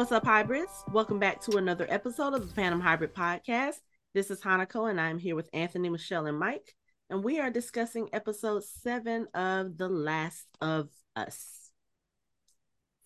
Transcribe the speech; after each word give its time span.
What's 0.00 0.12
up, 0.12 0.24
hybrids? 0.24 0.82
Welcome 0.92 1.18
back 1.18 1.42
to 1.42 1.58
another 1.58 1.84
episode 1.90 2.32
of 2.32 2.48
the 2.48 2.54
Phantom 2.54 2.80
Hybrid 2.80 3.14
Podcast. 3.14 3.74
This 4.14 4.30
is 4.30 4.40
Hanako, 4.40 4.88
and 4.88 4.98
I'm 4.98 5.18
here 5.18 5.36
with 5.36 5.50
Anthony, 5.52 5.90
Michelle, 5.90 6.24
and 6.24 6.38
Mike, 6.38 6.74
and 7.10 7.22
we 7.22 7.38
are 7.38 7.50
discussing 7.50 8.08
episode 8.14 8.64
seven 8.64 9.26
of 9.34 9.76
The 9.76 9.90
Last 9.90 10.46
of 10.62 10.88
Us. 11.14 11.70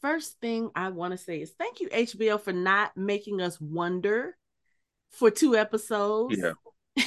First 0.02 0.38
thing 0.40 0.70
I 0.76 0.90
want 0.90 1.10
to 1.10 1.18
say 1.18 1.40
is 1.40 1.50
thank 1.58 1.80
you, 1.80 1.88
HBO, 1.88 2.40
for 2.40 2.52
not 2.52 2.96
making 2.96 3.40
us 3.40 3.60
wonder 3.60 4.36
for 5.10 5.32
two 5.32 5.56
episodes. 5.56 6.36
Yeah. 6.38 6.52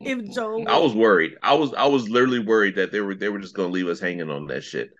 if 0.00 0.34
Joel, 0.34 0.68
I 0.68 0.78
was 0.78 0.92
worried. 0.92 1.34
I 1.40 1.54
was 1.54 1.72
I 1.72 1.86
was 1.86 2.08
literally 2.08 2.40
worried 2.40 2.74
that 2.74 2.90
they 2.90 3.00
were 3.00 3.14
they 3.14 3.28
were 3.28 3.38
just 3.38 3.54
gonna 3.54 3.68
leave 3.68 3.86
us 3.86 4.00
hanging 4.00 4.28
on 4.28 4.48
that 4.48 4.64
shit. 4.64 4.90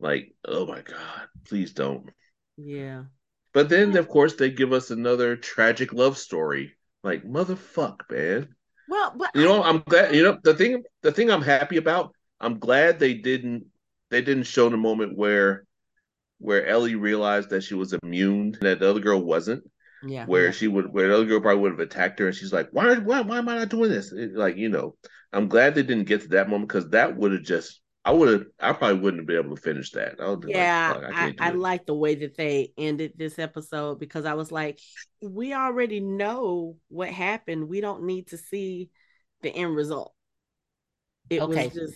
Like, 0.00 0.34
oh 0.44 0.66
my 0.66 0.80
god, 0.80 1.28
please 1.44 1.72
don't. 1.72 2.10
Yeah, 2.56 3.04
But 3.52 3.68
then 3.68 3.92
hmm. 3.92 3.96
of 3.96 4.08
course 4.08 4.34
they 4.34 4.50
give 4.50 4.72
us 4.72 4.90
another 4.90 5.36
tragic 5.36 5.92
love 5.92 6.18
story. 6.18 6.76
Like, 7.02 7.24
motherfuck, 7.24 8.10
man. 8.10 8.54
well, 8.86 9.14
but 9.16 9.32
You 9.34 9.44
know, 9.44 9.62
I'm 9.62 9.80
glad 9.80 10.14
you 10.14 10.22
know 10.24 10.38
the 10.42 10.54
thing 10.54 10.84
the 11.02 11.12
thing 11.12 11.30
I'm 11.30 11.42
happy 11.42 11.78
about, 11.78 12.14
I'm 12.40 12.58
glad 12.60 12.98
they 12.98 13.14
didn't 13.14 13.66
they 14.10 14.22
didn't 14.22 14.44
show 14.44 14.70
the 14.70 14.78
moment 14.78 15.16
where 15.18 15.66
where 16.40 16.66
Ellie 16.66 16.96
realized 16.96 17.50
that 17.50 17.62
she 17.64 17.74
was 17.76 17.94
immune 18.04 18.54
and 18.56 18.62
that 18.62 18.80
the 18.80 18.90
other 18.90 19.00
girl 19.00 19.22
wasn't. 19.22 19.64
yeah, 20.02 20.26
where 20.26 20.52
she 20.52 20.68
would 20.68 20.92
where 20.94 21.08
the 21.08 21.16
other 21.16 21.26
girl 21.26 21.40
probably 21.42 21.62
would 21.62 21.72
have 21.72 21.80
attacked 21.80 22.20
her 22.20 22.28
and 22.28 22.36
she's 22.36 22.54
like 22.54 22.70
why 22.72 22.96
why, 22.98 23.22
why 23.22 23.38
am 23.38 23.50
i 23.50 23.56
not 23.58 23.70
doing 23.70 23.90
this 23.90 24.12
It- 24.12 24.36
like 24.36 24.56
you 24.58 24.70
know 24.70 24.96
i'm 25.34 25.48
glad 25.48 25.74
they 25.76 25.84
didn't 25.84 26.06
get 26.08 26.22
to 26.22 26.28
that 26.30 26.50
moment 26.50 26.68
because 26.70 26.90
that 26.90 27.16
would 27.18 27.32
have 27.34 27.44
just 27.44 27.81
i 28.04 28.10
would 28.12 28.28
have 28.28 28.46
i 28.60 28.72
probably 28.72 29.00
wouldn't 29.00 29.20
have 29.20 29.26
been 29.26 29.44
able 29.44 29.56
to 29.56 29.62
finish 29.62 29.90
that 29.92 30.20
I 30.20 30.28
would've 30.28 30.54
like, 30.54 30.70
yeah, 30.84 30.96
I, 31.10 31.32
I, 31.38 31.50
like 31.50 31.86
the 31.86 31.94
way 31.94 32.16
that 32.16 32.36
they 32.36 32.72
ended 32.76 33.12
this 33.16 33.38
episode 33.38 34.00
because 34.00 34.24
I 34.24 34.34
was 34.34 34.50
like, 34.50 34.80
we 35.20 35.54
already 35.54 36.00
know 36.00 36.76
what 36.88 37.10
happened. 37.10 37.68
We 37.68 37.80
don't 37.80 38.04
need 38.04 38.28
to 38.28 38.38
see 38.38 38.90
the 39.42 39.50
end 39.50 39.74
result. 39.76 40.14
It 41.30 41.44
Okay. 41.44 41.46
was 41.46 41.72
just 41.72 41.94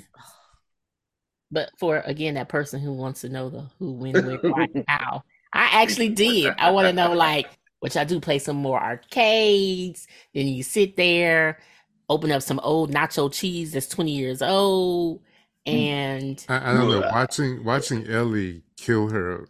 But 1.51 1.71
for 1.79 1.99
again, 2.05 2.35
that 2.35 2.49
person 2.49 2.81
who 2.81 2.93
wants 2.93 3.21
to 3.21 3.29
know 3.29 3.49
the 3.49 3.63
who, 3.79 3.93
when, 3.93 4.23
where, 4.25 4.41
why, 4.47 4.67
how, 4.89 5.23
I 5.53 5.83
actually 5.83 6.11
did. 6.11 6.55
I 6.59 6.71
want 6.71 6.87
to 6.87 6.93
know, 6.93 7.13
like, 7.13 7.57
which 7.81 7.97
I 7.97 8.05
do 8.05 8.21
play 8.21 8.39
some 8.39 8.57
more 8.57 8.83
arcades. 8.83 10.07
Then 10.35 10.49
you 10.49 10.63
sit 10.63 10.97
there, 10.97 11.61
open 12.09 12.33
up 12.33 12.43
some 12.43 12.61
old 12.61 12.93
nacho 12.93 13.33
cheese 13.33 13.73
that's 13.73 13.87
twenty 13.89 14.13
years 14.17 14.43
old, 14.43 15.21
Mm. 15.67 15.73
and 15.73 16.47
I, 16.49 16.71
I 16.71 16.75
don't 16.75 16.89
know. 16.91 17.01
Ugh. 17.03 17.13
Watching 17.13 17.65
watching 17.65 18.07
Ellie 18.09 18.63
kill 18.77 19.09
her 19.09 19.49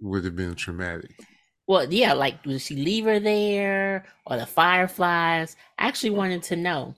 would 0.00 0.24
have 0.24 0.36
been 0.36 0.54
traumatic. 0.54 1.10
well, 1.66 1.92
yeah, 1.92 2.12
like, 2.14 2.42
did 2.42 2.60
she 2.60 2.76
leave 2.76 3.04
her 3.04 3.20
there 3.20 4.04
or 4.26 4.36
the 4.38 4.46
fireflies? 4.46 5.56
I 5.78 5.88
actually 5.88 6.10
wanted 6.10 6.42
to 6.44 6.56
know. 6.56 6.94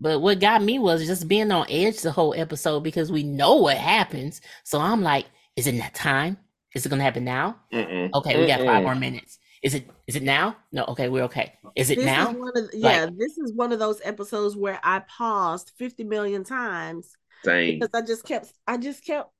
But 0.00 0.20
what 0.20 0.40
got 0.40 0.62
me 0.62 0.78
was 0.78 1.06
just 1.06 1.28
being 1.28 1.50
on 1.52 1.66
edge 1.68 2.00
the 2.00 2.10
whole 2.10 2.34
episode 2.36 2.80
because 2.80 3.12
we 3.12 3.22
know 3.22 3.56
what 3.56 3.76
happens. 3.76 4.40
So 4.64 4.80
I'm 4.80 5.02
like, 5.02 5.26
is 5.56 5.66
it 5.66 5.76
that 5.78 5.94
time? 5.94 6.38
Is 6.74 6.86
it 6.86 6.88
gonna 6.88 7.02
happen 7.02 7.24
now? 7.24 7.56
Mm-mm. 7.72 8.10
Okay, 8.14 8.40
we 8.40 8.46
got 8.46 8.60
five 8.64 8.82
more 8.82 8.94
minutes. 8.94 9.38
Is 9.62 9.74
it 9.74 9.90
is 10.06 10.16
it 10.16 10.22
now? 10.22 10.56
No, 10.72 10.84
okay, 10.86 11.08
we're 11.10 11.24
okay. 11.24 11.52
Is 11.76 11.90
it 11.90 11.96
this 11.96 12.06
now? 12.06 12.30
is 12.30 12.36
one 12.36 12.48
of 12.48 12.54
the- 12.54 12.70
yeah, 12.78 13.06
this 13.14 13.36
is 13.36 13.52
one 13.52 13.72
of 13.72 13.78
those 13.78 14.00
episodes 14.04 14.56
where 14.56 14.80
I 14.82 15.00
paused 15.00 15.72
50 15.76 16.04
million 16.04 16.44
times 16.44 17.16
Same. 17.44 17.78
because 17.78 17.90
I 17.94 18.06
just 18.06 18.24
kept 18.24 18.52
I 18.66 18.76
just 18.76 19.04
kept 19.04 19.30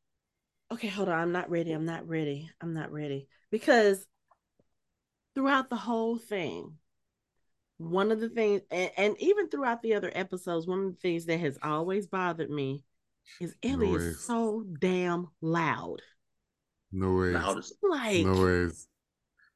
okay, 0.73 0.89
hold 0.89 1.09
on, 1.09 1.19
I'm 1.19 1.33
not 1.33 1.51
ready. 1.51 1.73
I'm 1.73 1.85
not 1.85 2.07
ready. 2.09 2.51
I'm 2.61 2.73
not 2.75 2.93
ready. 2.93 3.27
Because 3.51 4.07
throughout 5.35 5.71
the 5.71 5.77
whole 5.77 6.17
thing, 6.19 6.75
one 7.79 8.11
of 8.13 8.21
the 8.21 8.29
things 8.29 8.63
and, 8.71 8.91
and 8.97 9.17
even 9.21 9.49
throughout 9.49 9.83
the 9.83 9.95
other 9.95 10.11
episodes, 10.15 10.67
one 10.67 10.81
of 10.87 10.87
the 10.95 11.01
things 11.01 11.27
that 11.27 11.39
has 11.41 11.59
always 11.63 12.07
bothered 12.07 12.51
me 12.51 12.85
is 13.41 13.55
Ellie 13.63 13.93
Noise. 13.93 14.03
is 14.03 14.21
so 14.25 14.65
damn 14.81 15.29
loud. 15.41 16.01
No 16.93 17.15
way. 17.17 17.29
Loud 17.33 17.59
as- 17.59 17.73
Like 17.83 18.25
No 18.27 18.43
ways. 18.43 18.87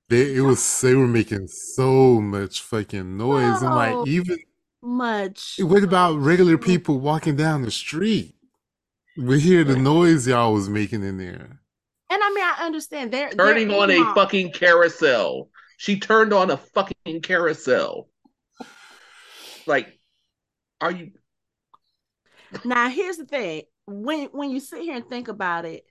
They 0.08 0.34
it 0.34 0.40
was 0.42 0.80
they 0.80 0.94
were 0.94 1.06
making 1.08 1.48
so 1.48 2.20
much 2.20 2.60
fucking 2.60 3.16
noise 3.16 3.62
and 3.62 3.70
No. 3.70 3.76
like 4.02 4.08
even 4.08 4.38
much. 4.82 5.56
what 5.60 5.82
about 5.82 6.16
regular 6.18 6.58
people 6.58 7.00
walking 7.00 7.36
down 7.36 7.62
the 7.62 7.70
street? 7.70 8.33
We 9.16 9.40
hear 9.40 9.64
the 9.64 9.76
noise 9.76 10.26
y'all 10.26 10.52
was 10.52 10.68
making 10.68 11.02
in 11.04 11.18
there. 11.18 11.60
And 12.10 12.22
I 12.22 12.30
mean 12.30 12.44
I 12.44 12.64
understand 12.64 13.12
they're 13.12 13.30
turning 13.30 13.68
they're 13.68 13.80
on 13.80 13.90
a 13.90 13.98
law. 13.98 14.14
fucking 14.14 14.52
carousel 14.52 15.50
she 15.76 15.98
turned 15.98 16.32
on 16.32 16.50
a 16.50 16.56
fucking 16.56 17.22
carousel 17.22 18.08
like 19.66 19.98
are 20.80 20.90
you 20.92 21.12
Now, 22.64 22.88
here's 22.88 23.16
the 23.16 23.24
thing: 23.24 23.62
when 23.86 24.26
when 24.26 24.50
you 24.50 24.60
sit 24.60 24.82
here 24.82 24.94
and 24.94 25.08
think 25.08 25.28
about 25.28 25.64
it, 25.64 25.84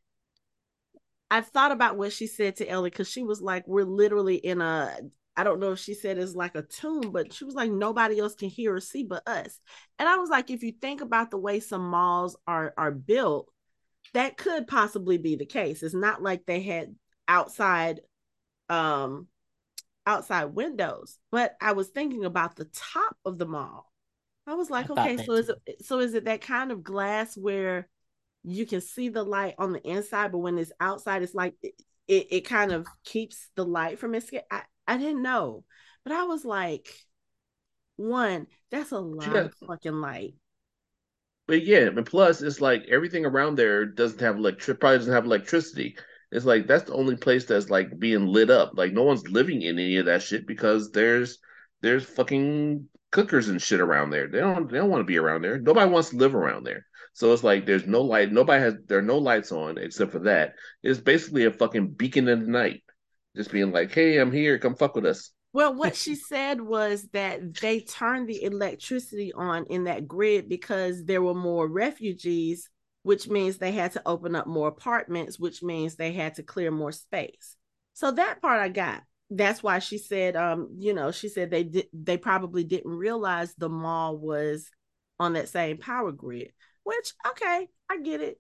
I've 1.31 1.47
thought 1.47 1.71
about 1.71 1.97
what 1.97 2.13
she 2.13 2.27
said 2.27 2.57
to 2.57 2.67
Ellie 2.67 2.89
because 2.89 3.09
she 3.09 3.23
was 3.23 3.41
like, 3.41 3.67
"We're 3.67 3.85
literally 3.85 4.35
in 4.35 4.61
a." 4.61 4.97
I 5.35 5.43
don't 5.43 5.59
know 5.59 5.71
if 5.71 5.79
she 5.79 5.93
said 5.93 6.17
it's 6.17 6.35
like 6.35 6.55
a 6.55 6.61
tomb, 6.61 7.11
but 7.11 7.33
she 7.33 7.45
was 7.45 7.55
like, 7.55 7.71
nobody 7.71 8.19
else 8.19 8.35
can 8.35 8.49
hear 8.49 8.75
or 8.75 8.79
see 8.79 9.03
but 9.03 9.27
us. 9.27 9.59
And 9.97 10.07
I 10.07 10.17
was 10.17 10.29
like, 10.29 10.49
if 10.49 10.63
you 10.63 10.71
think 10.71 11.01
about 11.01 11.31
the 11.31 11.37
way 11.37 11.59
some 11.59 11.89
malls 11.89 12.35
are 12.47 12.73
are 12.77 12.91
built, 12.91 13.51
that 14.13 14.37
could 14.37 14.67
possibly 14.67 15.17
be 15.17 15.35
the 15.35 15.45
case. 15.45 15.81
It's 15.81 15.95
not 15.95 16.21
like 16.21 16.45
they 16.45 16.61
had 16.61 16.95
outside, 17.27 18.01
um, 18.69 19.27
outside 20.05 20.45
windows. 20.45 21.17
But 21.31 21.55
I 21.59 21.71
was 21.71 21.87
thinking 21.87 22.25
about 22.25 22.55
the 22.55 22.65
top 22.65 23.17
of 23.25 23.37
the 23.39 23.47
mall. 23.47 23.91
I 24.45 24.53
was 24.55 24.69
like, 24.69 24.89
I 24.91 25.13
okay, 25.13 25.25
so 25.25 25.33
is 25.33 25.49
it 25.49 25.85
so 25.85 25.99
is 25.99 26.13
it 26.13 26.25
that 26.25 26.41
kind 26.41 26.71
of 26.71 26.83
glass 26.83 27.37
where 27.37 27.87
you 28.43 28.65
can 28.65 28.81
see 28.81 29.09
the 29.09 29.23
light 29.23 29.55
on 29.57 29.71
the 29.71 29.81
inside, 29.87 30.31
but 30.31 30.39
when 30.39 30.57
it's 30.57 30.71
outside, 30.79 31.23
it's 31.23 31.33
like 31.33 31.55
it, 31.63 31.73
it, 32.07 32.27
it 32.29 32.41
kind 32.41 32.71
of 32.71 32.85
keeps 33.05 33.49
the 33.55 33.65
light 33.65 33.99
from 33.99 34.15
escape. 34.15 34.43
I, 34.51 34.63
I 34.87 34.97
didn't 34.97 35.21
know, 35.21 35.63
but 36.03 36.13
I 36.13 36.23
was 36.23 36.43
like, 36.45 36.87
one, 37.95 38.47
that's 38.71 38.91
a 38.91 38.99
lot 38.99 39.33
got- 39.33 39.45
of 39.45 39.53
fucking 39.67 39.93
light. 39.93 40.35
but 41.47 41.63
yeah 41.65 41.87
and 41.87 42.05
plus 42.05 42.41
it's 42.41 42.61
like 42.61 42.83
everything 42.89 43.25
around 43.25 43.55
there 43.55 43.85
doesn't 43.85 44.21
have 44.21 44.37
electric 44.37 44.79
probably 44.79 44.97
doesn't 44.99 45.13
have 45.13 45.25
electricity. 45.25 45.97
It's 46.31 46.45
like 46.45 46.65
that's 46.67 46.85
the 46.85 46.93
only 46.93 47.15
place 47.15 47.45
that's 47.45 47.69
like 47.69 47.99
being 47.99 48.25
lit 48.27 48.49
up. 48.49 48.71
Like 48.75 48.91
no 48.93 49.03
one's 49.03 49.27
living 49.29 49.61
in 49.61 49.77
any 49.77 49.97
of 49.97 50.05
that 50.07 50.23
shit 50.23 50.47
because 50.47 50.91
there's 50.91 51.39
there's 51.81 52.05
fucking 52.05 52.87
cookers 53.11 53.49
and 53.49 53.61
shit 53.61 53.79
around 53.81 54.09
there. 54.09 54.27
They 54.27 54.39
don't 54.39 54.69
they 54.71 54.77
don't 54.77 54.89
want 54.89 55.01
to 55.01 55.05
be 55.05 55.17
around 55.19 55.43
there. 55.43 55.59
Nobody 55.59 55.89
wants 55.91 56.09
to 56.09 56.17
live 56.17 56.33
around 56.35 56.63
there. 56.65 56.85
So 57.13 57.31
it's 57.33 57.43
like 57.43 57.65
there's 57.67 57.85
no 57.85 58.01
light 58.01 58.31
nobody 58.31 58.61
has 58.63 58.75
there 58.87 58.97
are 58.99 59.01
no 59.03 59.19
lights 59.19 59.51
on 59.51 59.77
except 59.77 60.11
for 60.11 60.19
that. 60.19 60.55
It's 60.81 60.99
basically 60.99 61.45
a 61.45 61.51
fucking 61.51 61.89
beacon 61.91 62.27
in 62.27 62.39
the 62.41 62.47
night 62.47 62.83
just 63.35 63.51
being 63.51 63.71
like 63.71 63.91
hey 63.91 64.17
i'm 64.17 64.31
here 64.31 64.57
come 64.57 64.75
fuck 64.75 64.95
with 64.95 65.05
us 65.05 65.31
Well, 65.53 65.73
what 65.75 65.95
she 66.03 66.15
said 66.15 66.61
was 66.61 67.07
that 67.13 67.55
they 67.61 67.81
turned 67.81 68.27
the 68.27 68.43
electricity 68.43 69.31
on 69.33 69.65
in 69.69 69.83
that 69.85 70.07
grid 70.07 70.49
because 70.49 71.05
there 71.05 71.21
were 71.21 71.35
more 71.35 71.67
refugees, 71.67 72.69
which 73.03 73.27
means 73.27 73.57
they 73.57 73.71
had 73.71 73.91
to 73.93 74.01
open 74.05 74.35
up 74.35 74.47
more 74.47 74.67
apartments, 74.67 75.39
which 75.39 75.61
means 75.61 75.95
they 75.95 76.11
had 76.11 76.35
to 76.35 76.43
clear 76.43 76.71
more 76.71 76.91
space. 76.91 77.55
So 77.93 78.11
that 78.11 78.41
part 78.41 78.61
I 78.61 78.69
got. 78.69 79.03
That's 79.29 79.61
why 79.63 79.79
she 79.79 79.97
said, 79.97 80.35
um, 80.35 80.69
you 80.77 80.93
know, 80.93 81.11
she 81.11 81.29
said 81.29 81.49
they 81.49 81.63
did 81.63 81.87
they 81.93 82.17
probably 82.17 82.63
didn't 82.63 82.91
realize 82.91 83.53
the 83.55 83.69
mall 83.69 84.17
was 84.17 84.69
on 85.19 85.33
that 85.33 85.49
same 85.49 85.77
power 85.77 86.11
grid. 86.11 86.51
Which, 86.83 87.13
okay, 87.27 87.67
I 87.89 87.97
get 88.01 88.21
it. 88.21 88.39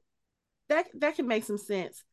That 0.69 0.87
that 0.99 1.15
can 1.15 1.27
make 1.27 1.43
some 1.45 1.57
sense. 1.57 2.03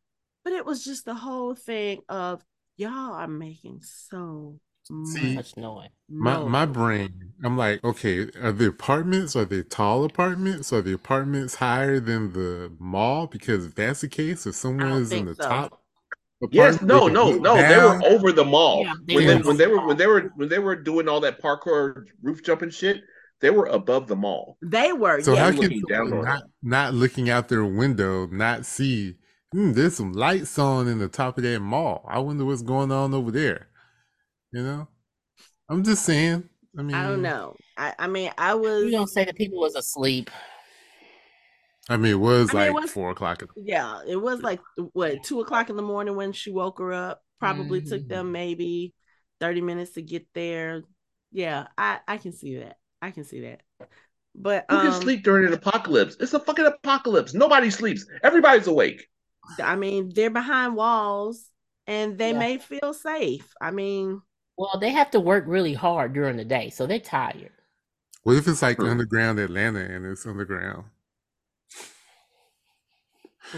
But 0.44 0.52
it 0.54 0.64
was 0.64 0.84
just 0.84 1.04
the 1.04 1.14
whole 1.14 1.54
thing 1.54 2.00
of 2.08 2.42
y'all 2.80 3.14
are 3.14 3.28
making 3.28 3.80
so 3.82 4.58
See, 5.04 5.34
much 5.34 5.56
Much 5.56 5.56
noise. 5.56 5.88
My 6.08 6.38
my 6.38 6.66
brain, 6.66 7.32
I'm 7.44 7.56
like, 7.56 7.84
okay, 7.84 8.28
are 8.42 8.50
the 8.50 8.68
apartments 8.68 9.36
are 9.36 9.44
they 9.44 9.62
tall 9.62 10.04
apartments? 10.04 10.72
Are 10.72 10.82
the 10.82 10.94
apartments 10.94 11.54
higher 11.54 12.00
than 12.00 12.32
the 12.32 12.72
mall? 12.80 13.26
Because 13.28 13.66
if 13.66 13.74
that's 13.74 14.00
the 14.00 14.08
case, 14.08 14.46
if 14.46 14.54
someone 14.56 14.88
don't 14.88 15.02
is 15.02 15.12
in 15.12 15.26
the 15.26 15.34
so. 15.34 15.48
top, 15.48 15.80
Yes, 16.50 16.76
apartment, 16.76 16.88
no, 16.88 17.06
no, 17.08 17.30
look 17.30 17.42
no. 17.42 17.56
They 17.56 17.76
were 17.76 18.02
over 18.06 18.32
the 18.32 18.44
mall. 18.44 18.82
Yeah, 18.82 18.94
they 19.06 19.14
when, 19.14 19.26
they, 19.26 19.36
when 19.36 19.56
they 19.58 19.66
were 19.66 19.86
when 19.86 19.96
they 19.96 20.06
were 20.06 20.32
when 20.36 20.48
they 20.48 20.58
were 20.58 20.74
doing 20.74 21.06
all 21.06 21.20
that 21.20 21.40
parkour 21.40 22.04
roof 22.22 22.42
jumping 22.42 22.70
shit, 22.70 23.02
they 23.40 23.50
were 23.50 23.66
above 23.66 24.08
the 24.08 24.16
mall. 24.16 24.56
They 24.62 24.92
were, 24.92 25.20
So 25.20 25.34
yeah. 25.34 25.44
how 25.44 25.50
can 25.52 25.60
looking 25.60 25.82
down 25.82 26.10
not, 26.22 26.42
not 26.62 26.94
looking 26.94 27.30
out 27.30 27.48
their 27.48 27.64
window 27.64 28.26
not 28.26 28.66
see? 28.66 29.16
Hmm, 29.52 29.72
there's 29.72 29.96
some 29.96 30.12
lights 30.12 30.58
on 30.58 30.86
in 30.86 30.98
the 30.98 31.08
top 31.08 31.36
of 31.36 31.44
that 31.44 31.60
mall. 31.60 32.04
I 32.08 32.18
wonder 32.20 32.44
what's 32.44 32.62
going 32.62 32.92
on 32.92 33.14
over 33.14 33.30
there. 33.30 33.68
You 34.52 34.62
know, 34.62 34.88
I'm 35.68 35.84
just 35.84 36.04
saying. 36.04 36.48
I 36.78 36.82
mean, 36.82 36.94
I 36.94 37.02
don't 37.08 37.22
know. 37.22 37.56
I, 37.76 37.94
I 37.98 38.06
mean, 38.06 38.30
I 38.38 38.54
was. 38.54 38.84
You 38.84 38.92
don't 38.92 39.08
say 39.08 39.24
that 39.24 39.36
people 39.36 39.58
was 39.58 39.74
asleep. 39.74 40.30
I 41.88 41.96
mean, 41.96 42.12
it 42.12 42.20
was 42.20 42.50
I 42.54 42.58
mean, 42.58 42.62
it 42.68 42.72
like 42.74 42.82
was- 42.82 42.90
four 42.92 43.10
o'clock. 43.10 43.42
Yeah, 43.56 44.00
it 44.06 44.16
was 44.16 44.42
like 44.42 44.60
what 44.92 45.24
two 45.24 45.40
o'clock 45.40 45.68
in 45.70 45.76
the 45.76 45.82
morning 45.82 46.14
when 46.14 46.32
she 46.32 46.50
woke 46.50 46.78
her 46.78 46.92
up. 46.92 47.22
Probably 47.40 47.80
took 47.80 48.02
Mhm. 48.02 48.08
them 48.08 48.32
maybe 48.32 48.94
thirty 49.40 49.60
minutes 49.62 49.92
to 49.92 50.02
get 50.02 50.26
there. 50.34 50.82
Yeah, 51.32 51.68
I 51.76 52.00
I 52.06 52.18
can 52.18 52.32
see 52.32 52.58
that. 52.58 52.76
I 53.02 53.10
can 53.10 53.24
see 53.24 53.40
that. 53.40 53.62
But 54.34 54.66
Who 54.70 54.76
can 54.76 54.86
um, 54.88 55.02
sleep 55.02 55.24
during 55.24 55.46
an 55.46 55.52
apocalypse? 55.54 56.16
It's 56.20 56.34
a 56.34 56.38
fucking 56.40 56.66
apocalypse. 56.66 57.34
Nobody 57.34 57.70
sleeps. 57.70 58.06
Everybody's 58.22 58.68
awake. 58.68 59.08
I 59.62 59.76
mean, 59.76 60.10
they're 60.14 60.30
behind 60.30 60.76
walls 60.76 61.48
and 61.86 62.18
they 62.18 62.32
Yeah. 62.32 62.38
may 62.38 62.58
feel 62.58 62.92
safe. 62.94 63.52
I 63.60 63.70
mean, 63.70 64.22
Well, 64.56 64.78
they 64.78 64.90
have 64.90 65.10
to 65.12 65.20
work 65.20 65.44
really 65.46 65.74
hard 65.74 66.12
during 66.12 66.36
the 66.36 66.44
day, 66.44 66.70
so 66.70 66.86
they're 66.86 67.00
tired. 67.00 67.52
What 68.22 68.36
if 68.36 68.46
it's 68.48 68.62
like 68.62 68.78
True. 68.78 68.90
underground 68.90 69.38
Atlanta 69.38 69.80
and 69.80 70.04
it's 70.06 70.26
underground? 70.26 70.84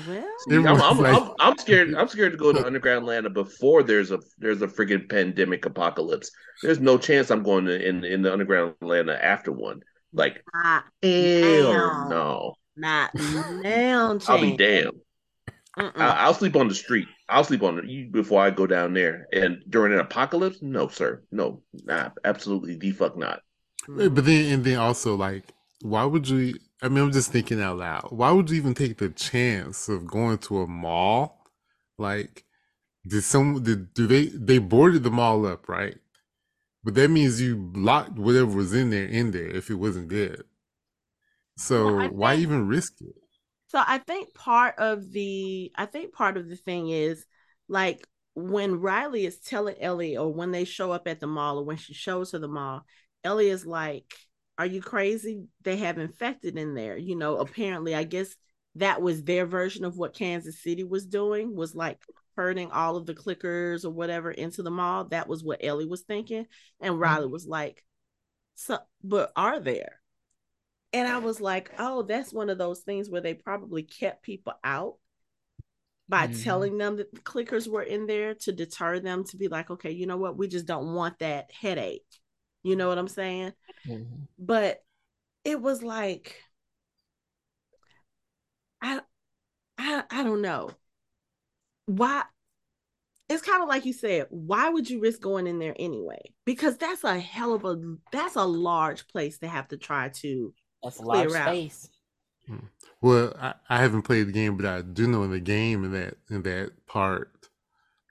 well, 0.06 0.24
See, 0.48 0.56
I'm, 0.56 0.66
I'm, 0.80 0.98
like- 0.98 1.22
I'm, 1.22 1.30
I'm 1.40 1.58
scared. 1.58 1.94
I'm 1.98 2.08
scared 2.08 2.32
to 2.32 2.38
go 2.38 2.52
to 2.52 2.64
underground 2.64 3.02
Atlanta 3.04 3.28
before 3.30 3.82
there's 3.82 4.10
a 4.10 4.20
there's 4.38 4.62
a 4.62 4.66
freaking 4.68 5.08
pandemic 5.08 5.66
apocalypse. 5.66 6.30
There's 6.62 6.80
no 6.80 6.96
chance 6.98 7.30
I'm 7.30 7.42
going 7.42 7.66
to 7.66 7.88
in 7.88 8.04
in 8.04 8.22
the 8.22 8.32
underground 8.32 8.74
Atlanta 8.80 9.22
after 9.22 9.52
one. 9.52 9.80
Like 10.14 10.42
not 10.54 10.84
hell 11.02 11.72
Now. 11.72 12.06
no. 12.08 12.54
not 12.76 13.10
now. 13.62 14.18
I'll 14.28 14.40
be 14.40 14.56
damned. 14.56 14.92
I, 15.76 15.90
I'll 15.96 16.34
sleep 16.34 16.56
on 16.56 16.68
the 16.68 16.74
street. 16.74 17.08
I'll 17.28 17.44
sleep 17.44 17.62
on 17.62 17.76
the 17.76 18.04
before 18.12 18.42
I 18.42 18.50
go 18.50 18.66
down 18.66 18.92
there. 18.94 19.26
And 19.32 19.62
during 19.70 19.92
an 19.94 20.00
apocalypse, 20.00 20.58
no, 20.60 20.88
sir, 20.88 21.22
no, 21.30 21.62
nah, 21.72 22.10
absolutely 22.24 22.76
the 22.76 22.90
fuck 22.90 23.16
not. 23.16 23.40
But 23.88 24.24
then, 24.24 24.52
and 24.52 24.64
then 24.64 24.78
also, 24.78 25.16
like, 25.16 25.44
why 25.80 26.04
would 26.04 26.28
you? 26.28 26.54
I 26.82 26.88
mean, 26.88 27.04
I'm 27.04 27.12
just 27.12 27.32
thinking 27.32 27.60
out 27.60 27.78
loud. 27.78 28.08
Why 28.10 28.30
would 28.30 28.50
you 28.50 28.56
even 28.56 28.74
take 28.74 28.98
the 28.98 29.08
chance 29.08 29.88
of 29.88 30.06
going 30.06 30.38
to 30.38 30.60
a 30.60 30.66
mall? 30.66 31.46
Like, 31.98 32.44
did 33.06 33.24
some 33.24 33.62
did 33.62 33.94
do 33.94 34.06
they 34.06 34.26
they 34.26 34.58
boarded 34.58 35.02
the 35.02 35.10
mall 35.10 35.46
up, 35.46 35.68
right? 35.68 35.96
But 36.84 36.94
that 36.94 37.10
means 37.10 37.40
you 37.40 37.72
locked 37.74 38.18
whatever 38.18 38.46
was 38.46 38.74
in 38.74 38.90
there 38.90 39.06
in 39.06 39.30
there 39.30 39.48
if 39.48 39.70
it 39.70 39.76
wasn't 39.76 40.08
good. 40.08 40.44
So 41.56 41.96
Well, 41.96 42.08
why 42.10 42.32
think- 42.32 42.42
even 42.42 42.68
risk 42.68 43.00
it? 43.00 43.14
So 43.72 43.82
I 43.84 43.96
think 43.96 44.34
part 44.34 44.78
of 44.78 45.10
the 45.12 45.72
I 45.74 45.86
think 45.86 46.12
part 46.12 46.36
of 46.36 46.46
the 46.46 46.56
thing 46.56 46.90
is 46.90 47.24
like 47.68 48.06
when 48.34 48.80
Riley 48.80 49.24
is 49.24 49.38
telling 49.40 49.76
Ellie 49.80 50.18
or 50.18 50.30
when 50.30 50.50
they 50.50 50.66
show 50.66 50.92
up 50.92 51.08
at 51.08 51.20
the 51.20 51.26
mall 51.26 51.58
or 51.58 51.64
when 51.64 51.78
she 51.78 51.94
shows 51.94 52.32
her 52.32 52.38
the 52.38 52.48
mall, 52.48 52.84
Ellie 53.24 53.48
is 53.48 53.64
like, 53.64 54.14
Are 54.58 54.66
you 54.66 54.82
crazy? 54.82 55.46
They 55.62 55.78
have 55.78 55.96
infected 55.96 56.58
in 56.58 56.74
there. 56.74 56.98
You 56.98 57.16
know, 57.16 57.38
apparently 57.38 57.94
I 57.94 58.04
guess 58.04 58.36
that 58.74 59.00
was 59.00 59.24
their 59.24 59.46
version 59.46 59.86
of 59.86 59.96
what 59.96 60.14
Kansas 60.14 60.62
City 60.62 60.84
was 60.84 61.06
doing, 61.06 61.56
was 61.56 61.74
like 61.74 61.98
herding 62.36 62.70
all 62.72 62.96
of 62.98 63.06
the 63.06 63.14
clickers 63.14 63.86
or 63.86 63.90
whatever 63.90 64.30
into 64.30 64.62
the 64.62 64.70
mall. 64.70 65.06
That 65.06 65.28
was 65.28 65.42
what 65.42 65.64
Ellie 65.64 65.86
was 65.86 66.02
thinking. 66.02 66.44
And 66.78 67.00
Riley 67.00 67.24
mm-hmm. 67.24 67.32
was 67.32 67.46
like, 67.46 67.82
So 68.54 68.80
but 69.02 69.32
are 69.34 69.60
there? 69.60 70.01
And 70.92 71.08
I 71.08 71.18
was 71.18 71.40
like, 71.40 71.70
oh, 71.78 72.02
that's 72.02 72.32
one 72.32 72.50
of 72.50 72.58
those 72.58 72.80
things 72.80 73.08
where 73.08 73.20
they 73.22 73.34
probably 73.34 73.82
kept 73.82 74.22
people 74.22 74.54
out 74.62 74.96
by 76.08 76.26
Mhm. 76.26 76.42
telling 76.42 76.78
them 76.78 76.96
that 76.96 77.14
the 77.14 77.20
clickers 77.20 77.68
were 77.68 77.82
in 77.82 78.06
there 78.06 78.34
to 78.34 78.52
deter 78.52 78.98
them 79.00 79.24
to 79.24 79.36
be 79.36 79.48
like, 79.48 79.70
okay, 79.70 79.90
you 79.90 80.06
know 80.06 80.16
what? 80.16 80.36
We 80.36 80.48
just 80.48 80.66
don't 80.66 80.94
want 80.94 81.18
that 81.20 81.50
headache. 81.52 82.04
You 82.62 82.76
know 82.76 82.88
what 82.88 82.98
I'm 82.98 83.08
saying? 83.08 83.52
Mhm. 83.86 84.28
But 84.38 84.82
it 85.44 85.60
was 85.60 85.82
like, 85.82 86.36
I, 88.82 89.00
I, 89.78 90.04
I 90.10 90.24
don't 90.24 90.42
know. 90.42 90.70
Why? 91.86 92.24
It's 93.28 93.42
kind 93.42 93.62
of 93.62 93.68
like 93.68 93.84
you 93.86 93.92
said. 93.92 94.26
Why 94.30 94.68
would 94.68 94.90
you 94.90 95.00
risk 95.00 95.20
going 95.20 95.46
in 95.46 95.58
there 95.58 95.74
anyway? 95.78 96.20
Because 96.44 96.76
that's 96.76 97.04
a 97.04 97.18
hell 97.18 97.54
of 97.54 97.64
a 97.64 97.80
that's 98.10 98.36
a 98.36 98.44
large 98.44 99.06
place 99.08 99.38
to 99.38 99.48
have 99.48 99.68
to 99.68 99.76
try 99.78 100.10
to 100.20 100.52
That's 100.82 101.00
a 101.00 101.02
Clear 101.02 101.34
large 101.34 101.36
out. 101.36 101.60
space. 101.64 101.90
Well, 103.00 103.34
I, 103.38 103.54
I 103.68 103.78
haven't 103.82 104.02
played 104.02 104.28
the 104.28 104.32
game, 104.32 104.56
but 104.56 104.66
I 104.66 104.82
do 104.82 105.06
know 105.06 105.22
in 105.24 105.30
the 105.30 105.40
game 105.40 105.84
in 105.84 105.92
that 105.92 106.16
in 106.30 106.42
that 106.42 106.86
part 106.86 107.48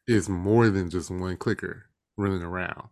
is 0.08 0.30
more 0.30 0.70
than 0.70 0.90
just 0.90 1.12
one 1.12 1.38
clicker 1.38 1.86
running 2.18 2.44
around. 2.44 2.90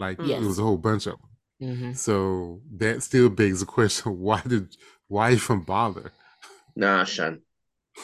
Like 0.00 0.18
Yes. 0.18 0.24
it 0.24 0.44
was 0.46 0.58
a 0.58 0.62
whole 0.64 0.78
bunch 0.78 1.06
of 1.06 1.14
them. 1.20 1.30
hmm 1.60 1.92
So 1.92 2.62
that 2.76 3.02
still 3.02 3.30
begs 3.30 3.60
the 3.60 3.66
question: 3.66 4.18
Why 4.20 4.42
did 4.46 4.76
why 5.08 5.32
even 5.32 5.60
bother? 5.62 6.12
Nah, 6.76 7.04
Sean. 7.04 7.42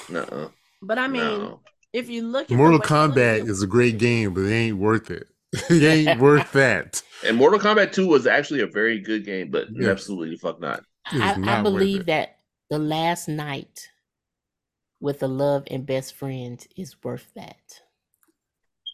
Nuh-uh. 0.09 0.51
But 0.83 0.99
I 0.99 1.09
mean, 1.09 1.53
no. 1.53 1.61
if 1.93 2.09
you 2.11 2.27
look 2.27 2.53
at 2.53 2.59
Mortal 2.59 2.81
Kombat 2.81 3.49
is 3.49 3.63
a 3.63 3.67
great 3.67 3.99
game, 3.99 4.35
but 4.35 4.43
it 4.43 4.53
ain't 4.53 4.79
worth 4.79 5.11
it. 5.11 5.29
it 5.71 5.83
ain't 5.85 6.19
worth 6.21 6.53
that. 6.53 7.03
And 7.23 7.37
Mortal 7.37 7.61
Kombat 7.61 7.93
2 7.93 8.07
was 8.09 8.27
actually 8.27 8.61
a 8.61 8.67
very 8.67 9.01
good 9.01 9.25
game, 9.25 9.51
but 9.51 9.69
Yes. 9.69 9.85
absolutely 9.85 10.37
fuck 10.37 10.61
not. 10.61 10.85
It 11.11 11.25
is 11.25 11.39
I, 11.45 11.55
I 11.55 11.57
believe 11.63 12.07
that 12.07 12.39
the 12.69 12.79
last 12.79 13.29
night 13.29 13.91
with 15.01 15.19
the 15.19 15.29
love 15.29 15.65
and 15.71 15.85
best 15.85 16.15
friend 16.15 16.67
is 16.77 17.03
worth 17.05 17.35
that. 17.35 17.83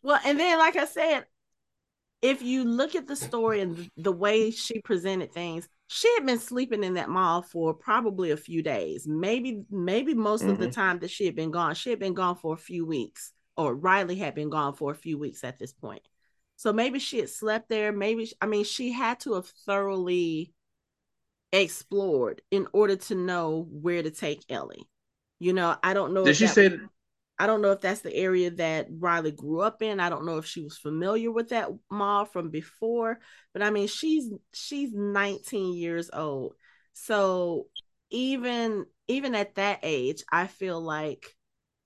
well, 0.02 0.20
and 0.24 0.38
then 0.38 0.58
like 0.58 0.76
I 0.76 0.84
said, 0.84 1.26
if 2.22 2.42
you 2.42 2.64
look 2.64 2.94
at 2.96 3.06
the 3.08 3.16
story 3.16 3.60
and 3.60 3.90
the 3.96 4.12
way 4.12 4.50
she 4.50 4.80
presented 4.80 5.32
things, 5.32 5.68
she 5.88 6.12
had 6.14 6.26
been 6.26 6.38
sleeping 6.38 6.84
in 6.84 6.94
that 6.94 7.08
mall 7.10 7.42
for 7.42 7.74
probably 7.74 8.30
a 8.32 8.36
few 8.36 8.62
days, 8.62 9.06
maybe 9.08 9.64
maybe 9.70 10.14
most 10.14 10.48
of 10.48 10.58
the 10.58 10.68
Mhm. 10.68 10.72
time 10.74 10.98
that 11.00 11.10
she 11.10 11.26
had 11.26 11.36
been 11.36 11.50
gone. 11.50 11.74
She 11.74 11.90
had 11.90 11.98
been 12.00 12.14
gone 12.14 12.36
for 12.36 12.54
a 12.54 12.58
few 12.58 12.86
weeks, 12.86 13.32
or 13.56 13.74
Riley 13.74 14.16
had 14.16 14.34
been 14.34 14.50
gone 14.50 14.74
for 14.74 14.92
a 14.92 14.96
few 14.96 15.18
weeks 15.18 15.44
at 15.44 15.58
this 15.58 15.72
point. 15.72 16.02
So 16.56 16.72
maybe 16.72 16.98
she 16.98 17.18
had 17.20 17.30
slept 17.30 17.68
there. 17.68 17.92
Maybe 17.92 18.30
I 18.40 18.46
mean 18.46 18.64
she 18.64 18.92
had 18.92 19.20
to 19.20 19.34
have 19.34 19.46
thoroughly 19.48 20.52
explored 21.52 22.42
in 22.50 22.66
order 22.72 22.96
to 22.96 23.14
know 23.14 23.66
where 23.70 24.02
to 24.02 24.10
take 24.10 24.44
Ellie. 24.48 24.88
You 25.38 25.52
know, 25.52 25.76
I 25.82 25.94
don't 25.94 26.14
know. 26.14 26.24
Did 26.24 26.30
if 26.32 26.36
she 26.36 26.46
that 26.46 26.54
say 26.54 26.68
was- 26.68 26.80
I 27.40 27.46
don't 27.46 27.62
know 27.62 27.70
if 27.70 27.80
that's 27.80 28.00
the 28.00 28.12
area 28.12 28.50
that 28.50 28.88
Riley 28.90 29.30
grew 29.30 29.60
up 29.60 29.80
in. 29.80 30.00
I 30.00 30.08
don't 30.08 30.26
know 30.26 30.38
if 30.38 30.46
she 30.46 30.60
was 30.60 30.76
familiar 30.76 31.30
with 31.30 31.50
that 31.50 31.68
mall 31.88 32.24
from 32.24 32.50
before, 32.50 33.20
but 33.52 33.62
I 33.62 33.70
mean, 33.70 33.86
she's 33.86 34.28
she's 34.52 34.92
19 34.92 35.74
years 35.76 36.10
old. 36.12 36.54
So 36.94 37.68
even 38.10 38.86
even 39.06 39.36
at 39.36 39.54
that 39.54 39.80
age, 39.84 40.24
I 40.32 40.48
feel 40.48 40.80
like 40.80 41.26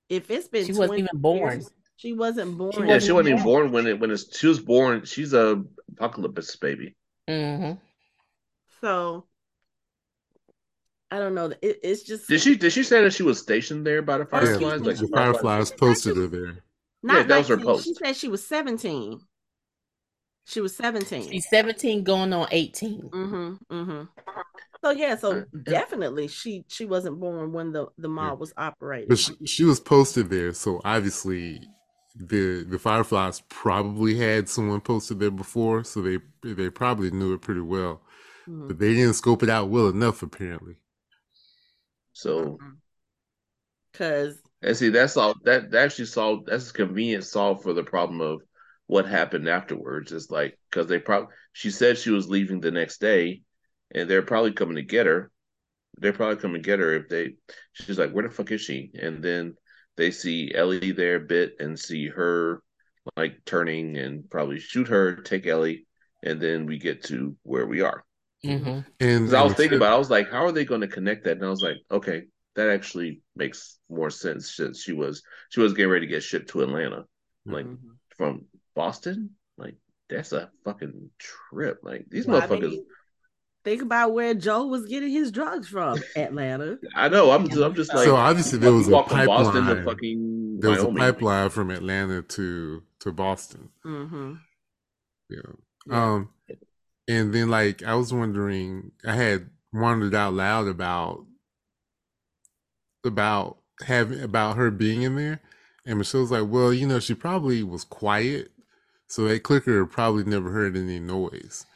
if 0.08 0.30
it's 0.30 0.48
been 0.48 0.64
She 0.64 0.72
wasn't 0.72 1.00
even 1.00 1.08
born. 1.12 1.52
years, 1.52 1.70
she 1.96 2.14
wasn't 2.14 2.56
born. 2.56 2.88
Yeah, 2.88 2.98
she 2.98 3.12
wasn't 3.12 3.34
even 3.34 3.44
born. 3.44 3.70
born 3.70 3.72
when 3.72 3.86
it 3.86 4.00
when 4.00 4.10
it's, 4.10 4.38
she 4.38 4.46
was 4.46 4.58
born. 4.58 5.04
She's 5.04 5.34
a 5.34 5.62
apocalypse 5.90 6.56
baby. 6.56 6.96
Mm-hmm. 7.28 7.78
So 8.80 9.26
I 11.12 11.18
don't 11.18 11.34
know. 11.34 11.52
It, 11.60 11.78
it's 11.82 12.02
just 12.02 12.26
Did 12.26 12.40
she 12.40 12.56
did 12.56 12.72
she 12.72 12.82
say 12.82 13.02
that 13.02 13.12
she 13.12 13.22
was 13.22 13.38
stationed 13.38 13.86
there 13.86 14.00
by 14.00 14.16
the 14.16 14.26
Oh, 14.32 14.40
Yeah, 14.40 14.58
fireflies? 14.58 14.80
Like 14.80 14.96
the 14.96 15.02
the 15.02 15.08
fireflies? 15.08 15.42
Fireflies 15.42 15.70
posted 15.72 16.16
her 16.16 16.26
there. 16.26 16.64
not 17.02 17.16
Yeah, 17.18 17.22
that 17.24 17.38
was 17.38 17.48
her 17.48 17.56
19. 17.58 17.82
She 17.82 17.94
said 17.94 18.16
she 18.16 18.28
was 18.28 18.46
17. 18.46 19.20
She 20.46 20.60
was 20.62 20.74
17. 20.74 21.30
She's 21.30 21.48
17 21.50 22.02
going 22.02 22.32
on 22.32 22.48
18. 22.50 23.10
Mm-hmm. 23.10 23.74
Mm-hmm. 23.74 24.02
So 24.82 24.90
yeah, 24.90 25.16
so 25.16 25.40
Uh, 25.40 25.44
definitely 25.64 26.28
she 26.28 26.64
she 26.68 26.86
wasn't 26.86 27.20
born 27.20 27.52
when 27.52 27.72
the 27.72 27.88
the 27.98 28.08
mall 28.08 28.38
was 28.38 28.54
operating. 28.56 29.08
But 29.08 29.18
she, 29.18 29.34
she 29.44 29.64
was 29.64 29.80
posted 29.80 30.30
there, 30.30 30.54
so 30.54 30.80
obviously 30.82 31.60
the 32.16 32.64
the 32.64 32.78
Fireflies 32.78 33.42
probably 33.50 34.16
had 34.16 34.48
someone 34.48 34.80
posted 34.80 35.20
there 35.20 35.30
before, 35.30 35.84
so 35.84 36.00
they 36.00 36.18
they 36.42 36.70
probably 36.70 37.10
knew 37.10 37.34
it 37.34 37.42
pretty 37.42 37.60
well. 37.60 38.00
Mhm. 38.48 38.68
But 38.68 38.78
they 38.78 38.94
didn't 38.94 39.14
scope 39.14 39.42
it 39.42 39.50
out 39.50 39.68
well 39.68 39.88
enough, 39.88 40.22
apparently. 40.22 40.78
So 42.12 42.44
mm-hmm. 42.44 42.70
Cause 43.94 44.38
and 44.62 44.76
see 44.76 44.88
that's 44.88 45.16
all 45.16 45.34
that, 45.44 45.70
that 45.70 45.84
actually 45.84 46.06
solved 46.06 46.46
that's 46.46 46.70
a 46.70 46.72
convenient 46.72 47.24
solve 47.24 47.62
for 47.62 47.74
the 47.74 47.82
problem 47.82 48.20
of 48.20 48.40
what 48.86 49.06
happened 49.06 49.48
afterwards. 49.48 50.12
It's 50.12 50.30
like 50.30 50.58
because 50.70 50.86
they 50.86 50.98
probably 50.98 51.28
she 51.52 51.70
said 51.70 51.98
she 51.98 52.10
was 52.10 52.28
leaving 52.28 52.60
the 52.60 52.70
next 52.70 53.00
day, 53.00 53.42
and 53.94 54.08
they're 54.08 54.22
probably 54.22 54.52
coming 54.52 54.76
to 54.76 54.82
get 54.82 55.06
her. 55.06 55.30
They're 55.98 56.14
probably 56.14 56.36
coming 56.36 56.62
to 56.62 56.66
get 56.66 56.78
her 56.78 56.94
if 56.94 57.08
they. 57.08 57.34
She's 57.72 57.98
like, 57.98 58.12
where 58.12 58.26
the 58.26 58.34
fuck 58.34 58.50
is 58.50 58.62
she? 58.62 58.90
And 58.94 59.22
then 59.22 59.56
they 59.96 60.10
see 60.10 60.52
Ellie 60.54 60.92
there 60.92 61.16
a 61.16 61.20
bit 61.20 61.56
and 61.60 61.78
see 61.78 62.08
her 62.08 62.62
like 63.16 63.44
turning 63.44 63.98
and 63.98 64.28
probably 64.30 64.58
shoot 64.58 64.88
her, 64.88 65.16
take 65.16 65.46
Ellie, 65.46 65.86
and 66.22 66.40
then 66.40 66.64
we 66.64 66.78
get 66.78 67.04
to 67.04 67.36
where 67.42 67.66
we 67.66 67.82
are. 67.82 68.04
Hmm 68.44 68.80
And, 69.00 69.26
'Cause 69.26 69.34
I 69.34 69.42
was 69.42 69.52
thinking 69.54 69.64
except- 69.64 69.72
about, 69.76 69.92
it, 69.92 69.94
I 69.94 69.98
was 69.98 70.10
like, 70.10 70.30
how 70.30 70.44
are 70.44 70.52
they 70.52 70.64
going 70.64 70.80
to 70.82 70.88
connect 70.88 71.24
that? 71.24 71.36
And 71.36 71.44
I 71.44 71.48
was 71.50 71.62
like, 71.62 71.76
okay, 71.90 72.24
that 72.56 72.68
actually 72.70 73.22
makes 73.36 73.78
more 73.88 74.10
sense. 74.10 74.54
Since 74.54 74.82
she 74.82 74.92
was 74.92 75.22
she 75.50 75.60
was 75.60 75.72
getting 75.74 75.90
ready 75.92 76.06
to 76.06 76.10
get 76.12 76.22
shipped 76.22 76.50
to 76.50 76.62
Atlanta, 76.62 77.04
like 77.46 77.66
Mhm. 77.66 77.78
from 78.16 78.44
Boston. 78.74 79.30
Like 79.56 79.76
that's 80.08 80.32
a 80.32 80.50
fucking 80.64 81.10
trip. 81.18 81.78
Like 81.82 82.06
these 82.10 82.26
Well, 82.26 82.42
I 82.42 82.46
motherfuckers. 82.46 82.70
mean, 82.70 82.86
Think 83.64 83.82
about 83.82 84.12
where 84.12 84.34
Joe 84.34 84.66
was 84.66 84.86
getting 84.86 85.10
his 85.10 85.30
drugs 85.30 85.68
from, 85.68 86.02
Atlanta. 86.16 86.80
I 86.96 87.08
know. 87.08 87.30
I'm 87.30 87.48
just, 87.48 87.60
I'm 87.62 87.74
just 87.76 87.94
like 87.94 88.04
so 88.06 88.16
obviously 88.16 88.58
there 88.58 88.72
was 88.72 88.88
a 88.88 88.90
walk 88.90 89.08
from 89.08 89.24
Boston 89.24 89.54
to 89.66 89.74
pipeline. 89.76 89.84
fucking 89.84 90.58
There 90.60 90.70
was 90.70 90.82
a 90.82 90.88
pipeline 90.88 91.48
from 91.50 91.70
Atlanta 91.70 92.22
to 92.22 92.82
to 92.98 93.12
Boston. 93.12 93.68
Mm-hmm. 93.86 94.34
Yeah. 95.30 95.38
Yeah. 95.86 96.12
Um, 96.12 96.30
and 97.08 97.34
then 97.34 97.48
like 97.50 97.82
I 97.82 97.94
was 97.94 98.12
wondering, 98.12 98.92
I 99.06 99.14
had 99.14 99.50
wondered 99.72 100.14
out 100.14 100.34
loud 100.34 100.68
about 100.68 101.24
about 103.04 103.58
having 103.86 104.20
about 104.20 104.56
her 104.56 104.70
being 104.70 105.02
in 105.02 105.16
there, 105.16 105.40
and 105.86 105.98
Michelle's 105.98 106.30
like, 106.30 106.48
well, 106.48 106.72
you 106.72 106.86
know, 106.86 107.00
she 107.00 107.14
probably 107.14 107.62
was 107.62 107.84
quiet, 107.84 108.50
so 109.08 109.24
that 109.28 109.42
clicker 109.42 109.84
probably 109.86 110.24
never 110.24 110.50
heard 110.50 110.76
any 110.76 111.00
noise, 111.00 111.66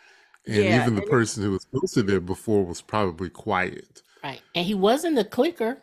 and 0.47 0.57
Yeah, 0.57 0.83
even 0.83 0.95
the 0.95 1.03
and 1.03 1.11
person 1.11 1.43
who 1.43 1.53
was 1.53 1.67
posted 1.67 2.07
there 2.07 2.21
before 2.21 2.65
was 2.65 2.81
probably 2.81 3.31
quiet. 3.31 4.03
Right. 4.23 4.43
And 4.55 4.67
he 4.67 4.75
wasn't 4.75 5.19
a 5.19 5.25
clicker. 5.25 5.79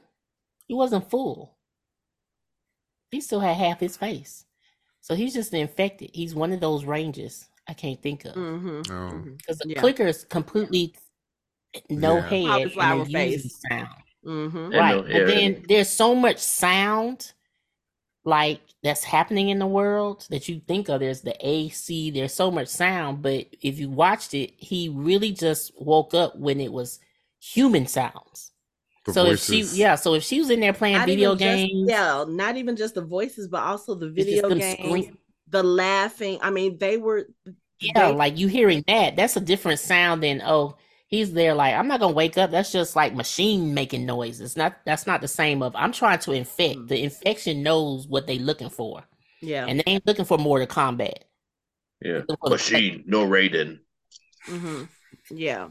He 0.67 0.73
wasn't 0.73 1.09
full. 1.09 1.57
He 3.11 3.21
still 3.21 3.39
had 3.39 3.57
half 3.57 3.79
his 3.79 3.97
face. 3.97 4.45
So 5.01 5.15
he's 5.15 5.33
just 5.33 5.53
infected. 5.53 6.11
He's 6.13 6.35
one 6.35 6.51
of 6.51 6.59
those 6.59 6.85
ranges 6.85 7.47
I 7.67 7.73
can't 7.73 8.01
think 8.01 8.25
of. 8.25 8.35
Mm-hmm. 8.35 8.91
Um, 8.91 9.35
Because 9.37 9.57
the 9.59 9.69
Yeah. 9.69 9.79
clicker 9.79 10.07
is 10.07 10.25
completely 10.25 10.95
no 11.89 12.15
Yeah. 12.17 12.27
head 12.27 12.45
Cauliflower 12.47 13.01
and 13.03 13.11
uses 13.11 13.41
face. 13.43 13.61
sound. 13.69 13.87
Mm-hmm. 14.25 14.57
And 14.57 14.73
right. 14.73 14.95
no 14.95 15.01
but 15.03 15.27
then 15.27 15.65
there's 15.67 15.89
so 15.89 16.13
much 16.15 16.37
sound 16.39 17.33
like 18.25 18.61
that's 18.83 19.03
happening 19.03 19.49
in 19.49 19.59
the 19.59 19.67
world 19.67 20.27
that 20.29 20.47
you 20.47 20.61
think 20.67 20.87
of. 20.89 20.99
There's 21.01 21.21
the 21.21 21.35
AC, 21.45 22.11
there's 22.11 22.33
so 22.33 22.49
much 22.51 22.67
sound, 22.69 23.21
but 23.21 23.47
if 23.61 23.79
you 23.79 23.89
watched 23.89 24.33
it, 24.33 24.53
he 24.57 24.89
really 24.89 25.31
just 25.31 25.71
woke 25.79 26.13
up 26.13 26.37
when 26.37 26.59
it 26.61 26.71
was 26.71 26.99
human 27.39 27.85
sounds. 27.87 28.51
the 29.05 29.11
so 29.11 29.25
voices. 29.25 29.49
if 29.49 29.71
she 29.73 29.79
yeah, 29.81 29.95
so 29.95 30.13
if 30.13 30.23
she 30.23 30.39
was 30.39 30.49
in 30.49 30.61
there 30.61 30.71
playing 30.71 30.95
Not 30.95 31.07
video 31.07 31.31
even 31.35 31.39
just- 31.39 31.57
games, 31.57 31.89
yeah, 31.89 32.23
not 32.25 32.55
even 32.55 32.77
just 32.77 32.95
the 32.95 33.01
voices, 33.01 33.49
but 33.49 33.61
also 33.61 33.95
the 33.95 34.09
video 34.09 34.47
games, 34.47 34.79
scream- 34.79 35.17
the 35.53 35.63
laughing. 35.63 36.39
I 36.41 36.49
mean, 36.49 36.77
they 36.79 36.97
were. 36.97 37.27
yeah, 37.79 38.09
they- 38.09 38.15
like 38.15 38.37
you 38.37 38.47
hearing 38.47 38.83
that, 38.87 39.15
that's 39.15 39.37
a 39.37 39.41
different 39.41 39.79
sound 39.79 40.21
than 40.23 40.41
oh, 40.45 40.75
he's 41.07 41.31
there 41.33 41.53
like 41.53 41.75
I'm 41.75 41.87
not 41.87 42.01
gonna 42.01 42.13
wake 42.13 42.37
up. 42.37 42.51
That's 42.51 42.71
just 42.73 42.95
like 42.95 43.13
machine 43.15 43.73
making 43.73 44.05
noises. 44.05 44.57
Not 44.57 44.75
that's 44.85 45.07
not 45.07 45.21
the 45.21 45.27
same 45.29 45.61
of 45.63 45.75
I'm 45.77 45.93
trying 45.93 46.19
to 46.19 46.33
infect. 46.33 46.87
The 46.89 47.01
infection 47.03 47.63
knows 47.63 48.07
what 48.07 48.27
they 48.27 48.39
looking 48.39 48.69
for. 48.69 49.03
yeah. 49.41 49.65
And 49.67 49.79
they 49.79 49.83
ain't 49.87 50.07
looking 50.07 50.25
for 50.25 50.37
Mortal 50.37 50.67
Kombat. 50.67 51.19
Yeah. 52.01 52.19
Looking 52.27 52.37
for 52.41 52.49
the 52.49 52.55
Machine, 52.55 53.03
no 53.07 53.25
Raiden. 53.27 53.79
hmm 54.45 54.83
Yeah. 55.31 55.69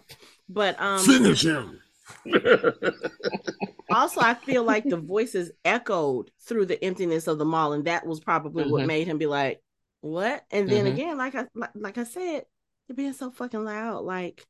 But 0.49 0.81
um 0.81 1.05
finish 1.05 1.45
him. 1.45 1.81
also 3.91 4.21
I 4.21 4.35
feel 4.35 4.65
like 4.65 4.85
the 4.89 4.97
voices 4.99 5.51
echoed 5.65 6.31
through 6.47 6.67
the 6.67 6.83
emptiness 6.85 7.27
of 7.27 7.39
the 7.39 7.45
mall, 7.45 7.73
and 7.73 7.85
that 7.87 8.07
was 8.07 8.21
probably 8.21 8.65
what 8.65 8.83
Mhm. 8.83 8.87
made 8.87 9.07
him 9.07 9.19
be 9.19 9.27
like, 9.27 9.63
What? 10.03 10.47
And 10.53 10.71
then 10.71 10.87
Mhm. 10.87 10.89
again, 10.89 11.19
like 11.19 11.37
I 11.37 11.49
like, 11.55 11.71
like 11.77 11.99
I 11.99 12.05
said, 12.05 12.47
they're 12.89 12.97
being 12.97 13.15
so 13.15 13.33
fucking 13.33 13.65
loud. 13.65 14.05
Like 14.05 14.47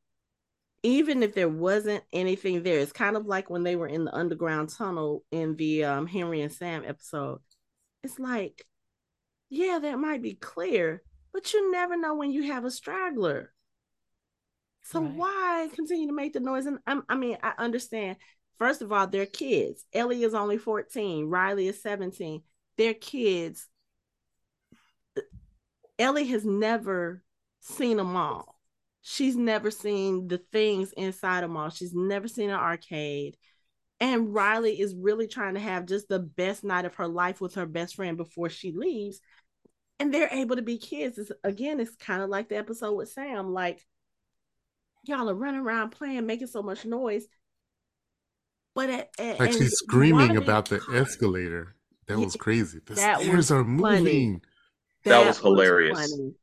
even 0.85 1.23
if 1.23 1.35
there 1.35 1.49
wasn't 1.51 2.05
anything 2.13 2.63
there, 2.65 2.81
it's 2.81 2.93
kind 2.93 3.17
of 3.17 3.27
like 3.27 3.51
when 3.51 3.65
they 3.65 3.77
were 3.77 3.89
in 3.89 4.05
the 4.05 4.15
underground 4.15 4.71
tunnel 4.71 5.25
in 5.33 5.57
the 5.57 5.85
um 5.85 6.07
Henry 6.09 6.43
and 6.43 6.53
Sam 6.53 6.85
episode. 6.87 7.41
It's 8.05 8.19
like, 8.21 8.67
yeah, 9.51 9.79
that 9.81 9.99
might 9.99 10.23
be 10.23 10.35
clear, 10.35 11.03
but 11.33 11.53
you 11.55 11.71
never 11.73 11.97
know 11.97 12.15
when 12.17 12.33
you 12.33 12.45
have 12.45 12.65
a 12.67 12.71
straggler. 12.73 13.55
So 14.85 15.01
Right. 15.01 15.13
why 15.15 15.69
continue 15.75 16.09
to 16.09 16.13
make 16.13 16.33
the 16.33 16.41
noise? 16.41 16.67
And 16.67 16.79
I'm, 16.87 17.05
I 17.09 17.15
mean, 17.17 17.39
I 17.43 17.55
understand. 17.59 18.17
First 18.59 18.83
of 18.83 18.93
all, 18.93 19.07
they're 19.07 19.27
kids. 19.27 19.85
Ellie 19.93 20.23
is 20.25 20.35
only 20.35 20.59
14. 20.59 21.27
Riley 21.27 21.69
is 21.69 21.83
17. 21.83 22.43
They're 22.79 22.95
kids. 22.95 23.69
Ellie 26.03 26.27
has 26.27 26.45
never 26.45 27.23
seen 27.61 28.01
a 28.01 28.05
mall. 28.05 28.59
She's 29.03 29.37
never 29.37 29.71
seen 29.71 30.27
the 30.27 30.39
things 30.39 30.93
inside 30.93 31.45
a 31.45 31.49
mall. 31.49 31.71
She's 31.71 31.95
never 31.95 32.27
seen 32.27 32.51
an 32.51 32.57
arcade. 32.57 33.37
And 34.01 34.35
Riley 34.35 34.81
is 34.81 34.97
really 34.97 35.29
trying 35.29 35.55
to 35.55 35.61
have 35.61 35.87
just 35.87 36.09
the 36.09 36.19
best 36.19 36.65
night 36.65 36.87
of 36.87 36.97
her 36.97 37.07
life 37.07 37.41
with 37.41 37.55
her 37.55 37.67
best 37.67 37.95
friend 37.95 38.17
before 38.17 38.49
she 38.49 38.73
leaves. 38.73 39.21
And 40.01 40.13
they're 40.13 40.29
able 40.33 40.57
to 40.57 40.63
be 40.63 40.79
kids. 40.79 41.19
It's, 41.19 41.31
again, 41.45 41.79
it's 41.79 41.95
kind 41.95 42.21
of 42.21 42.29
like 42.29 42.49
the 42.49 42.57
episode 42.57 42.95
with 42.95 43.11
Sam. 43.11 43.53
Like, 43.53 43.87
y'all 45.05 45.31
are 45.31 45.35
running 45.35 45.61
around 45.61 45.91
playing, 45.91 46.27
making 46.27 46.49
so 46.49 46.65
much 46.65 46.85
noise. 46.85 47.27
But 48.75 48.91
at, 48.91 49.11
at, 49.21 49.39
Like 49.39 49.53
she's 49.53 49.79
screaming 49.79 50.37
about 50.37 50.69
the 50.69 50.81
escalator. 50.93 51.77
That 52.09 52.19
was 52.19 52.35
crazy. 52.35 52.81
The 52.85 52.95
that 52.95 53.19
was 53.19 53.27
stairs 53.27 53.51
are 53.53 53.65
funny. 53.65 54.41
Moving. 55.05 55.21
That 55.21 55.27
was 55.27 55.39
hilarious. 55.39 56.11
funny. 56.13 56.35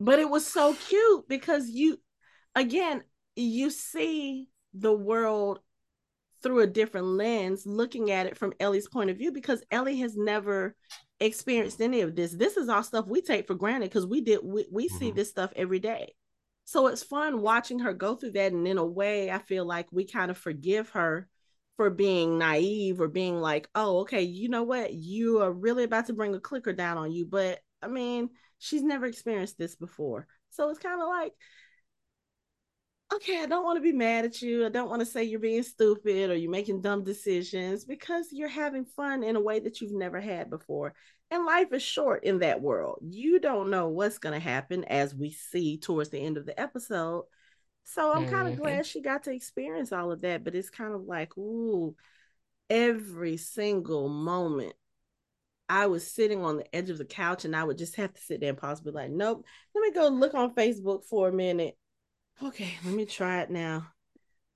But 0.00 0.18
it 0.18 0.30
was 0.30 0.46
so 0.46 0.74
cute 0.74 1.28
because 1.28 1.68
you, 1.68 1.98
again, 2.54 3.02
you 3.36 3.70
see 3.70 4.48
the 4.74 4.92
world 4.92 5.60
through 6.42 6.60
a 6.60 6.66
different 6.66 7.06
lens, 7.06 7.66
looking 7.66 8.10
at 8.10 8.26
it 8.26 8.36
from 8.36 8.52
Ellie's 8.60 8.88
point 8.88 9.10
of 9.10 9.18
view, 9.18 9.32
because 9.32 9.64
Ellie 9.70 9.98
has 9.98 10.16
never 10.16 10.76
experienced 11.20 11.80
any 11.80 12.00
of 12.00 12.14
this. 12.14 12.32
This 12.32 12.56
is 12.56 12.68
all 12.68 12.84
stuff 12.84 13.06
we 13.08 13.20
take 13.20 13.48
for 13.48 13.54
granted 13.54 13.90
because 13.90 14.06
we 14.06 14.20
did 14.20 14.40
we, 14.44 14.66
we 14.70 14.88
see 14.88 15.10
Mhm. 15.10 15.16
this 15.16 15.30
stuff 15.30 15.52
every 15.56 15.80
day. 15.80 16.14
So 16.64 16.86
it's 16.86 17.02
fun 17.02 17.40
watching 17.40 17.80
her 17.80 17.92
go 17.92 18.14
through 18.14 18.32
that. 18.32 18.52
And 18.52 18.68
in 18.68 18.78
a 18.78 18.84
way, 18.84 19.30
I 19.30 19.38
feel 19.38 19.64
like 19.64 19.88
we 19.90 20.06
kind 20.06 20.30
of 20.30 20.38
forgive 20.38 20.90
her 20.90 21.28
for 21.76 21.90
being 21.90 22.38
naive 22.38 23.00
or 23.00 23.08
being 23.08 23.40
like, 23.40 23.68
oh, 23.74 24.00
okay, 24.00 24.22
you 24.22 24.48
know 24.48 24.62
what? 24.64 24.92
You 24.92 25.40
are 25.42 25.52
really 25.52 25.84
about 25.84 26.06
to 26.06 26.12
bring 26.12 26.34
a 26.34 26.40
clicker 26.40 26.72
down 26.72 26.98
on 26.98 27.10
you. 27.10 27.26
But 27.26 27.60
I 27.82 27.88
mean, 27.88 28.30
she's 28.58 28.82
never 28.82 29.06
experienced 29.06 29.58
this 29.58 29.76
before. 29.76 30.26
So 30.50 30.68
it's 30.70 30.78
kind 30.78 31.00
of 31.00 31.08
like, 31.08 31.32
okay, 33.14 33.42
I 33.42 33.46
don't 33.46 33.64
want 33.64 33.76
to 33.78 33.82
be 33.82 33.92
mad 33.92 34.24
at 34.26 34.42
you. 34.42 34.66
I 34.66 34.68
don't 34.68 34.88
want 34.90 35.00
to 35.00 35.06
say 35.06 35.24
you're 35.24 35.40
being 35.40 35.62
stupid 35.62 36.30
or 36.30 36.34
you're 36.34 36.50
making 36.50 36.82
dumb 36.82 37.04
decisions 37.04 37.84
because 37.84 38.28
you're 38.32 38.48
having 38.48 38.84
fun 38.84 39.22
in 39.22 39.36
a 39.36 39.40
way 39.40 39.60
that 39.60 39.80
you've 39.80 39.92
never 39.92 40.20
had 40.20 40.50
before. 40.50 40.94
And 41.30 41.44
life 41.46 41.72
is 41.72 41.82
short 41.82 42.24
in 42.24 42.40
that 42.40 42.60
world. 42.60 42.98
You 43.02 43.38
don't 43.40 43.70
know 43.70 43.88
what's 43.88 44.18
going 44.18 44.34
to 44.34 44.46
happen 44.46 44.84
as 44.84 45.14
we 45.14 45.30
see 45.30 45.78
towards 45.78 46.10
the 46.10 46.18
end 46.20 46.36
of 46.36 46.46
the 46.46 46.58
episode. 46.58 47.24
So 47.84 48.12
I'm 48.14 48.26
kind 48.26 48.48
of 48.48 48.54
Mhm. 48.54 48.56
glad 48.56 48.86
she 48.86 49.00
got 49.02 49.24
to 49.24 49.32
experience 49.32 49.92
all 49.92 50.12
of 50.12 50.20
that, 50.22 50.44
but 50.44 50.54
it's 50.54 50.70
kind 50.70 50.94
of 50.94 51.04
like, 51.04 51.36
ooh, 51.38 51.96
every 52.70 53.36
single 53.36 54.08
moment 54.08 54.74
I 55.68 55.86
was 55.86 56.10
sitting 56.10 56.42
on 56.42 56.56
the 56.56 56.74
edge 56.74 56.90
of 56.90 56.98
the 56.98 57.04
couch 57.04 57.44
and 57.44 57.54
I 57.54 57.64
would 57.64 57.78
just 57.78 57.96
have 57.96 58.12
to 58.14 58.20
sit 58.20 58.40
there 58.40 58.50
and 58.50 58.58
pause, 58.58 58.80
be 58.80 58.90
like, 58.90 59.10
nope, 59.10 59.44
let 59.74 59.82
me 59.82 59.92
go 59.92 60.08
look 60.08 60.34
on 60.34 60.54
Facebook 60.54 61.04
for 61.04 61.28
a 61.28 61.32
minute. 61.32 61.76
Okay, 62.42 62.70
let 62.84 62.94
me 62.94 63.04
try 63.04 63.42
it 63.42 63.50
now. 63.50 63.86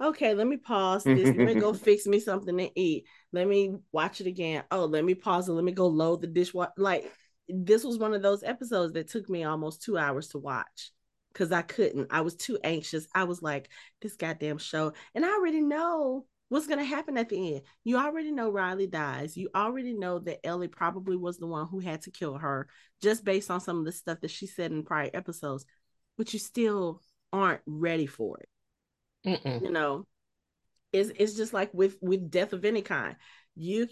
Okay, 0.00 0.34
let 0.34 0.46
me 0.46 0.56
pause 0.56 1.04
this. 1.04 1.28
Let 1.28 1.36
me 1.36 1.54
go 1.54 1.72
fix 1.74 2.06
me 2.06 2.18
something 2.18 2.56
to 2.56 2.80
eat. 2.80 3.04
Let 3.32 3.46
me 3.46 3.76
watch 3.92 4.20
it 4.20 4.26
again. 4.26 4.64
Oh, 4.70 4.86
let 4.86 5.04
me 5.04 5.14
pause 5.14 5.48
it. 5.48 5.52
Let 5.52 5.64
me 5.64 5.72
go 5.72 5.86
load 5.86 6.22
the 6.22 6.26
dishwasher. 6.26 6.72
Like, 6.76 7.10
this 7.48 7.84
was 7.84 7.98
one 7.98 8.14
of 8.14 8.22
those 8.22 8.42
episodes 8.42 8.94
that 8.94 9.08
took 9.08 9.28
me 9.28 9.44
almost 9.44 9.82
two 9.82 9.98
hours 9.98 10.28
to 10.28 10.38
watch 10.38 10.90
because 11.32 11.52
I 11.52 11.62
couldn't. 11.62 12.08
I 12.10 12.22
was 12.22 12.34
too 12.34 12.58
anxious. 12.64 13.06
I 13.14 13.24
was 13.24 13.42
like, 13.42 13.68
this 14.00 14.16
goddamn 14.16 14.58
show. 14.58 14.92
And 15.14 15.24
I 15.24 15.30
already 15.30 15.60
know 15.60 16.26
what's 16.52 16.66
going 16.66 16.78
to 16.78 16.84
happen 16.84 17.16
at 17.16 17.30
the 17.30 17.54
end. 17.54 17.62
You 17.82 17.96
already 17.96 18.30
know 18.30 18.50
Riley 18.50 18.86
dies. 18.86 19.38
You 19.38 19.48
already 19.54 19.94
know 19.94 20.18
that 20.18 20.46
Ellie 20.46 20.68
probably 20.68 21.16
was 21.16 21.38
the 21.38 21.46
one 21.46 21.66
who 21.66 21.78
had 21.78 22.02
to 22.02 22.10
kill 22.10 22.36
her 22.36 22.68
just 23.00 23.24
based 23.24 23.50
on 23.50 23.58
some 23.58 23.78
of 23.78 23.86
the 23.86 23.92
stuff 23.92 24.20
that 24.20 24.30
she 24.30 24.46
said 24.46 24.70
in 24.70 24.82
prior 24.82 25.08
episodes, 25.14 25.64
but 26.18 26.30
you 26.34 26.38
still 26.38 27.00
aren't 27.32 27.62
ready 27.64 28.04
for 28.04 28.38
it. 28.40 28.48
Mm-mm. 29.26 29.62
You 29.62 29.70
know, 29.70 30.06
it's, 30.92 31.10
it's 31.16 31.32
just 31.32 31.54
like 31.54 31.72
with 31.72 31.96
with 32.02 32.30
death 32.30 32.52
of 32.52 32.66
any 32.66 32.82
kind. 32.82 33.16
You 33.56 33.88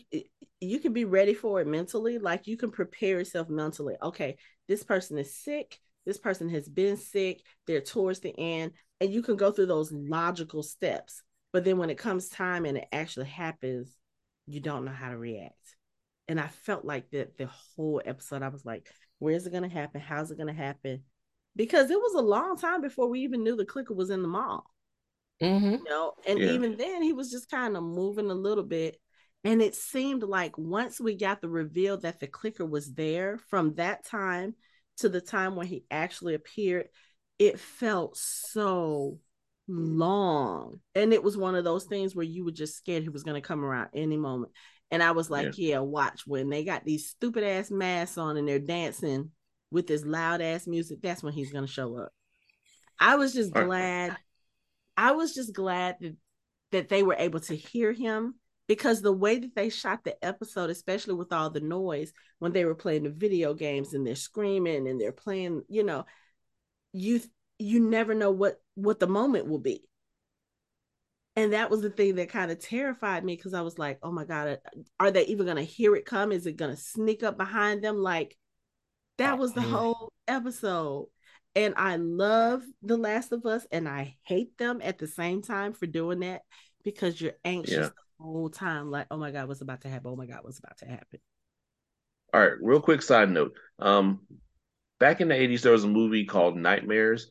you 0.60 0.80
can 0.80 0.92
be 0.92 1.06
ready 1.06 1.32
for 1.32 1.62
it 1.62 1.66
mentally, 1.66 2.18
like 2.18 2.46
you 2.46 2.58
can 2.58 2.70
prepare 2.70 3.20
yourself 3.20 3.48
mentally. 3.48 3.94
Okay, 4.02 4.36
this 4.68 4.82
person 4.82 5.16
is 5.16 5.34
sick. 5.34 5.78
This 6.04 6.18
person 6.18 6.50
has 6.50 6.68
been 6.68 6.98
sick. 6.98 7.40
They're 7.66 7.80
towards 7.80 8.20
the 8.20 8.38
end, 8.38 8.72
and 9.00 9.10
you 9.10 9.22
can 9.22 9.36
go 9.36 9.50
through 9.50 9.66
those 9.66 9.90
logical 9.92 10.62
steps. 10.62 11.22
But 11.52 11.64
then 11.64 11.78
when 11.78 11.90
it 11.90 11.98
comes 11.98 12.28
time 12.28 12.64
and 12.64 12.78
it 12.78 12.88
actually 12.92 13.26
happens, 13.26 13.96
you 14.46 14.60
don't 14.60 14.84
know 14.84 14.92
how 14.92 15.10
to 15.10 15.18
react. 15.18 15.76
And 16.28 16.40
I 16.40 16.46
felt 16.46 16.84
like 16.84 17.10
that 17.10 17.36
the 17.36 17.46
whole 17.46 18.00
episode. 18.04 18.42
I 18.42 18.48
was 18.48 18.64
like, 18.64 18.88
where's 19.18 19.46
it 19.46 19.52
gonna 19.52 19.68
happen? 19.68 20.00
How's 20.00 20.30
it 20.30 20.38
gonna 20.38 20.52
happen? 20.52 21.02
Because 21.56 21.90
it 21.90 21.98
was 21.98 22.14
a 22.14 22.20
long 22.20 22.56
time 22.56 22.80
before 22.80 23.08
we 23.08 23.20
even 23.20 23.42
knew 23.42 23.56
the 23.56 23.64
clicker 23.64 23.94
was 23.94 24.10
in 24.10 24.22
the 24.22 24.28
mall 24.28 24.66
Mm-hmm. 25.40 25.82
you 25.84 25.90
know 25.90 26.12
and 26.26 26.40
Yeah. 26.40 26.46
even 26.52 26.76
then 26.76 27.02
he 27.02 27.12
was 27.12 27.30
just 27.30 27.50
kind 27.50 27.76
of 27.76 27.82
moving 27.82 28.30
a 28.30 28.34
little 28.34 28.64
bit 28.64 28.96
and 29.44 29.62
it 29.62 29.74
seemed 29.74 30.22
like 30.22 30.56
once 30.58 31.00
we 31.00 31.14
got 31.16 31.40
the 31.40 31.48
reveal 31.48 31.96
that 31.98 32.20
the 32.20 32.26
clicker 32.26 32.64
was 32.66 32.92
there 32.92 33.38
from 33.48 33.74
that 33.74 34.04
time 34.04 34.54
to 34.98 35.08
the 35.08 35.20
time 35.20 35.56
when 35.56 35.66
he 35.66 35.84
actually 35.90 36.34
appeared 36.34 36.88
it 37.38 37.58
felt 37.58 38.16
so 38.16 39.18
long. 39.70 40.80
And 40.94 41.12
it 41.12 41.22
was 41.22 41.36
one 41.36 41.54
of 41.54 41.64
those 41.64 41.84
things 41.84 42.14
where 42.14 42.24
you 42.24 42.44
were 42.44 42.50
just 42.50 42.76
scared 42.76 43.02
he 43.02 43.08
was 43.08 43.22
going 43.22 43.40
to 43.40 43.46
come 43.46 43.64
around 43.64 43.90
any 43.94 44.16
moment. 44.16 44.52
And 44.90 45.02
I 45.02 45.12
was 45.12 45.30
like, 45.30 45.56
yeah. 45.56 45.74
yeah, 45.74 45.78
watch 45.78 46.26
when 46.26 46.50
they 46.50 46.64
got 46.64 46.84
these 46.84 47.08
stupid 47.08 47.44
ass 47.44 47.70
masks 47.70 48.18
on 48.18 48.36
and 48.36 48.48
they're 48.48 48.58
dancing 48.58 49.30
with 49.70 49.86
this 49.86 50.04
loud 50.04 50.40
ass 50.40 50.66
music, 50.66 50.98
that's 51.00 51.22
when 51.22 51.32
he's 51.32 51.52
going 51.52 51.66
to 51.66 51.72
show 51.72 51.96
up. 51.96 52.12
I 52.98 53.16
was 53.16 53.32
just 53.32 53.52
glad. 53.52 54.16
I 54.96 55.12
was 55.12 55.34
just 55.34 55.54
glad 55.54 55.96
that, 56.00 56.16
that 56.72 56.88
they 56.88 57.02
were 57.02 57.16
able 57.18 57.40
to 57.40 57.54
hear 57.54 57.92
him 57.92 58.34
because 58.66 59.00
the 59.00 59.12
way 59.12 59.38
that 59.38 59.54
they 59.54 59.68
shot 59.68 60.04
the 60.04 60.22
episode, 60.24 60.70
especially 60.70 61.14
with 61.14 61.32
all 61.32 61.50
the 61.50 61.60
noise 61.60 62.12
when 62.38 62.52
they 62.52 62.64
were 62.64 62.74
playing 62.74 63.04
the 63.04 63.10
video 63.10 63.54
games 63.54 63.94
and 63.94 64.06
they're 64.06 64.14
screaming 64.14 64.86
and 64.86 65.00
they're 65.00 65.12
playing, 65.12 65.62
you 65.68 65.82
know, 65.82 66.04
you 66.92 67.20
you 67.60 67.80
never 67.80 68.14
know 68.14 68.30
what 68.30 68.60
what 68.74 69.00
the 69.00 69.06
moment 69.06 69.46
will 69.46 69.58
be. 69.58 69.84
And 71.36 71.52
that 71.52 71.70
was 71.70 71.80
the 71.80 71.90
thing 71.90 72.16
that 72.16 72.28
kind 72.28 72.50
of 72.50 72.58
terrified 72.58 73.24
me 73.24 73.36
because 73.36 73.54
i 73.54 73.60
was 73.60 73.78
like 73.78 73.98
oh 74.02 74.10
my 74.10 74.24
god 74.24 74.48
uh, 74.48 74.56
are 74.98 75.10
they 75.10 75.24
even 75.26 75.46
going 75.46 75.56
to 75.56 75.62
hear 75.62 75.94
it 75.94 76.04
come? 76.06 76.32
Is 76.32 76.46
it 76.46 76.56
going 76.56 76.74
to 76.74 76.80
sneak 76.80 77.22
up 77.22 77.36
behind 77.36 77.84
them? 77.84 77.98
Like 77.98 78.36
that 79.18 79.38
was 79.38 79.52
the 79.52 79.60
whole 79.60 80.12
episode. 80.26 81.08
And 81.54 81.74
i 81.76 81.96
love 81.96 82.62
the 82.82 82.96
last 82.96 83.32
of 83.32 83.44
us 83.44 83.66
and 83.72 83.88
i 83.88 84.16
hate 84.22 84.56
them 84.56 84.80
at 84.84 84.98
the 84.98 85.08
same 85.08 85.42
time 85.42 85.72
for 85.72 85.86
doing 85.86 86.20
that 86.20 86.42
because 86.84 87.20
you're 87.20 87.32
anxious 87.44 87.74
yeah. 87.74 87.88
the 87.88 88.24
whole 88.24 88.48
time 88.48 88.90
like 88.90 89.08
oh 89.10 89.16
my 89.16 89.32
god 89.32 89.48
what's 89.48 89.60
about 89.60 89.80
to 89.82 89.88
happen? 89.88 90.10
Oh 90.12 90.16
my 90.16 90.26
god 90.26 90.40
what's 90.42 90.58
about 90.60 90.78
to 90.78 90.86
happen? 90.86 91.18
All 92.32 92.40
right 92.40 92.52
real 92.62 92.80
quick 92.80 93.02
side 93.02 93.30
note 93.30 93.52
um 93.80 94.20
back 95.00 95.20
in 95.20 95.28
the 95.28 95.34
80s 95.34 95.62
there 95.62 95.72
was 95.72 95.84
a 95.84 95.88
movie 95.88 96.24
called 96.24 96.56
nightmares 96.56 97.30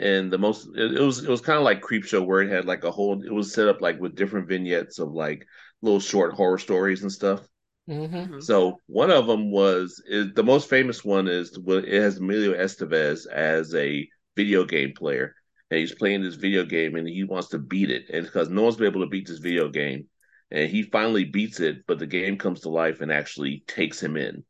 and 0.00 0.32
the 0.32 0.38
most 0.38 0.68
it, 0.74 0.92
it 0.94 1.00
was 1.00 1.22
it 1.22 1.28
was 1.28 1.40
kind 1.40 1.58
of 1.58 1.64
like 1.64 1.82
Creepshow 1.82 2.24
where 2.24 2.42
it 2.42 2.50
had 2.50 2.64
like 2.64 2.84
a 2.84 2.90
whole 2.90 3.22
it 3.22 3.32
was 3.32 3.52
set 3.52 3.68
up 3.68 3.80
like 3.80 4.00
with 4.00 4.16
different 4.16 4.48
vignettes 4.48 4.98
of 4.98 5.12
like 5.12 5.46
little 5.82 6.00
short 6.00 6.34
horror 6.34 6.58
stories 6.58 7.02
and 7.02 7.12
stuff. 7.12 7.40
Mm-hmm. 7.88 8.14
mm-hmm. 8.14 8.40
So 8.40 8.78
one 8.86 9.10
of 9.10 9.26
them 9.26 9.50
was 9.50 10.02
is 10.06 10.32
the 10.34 10.42
most 10.42 10.68
famous 10.68 11.04
one 11.04 11.28
is 11.28 11.56
it 11.56 12.02
has 12.02 12.18
Emilio 12.18 12.54
Estevez 12.54 13.26
as 13.26 13.74
a 13.74 14.08
video 14.36 14.64
game 14.64 14.92
player 14.96 15.34
and 15.70 15.78
he's 15.78 15.94
playing 15.94 16.22
this 16.22 16.36
video 16.36 16.64
game 16.64 16.96
and 16.96 17.08
he 17.08 17.24
wants 17.24 17.48
to 17.48 17.58
beat 17.58 17.90
it 17.90 18.04
and 18.12 18.24
because 18.24 18.48
no 18.48 18.62
one's 18.62 18.76
been 18.76 18.86
able 18.86 19.02
to 19.02 19.10
beat 19.10 19.26
this 19.26 19.38
video 19.38 19.68
game 19.68 20.08
and 20.50 20.70
he 20.70 20.82
finally 20.82 21.24
beats 21.24 21.60
it 21.60 21.84
but 21.86 21.98
the 21.98 22.06
game 22.06 22.38
comes 22.38 22.60
to 22.60 22.68
life 22.68 23.00
and 23.00 23.12
actually 23.12 23.64
takes 23.66 24.02
him 24.02 24.16
in 24.16 24.44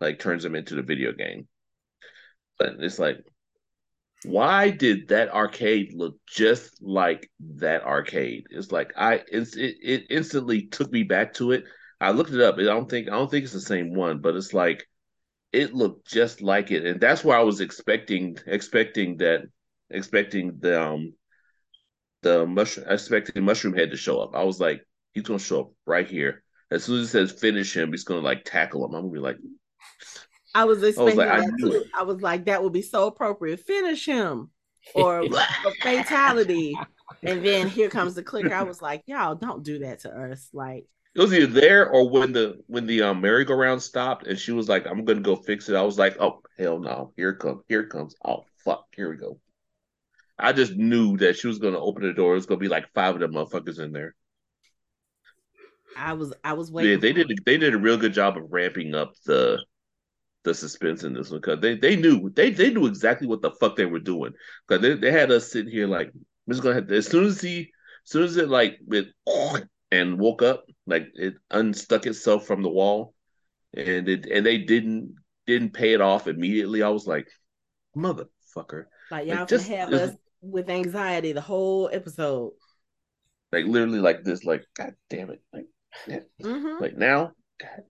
like 0.00 0.18
turns 0.18 0.44
him 0.44 0.54
into 0.54 0.74
the 0.74 0.82
video 0.82 1.12
game 1.12 1.46
but 2.58 2.74
it's 2.80 2.98
like 2.98 3.24
why 4.26 4.70
did 4.70 5.08
that 5.08 5.30
arcade 5.30 5.92
look 5.94 6.16
just 6.26 6.82
like 6.82 7.30
that 7.56 7.82
arcade? 7.82 8.46
It's 8.50 8.72
like 8.72 8.92
I 8.96 9.22
it's, 9.30 9.56
it 9.56 9.76
it 9.82 10.06
instantly 10.10 10.66
took 10.66 10.90
me 10.92 11.02
back 11.04 11.34
to 11.34 11.52
it. 11.52 11.64
I 12.00 12.10
looked 12.10 12.32
it 12.32 12.40
up. 12.40 12.56
I 12.58 12.64
don't 12.64 12.90
think 12.90 13.08
I 13.08 13.12
don't 13.12 13.30
think 13.30 13.44
it's 13.44 13.52
the 13.52 13.60
same 13.60 13.94
one, 13.94 14.20
but 14.20 14.36
it's 14.36 14.52
like 14.52 14.86
it 15.52 15.74
looked 15.74 16.06
just 16.08 16.42
like 16.42 16.70
it, 16.70 16.84
and 16.84 17.00
that's 17.00 17.24
why 17.24 17.36
I 17.36 17.42
was 17.42 17.60
expecting 17.60 18.36
expecting 18.46 19.18
that 19.18 19.42
expecting 19.90 20.58
the 20.60 20.82
um 20.82 21.14
the 22.22 22.46
mushroom 22.46 22.86
expecting 22.90 23.44
mushroom 23.44 23.74
head 23.74 23.90
to 23.92 23.96
show 23.96 24.20
up. 24.20 24.34
I 24.34 24.42
was 24.44 24.60
like, 24.60 24.82
he's 25.14 25.24
gonna 25.24 25.38
show 25.38 25.60
up 25.60 25.72
right 25.86 26.08
here. 26.08 26.42
As 26.70 26.84
soon 26.84 27.00
as 27.00 27.08
it 27.08 27.10
says 27.28 27.40
finish 27.40 27.76
him, 27.76 27.92
he's 27.92 28.04
gonna 28.04 28.20
like 28.20 28.44
tackle 28.44 28.84
him. 28.84 28.94
I'm 28.94 29.02
gonna 29.02 29.12
be 29.12 29.18
like, 29.20 29.38
I 30.56 30.64
was 30.64 30.82
expecting 30.82 31.20
I 31.20 31.40
was 31.40 31.44
like, 31.44 31.50
that 31.50 31.52
I 31.52 31.70
too. 31.70 31.84
I 31.98 32.02
was 32.02 32.22
like, 32.22 32.44
that 32.46 32.62
would 32.62 32.72
be 32.72 32.80
so 32.80 33.08
appropriate. 33.08 33.60
Finish 33.60 34.06
him 34.06 34.48
or 34.94 35.20
a 35.20 35.28
fatality. 35.82 36.74
And 37.22 37.44
then 37.44 37.68
here 37.68 37.90
comes 37.90 38.14
the 38.14 38.22
clicker. 38.22 38.54
I 38.54 38.62
was 38.62 38.80
like, 38.80 39.02
y'all 39.04 39.34
don't 39.34 39.62
do 39.62 39.80
that 39.80 39.98
to 40.00 40.18
us. 40.18 40.48
Like 40.54 40.86
it 41.14 41.20
was 41.20 41.34
either 41.34 41.46
there 41.46 41.90
or 41.90 42.08
when 42.08 42.32
the 42.32 42.62
when 42.68 42.86
the 42.86 43.02
um, 43.02 43.20
merry-go-round 43.20 43.82
stopped 43.82 44.26
and 44.26 44.38
she 44.38 44.52
was 44.52 44.66
like, 44.66 44.86
I'm 44.86 45.04
gonna 45.04 45.20
go 45.20 45.36
fix 45.36 45.68
it. 45.68 45.76
I 45.76 45.82
was 45.82 45.98
like, 45.98 46.16
oh 46.20 46.40
hell 46.58 46.78
no, 46.78 47.12
here 47.16 47.30
it 47.30 47.38
comes, 47.38 47.62
here 47.68 47.80
it 47.80 47.90
comes. 47.90 48.14
Oh 48.24 48.46
fuck, 48.64 48.86
here 48.96 49.10
we 49.10 49.16
go. 49.16 49.38
I 50.38 50.54
just 50.54 50.74
knew 50.74 51.18
that 51.18 51.36
she 51.36 51.48
was 51.48 51.58
gonna 51.58 51.78
open 51.78 52.02
the 52.02 52.14
door. 52.14 52.32
It 52.32 52.36
was 52.36 52.46
gonna 52.46 52.60
be 52.60 52.68
like 52.68 52.86
five 52.94 53.14
of 53.14 53.20
them 53.20 53.34
motherfuckers 53.34 53.78
in 53.78 53.92
there. 53.92 54.14
I 55.98 56.14
was 56.14 56.32
I 56.42 56.54
was 56.54 56.72
waiting. 56.72 56.92
Yeah, 56.92 56.96
they 56.96 57.12
did 57.12 57.40
they 57.44 57.58
did 57.58 57.74
a 57.74 57.78
real 57.78 57.98
good 57.98 58.14
job 58.14 58.38
of 58.38 58.44
ramping 58.50 58.94
up 58.94 59.12
the 59.26 59.58
the 60.46 60.54
suspense 60.54 61.02
in 61.04 61.12
this 61.12 61.30
one 61.30 61.40
because 61.40 61.60
they, 61.60 61.76
they 61.76 61.96
knew 61.96 62.30
they 62.30 62.50
they 62.50 62.72
knew 62.72 62.86
exactly 62.86 63.26
what 63.26 63.42
the 63.42 63.50
fuck 63.60 63.76
they 63.76 63.84
were 63.84 64.00
doing. 64.00 64.32
Because 64.66 64.80
they, 64.80 64.94
they 64.94 65.12
had 65.12 65.30
us 65.30 65.50
sitting 65.50 65.70
here 65.70 65.86
like 65.86 66.10
Mr. 66.50 66.62
Gonna 66.62 66.76
have 66.76 66.86
to, 66.86 66.96
as 66.96 67.06
soon 67.06 67.26
as 67.26 67.40
he 67.40 67.60
as 67.60 68.10
soon 68.10 68.22
as 68.22 68.36
it 68.36 68.48
like 68.48 68.78
it 68.88 69.08
and 69.92 70.18
woke 70.18 70.42
up 70.42 70.64
like 70.86 71.08
it 71.14 71.34
unstuck 71.50 72.06
itself 72.06 72.46
from 72.46 72.62
the 72.62 72.70
wall. 72.70 73.14
And 73.76 74.08
it 74.08 74.26
and 74.26 74.46
they 74.46 74.58
didn't 74.58 75.16
didn't 75.46 75.74
pay 75.74 75.92
it 75.92 76.00
off 76.00 76.28
immediately. 76.28 76.82
I 76.82 76.88
was 76.88 77.06
like 77.06 77.28
motherfucker. 77.96 78.84
Like 79.10 79.26
y'all 79.26 79.40
like, 79.40 79.48
just 79.48 79.68
have 79.68 79.92
us 79.92 80.14
with 80.40 80.70
anxiety 80.70 81.32
the 81.32 81.40
whole 81.40 81.90
episode. 81.92 82.52
Like 83.52 83.66
literally 83.66 84.00
like 84.00 84.24
this 84.24 84.44
like 84.44 84.64
god 84.76 84.94
damn 85.10 85.30
it. 85.30 85.42
Like 85.52 85.66
mm-hmm. 86.40 86.80
like 86.82 86.96
now 86.96 87.32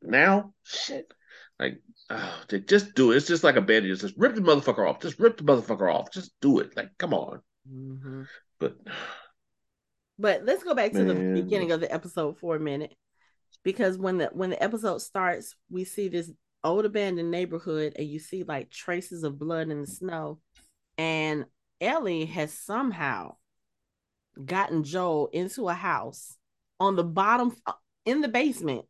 now? 0.03 0.53
Shit. 0.65 1.13
Like 1.59 1.81
oh, 2.11 2.43
just 2.67 2.95
do 2.95 3.13
it. 3.13 3.17
It's 3.17 3.27
just 3.27 3.45
like 3.45 3.57
a 3.57 3.61
bandage. 3.61 4.01
Just 4.01 4.17
rip 4.17 4.35
the 4.35 4.41
motherfucker 4.41 4.89
off. 4.89 5.01
Just 5.01 5.19
rip 5.19 5.37
the 5.37 5.45
motherfucker 5.45 5.93
off. 5.93 6.13
Just 6.13 6.33
do 6.41 6.61
it. 6.61 6.77
Like, 6.77 6.91
come 6.99 7.15
on. 7.15 7.41
Mm-hmm. 7.71 8.23
But 8.59 8.77
but 10.19 10.45
let's 10.45 10.65
go 10.65 10.75
back 10.75 10.95
man. 10.95 11.07
to 11.07 11.15
the 11.15 11.43
beginning 11.43 11.73
of 11.73 11.81
the 11.81 11.93
episode 11.93 12.39
for 12.39 12.57
a 12.57 12.61
minute, 12.61 12.95
because 13.65 13.99
when 13.99 14.19
the 14.19 14.27
when 14.33 14.51
the 14.51 14.63
episode 14.63 14.99
starts, 15.03 15.55
we 15.71 15.85
see 15.85 16.09
this 16.09 16.31
old 16.65 16.85
abandoned 16.85 17.31
neighborhood, 17.31 17.95
and 17.97 18.07
you 18.07 18.19
see 18.19 18.45
like 18.45 18.71
traces 18.71 19.25
of 19.25 19.39
blood 19.39 19.69
in 19.69 19.83
the 19.83 19.87
snow, 19.87 20.41
and 20.97 21.45
Ellie 21.81 22.25
has 22.27 22.53
somehow 22.53 23.37
gotten 24.43 24.85
Joel 24.85 25.29
into 25.33 25.69
a 25.69 25.75
house 25.75 26.37
on 26.81 26.97
the 26.97 27.05
bottom 27.05 27.55
in 28.05 28.21
the 28.21 28.29
basement 28.29 28.85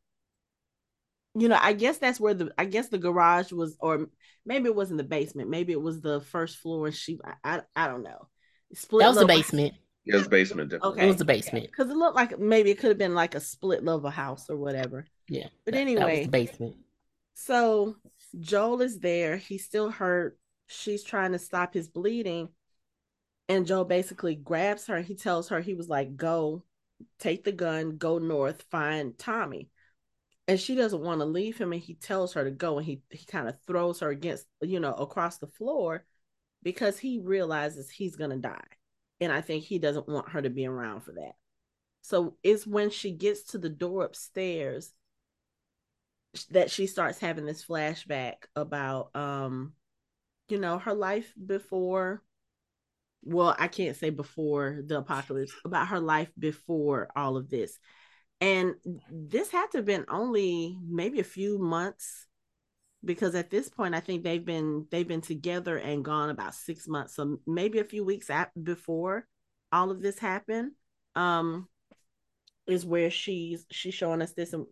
you 1.39 1.49
know, 1.49 1.59
I 1.61 1.75
guess 1.75 1.99
that's 1.99 2.19
where 2.19 2.35
the 2.35 2.51
I 2.57 2.65
guess 2.65 2.89
the 2.89 2.99
garage 2.99 3.53
was, 3.53 3.77
or 3.81 4.09
maybe 4.47 4.67
it 4.67 4.75
was 4.75 4.91
in 4.91 4.97
the 4.97 5.05
basement. 5.05 5.51
Maybe 5.51 5.73
it 5.73 5.81
was 5.81 6.01
the 6.01 6.21
first 6.21 6.57
floor. 6.57 6.87
And 6.87 6.95
she, 6.95 7.19
I, 7.45 7.59
I, 7.59 7.85
I 7.85 7.89
don't 7.89 8.03
know. 8.03 8.29
Split 8.73 9.03
that 9.03 9.09
was 9.09 9.19
the 9.19 9.27
basement. 9.27 9.75
It 10.07 10.15
was 10.15 10.29
basement. 10.29 10.73
Okay, 10.73 11.05
it 11.05 11.07
was 11.07 11.17
the 11.17 11.25
basement 11.25 11.67
because 11.67 11.91
it 11.91 11.97
looked 11.97 12.17
like 12.17 12.39
maybe 12.39 12.71
it 12.71 12.79
could 12.79 12.89
have 12.89 12.99
been 12.99 13.15
like 13.15 13.35
a 13.35 13.41
split 13.41 13.85
level 13.85 14.09
house 14.09 14.49
or 14.49 14.57
whatever. 14.57 15.05
Yeah, 15.29 15.49
but 15.65 15.75
that, 15.75 15.81
anyway, 15.81 16.23
that 16.23 16.31
basement. 16.31 16.77
So 17.35 17.97
Joel 18.41 18.81
is 18.81 19.01
there. 19.01 19.37
He's 19.37 19.65
still 19.65 19.91
hurt. 19.91 20.39
She's 20.69 21.05
trying 21.05 21.33
to 21.33 21.39
stop 21.39 21.75
his 21.75 21.89
bleeding, 21.89 22.49
and 23.49 23.67
Joel 23.67 23.85
basically 23.85 24.37
grabs 24.37 24.87
her. 24.87 25.03
He 25.03 25.17
tells 25.17 25.51
her 25.51 25.61
he 25.61 25.75
was 25.75 25.89
like, 25.89 26.17
"Go, 26.17 26.65
take 27.19 27.45
the 27.45 27.53
gun, 27.53 27.99
go 27.99 28.19
north, 28.19 28.63
find 28.71 29.19
Tommy." 29.19 29.69
And 30.49 30.61
she 30.61 30.75
doesn't 30.75 31.03
want 31.03 31.21
to 31.21 31.25
leave 31.27 31.59
him 31.59 31.73
and 31.73 31.83
he 31.83 31.95
tells 31.95 32.33
her 32.35 32.45
to 32.45 32.51
go 32.51 32.79
and 32.79 32.87
he 32.87 33.03
he 33.11 33.25
kind 33.27 33.49
of 33.49 33.57
throws 33.67 34.01
her 34.01 34.11
against 34.11 34.47
you 34.61 34.81
know 34.81 34.93
across 34.95 35.39
the 35.39 35.47
floor 35.47 36.05
because 36.63 36.99
he 36.99 37.21
realizes 37.21 37.91
he's 37.91 38.17
going 38.17 38.31
to 38.31 38.37
die 38.37 38.61
and 39.21 39.33
i 39.33 39.41
think 39.41 39.65
he 39.65 39.79
doesn't 39.79 40.09
want 40.09 40.29
her 40.31 40.43
to 40.43 40.51
be 40.51 40.67
around 40.67 41.01
for 41.01 41.13
that. 41.13 41.33
So 42.03 42.37
it's 42.45 42.65
when 42.65 42.91
she 42.91 43.11
gets 43.11 43.43
to 43.51 43.59
the 43.59 43.69
door 43.69 44.05
upstairs 44.05 44.93
that 46.51 46.71
she 46.71 46.87
starts 46.87 47.19
having 47.19 47.47
this 47.47 47.65
flashback 47.65 48.35
about 48.55 49.15
um 49.17 49.73
you 50.49 50.59
know 50.59 50.79
her 50.79 50.95
life 50.95 51.33
before 51.45 52.23
well 53.23 53.57
i 53.59 53.69
can't 53.69 53.97
say 53.97 54.11
before 54.11 54.83
the 54.87 54.99
apocalypse 54.99 55.53
about 55.65 55.89
her 55.89 55.99
life 55.99 56.31
before 56.39 57.09
all 57.17 57.37
of 57.37 57.49
this 57.49 57.79
and 58.41 58.75
this 59.11 59.51
had 59.51 59.67
to 59.71 59.79
have 59.79 59.85
been 59.87 60.05
only 60.09 60.77
maybe 60.87 61.21
a 61.21 61.25
few 61.25 61.59
months 61.59 62.27
because 63.05 63.35
at 63.35 63.51
this 63.51 63.69
point 63.69 63.95
i 63.95 64.01
think 64.01 64.23
they've 64.23 64.45
been 64.45 64.87
they've 64.91 65.09
been 65.09 65.21
together 65.21 65.77
and 65.77 66.05
gone 66.05 66.31
about 66.31 66.55
six 66.55 66.87
months 66.89 67.15
so 67.15 67.39
maybe 67.47 67.79
a 67.79 67.85
few 67.85 68.05
weeks 68.05 68.31
at, 68.31 68.51
before 68.63 69.27
all 69.73 69.91
of 69.91 70.03
this 70.03 70.19
happened 70.19 70.73
um 71.15 71.67
is 72.67 72.85
where 72.85 73.11
she's 73.11 73.65
she's 73.71 73.95
showing 73.95 74.21
us 74.21 74.33
this 74.33 74.53
and 74.53 74.67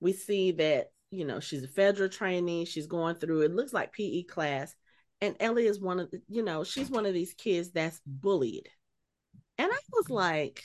we 0.00 0.12
see 0.12 0.52
that 0.52 0.88
you 1.10 1.24
know 1.24 1.40
she's 1.40 1.64
a 1.64 1.68
Fedra 1.68 2.10
trainee 2.10 2.64
she's 2.64 2.86
going 2.86 3.14
through 3.14 3.40
it 3.40 3.54
looks 3.54 3.72
like 3.72 3.92
pe 3.92 4.22
class 4.22 4.74
and 5.20 5.34
ellie 5.40 5.66
is 5.66 5.80
one 5.80 5.98
of 5.98 6.10
the 6.10 6.20
you 6.28 6.42
know 6.42 6.62
she's 6.62 6.90
one 6.90 7.06
of 7.06 7.14
these 7.14 7.34
kids 7.34 7.70
that's 7.70 8.00
bullied. 8.06 8.68
And 9.56 9.70
i 9.72 9.78
was 9.92 10.10
like 10.10 10.62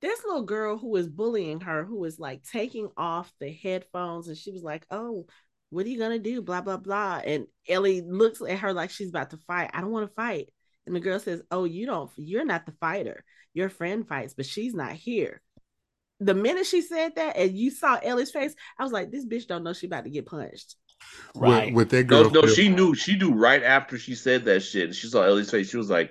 this 0.00 0.24
little 0.24 0.44
girl 0.44 0.78
who 0.78 0.88
was 0.88 1.08
bullying 1.08 1.60
her, 1.60 1.84
who 1.84 1.98
was 1.98 2.18
like 2.18 2.42
taking 2.44 2.88
off 2.96 3.32
the 3.40 3.52
headphones, 3.52 4.28
and 4.28 4.36
she 4.36 4.50
was 4.50 4.62
like, 4.62 4.86
"Oh, 4.90 5.26
what 5.70 5.86
are 5.86 5.88
you 5.88 5.98
gonna 5.98 6.18
do?" 6.18 6.42
Blah 6.42 6.62
blah 6.62 6.78
blah. 6.78 7.20
And 7.24 7.46
Ellie 7.68 8.00
looks 8.00 8.40
at 8.40 8.58
her 8.58 8.72
like 8.72 8.90
she's 8.90 9.10
about 9.10 9.30
to 9.30 9.38
fight. 9.38 9.70
I 9.74 9.80
don't 9.80 9.90
want 9.90 10.08
to 10.08 10.14
fight. 10.14 10.48
And 10.86 10.96
the 10.96 11.00
girl 11.00 11.20
says, 11.20 11.42
Oh, 11.52 11.64
you 11.64 11.86
don't, 11.86 12.10
you're 12.16 12.44
not 12.44 12.66
the 12.66 12.72
fighter. 12.72 13.24
Your 13.54 13.68
friend 13.68 14.06
fights, 14.06 14.34
but 14.34 14.46
she's 14.46 14.74
not 14.74 14.92
here. 14.92 15.40
The 16.18 16.34
minute 16.34 16.66
she 16.66 16.82
said 16.82 17.14
that 17.14 17.36
and 17.36 17.56
you 17.56 17.70
saw 17.70 17.98
Ellie's 18.02 18.32
face, 18.32 18.54
I 18.78 18.82
was 18.82 18.92
like, 18.92 19.10
This 19.10 19.24
bitch 19.26 19.46
don't 19.46 19.62
know 19.62 19.72
she 19.72 19.86
about 19.86 20.04
to 20.04 20.10
get 20.10 20.26
punched. 20.26 20.76
Right. 21.34 21.66
With, 21.66 21.74
with 21.74 21.90
that 21.90 22.08
girl. 22.08 22.30
No, 22.30 22.40
no, 22.40 22.46
she 22.48 22.68
knew. 22.68 22.94
She 22.94 23.16
knew 23.16 23.32
right 23.32 23.62
after 23.62 23.98
she 23.98 24.14
said 24.14 24.44
that 24.46 24.60
shit. 24.60 24.94
She 24.94 25.06
saw 25.06 25.22
Ellie's 25.22 25.50
face. 25.50 25.70
She 25.70 25.76
was 25.78 25.88
like, 25.88 26.10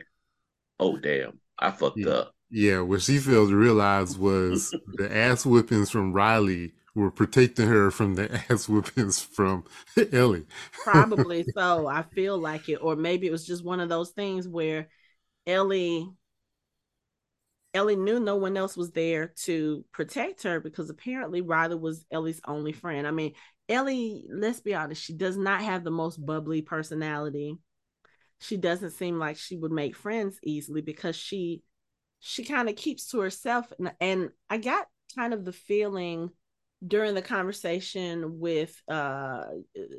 "Oh 0.79 0.97
damn, 0.97 1.39
I 1.59 1.69
fucked 1.69 1.99
yeah. 1.99 2.09
up." 2.09 2.35
Yeah, 2.51 2.81
what 2.81 3.01
she 3.01 3.19
failed 3.19 3.49
to 3.49 3.55
realize 3.55 4.17
was 4.17 4.73
the 4.95 5.15
ass 5.15 5.43
whippings 5.43 5.89
from 5.91 6.13
Riley 6.13 6.73
were 6.95 7.11
protecting 7.11 7.67
her 7.67 7.91
from 7.91 8.15
the 8.15 8.33
ass 8.49 8.67
whippings 8.67 9.19
from 9.23 9.65
Ellie. 10.11 10.45
Probably 10.83 11.45
so. 11.55 11.87
I 11.87 12.03
feel 12.03 12.37
like 12.37 12.69
it, 12.69 12.77
or 12.77 12.95
maybe 12.95 13.27
it 13.27 13.31
was 13.31 13.45
just 13.45 13.63
one 13.63 13.79
of 13.79 13.89
those 13.89 14.11
things 14.11 14.47
where 14.47 14.89
Ellie 15.45 16.09
Ellie 17.73 17.95
knew 17.95 18.19
no 18.19 18.35
one 18.35 18.57
else 18.57 18.75
was 18.75 18.91
there 18.91 19.27
to 19.43 19.85
protect 19.91 20.41
her 20.43 20.59
because 20.59 20.89
apparently 20.89 21.41
Riley 21.41 21.75
was 21.75 22.03
Ellie's 22.11 22.41
only 22.47 22.71
friend. 22.71 23.05
I 23.05 23.11
mean, 23.11 23.33
Ellie, 23.67 24.25
let's 24.31 24.59
be 24.59 24.73
honest, 24.73 25.03
she 25.03 25.13
does 25.13 25.37
not 25.37 25.61
have 25.61 25.83
the 25.83 25.91
most 25.91 26.17
bubbly 26.25 26.63
personality. 26.63 27.57
She 28.41 28.57
doesn't 28.57 28.91
seem 28.91 29.19
like 29.19 29.37
she 29.37 29.55
would 29.55 29.71
make 29.71 29.95
friends 29.95 30.39
easily 30.43 30.81
because 30.81 31.15
she 31.15 31.61
she 32.19 32.43
kind 32.43 32.69
of 32.69 32.75
keeps 32.75 33.09
to 33.11 33.19
herself 33.19 33.71
and, 33.79 33.91
and 33.99 34.29
I 34.49 34.57
got 34.57 34.87
kind 35.15 35.33
of 35.33 35.45
the 35.45 35.53
feeling 35.53 36.29
during 36.85 37.13
the 37.13 37.21
conversation 37.21 38.39
with 38.39 38.81
uh 38.89 39.43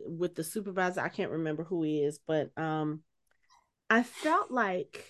with 0.06 0.34
the 0.34 0.44
supervisor, 0.44 1.00
I 1.00 1.08
can't 1.08 1.30
remember 1.30 1.64
who 1.64 1.82
he 1.82 2.02
is, 2.02 2.18
but 2.26 2.50
um 2.56 3.02
I 3.88 4.02
felt 4.02 4.50
like 4.50 5.04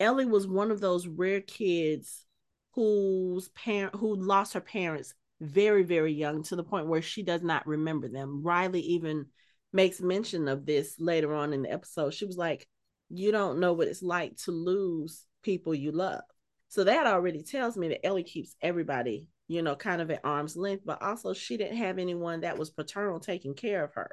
Ellie 0.00 0.26
was 0.26 0.46
one 0.46 0.70
of 0.70 0.80
those 0.80 1.06
rare 1.06 1.40
kids 1.40 2.24
whose 2.72 3.48
parent 3.50 3.94
who 3.96 4.16
lost 4.16 4.54
her 4.54 4.60
parents 4.60 5.14
very 5.40 5.82
very 5.82 6.12
young 6.12 6.42
to 6.44 6.56
the 6.56 6.64
point 6.64 6.86
where 6.86 7.02
she 7.02 7.22
does 7.22 7.42
not 7.42 7.66
remember 7.66 8.08
them. 8.08 8.42
Riley 8.42 8.80
even 8.80 9.26
makes 9.72 10.00
mention 10.00 10.48
of 10.48 10.66
this 10.66 10.96
later 10.98 11.34
on 11.34 11.52
in 11.52 11.62
the 11.62 11.72
episode. 11.72 12.14
She 12.14 12.26
was 12.26 12.36
like, 12.36 12.66
"You 13.12 13.30
don't 13.30 13.60
know 13.60 13.72
what 13.74 13.88
it's 13.88 14.02
like 14.02 14.36
to 14.38 14.50
lose 14.50 15.26
people 15.42 15.74
you 15.74 15.92
love." 15.92 16.22
So 16.68 16.84
that 16.84 17.06
already 17.06 17.42
tells 17.42 17.76
me 17.76 17.88
that 17.88 18.04
Ellie 18.04 18.22
keeps 18.22 18.56
everybody, 18.62 19.28
you 19.46 19.60
know, 19.60 19.76
kind 19.76 20.00
of 20.00 20.10
at 20.10 20.24
arm's 20.24 20.56
length, 20.56 20.84
but 20.86 21.02
also 21.02 21.34
she 21.34 21.58
didn't 21.58 21.76
have 21.76 21.98
anyone 21.98 22.40
that 22.40 22.58
was 22.58 22.70
paternal 22.70 23.20
taking 23.20 23.54
care 23.54 23.84
of 23.84 23.92
her. 23.92 24.10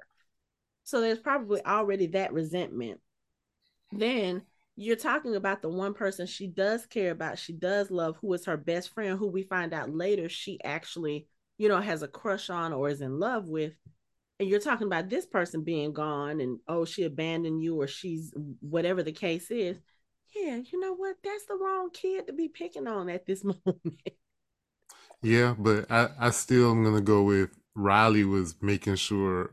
So 0.84 1.00
there's 1.00 1.20
probably 1.20 1.66
already 1.66 2.08
that 2.08 2.34
resentment. 2.34 3.00
Then 3.92 4.44
you're 4.76 4.96
talking 4.96 5.36
about 5.36 5.62
the 5.62 5.70
one 5.70 5.94
person 5.94 6.26
she 6.26 6.48
does 6.48 6.86
care 6.86 7.12
about, 7.12 7.40
she 7.40 7.54
does 7.54 7.92
love, 7.92 8.18
who 8.22 8.34
is 8.34 8.46
her 8.46 8.58
best 8.58 8.94
friend, 8.94 9.18
who 9.18 9.28
we 9.28 9.44
find 9.44 9.74
out 9.74 9.94
later 9.94 10.30
she 10.30 10.62
actually, 10.64 11.28
you 11.58 11.70
know, 11.70 11.80
has 11.80 12.02
a 12.02 12.08
crush 12.08 12.50
on 12.50 12.74
or 12.74 12.90
is 12.90 13.02
in 13.02 13.20
love 13.20 13.48
with. 13.48 13.74
And 14.40 14.48
you're 14.48 14.60
talking 14.60 14.88
about 14.88 15.10
this 15.10 15.26
person 15.26 15.64
being 15.64 15.92
gone 15.92 16.40
and 16.40 16.60
oh, 16.68 16.86
she 16.86 17.04
abandoned 17.04 17.62
you 17.62 17.82
or 17.82 17.88
she's 17.88 18.34
whatever 18.62 19.04
the 19.04 19.12
case 19.12 19.52
is. 19.52 19.78
Yeah, 20.36 20.58
you 20.58 20.80
know 20.80 20.94
what? 20.94 21.18
That's 21.24 21.46
the 21.46 21.56
wrong 21.56 21.90
kid 21.92 22.28
to 22.28 22.34
be 22.34 22.48
picking 22.48 22.88
on 22.88 23.10
at 23.10 23.26
this 23.26 23.44
moment. 23.66 24.00
Yeah, 25.22 25.56
but 25.58 25.92
I, 25.92 26.10
I 26.20 26.30
still 26.32 26.72
am 26.72 26.84
gonna 26.84 27.02
go 27.02 27.24
with 27.24 27.50
Riley 27.76 28.24
was 28.24 28.56
making 28.62 28.96
sure 28.96 29.52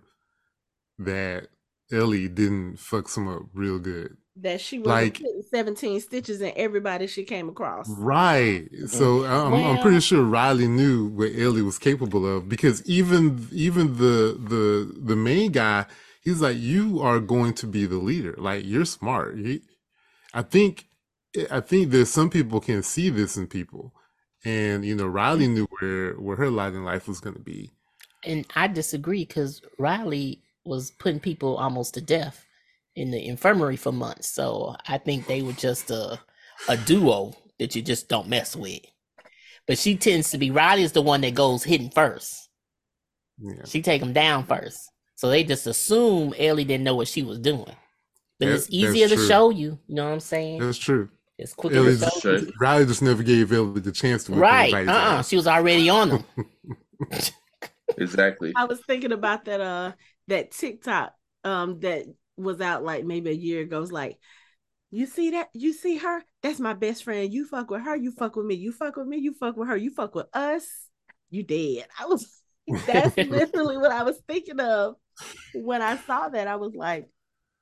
that 0.99 1.49
Ellie 1.93 2.29
didn't 2.29 2.79
fuck 2.79 3.09
some 3.09 3.29
up 3.29 3.43
real 3.55 3.79
good 3.79 4.17
that 4.39 4.61
she 4.61 4.79
was 4.79 4.87
like 4.87 5.23
17 5.51 6.01
stitches 6.01 6.41
in 6.41 6.53
everybody 6.57 7.07
she 7.07 7.25
came 7.25 7.49
across. 7.49 7.89
Right. 7.89 8.69
So 8.87 9.21
mm. 9.21 9.29
I'm, 9.29 9.53
well, 9.53 9.65
I'm 9.65 9.83
pretty 9.83 10.01
sure 10.01 10.23
Riley 10.23 10.69
knew 10.69 11.07
what 11.07 11.33
Ellie 11.37 11.63
was 11.63 11.79
capable 11.79 12.27
of 12.27 12.49
because 12.49 12.87
even 12.87 13.49
even 13.51 13.97
the 13.97 14.39
the 14.39 14.93
the 14.99 15.17
main 15.17 15.53
guy, 15.53 15.87
he's 16.23 16.41
like, 16.41 16.59
you 16.59 17.01
are 17.01 17.19
going 17.19 17.55
to 17.55 17.67
be 17.67 17.87
the 17.87 17.97
leader. 17.97 18.35
Like 18.37 18.65
you're 18.65 18.85
smart. 18.85 19.39
He, 19.39 19.63
I 20.35 20.43
think 20.43 20.87
I 21.51 21.61
think 21.61 21.91
there's 21.91 22.11
some 22.11 22.31
people 22.31 22.61
can 22.61 22.83
see 22.83 23.09
this 23.09 23.37
in 23.37 23.47
people, 23.47 23.95
and 24.45 24.85
you 24.85 24.95
know 24.95 25.07
Riley 25.07 25.49
mm. 25.49 25.55
knew 25.55 25.69
where 25.81 26.13
where 26.15 26.37
her 26.37 26.51
light 26.51 26.75
in 26.75 26.85
life 26.85 27.09
was 27.09 27.21
going 27.21 27.37
to 27.37 27.43
be. 27.43 27.73
And 28.25 28.47
I 28.57 28.67
disagree 28.67 29.25
because 29.25 29.63
Riley 29.79 30.43
was 30.65 30.91
putting 30.91 31.21
people 31.21 31.57
almost 31.57 31.95
to 31.95 32.01
death 32.01 32.46
in 32.97 33.11
the 33.11 33.25
infirmary 33.25 33.77
for 33.77 33.93
months. 33.93 34.29
So 34.29 34.75
I 34.89 34.99
think 34.99 35.27
they 35.27 35.43
were 35.43 35.53
just 35.53 35.91
a 35.91 36.19
a 36.69 36.77
duo 36.77 37.35
that 37.59 37.77
you 37.77 37.83
just 37.83 38.09
don't 38.09 38.29
mess 38.29 38.57
with. 38.57 38.81
But 39.67 39.79
she 39.79 39.97
tends 39.97 40.31
to 40.31 40.39
be 40.39 40.51
Riley's 40.51 40.93
the 40.93 41.03
one 41.03 41.21
that 41.21 41.35
goes 41.35 41.65
hitting 41.65 41.91
first. 41.91 42.49
Yeah. 43.39 43.65
She 43.67 43.83
take 43.83 44.01
them 44.01 44.13
down 44.13 44.45
first. 44.45 44.91
So 45.17 45.29
they 45.29 45.45
just 45.45 45.67
assume 45.67 46.35
Ellie 46.39 46.65
didn't 46.65 46.85
know 46.85 46.95
what 46.95 47.09
she 47.09 47.23
was 47.23 47.39
doing. 47.39 47.75
But 48.39 48.49
it's 48.49 48.69
easier 48.71 49.09
to 49.09 49.17
show 49.17 49.51
you. 49.51 49.79
You 49.87 49.95
know 49.95 50.05
what 50.05 50.13
I'm 50.13 50.21
saying? 50.21 50.61
That's 50.61 50.79
true. 50.79 51.09
It's 51.39 51.55
quicker 51.55 51.77
Ellie 51.77 51.97
to 51.97 52.11
show 52.21 52.33
you. 52.37 52.53
Riley 52.61 52.87
just 52.87 53.03
never 53.03 53.23
gave 53.23 53.53
Ellie 53.53 53.81
the 53.81 53.93
chance 53.93 54.25
to 54.25 54.33
right. 54.33 54.73
Uh 54.73 54.93
uh-uh. 54.93 55.23
She 55.23 55.37
was 55.37 55.47
already 55.47 55.89
on 55.89 56.09
them. 56.11 56.25
exactly. 57.99 58.53
I 58.57 58.65
was 58.65 58.81
thinking 58.87 59.13
about 59.13 59.47
that 59.47 59.61
uh 59.61 59.93
that 60.29 60.51
TikTok 60.51 61.15
um 61.45 61.81
that 61.81 62.07
was 62.37 62.61
out 62.61 62.85
like 62.85 63.05
maybe 63.05 63.31
a 63.31 63.35
year 63.35 63.63
ago. 63.63 63.83
It's 63.83 63.93
like, 63.93 64.19
you 64.91 65.07
see 65.07 65.31
that? 65.31 65.49
You 65.53 65.73
see 65.73 65.97
her? 65.99 66.23
That's 66.43 66.61
my 66.61 66.75
best 66.75 67.05
friend. 67.05 67.33
You 67.33 67.47
fuck 67.47 67.71
with 67.71 67.83
her. 67.83 67.97
You 67.97 68.13
fuck 68.13 68.37
with 68.37 68.47
me. 68.47 68.55
You 68.55 68.73
fuck 68.73 68.97
with 68.97 69.07
me. 69.07 69.19
You 69.19 69.35
fuck 69.35 69.57
with 69.57 69.69
her. 69.69 69.77
You 69.77 69.91
fuck 69.91 70.15
with 70.15 70.27
us. 70.33 70.67
You 71.31 71.43
dead. 71.43 71.87
I 71.99 72.07
was. 72.07 72.43
That's 72.87 73.17
literally 73.17 73.77
what 73.77 73.93
I 73.93 74.03
was 74.03 74.21
thinking 74.27 74.61
of 74.61 74.97
when 75.55 75.83
I 75.83 75.97
saw 75.97 76.29
that. 76.29 76.49
I 76.49 76.57
was 76.57 76.75
like, 76.75 77.09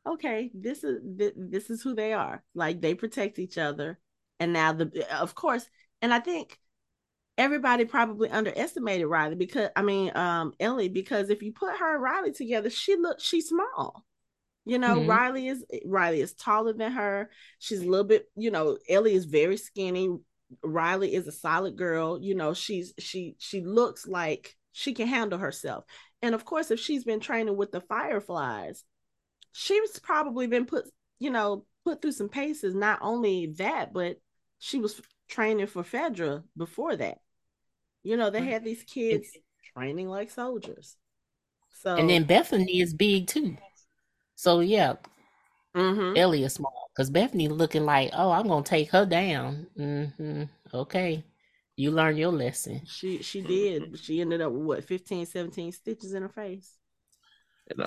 okay, 0.07 0.51
this 0.55 0.85
is 0.85 1.01
this 1.37 1.71
is 1.71 1.83
who 1.83 1.95
they 1.95 2.13
are. 2.13 2.43
Like 2.55 2.81
they 2.81 2.95
protect 2.95 3.39
each 3.39 3.59
other, 3.59 3.99
and 4.41 4.53
now 4.53 4.73
the 4.73 5.07
of 5.15 5.35
course, 5.35 5.67
and 6.03 6.13
I 6.13 6.21
think 6.21 6.59
everybody 7.37 7.85
probably 7.85 8.31
underestimated 8.31 9.07
Riley 9.07 9.35
because 9.35 9.69
I 9.75 9.83
mean 9.83 10.17
um 10.17 10.53
Ellie 10.61 10.89
because 10.89 11.31
if 11.31 11.43
you 11.43 11.53
put 11.53 11.77
her 11.77 11.95
and 11.95 12.03
Riley 12.03 12.33
together, 12.33 12.71
she 12.71 12.97
look 12.97 13.21
she's 13.21 13.49
small. 13.49 14.05
You 14.65 14.79
know, 14.79 14.97
mm-hmm. 14.97 15.11
Riley 15.11 15.49
is 15.49 15.65
Riley 15.85 16.21
is 16.21 16.33
taller 16.35 16.73
than 16.73 16.93
her. 16.93 17.31
She's 17.59 17.83
a 17.83 17.89
little 17.89 18.07
bit, 18.07 18.31
you 18.35 18.51
know, 18.51 18.79
Ellie 18.89 19.15
is 19.15 19.27
very 19.27 19.57
skinny. 19.57 20.09
Riley 20.63 21.15
is 21.15 21.27
a 21.27 21.33
solid 21.33 21.77
girl. 21.77 22.19
You 22.21 22.35
know, 22.35 22.55
she's 22.55 22.95
she 22.99 23.37
she 23.39 23.61
looks 23.63 24.07
like 24.07 24.57
she 24.73 24.95
can 24.95 25.07
handle 25.07 25.39
herself. 25.39 25.85
And 26.23 26.35
of 26.35 26.45
course, 26.45 26.71
if 26.71 26.81
she's 26.81 27.05
been 27.05 27.21
training 27.21 27.57
with 27.57 27.73
the 27.73 27.83
Fireflies, 27.83 28.85
she's 29.53 29.99
probably 29.99 30.47
been 30.47 30.65
put, 30.65 30.87
you 31.19 31.31
know, 31.31 31.67
put 31.85 32.01
through 32.01 32.13
some 32.13 32.31
paces. 32.31 32.75
Not 32.75 33.01
only 33.03 33.55
that, 33.59 33.93
but 33.93 34.17
she 34.59 34.79
was 34.79 35.01
training 35.29 35.67
for 35.67 35.83
Fedra 35.83 36.43
before 36.57 36.97
that. 36.97 37.19
You 38.03 38.17
know, 38.17 38.31
they 38.31 38.45
had 38.45 38.65
these 38.65 38.83
kids 38.83 39.29
training 39.75 40.09
like 40.09 40.31
soldiers. 40.31 40.97
So 41.83 41.97
and 41.97 42.09
then 42.09 42.25
Bethany 42.25 42.81
is 42.81 42.95
big 42.95 43.27
too. 43.27 43.57
So 44.37 44.61
yeah, 44.61 44.95
mm-hmm. 45.77 46.17
Ellie 46.17 46.45
is 46.45 46.55
small 46.55 46.91
because 46.95 47.11
Bethany 47.11 47.49
looking 47.49 47.85
like, 47.85 48.11
oh, 48.13 48.31
I'm 48.31 48.49
gonna 48.49 48.65
take 48.65 48.91
her 48.91 49.07
down. 49.07 49.67
Mm-hmm. 49.79 50.45
Okay, 50.73 51.25
you 51.77 51.91
learn 51.91 52.17
your 52.17 52.33
lesson. 52.33 52.83
She 52.87 53.23
she 53.23 53.43
did. 53.43 53.99
She 53.99 54.21
ended 54.21 54.41
up 54.41 54.53
with 54.53 54.63
what 54.63 54.85
15, 54.85 55.27
17 55.27 55.73
stitches 55.73 56.15
in 56.15 56.23
her 56.23 56.29
face. 56.29 56.77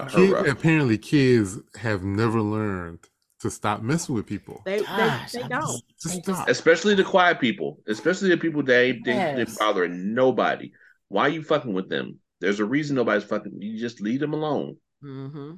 Kid, 0.09 0.33
apparently, 0.47 0.97
kids 0.97 1.59
have 1.75 2.03
never 2.03 2.41
learned 2.41 2.99
to 3.41 3.51
stop 3.51 3.81
messing 3.81 4.15
with 4.15 4.25
people. 4.25 4.61
They 4.65 4.81
Gosh, 4.81 5.31
they, 5.31 5.43
they 5.43 5.47
don't. 5.47 5.81
Just, 6.01 6.25
just 6.25 6.49
Especially 6.49 6.95
the 6.95 7.03
quiet 7.03 7.39
people. 7.39 7.79
Especially 7.87 8.29
the 8.29 8.37
people 8.37 8.63
that 8.63 8.99
they, 9.03 9.13
yes. 9.13 9.37
they 9.37 9.57
bother 9.59 9.87
nobody. 9.87 10.71
Why 11.09 11.23
are 11.23 11.29
you 11.29 11.43
fucking 11.43 11.73
with 11.73 11.89
them? 11.89 12.19
There's 12.39 12.59
a 12.59 12.65
reason 12.65 12.95
nobody's 12.95 13.23
fucking. 13.23 13.61
You 13.61 13.79
just 13.79 14.01
leave 14.01 14.19
them 14.19 14.33
alone. 14.33 14.77
Mm-hmm. 15.03 15.53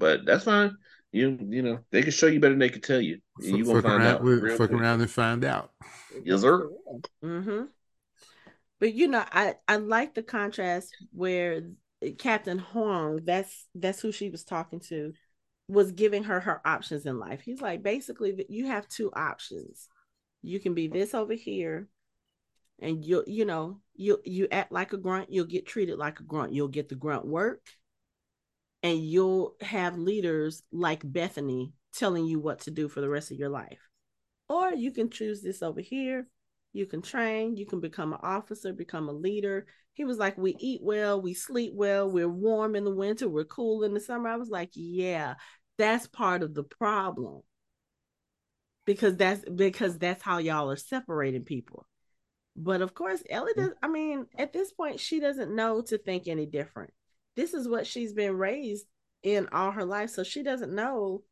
But 0.00 0.24
that's 0.24 0.44
fine. 0.44 0.76
You 1.12 1.38
you 1.48 1.62
know 1.62 1.80
they 1.90 2.02
can 2.02 2.10
show 2.10 2.26
you 2.26 2.40
better 2.40 2.54
than 2.54 2.60
they 2.60 2.70
can 2.70 2.80
tell 2.80 3.00
you. 3.00 3.20
you 3.38 3.64
gonna 3.64 3.82
find 3.82 4.02
out. 4.02 4.22
With, 4.22 4.48
fuck 4.56 4.70
quick. 4.70 4.72
around 4.72 5.00
and 5.00 5.10
find 5.10 5.44
out. 5.44 5.72
Yes, 6.24 6.40
sir. 6.40 6.70
Mm-hmm. 7.22 7.64
But 8.80 8.94
you 8.94 9.08
know, 9.08 9.24
I 9.30 9.54
I 9.68 9.76
like 9.76 10.14
the 10.14 10.22
contrast 10.22 10.96
where 11.12 11.62
Captain 12.18 12.58
Hong, 12.58 13.20
that's 13.24 13.66
that's 13.74 14.00
who 14.00 14.10
she 14.10 14.30
was 14.30 14.42
talking 14.42 14.80
to, 14.88 15.12
was 15.68 15.92
giving 15.92 16.24
her 16.24 16.40
her 16.40 16.66
options 16.66 17.04
in 17.04 17.18
life. 17.18 17.42
He's 17.42 17.60
like, 17.60 17.82
basically, 17.82 18.46
you 18.48 18.68
have 18.68 18.88
two 18.88 19.12
options. 19.12 19.88
You 20.42 20.60
can 20.60 20.74
be 20.74 20.88
this 20.88 21.12
over 21.12 21.34
here, 21.34 21.88
and 22.80 23.04
you 23.04 23.24
you 23.26 23.44
know 23.44 23.80
you 23.94 24.20
you 24.24 24.48
act 24.50 24.72
like 24.72 24.94
a 24.94 24.96
grunt, 24.96 25.30
you'll 25.30 25.44
get 25.44 25.66
treated 25.66 25.98
like 25.98 26.20
a 26.20 26.22
grunt. 26.22 26.54
You'll 26.54 26.68
get 26.68 26.88
the 26.88 26.94
grunt 26.94 27.26
work, 27.26 27.60
and 28.82 28.98
you'll 28.98 29.56
have 29.60 29.98
leaders 29.98 30.62
like 30.72 31.00
Bethany 31.04 31.72
telling 31.94 32.26
you 32.26 32.40
what 32.40 32.60
to 32.60 32.70
do 32.70 32.88
for 32.88 33.00
the 33.00 33.08
rest 33.08 33.30
of 33.30 33.36
your 33.36 33.48
life. 33.48 33.88
Or 34.48 34.72
you 34.72 34.90
can 34.90 35.10
choose 35.10 35.42
this 35.42 35.62
over 35.62 35.80
here. 35.80 36.26
You 36.72 36.86
can 36.86 37.02
train, 37.02 37.56
you 37.56 37.66
can 37.66 37.80
become 37.80 38.12
an 38.12 38.20
officer, 38.22 38.72
become 38.72 39.08
a 39.08 39.12
leader. 39.12 39.66
He 39.92 40.04
was 40.04 40.18
like, 40.18 40.38
We 40.38 40.56
eat 40.58 40.80
well, 40.82 41.20
we 41.20 41.34
sleep 41.34 41.72
well, 41.74 42.10
we're 42.10 42.28
warm 42.28 42.76
in 42.76 42.84
the 42.84 42.94
winter, 42.94 43.28
we're 43.28 43.44
cool 43.44 43.82
in 43.82 43.92
the 43.92 44.00
summer. 44.00 44.28
I 44.28 44.36
was 44.36 44.50
like, 44.50 44.70
Yeah, 44.74 45.34
that's 45.78 46.06
part 46.06 46.42
of 46.42 46.54
the 46.54 46.62
problem. 46.62 47.42
Because 48.86 49.16
that's 49.16 49.44
because 49.48 49.98
that's 49.98 50.22
how 50.22 50.38
y'all 50.38 50.70
are 50.70 50.76
separating 50.76 51.44
people. 51.44 51.86
But 52.56 52.82
of 52.82 52.94
course, 52.94 53.22
Ellie 53.28 53.52
mm-hmm. 53.52 53.68
does. 53.68 53.76
I 53.82 53.88
mean, 53.88 54.26
at 54.38 54.52
this 54.52 54.72
point, 54.72 55.00
she 55.00 55.20
doesn't 55.20 55.54
know 55.54 55.82
to 55.82 55.98
think 55.98 56.28
any 56.28 56.46
different. 56.46 56.92
This 57.36 57.54
is 57.54 57.68
what 57.68 57.86
she's 57.86 58.12
been 58.12 58.36
raised 58.36 58.86
in 59.22 59.48
all 59.52 59.70
her 59.70 59.84
life. 59.84 60.10
So 60.10 60.22
she 60.24 60.42
doesn't 60.42 60.74
know, 60.74 61.22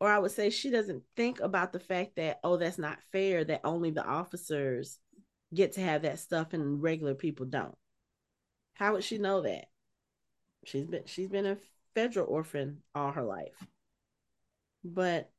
or 0.00 0.10
I 0.10 0.18
would 0.18 0.30
say 0.30 0.50
she 0.50 0.70
doesn't 0.70 1.02
think 1.16 1.40
about 1.40 1.72
the 1.72 1.80
fact 1.80 2.16
that, 2.16 2.40
oh, 2.44 2.56
that's 2.56 2.78
not 2.78 2.98
fair 3.12 3.44
that 3.44 3.62
only 3.64 3.90
the 3.90 4.04
officers 4.04 4.98
get 5.54 5.72
to 5.72 5.80
have 5.80 6.02
that 6.02 6.18
stuff 6.18 6.52
and 6.52 6.82
regular 6.82 7.14
people 7.14 7.46
don't. 7.46 7.76
How 8.74 8.92
would 8.92 9.04
she 9.04 9.18
know 9.18 9.40
that? 9.42 9.66
She's 10.64 10.86
been 10.86 11.02
she's 11.06 11.28
been 11.28 11.46
a 11.46 11.56
Fedra 11.96 12.28
orphan 12.28 12.82
all 12.94 13.12
her 13.12 13.24
life. 13.24 13.66
But 14.84 15.30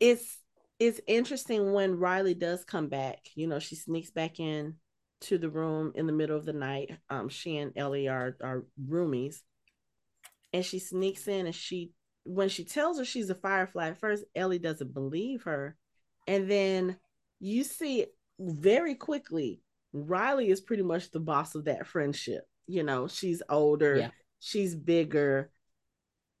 it's 0.00 0.38
it's 0.78 1.00
interesting 1.06 1.72
when 1.72 1.98
Riley 1.98 2.34
does 2.34 2.64
come 2.64 2.88
back. 2.88 3.18
You 3.34 3.46
know, 3.46 3.58
she 3.58 3.76
sneaks 3.76 4.10
back 4.10 4.38
in 4.38 4.74
to 5.22 5.38
the 5.38 5.48
room 5.48 5.92
in 5.94 6.06
the 6.06 6.12
middle 6.12 6.36
of 6.36 6.44
the 6.44 6.52
night. 6.52 6.96
Um, 7.10 7.28
she 7.28 7.56
and 7.58 7.72
Ellie 7.76 8.08
are 8.08 8.36
are 8.42 8.64
roomies, 8.88 9.40
and 10.52 10.64
she 10.64 10.78
sneaks 10.78 11.28
in 11.28 11.46
and 11.46 11.54
she 11.54 11.92
when 12.24 12.48
she 12.48 12.64
tells 12.64 12.98
her 12.98 13.04
she's 13.04 13.30
a 13.30 13.34
firefly 13.34 13.88
at 13.88 14.00
first, 14.00 14.24
Ellie 14.34 14.58
doesn't 14.58 14.94
believe 14.94 15.42
her, 15.42 15.76
and 16.26 16.50
then 16.50 16.96
you 17.40 17.64
see 17.64 18.06
very 18.38 18.94
quickly 18.94 19.60
Riley 19.92 20.50
is 20.50 20.60
pretty 20.60 20.82
much 20.82 21.10
the 21.10 21.20
boss 21.20 21.54
of 21.54 21.66
that 21.66 21.86
friendship. 21.86 22.44
You 22.66 22.82
know, 22.82 23.06
she's 23.06 23.42
older, 23.48 23.96
yeah. 23.96 24.10
she's 24.40 24.74
bigger. 24.74 25.50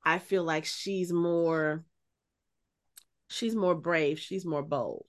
I 0.04 0.18
feel 0.18 0.44
like 0.44 0.64
she's 0.64 1.12
more 1.12 1.84
she's 3.28 3.54
more 3.54 3.74
brave, 3.74 4.18
she's 4.18 4.44
more 4.44 4.62
bold 4.62 5.06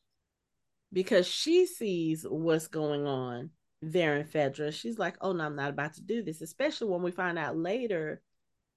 because 0.92 1.28
she 1.28 1.66
sees 1.66 2.26
what's 2.28 2.68
going 2.68 3.06
on 3.06 3.50
there 3.82 4.18
in 4.18 4.26
Fedra. 4.26 4.74
She's 4.74 4.98
like, 4.98 5.18
oh 5.22 5.34
no, 5.34 5.46
I'm 5.46 5.56
not 5.56 5.70
about 5.70 5.96
to 5.96 6.02
do 6.02 6.24
this, 6.24 6.42
especially 6.42 6.90
when 6.90 7.04
we 7.04 7.12
find 7.12 7.38
out 7.38 7.58
later, 7.58 8.22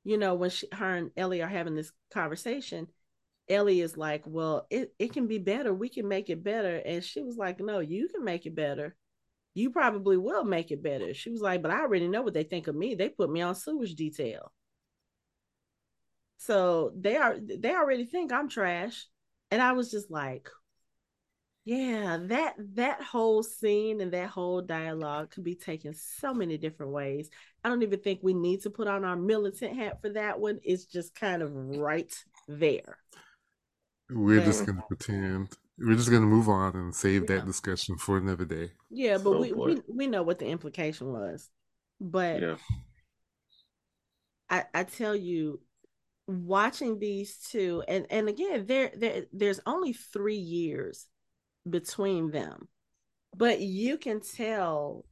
you 0.05 0.19
know, 0.19 0.35
when 0.35 0.51
she, 0.51 0.67
her 0.73 0.97
and 0.97 1.11
Ellie 1.17 1.43
are 1.43 1.49
having 1.49 1.75
this 1.75 1.93
conversation. 2.13 2.89
Ellie 3.49 3.81
is 3.81 3.97
like, 3.97 4.23
well, 4.27 4.67
it, 4.69 4.93
it 4.99 5.13
can 5.13 5.27
be 5.27 5.39
better. 5.39 5.73
We 5.73 5.89
can 5.89 6.07
make 6.07 6.29
it 6.29 6.45
better. 6.45 6.77
And 6.77 7.03
she 7.03 7.23
was 7.23 7.37
like, 7.37 7.61
no, 7.61 7.79
you 7.79 8.09
can 8.09 8.25
make 8.25 8.45
it 8.45 8.55
better. 8.55 8.95
You 9.55 9.71
probably 9.71 10.19
will 10.19 10.45
make 10.45 10.71
it 10.71 10.83
better. 10.83 11.15
She 11.15 11.31
was 11.31 11.41
like, 11.41 11.63
but 11.63 11.71
I 11.71 11.81
already 11.81 12.09
know 12.09 12.23
what 12.23 12.35
they 12.35 12.45
think 12.45 12.69
of 12.69 12.77
me. 12.77 12.95
They 12.95 13.09
put 13.09 13.31
me 13.31 13.41
on 13.41 13.55
sewage 13.55 13.95
detail. 13.95 14.53
So 16.37 16.93
they 16.97 17.17
are 17.17 17.37
they 17.41 17.75
already 17.75 18.05
think 18.05 18.33
I'm 18.33 18.49
trash 18.49 19.07
and 19.51 19.61
I 19.61 19.73
was 19.73 19.91
just 19.91 20.11
like, 20.11 20.49
yeah, 21.69 22.17
that 22.29 22.55
that 22.77 23.03
whole 23.03 23.43
scene 23.43 24.01
and 24.01 24.11
that 24.15 24.31
whole 24.31 24.63
dialogue 24.63 25.31
could 25.31 25.45
be 25.45 25.55
taken 25.55 25.93
so 25.93 26.33
many 26.33 26.57
different 26.57 26.93
ways. 26.93 27.29
I 27.63 27.69
don't 27.69 27.83
even 27.83 28.01
think 28.01 28.21
we 28.23 28.33
need 28.33 28.63
to 28.63 28.71
put 28.71 28.89
on 28.89 29.05
our 29.05 29.17
militant 29.17 29.77
hat 29.77 30.01
for 30.01 30.09
that 30.15 30.41
one. 30.41 30.61
It's 30.63 30.87
just 30.87 31.15
kind 31.15 31.43
of 31.43 31.53
right 31.53 32.11
there. 32.49 32.97
We're 34.09 34.43
just 34.43 34.65
gonna 34.65 34.83
pretend. 34.89 35.59
We're 35.79 35.97
just 35.97 36.11
gonna 36.11 36.25
move 36.25 36.49
on 36.49 36.75
and 36.75 36.95
save 36.95 37.25
yeah. 37.29 37.37
that 37.37 37.47
discussion 37.47 37.99
for 37.99 38.17
another 38.17 38.47
day. 38.47 38.71
Yeah, 38.89 39.19
but 39.19 39.35
oh, 39.35 39.41
we, 39.41 39.53
we 39.53 39.83
we 39.95 40.07
know 40.07 40.23
what 40.23 40.39
the 40.39 40.47
implication 40.47 41.13
was. 41.13 41.51
But 42.01 42.41
yeah. 42.41 42.57
I 44.49 44.65
I 44.73 44.85
tell 44.85 45.15
you, 45.15 45.61
watching 46.27 46.99
these 46.99 47.37
two 47.37 47.83
and 47.87 48.07
and 48.09 48.27
again 48.27 48.65
there 48.65 48.91
there 48.97 49.27
there's 49.35 49.61
only 49.67 49.93
3 49.93 50.35
years 50.35 51.07
between 51.71 52.31
them 52.31 52.69
but 53.37 53.61
you 53.61 53.99
can 53.99 54.21
tell 54.21 55.05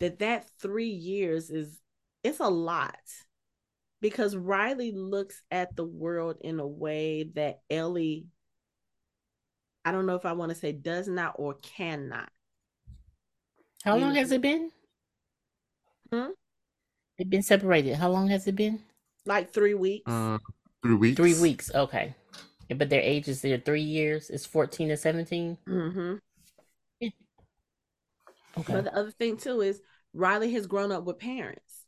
that 0.00 0.18
that 0.20 0.46
3 0.60 0.86
years 0.86 1.50
is 1.50 1.80
it's 2.22 2.40
a 2.40 2.48
lot 2.48 2.96
because 4.00 4.36
Riley 4.36 4.92
looks 4.92 5.42
at 5.50 5.74
the 5.74 5.84
world 5.84 6.36
in 6.40 6.60
a 6.60 6.66
way 6.66 7.24
that 7.34 7.60
Ellie 7.70 8.26
I 9.84 9.92
don't 9.92 10.06
know 10.06 10.16
if 10.16 10.26
I 10.26 10.32
want 10.32 10.50
to 10.50 10.56
say 10.56 10.72
does 10.72 11.06
not 11.06 11.34
or 11.36 11.54
cannot. 11.62 12.28
How 13.84 13.94
you 13.94 14.00
long 14.00 14.14
know? 14.14 14.18
has 14.20 14.32
it 14.32 14.42
been? 14.42 14.72
Hmm? 16.12 16.30
They've 17.16 17.30
been 17.30 17.44
separated. 17.44 17.94
How 17.94 18.10
long 18.10 18.26
has 18.28 18.48
it 18.48 18.56
been? 18.56 18.80
Like 19.26 19.52
three 19.52 19.74
weeks. 19.74 20.10
Uh, 20.10 20.38
Three 20.82 20.94
weeks. 20.94 21.16
Three 21.16 21.40
weeks. 21.40 21.70
Okay. 21.74 22.14
But 22.74 22.90
their 22.90 23.00
ages 23.00 23.42
they're 23.42 23.58
three 23.58 23.82
years. 23.82 24.30
It's 24.30 24.46
fourteen 24.46 24.90
and 24.90 24.98
17 24.98 25.58
Mm-hmm. 25.68 26.14
Yeah. 27.00 27.08
Okay. 28.58 28.72
But 28.72 28.84
the 28.84 28.96
other 28.96 29.10
thing 29.10 29.36
too 29.36 29.60
is 29.60 29.82
Riley 30.14 30.50
has 30.54 30.66
grown 30.66 30.90
up 30.90 31.04
with 31.04 31.18
parents 31.18 31.84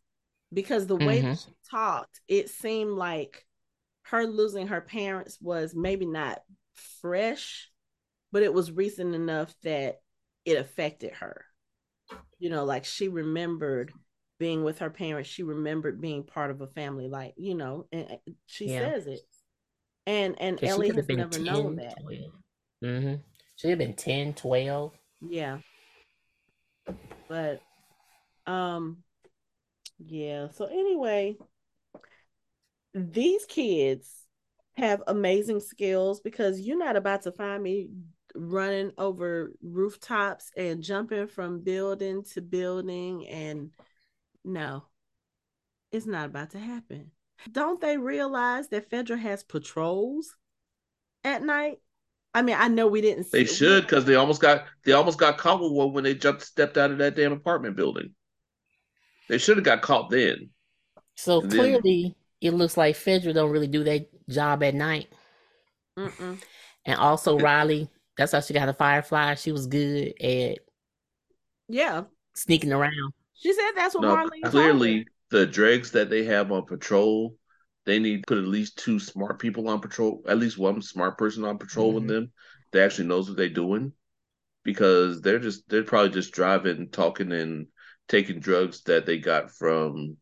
because 0.53 0.87
the 0.87 0.97
way 0.97 1.21
mm-hmm. 1.21 1.29
that 1.29 1.39
she 1.39 1.55
talked, 1.71 2.21
it 2.29 2.51
seemed 2.51 2.91
like 2.93 3.47
her 4.03 4.27
losing 4.27 4.67
her 4.67 4.83
parents 4.83 5.39
was 5.41 5.75
maybe 5.75 6.05
not 6.05 6.43
fresh, 7.01 7.71
but 8.33 8.43
it 8.43 8.53
was 8.53 8.71
recent 8.71 9.15
enough 9.15 9.55
that 9.63 10.01
it 10.45 10.59
affected 10.59 11.13
her. 11.15 11.47
You 12.39 12.51
know, 12.51 12.67
like 12.67 12.85
she 12.85 13.09
remembered 13.09 13.95
being 14.39 14.63
with 14.63 14.79
her 14.79 14.91
parents 14.91 15.29
she 15.29 15.43
remembered 15.43 16.01
being 16.01 16.23
part 16.23 16.51
of 16.51 16.61
a 16.61 16.67
family 16.69 17.09
like 17.09 17.35
you 17.37 17.55
know 17.55 17.87
and 17.93 18.19
she 18.47 18.67
yeah. 18.67 18.79
says 18.79 19.07
it 19.07 19.21
and 20.09 20.41
and 20.41 20.65
ellie 20.65 20.89
has 20.89 21.07
never 21.09 21.31
10, 21.31 21.45
known 21.45 21.77
that. 21.77 21.95
mm-hmm. 22.83 23.15
should 23.57 23.71
have 23.71 23.79
been 23.79 23.95
10 23.95 24.35
12 24.35 24.93
yeah. 25.21 25.59
But 27.29 27.61
um 28.47 28.99
yeah. 29.99 30.49
So 30.51 30.67
anyway 30.67 31.37
these 32.95 33.45
kids 33.47 34.11
have 34.77 35.03
amazing 35.07 35.61
skills 35.61 36.21
because 36.21 36.61
you're 36.61 36.79
not 36.79 36.97
about 36.97 37.23
to 37.23 37.33
find 37.33 37.63
me 37.63 37.91
running 38.35 38.93
over 38.97 39.53
rooftops 39.63 40.51
and 40.57 40.83
jumping 40.83 41.27
from 41.27 41.61
building 41.61 42.23
to 42.23 42.41
building 42.41 43.27
and 43.27 43.71
no, 44.45 44.85
it's 45.93 46.07
not 46.07 46.27
about 46.27 46.51
to 46.51 46.59
happen. 46.59 47.11
Don't 47.51 47.81
they 47.81 47.97
realize 47.97 48.69
that 48.69 48.91
Fedra 48.91 49.19
has 49.19 49.43
patrols 49.43 50.35
at 51.25 51.43
night? 51.43 51.79
I 52.35 52.43
mean, 52.43 52.57
I 52.59 52.69
know 52.69 52.87
we 52.87 53.01
didn't. 53.01 53.31
They 53.31 53.45
should 53.45 53.85
because 53.85 54.05
they 54.05 54.15
almost 54.15 54.41
got 54.41 54.65
they 54.85 54.93
almost 54.93 55.19
got 55.19 55.39
caught 55.39 55.61
with 55.61 55.73
one 55.73 55.93
when 55.93 56.05
they 56.05 56.15
jumped 56.15 56.43
stepped 56.43 56.77
out 56.77 56.91
of 56.91 56.99
that 56.99 57.17
damn 57.17 57.33
apartment 57.33 57.77
building. 57.77 58.15
They 59.29 59.39
should 59.39 59.57
have 59.57 59.65
got 59.65 59.83
caught 59.83 60.11
then. 60.11 60.51
So 61.17 61.41
and 61.41 61.51
clearly, 61.51 62.17
then... 62.41 62.53
it 62.53 62.57
looks 62.57 62.77
like 62.77 62.97
Fedra 62.97 63.35
don't 63.35 63.51
really 63.51 63.67
do 63.67 63.83
their 63.83 64.01
job 64.29 64.63
at 64.63 64.75
night. 64.75 65.09
Mm-mm. 65.99 66.41
And 66.85 66.99
also 66.99 67.39
Riley, 67.39 67.89
that's 68.17 68.33
how 68.33 68.41
she 68.41 68.55
got 68.55 68.69
a 68.69 68.75
firefly. 68.75 69.35
She 69.35 69.53
was 69.53 69.67
good 69.67 70.15
at 70.23 70.59
yeah 71.69 72.05
sneaking 72.35 72.73
around. 72.73 73.13
She 73.35 73.53
said 73.53 73.73
that's 73.75 73.95
what 73.95 74.03
no, 74.03 74.17
Marlene 74.17 74.51
clearly 74.51 75.07
the 75.31 75.47
dregs 75.47 75.93
that 75.93 76.11
they 76.11 76.25
have 76.25 76.51
on 76.53 76.65
patrol, 76.65 77.37
they 77.87 77.99
need 77.99 78.19
to 78.19 78.27
put 78.27 78.39
at 78.39 78.45
least 78.45 78.79
two 78.79 78.99
smart 78.99 79.39
people 79.39 79.69
on 79.69 79.81
patrol, 79.81 80.23
at 80.29 80.39
least 80.39 80.59
one 80.59 80.83
smart 80.83 81.19
person 81.19 81.45
on 81.45 81.59
patrol 81.59 81.89
mm-hmm. 81.89 82.07
with 82.07 82.09
them 82.09 82.33
that 82.73 82.85
actually 82.85 83.09
knows 83.09 83.29
what 83.29 83.37
they're 83.37 83.49
doing. 83.49 83.93
Because 84.65 85.23
they're 85.23 85.39
just 85.39 85.69
they're 85.69 85.85
probably 85.85 86.11
just 86.11 86.33
driving, 86.33 86.91
talking 86.91 87.33
and 87.33 87.69
taking 88.09 88.41
drugs 88.41 88.83
that 88.83 89.07
they 89.07 89.19
got 89.19 89.51
from 89.51 90.17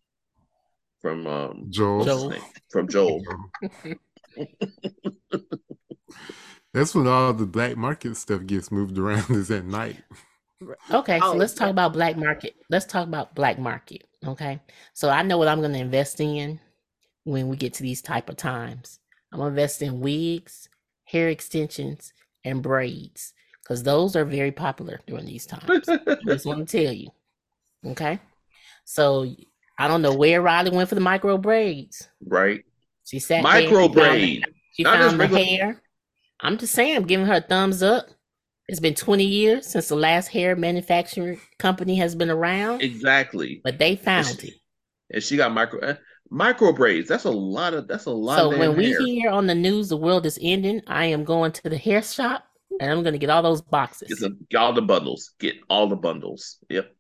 from 1.01 1.27
um 1.27 1.66
Joel. 1.71 2.05
Joel. 2.05 2.35
From 2.71 2.88
Joel. 2.90 3.23
That's 6.73 6.95
when 6.95 7.07
all 7.07 7.33
the 7.33 7.47
black 7.47 7.77
market 7.77 8.16
stuff 8.16 8.45
gets 8.47 8.71
moved 8.71 8.99
around 8.99 9.31
is 9.31 9.51
at 9.51 9.64
night. 9.64 9.97
Okay, 10.90 11.19
so 11.19 11.33
oh, 11.33 11.37
let's 11.37 11.55
talk 11.55 11.71
about 11.71 11.92
black 11.92 12.16
market. 12.16 12.55
Let's 12.71 12.87
talk 12.87 13.07
about 13.07 13.35
black 13.35 13.59
market. 13.59 14.07
Okay, 14.27 14.61
so 14.93 15.09
I 15.09 15.23
know 15.23 15.39
what 15.39 15.49
I'm 15.49 15.61
going 15.61 15.73
to 15.73 15.79
invest 15.79 16.21
in 16.21 16.59
when 17.25 17.49
we 17.49 17.57
get 17.57 17.75
to 17.75 17.83
these 17.83 18.03
type 18.03 18.29
of 18.29 18.37
times. 18.37 19.01
I'm 19.33 19.39
gonna 19.39 19.51
invest 19.51 19.83
in 19.83 20.01
wigs, 20.01 20.69
hair 21.05 21.29
extensions, 21.29 22.12
and 22.45 22.62
braids 22.62 23.33
because 23.62 23.83
those 23.83 24.15
are 24.17 24.25
very 24.25 24.53
popular 24.53 25.01
during 25.07 25.27
these 25.27 25.47
times. 25.47 25.89
I 25.89 26.17
just 26.27 26.47
want 26.47 26.67
to 26.69 26.85
tell 26.85 26.93
you. 26.93 27.11
Okay, 27.85 28.19
so 28.85 29.27
I 29.79 29.89
don't 29.89 30.03
know 30.03 30.15
where 30.15 30.41
Riley 30.41 30.71
went 30.71 30.89
for 30.89 30.95
the 30.95 31.01
micro 31.01 31.37
braids. 31.39 32.09
right? 32.25 32.65
She 33.05 33.19
sat 33.19 33.43
Micro 33.43 33.61
there, 33.62 33.69
she 33.69 33.81
found- 33.81 33.93
braid. 33.95 34.45
She 34.73 34.85
found 34.85 35.19
regular- 35.19 35.45
hair. 35.45 35.83
I'm 36.41 36.59
just 36.59 36.75
saying, 36.75 36.97
I'm 36.97 37.07
giving 37.07 37.27
her 37.27 37.35
a 37.35 37.41
thumbs 37.41 37.83
up. 37.83 38.09
It's 38.68 38.81
been 38.81 38.94
20 38.94 39.24
years 39.24 39.66
since 39.66 39.88
the 39.88 39.96
last 39.96 40.29
hair 40.29 40.57
manufacturing 40.57 41.40
company 41.59 41.96
has 41.96 42.14
been 42.14 42.31
around, 42.31 42.83
Exactly. 42.83 43.61
but 43.62 43.79
they 43.79 43.96
found 43.96 44.42
it. 44.42 44.55
And 45.11 45.22
she 45.22 45.37
got 45.37 45.52
micro 45.52 45.81
eh, 45.81 45.94
micro 46.31 46.72
braids. 46.72 47.09
That's 47.09 47.24
a 47.24 47.31
lot 47.31 47.74
of 47.74 47.87
that's 47.88 48.07
a 48.07 48.11
lot 48.11 48.38
So 48.38 48.50
of 48.50 48.59
when 48.59 48.76
we 48.76 48.90
hair. 48.90 49.00
hear 49.00 49.31
on 49.31 49.46
the 49.46 49.55
news 49.55 49.88
the 49.88 49.96
world 49.96 50.26
is 50.26 50.38
ending, 50.42 50.83
I 50.87 51.07
am 51.07 51.24
going 51.24 51.52
to 51.52 51.68
the 51.68 51.79
hair 51.79 52.02
shop 52.02 52.44
and 52.81 52.90
I'm 52.90 53.02
going 53.02 53.12
to 53.12 53.18
get 53.18 53.31
all 53.31 53.42
those 53.42 53.62
Get, 53.62 53.70
boxes. 53.70 54.18
some, 54.20 54.38
get 54.50 54.59
all 54.59 54.72
the 54.72 54.83
bundles. 54.83 55.33
Get 55.38 55.57
all 55.68 55.88
the 55.88 55.96
bundles. 55.96 56.59
Yep. 56.68 56.92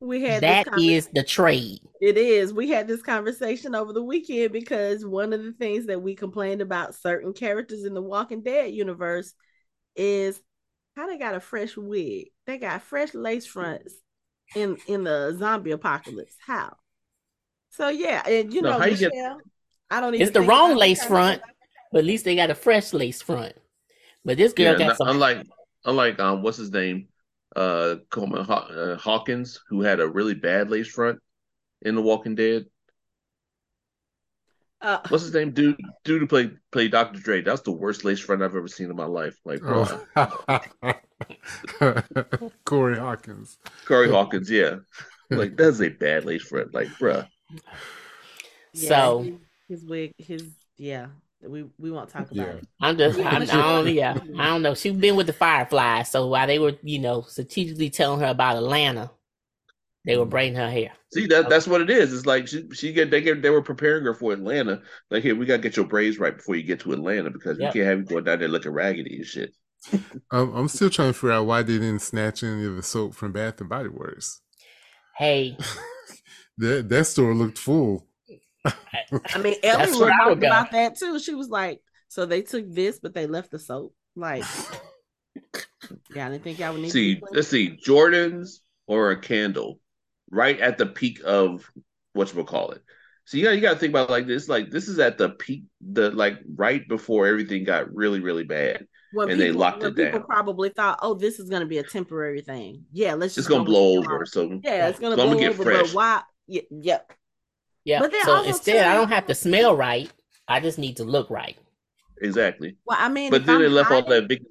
We 0.00 0.22
had 0.22 0.42
That 0.42 0.68
this 0.72 0.72
is 0.76 1.08
the 1.12 1.22
trade. 1.24 1.80
It 2.00 2.18
is. 2.18 2.52
We 2.52 2.68
had 2.68 2.86
this 2.86 3.02
conversation 3.02 3.74
over 3.74 3.92
the 3.92 4.02
weekend 4.02 4.52
because 4.52 5.04
one 5.04 5.32
of 5.32 5.42
the 5.42 5.52
things 5.52 5.86
that 5.86 6.02
we 6.02 6.14
complained 6.14 6.60
about 6.60 6.94
certain 6.94 7.32
characters 7.32 7.84
in 7.84 7.94
the 7.94 8.02
Walking 8.02 8.42
Dead 8.42 8.72
universe 8.74 9.32
is 9.94 10.40
how 10.96 11.06
they 11.06 11.18
got 11.18 11.34
a 11.34 11.40
fresh 11.40 11.76
wig. 11.76 12.30
They 12.46 12.58
got 12.58 12.82
fresh 12.82 13.14
lace 13.14 13.46
fronts 13.46 13.94
in 14.54 14.78
in 14.86 15.04
the 15.04 15.36
zombie 15.38 15.72
apocalypse. 15.72 16.34
How? 16.44 16.76
So 17.70 17.88
yeah, 17.88 18.26
and 18.26 18.52
you 18.52 18.62
No, 18.62 18.70
know, 18.72 18.78
how 18.78 18.86
you 18.86 18.96
get- 18.96 19.12
I 19.90 20.00
don't 20.00 20.14
even 20.14 20.26
It's 20.26 20.34
the 20.34 20.40
wrong 20.42 20.74
lace 20.74 21.04
front, 21.04 21.42
but 21.92 21.98
at 21.98 22.04
least 22.04 22.24
they 22.24 22.34
got 22.34 22.50
a 22.50 22.54
fresh 22.54 22.92
lace 22.92 23.22
front. 23.22 23.52
But 24.24 24.36
this 24.36 24.52
girl 24.52 24.72
Yeah, 24.72 24.78
got 24.78 24.86
not- 24.88 24.96
some. 24.96 25.08
unlike 25.08 25.46
unlike 25.84 26.18
um 26.18 26.42
what's 26.42 26.56
his 26.56 26.72
name? 26.72 27.08
Uh 27.54 27.96
Coleman 28.10 28.44
Haw- 28.44 28.66
uh, 28.68 28.96
Hawkins, 28.96 29.60
who 29.68 29.82
had 29.82 30.00
a 30.00 30.08
really 30.08 30.34
bad 30.34 30.70
lace 30.70 30.88
front 30.88 31.20
in 31.82 31.94
The 31.94 32.02
Walking 32.02 32.34
Dead. 32.34 32.66
Uh, 34.82 34.98
What's 35.08 35.24
his 35.24 35.34
name? 35.34 35.52
Dude 35.52 35.80
dude 36.04 36.20
who 36.20 36.26
played 36.26 36.56
played 36.70 36.92
Dr. 36.92 37.18
Dre. 37.20 37.40
That's 37.42 37.62
the 37.62 37.72
worst 37.72 38.04
lace 38.04 38.20
front 38.20 38.42
I've 38.42 38.54
ever 38.54 38.68
seen 38.68 38.90
in 38.90 38.96
my 38.96 39.06
life. 39.06 39.38
Like 39.44 39.60
bruh. 39.60 40.04
Oh. 41.80 42.50
Corey 42.64 42.98
Hawkins. 42.98 43.58
Corey 43.86 44.10
Hawkins, 44.10 44.50
yeah. 44.50 44.76
Like 45.30 45.56
that's 45.56 45.80
a 45.80 45.88
bad 45.88 46.24
lace 46.24 46.42
front. 46.42 46.74
Like, 46.74 46.88
bruh. 47.00 47.26
yeah, 48.72 48.88
So- 48.88 49.22
his, 49.22 49.34
his 49.80 49.84
wig, 49.84 50.12
his 50.18 50.44
yeah. 50.76 51.06
We 51.42 51.64
we 51.78 51.90
won't 51.90 52.08
talk 52.08 52.22
about 52.30 52.34
Yeah. 52.34 52.44
it. 52.54 52.66
I'm 52.80 52.96
just, 52.96 53.18
I, 53.20 53.36
I 53.36 53.44
don't, 53.44 53.88
yeah, 53.94 54.18
I 54.38 54.46
don't 54.46 54.62
know. 54.62 54.74
She's 54.74 54.94
been 54.96 55.16
with 55.16 55.26
the 55.26 55.32
Fireflies, 55.34 56.10
so 56.10 56.26
while 56.28 56.46
they 56.46 56.58
were, 56.58 56.72
you 56.82 56.98
know, 56.98 57.22
strategically 57.22 57.90
telling 57.90 58.20
her 58.20 58.26
about 58.26 58.56
Atlanta, 58.56 59.10
they 60.06 60.16
were 60.16 60.24
braiding 60.24 60.56
her 60.56 60.70
hair. 60.70 60.92
See 61.12 61.26
that 61.26 61.48
that's 61.50 61.66
what 61.66 61.80
it 61.82 61.90
is. 61.90 62.14
It's 62.14 62.26
like 62.26 62.48
she 62.48 62.68
she 62.72 62.92
get 62.92 63.10
they 63.10 63.20
get 63.20 63.42
they 63.42 63.50
were 63.50 63.62
preparing 63.62 64.04
her 64.04 64.14
for 64.14 64.32
Atlanta. 64.32 64.80
Like, 65.10 65.22
hey, 65.22 65.32
we 65.34 65.44
gotta 65.44 65.62
get 65.62 65.76
your 65.76 65.86
braids 65.86 66.18
right 66.18 66.36
before 66.36 66.54
you 66.56 66.62
get 66.62 66.80
to 66.80 66.92
Atlanta 66.92 67.30
because 67.30 67.58
Yep. 67.58 67.74
we 67.74 67.80
can't 67.80 67.88
have 67.90 67.98
you 67.98 68.04
going 68.04 68.24
down 68.24 68.38
there 68.38 68.48
looking 68.48 68.72
raggedy 68.72 69.16
and 69.16 69.26
shit. 69.26 69.52
Um, 70.32 70.52
I'm 70.54 70.68
still 70.68 70.90
trying 70.90 71.10
to 71.10 71.12
figure 71.12 71.32
out 71.32 71.46
why 71.46 71.62
they 71.62 71.74
didn't 71.74 72.00
snatch 72.00 72.42
any 72.42 72.64
of 72.64 72.74
the 72.74 72.82
soap 72.82 73.14
from 73.14 73.30
Bath 73.32 73.60
and 73.60 73.68
Body 73.68 73.88
Works. 73.88 74.40
Hey, 75.16 75.56
That 76.58 76.88
that 76.88 77.04
store 77.04 77.34
looked 77.34 77.58
full. 77.58 78.06
I 78.64 79.38
mean, 79.38 79.54
Ellie 79.62 79.90
was 79.90 80.00
where 80.00 80.10
talking 80.10 80.38
about 80.38 80.72
that 80.72 80.96
too. 80.98 81.18
She 81.18 81.34
was 81.34 81.48
like, 81.48 81.80
"So 82.08 82.24
they 82.26 82.42
took 82.42 82.64
this, 82.72 82.98
but 82.98 83.14
they 83.14 83.26
left 83.26 83.50
the 83.50 83.58
soap." 83.58 83.94
Like, 84.16 84.44
yeah, 86.14 86.26
I 86.26 86.30
didn't 86.30 86.42
think 86.44 86.58
y'all 86.58 86.72
would 86.72 86.82
need. 86.82 86.90
See, 86.90 87.16
to 87.16 87.26
let's 87.32 87.48
see, 87.48 87.76
Jordans 87.76 88.60
or 88.86 89.10
a 89.10 89.20
candle, 89.20 89.80
right 90.30 90.58
at 90.60 90.78
the 90.78 90.86
peak 90.86 91.20
of 91.24 91.70
what 92.12 92.32
you 92.34 92.44
call 92.44 92.70
it. 92.72 92.82
So 93.24 93.36
you 93.36 93.44
got 93.44 93.50
you 93.56 93.60
got 93.60 93.72
to 93.74 93.78
think 93.78 93.90
about 93.90 94.08
it 94.08 94.12
like 94.12 94.26
this. 94.26 94.48
Like 94.48 94.70
this 94.70 94.88
is 94.88 94.98
at 94.98 95.18
the 95.18 95.30
peak, 95.30 95.64
the 95.80 96.10
like 96.10 96.38
right 96.54 96.86
before 96.88 97.26
everything 97.26 97.64
got 97.64 97.92
really 97.92 98.20
really 98.20 98.44
bad. 98.44 98.86
when 99.12 99.30
and 99.30 99.40
they 99.40 99.50
locked 99.52 99.80
when 99.82 99.92
it 99.92 99.96
people 99.96 100.20
down. 100.20 100.26
probably 100.28 100.68
thought, 100.68 100.98
"Oh, 101.02 101.14
this 101.14 101.40
is 101.40 101.48
going 101.50 101.60
to 101.62 101.66
be 101.66 101.78
a 101.78 101.82
temporary 101.82 102.42
thing." 102.42 102.84
Yeah, 102.92 103.14
let's 103.14 103.30
It's 103.36 103.46
just 103.46 103.48
gonna 103.48 103.64
blow 103.64 103.96
with 104.00 104.04
it. 104.04 104.12
over. 104.12 104.26
So 104.26 104.60
Yeah, 104.62 104.88
it's 104.88 104.98
gonna 105.00 105.16
So 105.16 105.22
I'ma 105.22 105.32
blow 105.32 105.40
get 105.40 105.50
over. 105.50 105.62
fresh. 105.64 105.86
But 105.88 105.94
why? 105.94 106.22
Yeah, 106.46 106.62
yep. 106.70 107.12
yeah. 107.84 107.98
But 108.00 108.12
So 108.24 108.42
instead, 108.44 108.84
too- 108.84 108.88
I 108.88 108.94
don't 108.94 109.08
have 109.08 109.26
to 109.26 109.34
smell 109.34 109.74
right. 109.74 110.10
I 110.46 110.60
just 110.60 110.78
need 110.78 110.98
to 110.98 111.04
look 111.04 111.28
right. 111.28 111.56
exactly. 112.22 112.76
Well, 112.86 112.98
I 113.00 113.08
mean, 113.08 113.30
But 113.30 113.44
then 113.46 113.56
I'm 113.56 113.62
they 113.62 113.68
left 113.68 113.90
all 113.90 114.02
that 114.08 114.28
big. 114.28 114.44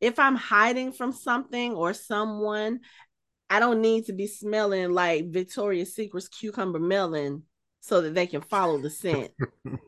if 0.00 0.18
I'm 0.18 0.34
hiding 0.34 0.90
from 0.92 1.12
something 1.12 1.72
or 1.74 1.92
someone, 1.94 2.80
I 3.50 3.60
don't 3.60 3.80
need 3.80 4.06
to 4.06 4.12
be 4.12 4.26
smelling 4.26 4.92
like 4.92 5.30
Victoria's 5.30 5.94
Secret's 5.94 6.28
cucumber 6.28 6.78
melon 6.78 7.44
so 7.80 8.00
that 8.02 8.14
they 8.14 8.26
can 8.26 8.40
follow 8.42 8.78
the 8.78 8.90
scent. 8.90 9.30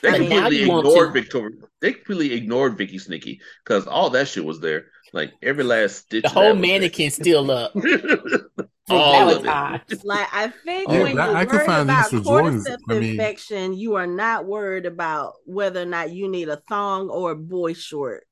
They 0.00 0.08
I 0.08 0.16
completely 0.18 0.56
you 0.62 0.78
ignored 0.78 1.12
Victoria. 1.12 1.56
They 1.82 1.92
completely 1.92 2.32
ignored 2.32 2.78
Vicky 2.78 2.96
Sneaky 2.98 3.42
because 3.62 3.86
all 3.86 4.08
that 4.10 4.26
shit 4.26 4.42
was 4.42 4.58
there. 4.58 4.86
Like 5.12 5.32
every 5.42 5.64
last 5.64 5.96
stitch. 5.96 6.22
The 6.22 6.28
of 6.30 6.34
that 6.34 6.40
whole 6.40 6.52
was 6.54 6.60
mannequin 6.66 7.10
still 7.10 7.50
up 7.50 7.72
from 7.72 7.82
all 8.88 9.28
of 9.28 9.44
it. 9.44 10.02
Like 10.04 10.28
I 10.32 10.48
think 10.64 10.88
Yeah, 10.90 11.02
when 11.02 11.16
but 11.16 11.28
you're 11.28 11.36
I 11.36 11.44
worried 11.44 11.66
find 11.66 11.82
about 11.90 12.10
these 12.10 12.20
for 12.22 12.26
Jordans. 12.26 12.64
cordyceps 12.66 12.78
I 12.88 12.98
mean- 12.98 13.10
infection, 13.10 13.74
you 13.74 13.96
are 13.96 14.06
not 14.06 14.46
worried 14.46 14.86
about 14.86 15.34
whether 15.44 15.82
or 15.82 15.86
not 15.86 16.10
you 16.10 16.26
need 16.30 16.48
a 16.48 16.56
thong 16.56 17.10
or 17.10 17.32
a 17.32 17.36
boy 17.36 17.74
short 17.74 18.26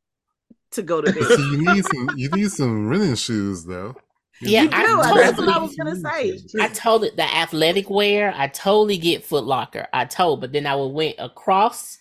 to 0.70 0.82
go 0.82 1.02
to 1.02 1.12
So 1.12 1.20
bed. 1.28 1.38
you 1.40 1.74
need 1.74 1.84
some 1.84 2.10
you 2.16 2.28
need 2.30 2.50
some 2.52 2.88
running 2.88 3.16
shoes 3.16 3.66
though. 3.66 3.94
Yeah, 4.40 4.62
you 4.62 4.70
I 4.72 4.82
do. 4.82 4.96
totally- 4.96 5.20
That's 5.22 5.38
what 5.38 5.48
I 5.48 5.58
was 5.58 5.76
gonna 5.76 5.96
say. 5.96 6.38
I 6.60 6.68
told 6.68 7.04
it 7.04 7.16
the 7.16 7.22
athletic 7.22 7.88
wear. 7.88 8.32
I 8.36 8.48
totally 8.48 8.98
get 8.98 9.24
Foot 9.24 9.44
Locker. 9.44 9.86
I 9.92 10.04
told, 10.04 10.40
but 10.40 10.52
then 10.52 10.66
I 10.66 10.74
went 10.76 11.16
across 11.18 11.98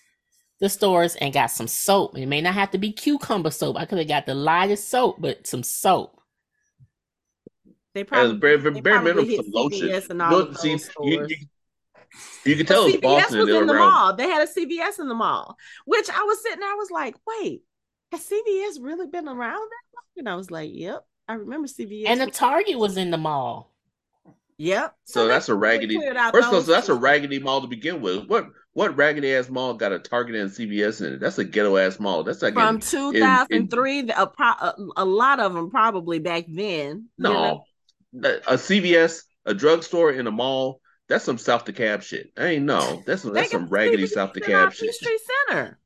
the 0.60 0.68
stores 0.68 1.14
and 1.16 1.32
got 1.32 1.50
some 1.50 1.68
soap. 1.68 2.16
It 2.18 2.26
may 2.26 2.40
not 2.40 2.54
have 2.54 2.70
to 2.72 2.78
be 2.78 2.92
cucumber 2.92 3.50
soap. 3.50 3.76
I 3.76 3.84
could 3.84 3.98
have 3.98 4.08
got 4.08 4.26
the 4.26 4.34
lightest 4.34 4.88
soap, 4.88 5.16
but 5.20 5.46
some 5.46 5.62
soap. 5.62 6.20
They 7.94 8.02
probably, 8.02 8.36
bare, 8.38 8.58
they 8.58 8.80
bare 8.80 8.94
probably 8.94 9.12
minimum 9.14 9.30
hit 9.30 9.44
some 9.44 9.52
lotion. 9.52 9.88
CVS 9.88 10.10
and 10.10 10.22
all 10.22 10.30
Look, 10.32 10.58
see, 10.58 10.70
you, 10.70 11.26
you, 11.28 11.36
you 12.44 12.56
can 12.56 12.66
tell 12.66 12.86
it's 12.86 12.96
CVS 12.96 13.02
Boston 13.02 13.38
was 13.38 13.46
they're 13.46 13.60
in 13.60 13.66
the 13.68 13.72
around. 13.74 13.88
mall. 13.92 14.16
They 14.16 14.28
had 14.28 14.42
a 14.48 14.50
CVS 14.50 14.98
in 14.98 15.06
the 15.08 15.14
mall, 15.14 15.56
which 15.84 16.10
I 16.10 16.22
was 16.24 16.42
sitting 16.42 16.58
there. 16.60 16.68
I 16.72 16.74
was 16.74 16.90
like, 16.90 17.14
wait, 17.26 17.62
has 18.10 18.28
CVS 18.28 18.78
really 18.82 19.06
been 19.06 19.28
around 19.28 19.52
that 19.52 19.94
long? 19.94 20.04
And 20.16 20.28
I 20.28 20.34
was 20.34 20.50
like, 20.50 20.70
yep, 20.72 21.04
I 21.28 21.34
remember 21.34 21.68
CVS. 21.68 22.06
And 22.06 22.20
the 22.20 22.26
Target 22.26 22.78
was 22.78 22.96
in 22.96 23.10
the 23.10 23.16
mall. 23.16 23.72
yep. 24.58 24.94
So 25.04 25.22
they 25.22 25.28
that's 25.28 25.48
a 25.48 25.54
raggedy. 25.54 25.96
cleared 25.96 26.16
First 26.32 26.48
of 26.48 26.54
all, 26.54 26.62
so 26.62 26.72
that's 26.72 26.88
a 26.88 26.94
raggedy 26.94 27.38
mall 27.38 27.60
to 27.62 27.66
begin 27.66 28.00
with. 28.00 28.26
What 28.26 28.48
what 28.72 28.96
raggedy 28.96 29.34
ass 29.34 29.48
mall 29.48 29.74
got 29.74 29.92
a 29.92 29.98
Target 29.98 30.36
and 30.36 30.50
CVS 30.50 31.00
in 31.00 31.14
it? 31.14 31.20
That's 31.20 31.38
a 31.38 31.44
ghetto 31.44 31.76
ass 31.76 31.98
mall. 31.98 32.24
That's 32.24 32.42
like 32.42 32.54
from 32.54 32.76
in- 32.76 32.80
2003. 32.80 34.10
a, 34.10 34.26
pro- 34.26 34.46
a, 34.46 34.74
a 34.96 35.04
lot 35.04 35.40
of 35.40 35.54
them 35.54 35.70
probably 35.70 36.18
back 36.18 36.44
then. 36.48 37.08
you 37.16 37.22
know? 37.22 37.32
no 37.32 37.64
a 38.14 38.54
CVS, 38.54 39.22
a 39.44 39.54
drugstore 39.54 40.12
in 40.12 40.26
a 40.26 40.30
mall. 40.30 40.80
That's 41.08 41.24
some 41.24 41.38
South 41.38 41.64
DeKalb 41.66 42.02
shit. 42.02 42.32
I 42.36 42.46
ain't 42.46 42.64
no. 42.64 43.02
That's 43.06 43.22
some, 43.22 43.34
that's 43.34 43.50
some 43.50 43.68
raggedy 43.68 44.06
South 44.06 44.34
in 44.36 44.42
our 44.44 44.68
DeKalb 44.68 44.72
shit. 44.72 44.90
Peachtree 44.90 45.18
Center. 45.48 45.78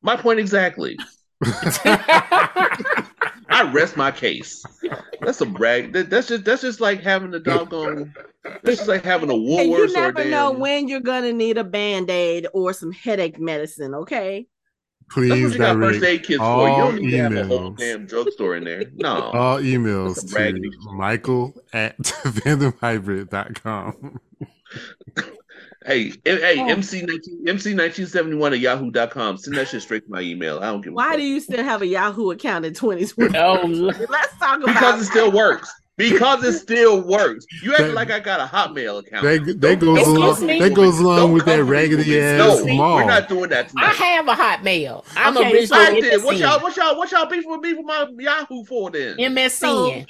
My 0.00 0.16
point 0.16 0.38
exactly. 0.38 0.96
I 3.48 3.70
rest 3.70 3.96
my 3.96 4.10
case. 4.10 4.64
That's 5.20 5.40
a 5.40 5.46
rag. 5.46 5.92
that- 5.92 6.10
that's 6.10 6.26
just 6.28 6.44
that's 6.44 6.62
just 6.62 6.80
like 6.80 7.00
having 7.02 7.32
a 7.34 7.38
doggone. 7.38 8.12
That's 8.62 8.78
just 8.78 8.88
like 8.88 9.04
having 9.04 9.30
a 9.30 9.34
And 9.34 9.70
you 9.70 9.92
never 9.92 10.22
damn. 10.22 10.30
know 10.30 10.50
when 10.52 10.88
you're 10.88 11.00
gonna 11.00 11.32
need 11.32 11.58
a 11.58 11.64
band 11.64 12.10
aid 12.10 12.46
or 12.52 12.72
some 12.72 12.90
headache 12.92 13.38
medicine. 13.38 13.94
Okay. 13.94 14.46
That's 15.08 15.16
what 15.16 15.28
Please 15.28 15.52
you 15.52 15.58
got 15.58 15.76
first 15.76 16.02
aid 16.02 16.24
kits 16.24 16.38
for. 16.38 16.44
You 16.44 16.48
all 16.48 16.90
don't 16.90 17.00
need 17.00 17.10
to 17.12 17.16
have 17.18 17.32
a 17.36 17.44
whole 17.46 17.70
emails. 17.72 17.78
damn 17.78 18.06
drugstore 18.06 18.56
in 18.56 18.64
there. 18.64 18.82
No. 18.94 19.30
all 19.30 19.58
emails 19.58 20.16
That's 20.16 20.32
some 20.32 20.42
raggedy 20.42 20.68
to. 20.68 20.92
Michael 20.94 21.54
at 21.72 21.96
vandomhybrid.com. 21.98 24.20
Hey, 25.86 26.12
hey, 26.24 26.58
Oh. 26.58 26.66
MC 26.68 27.02
nineteen 27.02 27.44
MC 27.48 27.72
nineteen 27.74 28.06
seventy 28.06 28.36
one 28.36 28.52
at 28.52 28.58
yahoo.com. 28.58 29.36
Send 29.38 29.56
that 29.56 29.68
shit 29.68 29.82
straight 29.82 30.04
to 30.04 30.10
my 30.10 30.20
email. 30.20 30.58
I 30.58 30.66
don't 30.66 30.80
give 30.80 30.92
a 30.92 30.96
Why 30.96 31.10
fuck. 31.10 31.16
do 31.18 31.22
you 31.22 31.40
still 31.40 31.62
have 31.62 31.80
a 31.82 31.86
Yahoo 31.86 32.30
account 32.32 32.64
in 32.64 32.74
2020? 32.74 33.38
oh. 33.38 33.66
Let's 34.08 34.36
talk 34.38 34.58
about 34.62 34.66
because 34.66 35.02
it 35.02 35.04
still 35.06 35.30
works. 35.30 35.72
Because 35.98 36.44
it 36.44 36.52
still 36.58 37.00
works. 37.06 37.46
You 37.62 37.74
act 37.74 37.94
like 37.94 38.10
I 38.10 38.20
got 38.20 38.38
a 38.40 38.44
Hotmail 38.44 38.98
account. 38.98 39.22
That, 39.24 39.60
that 39.62 39.80
goes 39.80 40.06
along. 40.06 40.46
That 40.46 40.74
goes 40.74 40.98
along 40.98 41.16
Don't 41.16 41.32
with 41.32 41.46
that 41.46 41.60
come 41.60 41.68
raggedy 41.70 42.02
for 42.02 42.10
me. 42.10 42.18
ass 42.20 42.38
No, 42.38 42.66
mall. 42.74 42.96
we're 42.96 43.04
not 43.06 43.28
doing 43.30 43.48
that 43.48 43.70
tonight. 43.70 43.86
I 43.86 43.92
have 43.94 44.28
a 44.28 44.34
Hotmail. 44.34 45.04
I'm 45.16 45.36
Okay, 45.38 45.52
originally 45.54 45.82
I 45.86 46.00
did. 46.00 46.22
What 46.22 46.36
y'all, 46.36 46.60
what 46.60 46.76
y'all, 46.76 46.98
what 46.98 47.10
y'all 47.12 47.24
beefing 47.26 47.50
with 47.50 47.60
me 47.60 47.72
with 47.72 47.86
my 47.86 48.06
Yahoo 48.18 48.62
for 48.64 48.90
then? 48.90 49.16
MSN. 49.16 50.06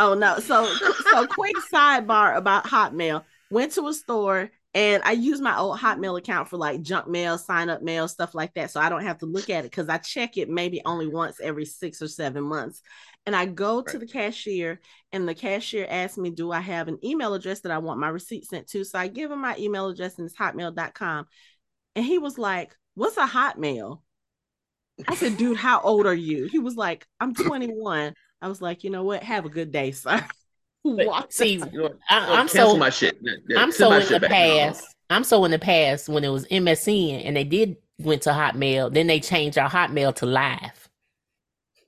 Oh 0.00 0.14
no. 0.14 0.40
So 0.40 0.64
so 1.10 1.26
quick 1.28 1.54
sidebar 1.72 2.36
about 2.36 2.64
Hotmail. 2.64 3.22
Went 3.50 3.72
to 3.74 3.86
a 3.86 3.94
store, 3.94 4.50
And 4.74 5.02
I 5.04 5.12
use 5.12 5.40
my 5.40 5.58
old 5.58 5.78
Hotmail 5.78 6.18
account 6.18 6.48
for 6.48 6.56
like 6.56 6.80
junk 6.80 7.06
mail, 7.06 7.36
sign 7.36 7.68
up 7.68 7.82
mail, 7.82 8.08
stuff 8.08 8.34
like 8.34 8.54
that. 8.54 8.70
So 8.70 8.80
I 8.80 8.88
don't 8.88 9.04
have 9.04 9.18
to 9.18 9.26
look 9.26 9.50
at 9.50 9.66
it 9.66 9.70
because 9.70 9.90
I 9.90 9.98
check 9.98 10.38
it 10.38 10.48
maybe 10.48 10.80
only 10.86 11.06
once 11.06 11.40
every 11.40 11.66
six 11.66 12.00
or 12.00 12.08
seven 12.08 12.44
months. 12.44 12.80
And 13.26 13.36
I 13.36 13.46
go 13.46 13.76
right. 13.76 13.86
to 13.88 13.98
the 13.98 14.06
cashier, 14.06 14.80
and 15.12 15.28
the 15.28 15.34
cashier 15.34 15.86
asks 15.88 16.18
me, 16.18 16.30
Do 16.30 16.50
I 16.50 16.60
have 16.60 16.88
an 16.88 16.98
email 17.04 17.34
address 17.34 17.60
that 17.60 17.72
I 17.72 17.78
want 17.78 18.00
my 18.00 18.08
receipt 18.08 18.46
sent 18.46 18.66
to? 18.68 18.84
So 18.84 18.98
I 18.98 19.08
give 19.08 19.30
him 19.30 19.40
my 19.40 19.56
email 19.58 19.88
address, 19.88 20.18
and 20.18 20.26
it's 20.26 20.36
hotmail.com. 20.36 21.26
And 21.94 22.04
he 22.04 22.18
was 22.18 22.38
like, 22.38 22.74
What's 22.94 23.18
a 23.18 23.26
hotmail? 23.26 24.00
I 25.06 25.14
said, 25.14 25.36
Dude, 25.36 25.58
how 25.58 25.80
old 25.80 26.06
are 26.06 26.14
you? 26.14 26.46
He 26.46 26.58
was 26.58 26.76
like, 26.76 27.06
I'm 27.20 27.34
21. 27.34 28.14
I 28.40 28.48
was 28.48 28.62
like, 28.62 28.84
You 28.84 28.90
know 28.90 29.04
what? 29.04 29.22
Have 29.22 29.44
a 29.44 29.50
good 29.50 29.70
day, 29.70 29.92
sir. 29.92 30.26
But, 30.84 31.32
see, 31.32 31.62
I, 32.10 32.40
am 32.40 32.48
so 32.48 32.76
my 32.76 32.90
shit. 32.90 33.16
I'm 33.56 33.70
so 33.70 33.92
in 33.92 34.08
the 34.08 34.20
past. 34.20 34.84
I'm 35.10 35.24
so 35.24 35.44
in 35.44 35.50
the 35.50 35.58
past 35.58 36.08
when 36.08 36.24
it 36.24 36.28
was 36.28 36.46
MSN 36.46 37.22
and 37.24 37.36
they 37.36 37.44
did 37.44 37.76
went 37.98 38.22
to 38.22 38.30
Hotmail. 38.30 38.92
Then 38.92 39.06
they 39.06 39.20
changed 39.20 39.58
our 39.58 39.70
Hotmail 39.70 40.14
to 40.16 40.26
Live. 40.26 40.88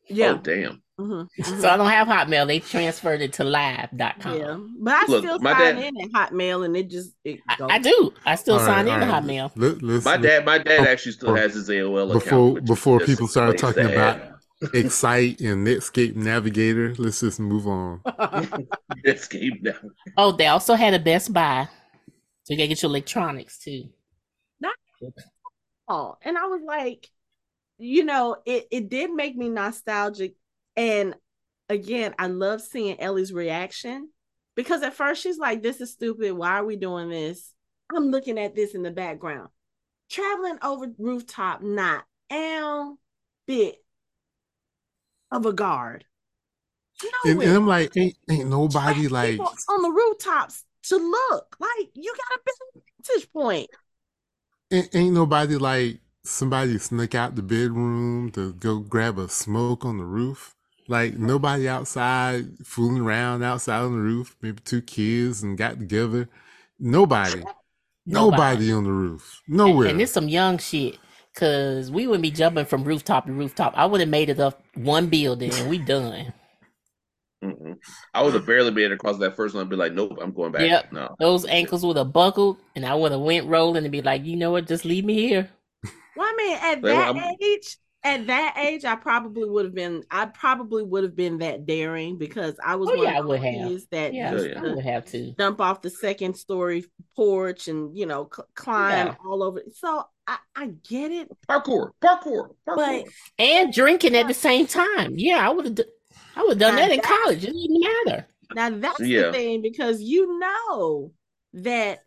Yeah. 0.09 0.33
Oh, 0.33 0.37
damn. 0.39 0.83
Mm-hmm, 1.01 1.43
mm-hmm. 1.43 1.61
So 1.61 1.69
I 1.69 1.77
don't 1.77 1.89
have 1.89 2.07
Hotmail. 2.07 2.47
They 2.47 2.61
transferred 2.61 3.21
it 3.21 3.33
to 3.35 3.45
live.com. 3.45 4.39
Yeah, 4.39 4.59
but 4.79 4.95
I 4.95 5.07
Look, 5.07 5.25
still 5.25 5.41
sign 5.41 5.59
dad, 5.59 5.79
in 5.79 6.01
at 6.01 6.11
Hotmail, 6.13 6.65
and 6.65 6.77
it 6.77 6.89
just 6.89 7.15
it 7.25 7.41
I, 7.49 7.57
I, 7.63 7.79
do. 7.81 8.13
I 8.25 8.37
still 8.37 8.61
all 8.61 8.65
sign 8.65 8.87
right, 8.87 9.03
in 9.03 9.09
right. 9.09 9.25
Hotmail. 9.25 9.51
Let, 9.57 10.05
my 10.05 10.17
dad, 10.17 10.45
my 10.45 10.59
dad 10.59 10.87
actually 10.87 11.13
still 11.13 11.35
has 11.35 11.55
his 11.55 11.69
AOL 11.69 12.13
before, 12.13 12.51
account. 12.51 12.67
Before 12.67 13.01
people 13.01 13.27
started 13.27 13.59
talking 13.59 13.87
about 13.87 14.21
Excite 14.73 15.41
and 15.41 15.67
Netscape 15.67 16.17
Navigator, 16.17 16.95
let's 16.99 17.21
just 17.21 17.41
move 17.41 17.67
on. 17.67 18.01
Netscape 19.07 19.63
now. 19.63 19.75
Oh, 20.17 20.33
they 20.33 20.47
also 20.47 20.75
had 20.75 20.95
a 20.95 20.99
Best 20.99 21.33
Buy, 21.33 21.69
so 22.45 22.55
you 22.55 22.57
can 22.57 22.69
get 22.69 22.83
your 22.83 22.91
electronics 22.91 23.59
too. 23.59 23.89
Not 24.61 24.75
oh, 25.89 26.17
and 26.23 26.39
I 26.39 26.47
was 26.47 26.63
like, 26.65 27.09
you 27.79 28.05
know, 28.05 28.37
it 28.47 28.69
it 28.71 28.89
did 28.89 29.13
make 29.13 29.37
me 29.37 29.49
nostalgic 29.49 30.35
and 30.77 31.15
again, 31.69 32.15
I 32.19 32.27
love 32.27 32.61
seeing 32.61 33.01
Ellie's 33.01 33.33
reaction 33.33 34.11
because 34.55 34.83
at 34.83 34.95
first 34.95 35.23
she's 35.23 35.39
like, 35.39 35.63
This 35.63 35.81
is 35.81 35.93
stupid. 35.93 36.33
Why 36.33 36.59
are 36.59 36.65
we 36.65 36.77
doing 36.77 37.09
this? 37.09 37.53
I'm 37.95 38.11
looking 38.11 38.39
at 38.39 38.55
this 38.55 38.75
in 38.75 38.83
the 38.83 38.91
background. 38.91 39.49
Traveling 40.11 40.59
over 40.63 40.87
rooftop, 40.99 41.63
not 41.63 42.05
a 42.33 42.93
bit 43.47 43.84
of 45.31 45.47
a 45.47 45.53
guard. 45.53 46.05
And, 47.25 47.43
and, 47.43 47.53
I'm 47.53 47.67
like, 47.67 47.97
ain't, 47.97 48.17
ain't 48.31 48.49
nobody 48.49 49.09
like 49.09 49.41
on 49.41 49.83
the 49.83 49.91
rooftops 49.91 50.65
to 50.85 50.97
look. 50.97 51.57
Like, 51.59 51.91
you 51.95 52.15
got 52.15 52.39
a 52.39 52.79
vantage 53.09 53.33
point. 53.33 53.69
Ain't, 54.71 54.95
ain't 54.95 55.15
nobody 55.15 55.57
like 55.57 55.99
somebody 56.23 56.79
snuck 56.79 57.15
out 57.15 57.37
the 57.37 57.43
bedroom 57.43 58.31
to 58.33 58.53
go 58.55 58.79
grab 58.79 59.19
a 59.19 59.29
smoke 59.29 59.85
on 59.85 59.99
the 59.99 60.05
roof. 60.05 60.55
Like 60.87 61.17
nobody 61.17 61.67
outside 61.67 62.59
fooling 62.65 63.03
around 63.03 63.43
outside 63.43 63.81
on 63.81 63.93
the 63.93 63.99
roof. 63.99 64.37
Maybe 64.43 64.61
two 64.65 64.83
kids 64.83 65.43
and 65.43 65.57
got 65.57 65.79
together. 65.79 66.29
Nobody. 66.79 67.41
Nobody, 67.41 67.57
nobody 68.07 68.73
on 68.73 68.85
the 68.85 68.93
roof. 68.93 69.41
Nowhere. 69.49 69.87
And, 69.87 69.93
and 69.93 70.03
it's 70.03 70.13
some 70.13 70.29
young 70.29 70.59
shit. 70.59 70.99
Cause 71.37 71.91
we 71.91 72.07
wouldn't 72.07 72.23
be 72.23 72.31
jumping 72.31 72.65
from 72.65 72.85
rooftop 72.85 73.27
to 73.27 73.33
rooftop. 73.33 73.73
I 73.77 73.87
would 73.87 74.01
have 74.01 74.09
made 74.09 74.29
it 74.29 74.39
up 74.39 74.63
one 74.75 75.09
building 75.09 75.53
and 75.55 75.69
we 75.69 75.79
done. 75.79 76.33
Mm-mm. 77.43 77.77
I 78.15 78.23
would 78.23 78.35
have 78.35 78.47
barely 78.47 78.71
made 78.71 78.85
it 78.85 78.93
across 78.93 79.19
that 79.19 79.35
first 79.35 79.55
one 79.55 79.63
and 79.63 79.71
be 79.71 79.77
like, 79.77 79.93
nope, 79.93 80.17
I'm 80.23 80.33
going 80.33 80.53
back. 80.53 80.63
Yep. 80.63 80.93
No. 80.93 81.17
Those 81.19 81.45
ankles 81.47 81.85
would 81.85 81.97
have 81.97 82.13
buckled 82.13 82.59
and 82.77 82.87
I 82.87 82.95
would 82.95 83.11
have 83.11 83.21
went 83.21 83.49
rolling 83.49 83.85
and 83.85 83.91
be 83.91 84.01
like, 84.01 84.25
you 84.25 84.37
know 84.37 84.53
what, 84.53 84.69
just 84.69 84.85
leave 84.85 85.05
me 85.05 85.15
here. 85.15 85.51
Well, 86.17 86.29
I 86.29 86.35
mean, 86.37 86.57
at 86.57 86.83
that 86.83 87.37
age, 87.43 87.77
at 88.05 88.27
that 88.27 88.57
age, 88.59 88.85
I 88.85 88.97
probably 88.97 89.49
would 89.49 89.65
have 89.65 89.75
been. 89.75 90.05
I 90.11 90.27
probably 90.27 90.85
would 90.85 91.05
have 91.05 91.17
been 91.17 91.39
that 91.39 91.65
daring 91.65 92.19
because 92.19 92.55
I 92.63 92.77
was 92.77 92.91
oh, 92.91 92.97
one 92.97 93.05
yeah, 93.05 93.19
of 93.19 93.27
those 93.27 93.87
that 93.87 94.13
yeah, 94.13 94.31
used 94.33 94.57
oh, 94.57 94.61
I 94.61 94.75
would 94.75 94.85
have 94.85 95.07
to 95.07 95.33
jump 95.39 95.61
off 95.61 95.81
the 95.81 95.89
second 95.89 96.35
story 96.35 96.85
porch 97.17 97.67
and 97.67 97.97
you 97.97 98.05
know 98.05 98.29
cl- 98.33 98.49
climb 98.55 99.07
yeah. 99.07 99.15
all 99.25 99.43
over. 99.43 99.63
So 99.75 100.05
I, 100.27 100.37
I 100.55 100.67
get 100.89 101.13
it. 101.13 101.29
Parkour, 101.49 101.93
parkour, 102.03 102.51
parkour, 102.69 102.77
but 102.77 103.05
and 103.39 103.73
drinking 103.73 104.15
at 104.15 104.29
the 104.29 104.35
same 104.35 104.67
time. 104.67 105.15
Yeah, 105.17 105.39
I 105.39 105.51
would 105.51 105.65
have. 105.65 105.87
I 106.37 106.43
would 106.43 106.51
have 106.51 106.59
done 106.59 106.77
that 106.77 106.91
in 106.91 107.01
college. 107.01 107.45
It 107.45 107.53
didn't 107.53 107.81
matter. 108.07 108.27
Now 108.55 108.71
that's 108.71 109.01
yeah. 109.01 109.27
the 109.27 109.33
thing 109.33 109.63
because 109.63 110.03
you 110.03 110.39
know 110.39 111.13
that 111.55 112.01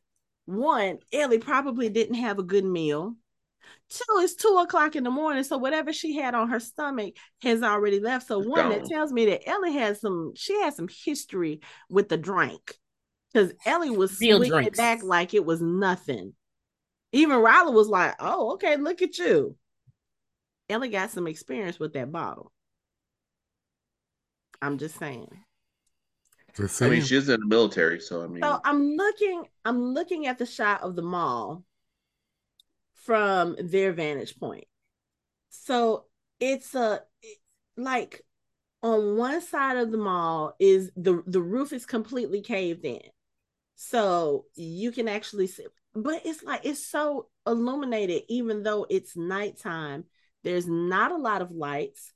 one, 0.45 0.99
Ellie 1.11 1.39
probably 1.39 1.89
didn't 1.89 2.15
have 2.15 2.37
a 2.37 2.43
good 2.43 2.65
meal. 2.65 3.15
Two, 3.89 4.03
it's 4.17 4.35
two 4.35 4.59
o'clock 4.61 4.97
in 4.97 5.05
the 5.05 5.09
morning, 5.09 5.43
so 5.43 5.57
whatever 5.57 5.93
she 5.93 6.15
had 6.17 6.35
on 6.35 6.49
her 6.49 6.59
stomach 6.59 7.15
has 7.41 7.63
already 7.63 8.01
left. 8.01 8.27
So 8.27 8.39
one 8.39 8.69
that 8.69 8.85
tells 8.85 9.13
me 9.13 9.27
that 9.27 9.47
Ellie 9.47 9.73
has 9.73 10.01
some, 10.01 10.33
she 10.35 10.59
has 10.61 10.75
some 10.75 10.89
history 11.05 11.61
with 11.89 12.09
the 12.09 12.17
drink, 12.17 12.75
because 13.31 13.53
Ellie 13.65 13.89
was 13.89 14.17
swinging 14.17 14.53
it 14.53 14.75
back 14.75 15.03
like 15.03 15.33
it 15.33 15.45
was 15.45 15.61
nothing. 15.61 16.33
Even 17.13 17.37
Riley 17.37 17.73
was 17.73 17.87
like, 17.87 18.15
"Oh, 18.19 18.53
okay, 18.53 18.75
look 18.75 19.01
at 19.01 19.17
you." 19.17 19.55
Ellie 20.69 20.89
got 20.89 21.11
some 21.11 21.25
experience 21.25 21.79
with 21.79 21.93
that 21.93 22.11
bottle. 22.11 22.51
I'm 24.61 24.77
just 24.77 24.99
saying. 24.99 25.29
I 26.81 26.89
mean, 26.89 27.01
she's 27.03 27.29
in 27.29 27.39
the 27.39 27.45
military, 27.45 27.99
so 28.01 28.23
I 28.23 28.27
mean. 28.27 28.41
So 28.41 28.59
I'm 28.65 28.97
looking. 28.97 29.45
I'm 29.63 29.93
looking 29.93 30.27
at 30.27 30.39
the 30.39 30.45
shot 30.45 30.81
of 30.81 30.95
the 30.95 31.03
mall 31.03 31.63
from 33.07 33.55
their 33.59 33.93
vantage 33.93 34.37
point. 34.37 34.65
So 35.49 36.05
it's 36.41 36.75
a 36.75 37.01
like 37.77 38.21
on 38.83 39.17
one 39.17 39.41
side 39.41 39.77
of 39.77 39.91
the 39.91 39.97
mall 39.97 40.55
is 40.59 40.91
the 40.97 41.23
the 41.25 41.41
roof 41.41 41.73
is 41.73 41.85
completely 41.85 42.41
caved 42.41 42.85
in. 42.85 43.01
So 43.75 44.45
you 44.55 44.91
can 44.91 45.07
actually 45.07 45.47
see 45.47 45.65
but 45.95 46.23
it's 46.25 46.43
like 46.43 46.61
it's 46.65 46.85
so 46.85 47.29
illuminated 47.47 48.23
even 48.27 48.61
though 48.61 48.85
it's 48.89 49.17
nighttime. 49.17 50.03
There's 50.43 50.67
not 50.67 51.11
a 51.11 51.17
lot 51.17 51.41
of 51.41 51.51
lights. 51.51 52.13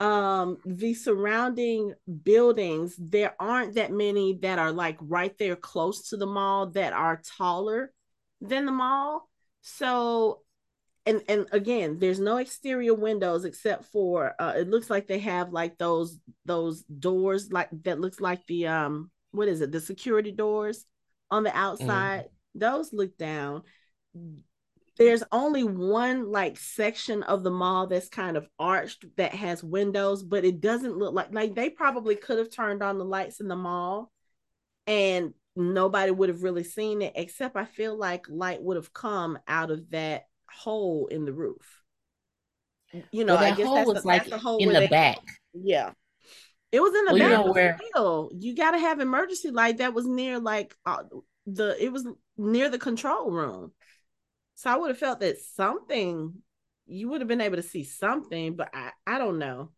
Um 0.00 0.56
the 0.64 0.94
surrounding 0.94 1.94
buildings 2.24 2.96
there 2.98 3.34
aren't 3.38 3.74
that 3.74 3.92
many 3.92 4.38
that 4.40 4.58
are 4.58 4.72
like 4.72 4.96
right 5.02 5.36
there 5.38 5.56
close 5.56 6.08
to 6.08 6.16
the 6.16 6.26
mall 6.26 6.68
that 6.68 6.94
are 6.94 7.20
taller 7.38 7.92
than 8.40 8.64
the 8.64 8.72
mall 8.72 9.29
so 9.62 10.40
and 11.06 11.22
and 11.28 11.46
again 11.52 11.98
there's 11.98 12.20
no 12.20 12.36
exterior 12.36 12.94
windows 12.94 13.44
except 13.44 13.84
for 13.86 14.34
uh 14.38 14.54
it 14.56 14.68
looks 14.68 14.90
like 14.90 15.06
they 15.06 15.18
have 15.18 15.52
like 15.52 15.78
those 15.78 16.18
those 16.44 16.82
doors 16.82 17.50
like 17.52 17.68
that 17.84 18.00
looks 18.00 18.20
like 18.20 18.46
the 18.46 18.66
um 18.66 19.10
what 19.32 19.48
is 19.48 19.60
it? 19.60 19.72
The 19.72 19.80
security 19.80 20.32
doors 20.32 20.84
on 21.30 21.42
the 21.42 21.56
outside. 21.56 22.24
Mm. 22.24 22.60
those 22.60 22.92
look 22.92 23.16
down. 23.16 23.62
There's 24.98 25.22
only 25.32 25.64
one 25.64 26.30
like 26.30 26.58
section 26.58 27.22
of 27.22 27.42
the 27.42 27.50
mall 27.50 27.86
that's 27.86 28.08
kind 28.08 28.36
of 28.36 28.46
arched 28.58 29.04
that 29.16 29.32
has 29.32 29.64
windows 29.64 30.22
but 30.22 30.44
it 30.44 30.60
doesn't 30.60 30.96
look 30.96 31.14
like 31.14 31.32
like 31.32 31.54
they 31.54 31.70
probably 31.70 32.16
could 32.16 32.38
have 32.38 32.50
turned 32.50 32.82
on 32.82 32.98
the 32.98 33.04
lights 33.04 33.40
in 33.40 33.48
the 33.48 33.56
mall 33.56 34.12
and 34.86 35.32
nobody 35.60 36.10
would 36.10 36.28
have 36.28 36.42
really 36.42 36.64
seen 36.64 37.02
it 37.02 37.12
except 37.16 37.56
I 37.56 37.64
feel 37.64 37.96
like 37.96 38.26
light 38.28 38.62
would 38.62 38.76
have 38.76 38.92
come 38.92 39.38
out 39.46 39.70
of 39.70 39.90
that 39.90 40.24
hole 40.50 41.08
in 41.10 41.24
the 41.24 41.32
roof. 41.32 41.80
You 43.12 43.24
know, 43.24 43.36
well, 43.36 43.52
I 43.52 43.56
guess 43.56 43.66
hole 43.66 43.76
that's 43.76 43.88
was 43.88 44.02
the, 44.02 44.08
like 44.08 44.22
that's 44.22 44.30
the 44.30 44.38
hole 44.38 44.58
in 44.58 44.68
the 44.68 44.80
they, 44.80 44.86
back. 44.88 45.18
Yeah. 45.54 45.92
It 46.72 46.80
was 46.80 46.94
in 46.94 47.04
the 47.04 47.12
well, 47.12 47.18
back 47.18 47.38
you 47.38 47.44
know, 47.44 47.52
where 47.52 47.78
still. 47.90 48.30
You 48.38 48.54
got 48.54 48.72
to 48.72 48.78
have 48.78 49.00
emergency 49.00 49.50
light 49.50 49.78
that 49.78 49.94
was 49.94 50.06
near 50.06 50.38
like 50.38 50.76
uh, 50.86 51.02
the 51.46 51.76
it 51.82 51.92
was 51.92 52.06
near 52.36 52.68
the 52.68 52.78
control 52.78 53.30
room. 53.30 53.72
So 54.54 54.70
I 54.70 54.76
would 54.76 54.90
have 54.90 54.98
felt 54.98 55.20
that 55.20 55.38
something 55.38 56.34
you 56.86 57.08
would 57.08 57.20
have 57.20 57.28
been 57.28 57.40
able 57.40 57.56
to 57.56 57.62
see 57.62 57.84
something, 57.84 58.56
but 58.56 58.70
I 58.74 58.90
I 59.06 59.18
don't 59.18 59.38
know. 59.38 59.70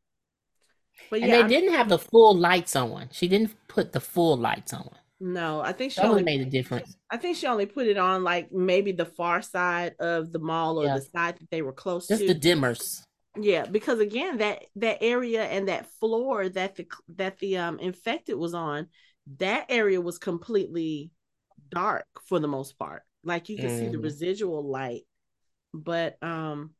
But 1.10 1.20
yeah, 1.20 1.26
and 1.26 1.34
they 1.34 1.40
I'm, 1.40 1.48
didn't 1.48 1.74
have 1.74 1.88
the 1.88 1.98
full 1.98 2.36
lights 2.36 2.76
on. 2.76 3.08
She 3.12 3.28
didn't 3.28 3.54
put 3.68 3.92
the 3.92 4.00
full 4.00 4.36
lights 4.36 4.72
on. 4.72 4.90
No, 5.24 5.60
I 5.60 5.72
think 5.72 5.92
she 5.92 6.00
only 6.00 6.24
made 6.24 6.40
a 6.40 6.46
difference. 6.46 6.96
I 7.08 7.16
think 7.16 7.36
she 7.36 7.46
only 7.46 7.66
put 7.66 7.86
it 7.86 7.96
on 7.96 8.24
like 8.24 8.50
maybe 8.50 8.90
the 8.90 9.04
far 9.04 9.40
side 9.40 9.94
of 10.00 10.32
the 10.32 10.40
mall 10.40 10.80
or 10.80 10.86
yeah. 10.86 10.96
the 10.96 11.02
side 11.02 11.36
that 11.38 11.48
they 11.48 11.62
were 11.62 11.72
close 11.72 12.08
Just 12.08 12.22
to. 12.22 12.26
Just 12.26 12.40
the 12.40 12.48
dimmers. 12.48 13.02
Yeah, 13.40 13.64
because 13.64 14.00
again, 14.00 14.38
that 14.38 14.64
that 14.74 14.98
area 15.00 15.44
and 15.44 15.68
that 15.68 15.86
floor 16.00 16.48
that 16.48 16.74
the 16.74 16.88
that 17.14 17.38
the 17.38 17.58
um 17.58 17.78
infected 17.78 18.34
was 18.34 18.52
on, 18.52 18.88
that 19.38 19.66
area 19.68 20.00
was 20.00 20.18
completely 20.18 21.12
dark 21.70 22.04
for 22.26 22.40
the 22.40 22.48
most 22.48 22.76
part. 22.76 23.02
Like 23.22 23.48
you 23.48 23.58
can 23.58 23.68
mm. 23.68 23.78
see 23.78 23.86
the 23.86 23.92
mm-hmm. 23.92 24.02
residual 24.02 24.68
light, 24.68 25.02
but 25.72 26.20
um, 26.20 26.72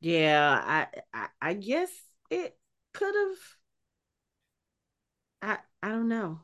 yeah, 0.00 0.62
I 0.64 0.86
I, 1.12 1.26
I 1.42 1.54
guess 1.54 1.90
it 2.30 2.56
could 2.94 3.14
have. 3.16 3.38
I 5.42 5.58
I 5.82 5.88
don't 5.88 6.08
know 6.08 6.42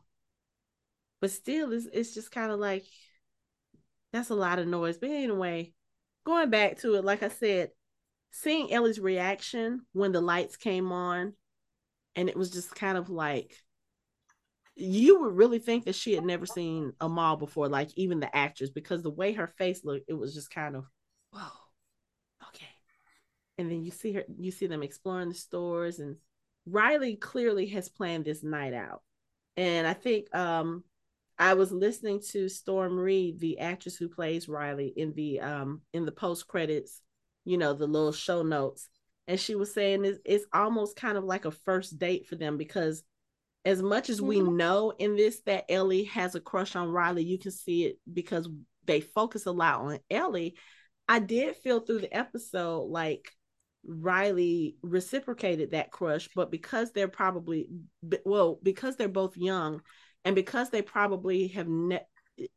but 1.24 1.30
still 1.30 1.72
it's, 1.72 1.86
it's 1.90 2.12
just 2.12 2.30
kind 2.30 2.52
of 2.52 2.60
like 2.60 2.84
that's 4.12 4.28
a 4.28 4.34
lot 4.34 4.58
of 4.58 4.68
noise. 4.68 4.98
But 4.98 5.08
anyway, 5.08 5.72
going 6.26 6.50
back 6.50 6.80
to 6.80 6.96
it, 6.96 7.04
like 7.04 7.22
I 7.22 7.28
said, 7.28 7.70
seeing 8.30 8.70
Ellie's 8.70 9.00
reaction 9.00 9.86
when 9.94 10.12
the 10.12 10.20
lights 10.20 10.58
came 10.58 10.92
on, 10.92 11.32
and 12.14 12.28
it 12.28 12.36
was 12.36 12.50
just 12.50 12.74
kind 12.74 12.98
of 12.98 13.08
like 13.08 13.56
you 14.76 15.22
would 15.22 15.34
really 15.34 15.58
think 15.58 15.86
that 15.86 15.94
she 15.94 16.12
had 16.12 16.26
never 16.26 16.44
seen 16.44 16.92
a 17.00 17.08
mall 17.08 17.38
before, 17.38 17.70
like 17.70 17.88
even 17.96 18.20
the 18.20 18.36
actress, 18.36 18.68
because 18.68 19.02
the 19.02 19.08
way 19.08 19.32
her 19.32 19.46
face 19.46 19.80
looked, 19.82 20.04
it 20.10 20.18
was 20.18 20.34
just 20.34 20.50
kind 20.50 20.76
of, 20.76 20.84
whoa, 21.30 21.48
okay. 22.48 22.68
And 23.56 23.70
then 23.70 23.82
you 23.82 23.92
see 23.92 24.12
her, 24.12 24.24
you 24.38 24.50
see 24.50 24.66
them 24.66 24.82
exploring 24.82 25.30
the 25.30 25.34
stores, 25.34 26.00
and 26.00 26.16
Riley 26.66 27.16
clearly 27.16 27.68
has 27.68 27.88
planned 27.88 28.26
this 28.26 28.42
night 28.42 28.74
out. 28.74 29.00
And 29.56 29.86
I 29.86 29.94
think 29.94 30.26
um 30.36 30.84
I 31.38 31.54
was 31.54 31.72
listening 31.72 32.20
to 32.30 32.48
Storm 32.48 32.98
Reid, 32.98 33.40
the 33.40 33.58
actress 33.58 33.96
who 33.96 34.08
plays 34.08 34.48
Riley, 34.48 34.92
in 34.96 35.12
the 35.14 35.40
um 35.40 35.80
in 35.92 36.04
the 36.04 36.12
post 36.12 36.46
credits, 36.46 37.00
you 37.44 37.58
know, 37.58 37.74
the 37.74 37.86
little 37.86 38.12
show 38.12 38.42
notes, 38.42 38.88
and 39.26 39.38
she 39.38 39.54
was 39.54 39.72
saying 39.72 40.04
it's, 40.04 40.18
it's 40.24 40.46
almost 40.52 40.96
kind 40.96 41.18
of 41.18 41.24
like 41.24 41.44
a 41.44 41.50
first 41.50 41.98
date 41.98 42.26
for 42.26 42.36
them 42.36 42.56
because 42.56 43.02
as 43.64 43.82
much 43.82 44.10
as 44.10 44.20
we 44.20 44.40
Mhm. 44.40 44.56
know 44.56 44.92
in 44.98 45.16
this 45.16 45.40
that 45.46 45.64
Ellie 45.70 46.04
has 46.04 46.34
a 46.34 46.40
crush 46.40 46.76
on 46.76 46.90
Riley, 46.90 47.24
you 47.24 47.38
can 47.38 47.50
see 47.50 47.84
it 47.84 47.98
because 48.12 48.48
they 48.84 49.00
focus 49.00 49.46
a 49.46 49.52
lot 49.52 49.80
on 49.80 49.98
Ellie. 50.10 50.54
I 51.08 51.18
did 51.18 51.56
feel 51.56 51.80
through 51.80 52.00
the 52.00 52.14
episode 52.16 52.82
like 52.84 53.30
Riley 53.86 54.76
reciprocated 54.82 55.72
that 55.72 55.90
crush, 55.90 56.28
but 56.34 56.50
because 56.50 56.92
they're 56.92 57.08
probably 57.08 57.68
well, 58.24 58.58
because 58.62 58.96
they're 58.96 59.08
both 59.08 59.36
young, 59.36 59.82
and 60.24 60.34
because 60.34 60.70
they 60.70 60.82
probably 60.82 61.48
have 61.48 61.68
ne- 61.68 62.06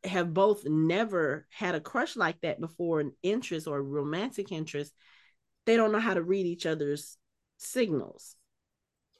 have 0.04 0.34
both 0.34 0.64
never 0.64 1.46
had 1.50 1.74
a 1.74 1.80
crush 1.80 2.16
like 2.16 2.40
that 2.40 2.60
before, 2.60 3.00
an 3.00 3.12
interest 3.22 3.66
or 3.66 3.82
romantic 3.82 4.50
interest, 4.52 4.92
they 5.66 5.76
don't 5.76 5.92
know 5.92 6.00
how 6.00 6.14
to 6.14 6.22
read 6.22 6.46
each 6.46 6.66
other's 6.66 7.16
signals. 7.58 8.36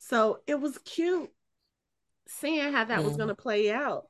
So 0.01 0.41
it 0.47 0.61
was 0.61 0.79
cute 0.79 1.31
seeing 2.29 2.73
how 2.73 2.85
that 2.85 3.05
was 3.05 3.15
Mhm. 3.15 3.17
going 3.17 3.29
to 3.29 3.35
play 3.35 3.71
out. 3.71 4.07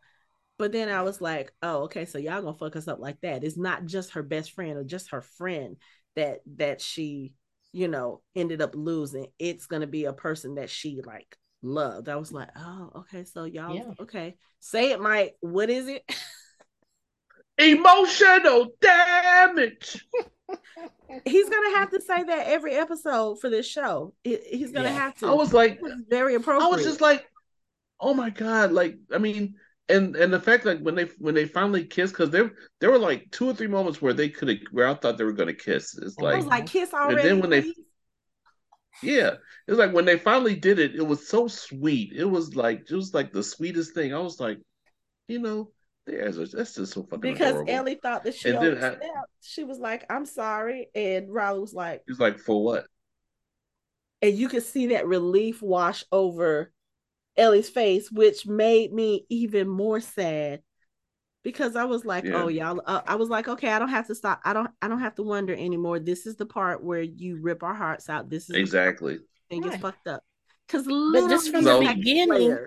But 0.59 0.73
then 0.73 0.89
I 0.89 1.03
was 1.03 1.21
like, 1.21 1.53
oh, 1.63 1.85
okay, 1.85 2.05
so 2.05 2.19
y'all 2.19 2.43
gonna 2.43 2.57
fuck 2.57 2.77
us 2.77 2.89
up 2.89 3.01
like 3.01 3.21
that. 3.23 3.45
It's 3.45 3.57
not 3.57 3.87
just 3.87 4.13
her 4.13 4.23
best 4.23 4.53
friend 4.53 4.77
or 4.79 4.85
just 4.85 5.11
her 5.11 5.23
friend 5.23 5.77
that 6.17 6.41
that 6.57 6.81
she, 6.81 7.35
you 7.73 7.89
know, 7.89 8.23
ended 8.37 8.63
up 8.63 8.75
losing. 8.77 9.29
It's 9.39 9.67
gonna 9.67 9.87
be 9.87 10.05
a 10.07 10.13
person 10.13 10.57
that 10.57 10.71
she 10.71 11.01
like 11.05 11.37
loved. 11.63 12.09
I 12.09 12.17
was 12.17 12.33
like, 12.33 12.49
oh, 12.57 12.91
okay, 12.97 13.25
so 13.25 13.45
y'all 13.45 13.75
Yeah. 13.75 13.91
okay. 14.01 14.37
Say 14.61 14.91
it, 14.93 15.01
Mike. 15.01 15.37
What 15.41 15.71
is 15.71 15.89
it? 15.89 16.03
Emotional 17.59 18.69
damage. 18.81 20.07
He's 21.25 21.49
gonna 21.49 21.77
have 21.77 21.91
to 21.91 22.01
say 22.01 22.23
that 22.23 22.47
every 22.47 22.75
episode 22.75 23.41
for 23.41 23.51
this 23.51 23.67
show. 23.67 24.15
He's 24.23 24.71
gonna 24.71 24.89
Yeah. 24.89 24.95
have 24.95 25.15
to. 25.19 25.27
I 25.27 25.33
was 25.33 25.53
like, 25.53 25.81
was 25.83 25.93
very 26.09 26.35
appropriate. 26.37 26.67
I 26.67 26.71
was 26.71 26.85
just 26.85 27.01
like, 27.01 27.27
oh 27.99 28.15
my 28.15 28.31
god! 28.31 28.71
Like, 28.73 28.97
I 29.13 29.19
mean, 29.19 29.55
and 29.89 30.15
and 30.17 30.33
the 30.33 30.39
fact 30.39 30.65
like 30.67 30.81
when 30.81 30.95
they 30.95 31.05
when 31.19 31.35
they 31.35 31.47
finally 31.47 31.85
kissed, 31.85 32.13
because 32.13 32.31
there 32.31 32.53
there 32.81 32.91
were 32.91 32.99
like 32.99 33.31
two 33.33 33.49
or 33.51 33.55
three 33.55 33.67
moments 33.67 34.01
where 34.01 34.13
they 34.13 34.29
could 34.29 34.49
have 34.49 34.59
where 34.71 34.87
I 34.87 34.95
thought 34.95 35.19
they 35.19 35.25
were 35.25 35.33
gonna 35.33 35.55
kiss. 35.55 35.99
It's 35.99 36.17
like, 36.19 36.27
I 36.27 36.37
like, 36.37 36.37
was 36.37 36.47
like, 36.47 36.67
kiss 36.67 36.93
already. 36.95 37.21
And 37.23 37.29
then 37.29 37.41
when 37.41 37.51
they- 37.51 37.63
please? 37.63 37.75
Yeah, 39.03 39.35
it 39.67 39.71
was 39.71 39.79
like 39.79 39.93
when 39.93 40.05
they 40.05 40.19
finally 40.19 40.57
did 40.57 40.79
it, 40.79 40.95
it 40.95 41.07
was 41.07 41.29
so 41.29 41.49
sweet. 41.49 42.13
It 42.15 42.25
was 42.25 42.55
like 42.57 42.91
it 42.91 42.95
was 42.95 43.15
like 43.15 43.33
the 43.33 43.43
sweetest 43.43 43.95
thing. 43.95 44.15
I 44.15 44.19
was 44.19 44.41
like, 44.41 44.59
you 45.29 45.39
know, 45.39 45.71
there's 46.07 46.39
a, 46.39 46.47
that's 46.47 46.75
just 46.75 46.93
so 46.93 47.03
fucking 47.03 47.21
because 47.21 47.51
adorable. 47.51 47.73
Ellie 47.73 47.99
thought 48.03 48.25
that 48.25 48.35
she 48.35 48.53
I- 48.57 48.75
She 49.41 49.65
was 49.65 49.79
like, 49.79 50.05
"I'm 50.11 50.27
sorry," 50.27 50.89
and 50.95 51.33
Riley 51.33 51.61
was 51.61 51.75
like, 51.75 52.03
He's 52.07 52.19
like, 52.21 52.39
for 52.39 52.63
what? 52.65 52.87
and 54.21 54.35
you 54.37 54.49
could 54.49 54.65
see 54.65 54.89
that 54.89 55.07
relief 55.07 55.63
wash 55.63 56.05
over 56.11 56.73
Ellie's 57.37 57.71
face, 57.71 58.11
which 58.11 58.47
made 58.47 58.93
me 58.93 59.25
even 59.29 59.69
more 59.69 60.01
sad 60.01 60.63
because 61.49 61.77
I 61.77 61.85
was 61.85 62.05
like, 62.05 62.25
Yeah. 62.25 62.43
"Oh, 62.45 62.49
y'all," 62.49 62.83
uh, 62.85 63.01
I 63.07 63.15
was 63.15 63.31
like, 63.31 63.49
"Okay, 63.49 63.71
I 63.71 63.79
don't 63.79 63.89
have 63.89 64.07
to 64.09 64.15
stop. 64.15 64.41
I 64.45 64.53
don't. 64.53 64.71
I 64.83 64.89
don't 64.89 65.01
have 65.01 65.15
to 65.15 65.23
wonder 65.23 65.55
anymore. 65.55 65.99
This 65.99 66.27
is 66.27 66.37
the 66.37 66.45
part 66.47 66.85
where 66.85 67.01
you 67.03 67.37
rip 67.41 67.63
our 67.63 67.75
hearts 67.75 68.11
out. 68.11 68.29
This 68.29 68.45
is 68.45 68.49
the 68.49 68.61
Exactly. 68.61 69.19
thing 69.49 69.63
gets 69.63 69.73
Right. 69.75 69.81
fucked 69.83 70.07
up." 70.09 70.23
Because 70.67 70.85
But 70.87 71.31
just 71.31 71.51
from 71.51 71.65
the 71.65 71.95
beginning, 71.95 72.59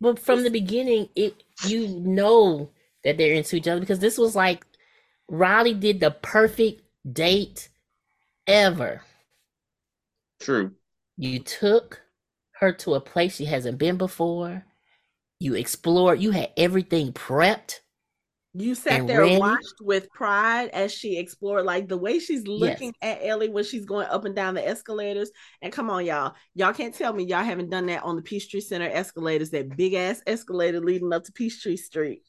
But 0.00 0.18
from 0.18 0.42
the 0.42 0.50
beginning, 0.50 1.08
it 1.16 1.42
you 1.64 1.88
know 1.88 2.70
that 3.02 3.16
they're 3.16 3.32
into 3.34 3.56
each 3.56 3.66
other 3.66 3.80
because 3.80 4.00
this 4.00 4.18
was 4.18 4.36
like 4.36 4.66
Riley 5.28 5.72
did 5.74 6.00
the 6.00 6.10
perfect 6.10 6.82
date 7.10 7.70
ever. 8.46 9.02
True. 10.40 10.74
You 11.16 11.38
took 11.40 12.02
her 12.60 12.72
to 12.72 12.94
a 12.94 13.00
place 13.00 13.36
she 13.36 13.46
hasn't 13.46 13.78
been 13.78 13.96
before. 13.96 14.64
You 15.40 15.54
explored. 15.54 16.20
You 16.20 16.30
had 16.32 16.52
everything 16.56 17.12
prepped. 17.12 17.80
You 18.58 18.74
sat 18.74 19.06
there 19.06 19.22
and 19.22 19.38
watched 19.38 19.74
with 19.82 20.08
pride 20.10 20.70
as 20.70 20.90
she 20.90 21.18
explored, 21.18 21.66
like 21.66 21.88
the 21.88 21.96
way 21.96 22.18
she's 22.18 22.46
looking 22.46 22.94
at 23.02 23.18
Ellie 23.22 23.50
when 23.50 23.64
she's 23.64 23.84
going 23.84 24.08
up 24.08 24.24
and 24.24 24.34
down 24.34 24.54
the 24.54 24.66
escalators. 24.66 25.30
And 25.60 25.72
come 25.72 25.90
on, 25.90 26.06
y'all. 26.06 26.34
Y'all 26.54 26.72
can't 26.72 26.94
tell 26.94 27.12
me 27.12 27.24
y'all 27.24 27.44
haven't 27.44 27.68
done 27.68 27.86
that 27.86 28.02
on 28.02 28.16
the 28.16 28.22
Peachtree 28.22 28.60
Center 28.60 28.88
escalators, 28.88 29.50
that 29.50 29.76
big 29.76 29.92
ass 29.92 30.22
escalator 30.26 30.80
leading 30.80 31.12
up 31.12 31.24
to 31.24 31.32
Peachtree 31.32 31.76
Street. 31.76 32.22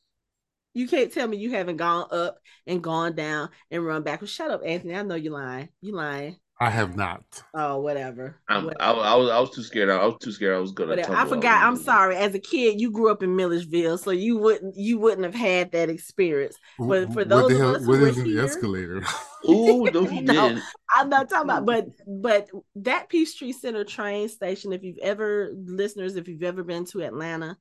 You 0.74 0.88
can't 0.88 1.12
tell 1.12 1.28
me 1.28 1.38
you 1.38 1.52
haven't 1.52 1.78
gone 1.78 2.08
up 2.12 2.40
and 2.66 2.84
gone 2.84 3.16
down 3.16 3.50
and 3.72 3.86
run 3.86 4.04
backwards. 4.04 4.34
Shut 4.34 4.52
up, 4.52 4.62
Anthony. 4.66 4.96
I 4.96 5.04
know 5.04 5.16
you're 5.16 5.34
lying. 5.34 5.70
You 5.82 5.96
lying. 5.96 6.38
I 6.60 6.72
have 6.72 6.96
not. 6.96 7.24
Oh, 7.54 7.80
whatever. 7.82 8.40
I'm, 8.50 8.66
Whatever. 8.66 8.82
I, 8.82 8.92
I 8.92 9.16
was 9.16 9.30
I 9.30 9.40
was 9.40 9.52
too 9.52 9.62
scared. 9.62 9.90
I 9.92 10.04
was 10.06 10.16
too 10.20 10.32
scared. 10.32 10.56
I 10.56 10.60
was 10.60 10.72
gonna. 10.72 10.90
Whatever. 10.92 11.16
I 11.16 11.26
forgot. 11.28 11.62
out. 11.62 11.68
I'm 11.68 11.76
sorry. 11.78 12.16
As 12.16 12.34
a 12.34 12.40
kid, 12.40 12.82
you 12.82 12.90
grew 12.92 13.12
up 13.12 13.22
in 13.22 13.36
Milledgeville, 13.36 13.98
so 14.00 14.10
you 14.10 14.38
wouldn't 14.38 14.76
you 14.76 14.98
wouldn't 14.98 15.24
have 15.26 15.36
had 15.36 15.72
that 15.74 15.90
experience. 15.90 16.56
But 16.80 17.10
for 17.10 17.20
what 17.20 17.30
those 17.30 17.50
the 17.50 17.64
of 17.70 17.76
us 17.76 17.82
who 17.86 17.92
What 17.92 18.02
were 18.02 18.08
is 18.08 18.18
an 18.18 18.26
here- 18.26 18.44
escalator? 18.44 19.04
Ooh, 19.48 19.86
no, 19.94 20.06
he 20.06 20.22
No. 20.22 20.34
didn't. 20.50 20.64
I'm 20.96 21.10
not 21.10 21.30
talking 21.30 21.44
about, 21.50 21.66
but 21.68 21.86
but 22.08 22.50
that 22.78 23.08
Peachtree 23.10 23.52
Center 23.52 23.84
train 23.84 24.28
station. 24.28 24.74
If 24.74 24.84
you've 24.84 24.98
ever 24.98 25.52
listeners, 25.56 26.16
if 26.16 26.28
you've 26.28 26.42
ever 26.44 26.64
been 26.64 26.86
to 26.86 27.04
Atlanta, 27.04 27.56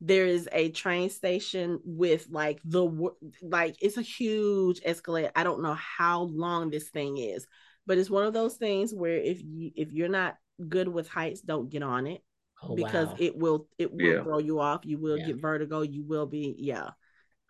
there 0.00 0.26
is 0.26 0.48
a 0.50 0.70
train 0.70 1.08
station 1.10 1.78
with 1.84 2.26
like 2.30 2.58
the 2.64 3.10
like 3.42 3.76
it's 3.80 3.96
a 3.96 4.02
huge 4.02 4.80
escalator. 4.84 5.30
I 5.36 5.44
don't 5.44 5.62
know 5.62 5.74
how 5.74 6.22
long 6.22 6.70
this 6.70 6.88
thing 6.88 7.16
is, 7.18 7.46
but 7.86 7.98
it's 7.98 8.10
one 8.10 8.24
of 8.24 8.32
those 8.32 8.56
things 8.56 8.94
where 8.94 9.16
if 9.16 9.42
you 9.42 9.70
if 9.76 9.92
you're 9.92 10.08
not 10.08 10.36
good 10.68 10.88
with 10.88 11.08
heights, 11.08 11.40
don't 11.40 11.70
get 11.70 11.82
on 11.82 12.06
it 12.06 12.22
Oh, 12.62 12.74
because 12.74 13.08
wow. 13.08 13.16
it 13.18 13.36
will 13.36 13.68
it 13.78 13.92
will 13.92 14.16
Yeah. 14.16 14.22
throw 14.22 14.38
you 14.38 14.60
off. 14.60 14.84
You 14.84 14.98
will 14.98 15.18
Yeah. 15.18 15.26
get 15.28 15.36
vertigo. 15.40 15.82
You 15.82 16.04
will 16.04 16.26
be 16.26 16.54
yeah. 16.58 16.90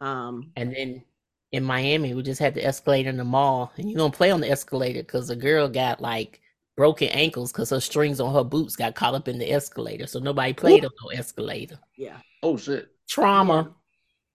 Um, 0.00 0.52
And 0.56 0.72
then 0.74 1.04
in 1.52 1.64
Miami, 1.64 2.14
we 2.14 2.22
just 2.22 2.40
had 2.40 2.54
the 2.54 2.64
escalator 2.64 3.10
in 3.10 3.16
the 3.16 3.24
mall, 3.24 3.72
and 3.76 3.90
you're 3.90 3.98
gonna 3.98 4.12
play 4.12 4.30
on 4.30 4.40
the 4.40 4.50
escalator 4.50 5.02
because 5.02 5.30
a 5.30 5.36
girl 5.36 5.68
got 5.68 6.00
like 6.00 6.40
broken 6.76 7.08
ankles 7.08 7.52
because 7.52 7.70
her 7.70 7.80
strings 7.80 8.20
on 8.20 8.32
her 8.32 8.44
boots 8.44 8.76
got 8.76 8.94
caught 8.94 9.14
up 9.14 9.28
in 9.28 9.38
the 9.38 9.50
escalator, 9.50 10.06
so 10.06 10.18
nobody 10.20 10.52
played 10.52 10.84
on 10.84 10.90
no 11.02 11.10
escalator. 11.10 11.78
yeah. 11.96 12.18
Oh 12.42 12.56
shit. 12.56 12.88
Trauma. 13.08 13.74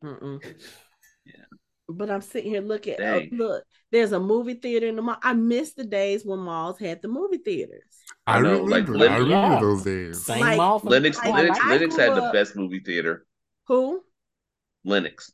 Mm-mm. 0.03 0.43
Yeah. 0.43 0.51
But 1.88 2.09
I'm 2.09 2.21
sitting 2.21 2.49
here 2.51 2.61
looking. 2.61 2.95
Oh, 2.95 3.19
Dang. 3.19 3.29
look, 3.33 3.63
there's 3.91 4.11
a 4.11 4.19
movie 4.19 4.55
theater 4.55 4.88
in 4.88 4.95
the 4.95 5.03
mall. 5.03 5.17
I 5.21 5.33
miss 5.33 5.73
the 5.73 5.83
days 5.83 6.25
when 6.25 6.39
malls 6.39 6.79
had 6.79 7.01
the 7.03 7.07
movie 7.07 7.38
theaters. 7.38 7.83
I, 8.25 8.38
I 8.38 8.41
know, 8.41 8.63
like, 8.63 8.88
remember. 8.88 8.97
Lin- 8.97 9.11
I 9.11 9.17
remember 9.17 9.53
Yeah. 9.55 9.59
those 9.59 9.83
days. 9.83 10.25
Same 10.25 10.39
Like, 10.39 10.57
mall. 10.57 10.79
from- 10.79 10.89
Lenox 10.89 11.19
I- 11.19 11.29
Lenox 11.29 11.59
Lenox 11.63 11.95
grew 11.95 12.03
had 12.05 12.15
the 12.15 12.29
best 12.33 12.55
movie 12.55 12.79
theater. 12.79 13.25
Who? 13.67 14.03
Lenox. 14.83 15.31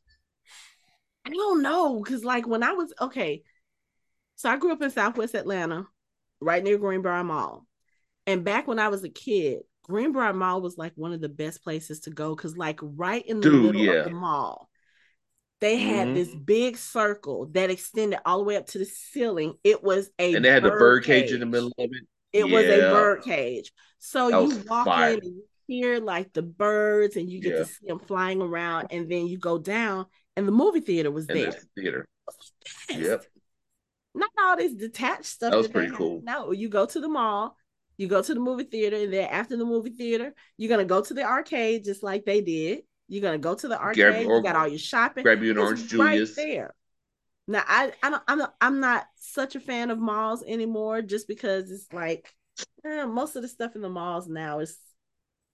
I 1.26 1.30
don't 1.30 1.62
know, 1.62 2.02
because 2.04 2.26
like 2.26 2.48
when 2.48 2.64
I 2.64 2.74
was 2.74 2.94
okay, 3.00 3.44
so 4.36 4.50
I 4.50 4.58
grew 4.58 4.72
up 4.74 4.82
in 4.82 4.90
Southwest 4.90 5.36
Atlanta, 5.36 5.86
right 6.42 6.64
near 6.64 6.80
Greenbriar 6.80 7.24
Mall, 7.26 7.66
and 8.26 8.44
back 8.44 8.68
when 8.68 8.80
I 8.80 8.88
was 8.88 9.04
a 9.04 9.10
kid, 9.10 9.60
Greenbriar 9.88 10.34
Mall 10.36 10.62
was 10.62 10.78
like 10.78 10.94
one 10.96 11.14
of 11.14 11.22
the 11.22 11.30
best 11.30 11.64
places 11.64 12.02
to 12.02 12.10
go 12.10 12.36
because 12.36 12.58
like 12.58 12.80
right 12.82 13.26
in 13.26 13.40
the 13.40 13.50
Dude, 13.50 13.66
middle 13.76 13.82
yeah. 13.82 13.92
of 14.00 14.06
the 14.06 14.12
mall. 14.12 14.68
They 15.62 15.78
had 15.78 16.10
Mhm. 16.10 16.14
this 16.16 16.36
big 16.36 16.76
circle 16.78 17.46
that 17.52 17.70
extended 17.70 18.20
all 18.26 18.40
the 18.40 18.44
way 18.44 18.58
up 18.58 18.66
to 18.68 18.80
the 18.80 18.86
ceiling. 18.86 19.54
It 19.64 19.84
was 19.84 20.10
a 20.20 20.34
And 20.36 20.44
they 20.44 20.50
had 20.50 20.64
the 20.64 20.70
bird 20.72 21.04
cage 21.06 21.32
in 21.32 21.40
the 21.40 21.46
middle 21.46 21.72
of 21.78 21.90
it. 21.92 22.08
It 22.34 22.44
was 22.46 22.66
a 22.66 22.80
bird 22.92 23.22
cage. 23.24 23.72
So 24.00 24.30
That 24.32 24.42
you 24.58 24.64
walk 24.68 24.86
fire. 24.86 25.14
in 25.14 25.20
and 25.20 25.26
you 25.36 25.44
hear 25.68 26.00
like 26.00 26.34
the 26.34 26.42
birds 26.42 27.16
and 27.16 27.30
you 27.30 27.40
get 27.40 27.54
Yeah. 27.54 27.60
to 27.60 27.66
see 27.66 27.86
them 27.88 28.00
flying 28.00 28.42
around 28.42 28.88
and 28.90 29.10
then 29.10 29.28
you 29.28 29.38
go 29.38 29.58
down 29.60 30.08
and 30.36 30.48
the 30.48 30.52
movie 30.52 30.80
theater 30.82 31.12
was 31.12 31.28
in 31.30 31.38
there. 31.38 31.52
this 31.52 31.66
theater. 31.78 32.08
Yes. 32.90 33.00
Yep. 33.00 33.26
Not 34.16 34.30
all 34.40 34.58
this 34.58 34.74
detached 34.74 35.26
stuff. 35.26 35.52
That 35.52 35.58
was 35.58 35.68
pretty 35.68 35.94
cool. 35.96 36.22
No, 36.24 36.52
you 36.52 36.70
go 36.70 36.86
to 36.86 37.00
the 37.00 37.08
mall, 37.08 37.56
you 37.98 38.08
go 38.08 38.22
to 38.22 38.34
the 38.34 38.40
movie 38.40 38.64
theater, 38.64 38.98
and 38.98 39.14
then 39.14 39.30
after 39.30 39.56
the 39.58 39.66
movie 39.66 39.92
theater, 39.92 40.34
you're 40.58 40.70
gonna 40.70 40.86
go 40.86 41.02
to 41.02 41.14
the 41.14 41.24
arcade 41.24 41.84
just 41.86 42.02
like 42.02 42.26
they 42.26 42.42
did. 42.42 42.84
You're 43.12 43.22
gonna 43.24 43.40
go 43.40 43.56
to 43.56 43.70
the 43.70 43.80
arcade. 43.82 44.28
or 44.28 44.38
you 44.38 44.44
got 44.44 44.56
all 44.56 44.68
your 44.70 44.80
shopping. 44.80 45.26
Grab 45.26 45.44
you 45.44 45.52
an 45.52 45.58
It's 45.58 45.74
orange 45.74 45.90
right 45.98 46.24
Julius. 46.24 46.36
there. 46.36 46.74
Now 47.48 47.64
I 47.68 47.94
I 48.04 48.10
don't 48.12 48.24
I'm 48.28 48.38
not, 48.40 48.56
I'm 48.62 48.80
not 48.82 49.08
such 49.18 49.56
a 49.56 49.60
fan 49.62 49.92
of 49.92 50.00
malls 50.00 50.44
anymore 50.44 51.02
just 51.04 51.28
because 51.28 51.72
it's 51.72 51.92
like 51.94 52.34
eh, 52.86 53.06
most 53.06 53.36
of 53.36 53.44
the 53.44 53.50
stuff 53.50 53.76
in 53.76 53.82
the 53.82 53.90
malls 53.90 54.28
now 54.30 54.60
is 54.60 54.78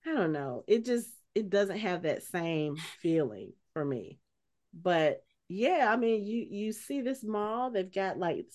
I 0.05 0.13
don't 0.13 0.33
know. 0.33 0.63
It 0.67 0.85
just 0.85 1.09
it 1.35 1.49
doesn't 1.49 1.79
have 1.79 2.03
that 2.03 2.23
same 2.23 2.85
feeling 3.01 3.53
for 3.73 3.85
me. 3.85 4.19
But 4.73 5.23
yeah, 5.49 5.87
I 5.91 5.97
mean 5.97 6.25
you 6.25 6.47
you 6.49 6.73
see 6.73 7.01
this 7.01 7.23
mall, 7.23 7.71
they've 7.71 7.91
got 7.91 8.19
like 8.19 8.47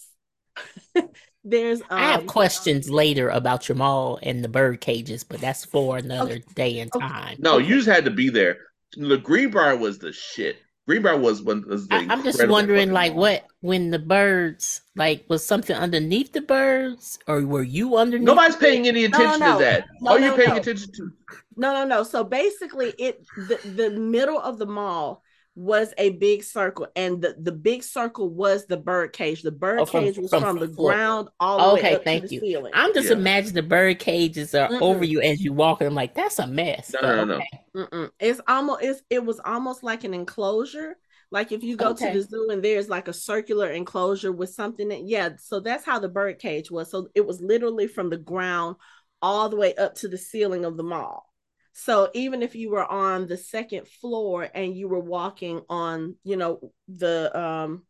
there's 1.45 1.83
um, 1.91 1.93
I 1.97 2.09
have 2.11 2.27
questions 2.27 2.91
later 2.91 3.29
about 3.31 3.67
your 3.69 3.77
mall 3.77 4.19
and 4.23 4.45
the 4.45 4.49
bird 4.51 4.81
cages, 4.83 5.25
but 5.25 5.41
that's 5.41 5.65
for 5.65 5.97
another 5.97 6.39
Okay. 6.39 6.45
day 6.55 6.81
and 6.81 6.93
time. 6.93 7.39
No, 7.39 7.59
you 7.59 7.77
just 7.77 7.89
had 7.89 8.05
to 8.07 8.11
be 8.11 8.29
there. 8.31 8.59
The 8.97 9.19
Greenbriar 9.19 9.79
was 9.79 9.99
the 9.99 10.13
shit. 10.13 10.59
Greenbriar 10.89 11.21
was 11.21 11.43
one. 11.43 11.65
Was 11.67 11.89
the 11.89 11.95
I, 11.95 12.07
I'm 12.09 12.23
just 12.25 12.47
wondering, 12.49 12.93
like, 12.93 13.13
mall. 13.13 13.21
what 13.23 13.47
when 13.61 13.91
the 13.91 13.99
birds, 13.99 14.83
like, 14.97 15.25
was 15.29 15.47
something 15.47 15.77
underneath 15.77 16.33
the 16.33 16.41
birds, 16.41 17.19
or 17.27 17.47
were 17.47 17.63
you 17.63 17.97
underneath? 17.97 18.27
Nobody's 18.27 18.57
paying 18.57 18.89
any 18.89 19.05
attention 19.05 19.41
no. 19.41 19.59
to 19.59 19.65
that. 19.65 19.87
No, 20.01 20.11
All 20.11 20.19
no, 20.19 20.27
you're 20.27 20.37
paying 20.37 20.51
no. 20.51 20.57
attention 20.57 20.93
to. 20.93 21.11
No, 21.57 21.73
no, 21.73 21.85
no. 21.85 22.03
So 22.03 22.25
basically, 22.25 22.95
it 22.99 23.25
the, 23.37 23.61
the 23.65 23.91
middle 23.91 24.41
of 24.41 24.59
the 24.59 24.67
mall 24.67 25.23
was 25.55 25.93
a 25.99 26.11
big 26.11 26.43
circle, 26.43 26.87
and 26.97 27.21
the, 27.21 27.37
the 27.39 27.53
big 27.53 27.83
circle 27.83 28.31
was 28.31 28.67
the 28.67 28.77
bird 28.79 29.13
cage. 29.13 29.43
The 29.43 29.51
bird 29.51 29.81
Oh, 29.81 29.85
from- 29.85 30.05
cage 30.05 30.17
was 30.19 30.31
from 30.31 30.43
from, 30.43 30.59
the 30.59 30.69
floor. 30.69 30.93
ground 30.93 31.29
all 31.39 31.59
the 31.59 31.79
Okay, 31.81 31.91
way 31.91 31.97
up 31.97 32.05
thank 32.05 32.23
to 32.23 32.29
the 32.29 32.35
you. 32.37 32.41
ceiling. 32.41 32.73
I'm 32.75 32.95
just 32.95 33.09
Yeah. 33.11 33.17
imagining 33.17 33.55
the 33.55 33.63
bird 33.63 33.99
cages 33.99 34.55
are 34.55 34.69
Mm-mm. 34.69 34.81
over 34.81 35.05
you 35.05 35.21
as 35.21 35.43
you 35.43 35.53
walk, 35.53 35.81
and 35.83 35.89
I'm 35.89 35.95
like, 35.95 36.15
that's 36.15 36.39
a 36.39 36.47
mess. 36.47 36.95
No, 36.95 37.01
no, 37.03 37.17
no, 37.17 37.25
no. 37.25 37.35
okay. 37.37 37.49
Mm-mm. 37.77 38.11
It's 38.19 38.41
almost 38.49 38.83
it's, 38.83 39.03
it 39.11 39.25
was 39.25 39.41
almost 39.45 39.83
like 39.83 40.05
an 40.05 40.15
enclosure. 40.15 40.97
Like 41.31 41.53
if 41.53 41.63
you 41.63 41.77
go 41.77 41.91
Okay. 41.91 42.13
to 42.13 42.19
the 42.19 42.25
zoo 42.27 42.49
and 42.51 42.63
there's 42.63 42.89
like 42.91 43.09
a 43.09 43.13
circular 43.15 43.71
enclosure 43.71 44.33
with 44.33 44.51
something 44.51 44.89
that 44.89 45.07
yeah, 45.07 45.31
so 45.39 45.61
that's 45.61 45.85
how 45.85 45.99
the 45.99 46.09
bird 46.09 46.39
cage 46.39 46.71
was. 46.71 46.91
So 46.91 47.09
it 47.15 47.27
was 47.27 47.41
literally 47.41 47.87
from 47.89 48.11
the 48.11 48.19
ground 48.19 48.77
all 49.23 49.49
the 49.49 49.57
way 49.57 49.75
up 49.77 49.95
to 49.97 50.09
the 50.09 50.19
ceiling 50.19 50.65
of 50.67 50.77
the 50.77 50.83
mall. 50.83 51.32
So 51.73 52.11
even 52.15 52.43
if 52.43 52.55
you 52.55 52.71
were 52.71 52.85
on 52.85 53.27
the 53.27 53.37
second 53.37 53.89
floor 53.89 54.49
and 54.55 54.77
you 54.77 54.89
were 54.89 55.01
walking 55.01 55.63
on, 55.69 56.17
you 56.23 56.37
know, 56.37 56.73
the 56.89 57.37
um 57.39 57.85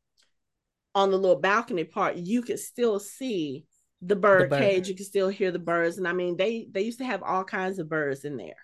on 0.95 1.11
the 1.11 1.17
little 1.19 1.41
balcony 1.41 1.85
part, 1.85 2.17
you 2.17 2.43
could 2.43 2.59
still 2.61 2.99
see 3.01 3.65
the 4.01 4.17
bird 4.17 4.51
bird. 4.51 4.59
cage. 4.61 4.89
You 4.89 4.95
could 4.95 5.07
still 5.07 5.29
hear 5.29 5.51
the 5.51 5.59
birds. 5.59 5.99
And 5.99 6.07
I 6.07 6.13
mean, 6.13 6.37
they 6.37 6.67
they 6.71 6.83
used 6.83 6.99
to 6.99 7.05
have 7.05 7.23
all 7.23 7.45
kinds 7.45 7.79
of 7.79 7.89
birds 7.89 8.25
in 8.25 8.37
there 8.37 8.57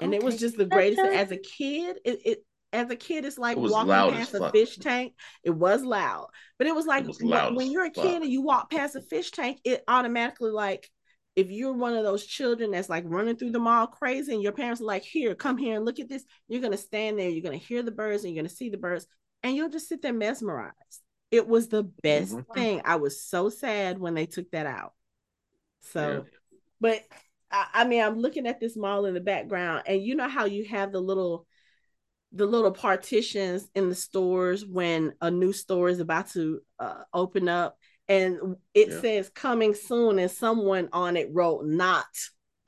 and 0.00 0.14
it 0.14 0.22
was 0.22 0.38
just 0.38 0.56
the 0.56 0.64
greatest. 0.64 1.00
Okay. 1.00 1.16
As 1.16 1.30
a 1.30 1.36
kid, 1.36 1.98
it, 2.04 2.20
it 2.24 2.46
as 2.72 2.90
a 2.90 2.96
kid, 2.96 3.24
it's 3.24 3.38
like 3.38 3.56
It 3.56 3.60
walking 3.60 3.88
past 4.18 4.34
a 4.34 4.38
fuck. 4.40 4.52
fish 4.52 4.76
tank. 4.76 5.14
It 5.42 5.50
was 5.50 5.82
loud, 5.82 6.28
but 6.58 6.66
it 6.66 6.74
was 6.74 6.86
like 6.86 7.06
was 7.06 7.20
when- 7.22 7.54
when 7.54 7.70
you're 7.70 7.86
a 7.86 7.92
fuck. 7.92 8.04
kid 8.04 8.22
and 8.22 8.30
you 8.30 8.42
walk 8.42 8.70
past 8.70 8.96
a 8.96 9.00
fish 9.00 9.30
tank, 9.30 9.60
it 9.64 9.82
automatically 9.88 10.50
like 10.50 10.90
if 11.36 11.50
you're 11.50 11.72
one 11.74 11.94
of 11.94 12.04
those 12.04 12.26
children 12.26 12.70
that's 12.72 12.88
like 12.88 13.04
running 13.06 13.36
through 13.36 13.52
the 13.52 13.58
mall 13.58 13.86
crazy, 13.86 14.32
and 14.32 14.42
your 14.42 14.52
parents 14.52 14.80
are 14.80 14.84
like, 14.84 15.04
"Here, 15.04 15.34
come 15.34 15.58
here 15.58 15.76
and 15.76 15.84
look 15.84 16.00
at 16.00 16.08
this," 16.08 16.24
you're 16.48 16.62
gonna 16.62 16.76
stand 16.76 17.18
there, 17.18 17.28
you're 17.28 17.42
gonna 17.42 17.56
hear 17.58 17.82
the 17.82 17.90
birds, 17.90 18.24
and 18.24 18.34
you're 18.34 18.42
gonna 18.42 18.54
see 18.54 18.70
the 18.70 18.78
birds, 18.78 19.06
and 19.42 19.54
you'll 19.54 19.68
just 19.68 19.88
sit 19.88 20.02
there 20.02 20.12
mesmerized. 20.12 20.74
It 21.30 21.46
was 21.46 21.68
the 21.68 21.84
best 21.84 22.32
Mhm. 22.32 22.54
thing. 22.54 22.82
I 22.84 22.96
was 22.96 23.22
so 23.22 23.50
sad 23.50 23.98
when 23.98 24.14
they 24.14 24.26
took 24.26 24.50
that 24.52 24.66
out. 24.66 24.94
So 25.80 26.00
Yeah. 26.00 26.38
but 26.80 27.02
I, 27.50 27.66
I 27.74 27.84
mean 27.84 28.02
i'm 28.02 28.18
looking 28.18 28.46
at 28.46 28.60
this 28.60 28.76
mall 28.76 29.06
in 29.06 29.14
the 29.14 29.20
background 29.20 29.84
and 29.86 30.02
you 30.02 30.14
know 30.14 30.28
how 30.28 30.44
you 30.46 30.64
have 30.66 30.92
the 30.92 31.00
little 31.00 31.46
the 32.32 32.46
little 32.46 32.72
partitions 32.72 33.68
in 33.74 33.88
the 33.88 33.94
stores 33.94 34.64
when 34.66 35.14
a 35.20 35.30
new 35.30 35.52
store 35.52 35.88
is 35.88 36.00
about 36.00 36.28
to 36.30 36.60
uh, 36.78 37.02
open 37.14 37.48
up 37.48 37.78
and 38.08 38.56
it 38.74 38.90
Yeah. 38.90 39.00
says 39.00 39.28
coming 39.30 39.74
soon 39.74 40.18
and 40.18 40.30
someone 40.30 40.88
on 40.92 41.16
it 41.16 41.28
wrote 41.32 41.64
not 41.66 42.06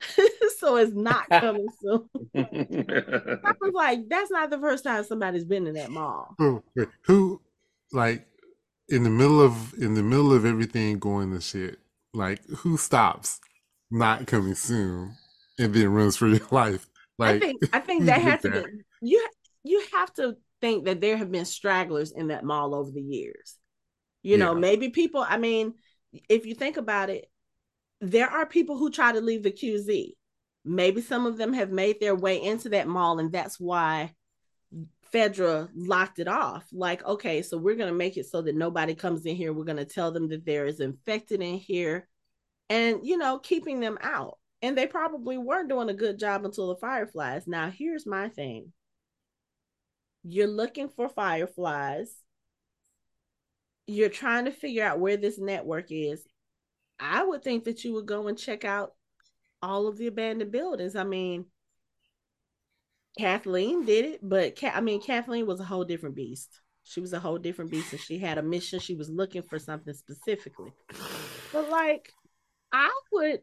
so 0.59 0.77
it's 0.77 0.93
not 0.93 1.25
coming 1.39 1.67
soon 1.81 2.09
i 2.35 3.51
was 3.61 3.71
like 3.73 3.99
that's 4.09 4.31
not 4.31 4.49
the 4.49 4.59
first 4.59 4.83
time 4.83 5.03
somebody's 5.03 5.45
been 5.45 5.67
in 5.67 5.75
that 5.75 5.89
mall 5.91 6.37
Who, 6.37 6.63
who, 7.05 7.41
like, 7.91 8.25
in 8.89 9.03
the 9.03 9.09
middle 9.09 9.41
of 9.41 9.73
in 9.75 9.93
the 9.93 10.03
middle 10.03 10.33
of 10.33 10.45
everything 10.45 10.99
going 10.99 11.31
to 11.33 11.41
shit, 11.41 11.79
like, 12.13 12.43
who 12.47 12.77
stops? 12.77 13.39
Not 13.91 14.27
coming 14.27 14.55
soon, 14.55 15.15
and 15.57 15.73
then 15.73 15.89
runs 15.89 16.15
for 16.15 16.27
your 16.27 16.47
life. 16.51 16.87
Like, 17.17 17.35
I 17.35 17.39
think 17.45 17.61
I 17.73 17.79
think 17.79 18.05
that 18.05 18.21
has 18.21 18.31
had 18.31 18.41
to 18.43 18.49
that? 18.49 18.65
be 18.65 18.81
you. 19.01 19.27
You 19.63 19.83
have 19.93 20.13
to 20.15 20.37
think 20.61 20.85
that 20.85 21.01
there 21.01 21.17
have 21.17 21.31
been 21.31 21.45
stragglers 21.45 22.11
in 22.11 22.27
that 22.29 22.43
mall 22.45 22.73
over 22.75 22.91
the 22.91 23.01
years. 23.01 23.55
You 24.21 24.37
know, 24.37 24.53
Yeah. 24.53 24.59
maybe 24.59 24.89
people. 24.89 25.25
I 25.27 25.37
mean, 25.37 25.75
if 26.27 26.45
you 26.45 26.55
think 26.55 26.77
about 26.77 27.09
it, 27.09 27.29
there 28.01 28.29
are 28.29 28.45
people 28.45 28.77
who 28.77 28.89
try 28.89 29.11
to 29.11 29.21
leave 29.21 29.43
the 29.43 29.51
QZ. 29.51 30.15
Maybe 30.65 31.01
some 31.01 31.25
of 31.25 31.37
them 31.37 31.53
have 31.53 31.71
made 31.71 31.99
their 31.99 32.15
way 32.15 32.41
into 32.41 32.69
that 32.69 32.87
mall, 32.87 33.19
and 33.19 33.31
that's 33.31 33.59
why 33.59 34.13
Fedra 35.11 35.69
locked 35.73 36.19
it 36.19 36.27
off. 36.27 36.67
Like, 36.71 37.03
okay, 37.03 37.41
so 37.41 37.57
we're 37.57 37.75
gonna 37.75 37.93
make 37.93 38.17
it 38.17 38.25
so 38.25 38.41
that 38.41 38.55
nobody 38.55 38.93
comes 38.93 39.25
in 39.25 39.35
here. 39.35 39.53
We're 39.53 39.63
gonna 39.63 39.85
tell 39.85 40.11
them 40.11 40.27
that 40.29 40.45
there 40.45 40.65
is 40.65 40.79
infected 40.79 41.41
in 41.41 41.55
here, 41.55 42.07
and 42.69 43.05
you 43.05 43.17
know, 43.17 43.39
keeping 43.39 43.79
them 43.79 43.97
out. 44.01 44.37
And 44.61 44.77
they 44.77 44.87
probably 44.87 45.37
weren't 45.37 45.69
doing 45.69 45.89
a 45.89 45.93
good 45.93 46.19
job 46.19 46.43
until 46.43 46.67
the 46.67 46.75
fireflies. 46.75 47.47
Now, 47.47 47.69
here's 47.69 48.05
my 48.05 48.27
thing. 48.27 48.73
You're 50.23 50.47
looking 50.47 50.89
for 50.89 51.07
fireflies. 51.07 52.13
You're 53.89 54.09
trying 54.09 54.45
to 54.45 54.51
figure 54.51 54.83
out 54.83 54.99
where 54.99 55.17
this 55.17 55.39
network 55.39 55.87
is. 55.89 56.23
I 56.99 57.23
would 57.23 57.43
think 57.43 57.63
that 57.63 57.83
you 57.83 57.93
would 57.93 58.05
go 58.05 58.27
and 58.27 58.37
check 58.37 58.63
out 58.63 58.93
all 59.63 59.87
of 59.87 59.97
the 59.97 60.05
abandoned 60.05 60.51
buildings. 60.51 60.95
I 60.95 61.03
mean, 61.03 61.45
Kathleen 63.17 63.85
did 63.85 64.05
it, 64.05 64.19
but 64.21 64.55
Ka- 64.55 64.73
I 64.75 64.81
mean, 64.81 65.01
Kathleen 65.01 65.47
was 65.47 65.59
a 65.59 65.63
whole 65.63 65.85
different 65.85 66.15
beast. 66.15 66.61
She 66.83 67.01
was 67.01 67.13
a 67.13 67.19
whole 67.19 67.39
different 67.39 67.71
beast, 67.71 67.91
and 67.91 67.99
she 67.99 68.19
had 68.19 68.37
a 68.37 68.43
mission. 68.43 68.79
She 68.79 68.93
was 68.93 69.09
looking 69.09 69.41
for 69.41 69.57
something 69.57 69.93
specifically. 69.95 70.71
But 71.51 71.69
like, 71.69 72.13
I 72.71 72.91
would, 73.11 73.41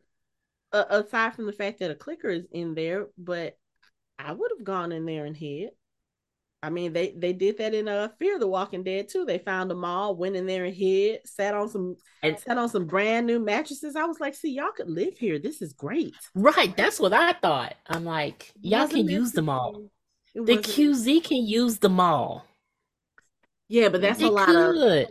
uh, 0.73 0.85
aside 0.91 1.35
from 1.35 1.47
the 1.47 1.53
fact 1.53 1.81
that 1.81 1.91
a 1.91 1.97
clicker 1.97 2.29
is 2.29 2.47
in 2.53 2.75
there, 2.75 3.09
but 3.19 3.59
I 4.17 4.33
would 4.33 4.53
have 4.57 4.65
gone 4.65 4.93
in 4.93 5.07
there 5.07 5.25
and 5.25 5.37
hid. 5.37 5.71
I 6.63 6.71
mean, 6.71 6.93
they 6.93 7.13
they 7.17 7.33
did 7.33 7.59
that 7.59 7.75
in 7.75 7.87
uh, 7.87 8.09
Fear 8.19 8.39
the 8.39 8.47
Walking 8.49 8.83
Dead 8.83 9.09
too. 9.09 9.25
They 9.25 9.39
found 9.39 9.71
a 9.71 9.75
mall, 9.75 10.17
went 10.17 10.37
in 10.37 10.47
there 10.47 10.65
and 10.65 10.75
hid, 10.75 11.21
sat 11.25 11.55
on 11.55 11.69
some 11.69 11.97
And- 12.23 12.39
sat 12.39 12.59
on 12.59 12.69
some 12.69 12.87
brand 12.87 13.27
new 13.27 13.39
mattresses. 13.39 13.95
I 13.95 14.05
was 14.05 14.19
like, 14.21 14.35
see, 14.35 14.53
y'all 14.53 14.73
could 14.77 14.89
live 14.91 15.17
here. 15.19 15.39
This 15.39 15.61
is 15.63 15.73
great. 15.73 16.15
Right, 16.35 16.77
that's 16.77 16.99
what 16.99 17.13
I 17.13 17.35
thought. 17.35 17.75
I'm 17.89 18.05
like, 18.05 18.53
y'all 18.61 18.81
Wasn't 18.81 19.07
can 19.07 19.09
use 19.09 19.33
them 19.33 19.49
all. 19.49 19.91
The 20.35 20.57
QZ 20.59 21.23
can 21.25 21.47
use 21.47 21.79
them 21.79 22.01
all. 22.01 22.45
Yeah, 23.69 23.89
but 23.89 24.01
that's 24.01 24.21
It 24.21 24.27
a 24.27 24.31
lot 24.31 24.49
of 24.49 24.55
could. 24.75 25.09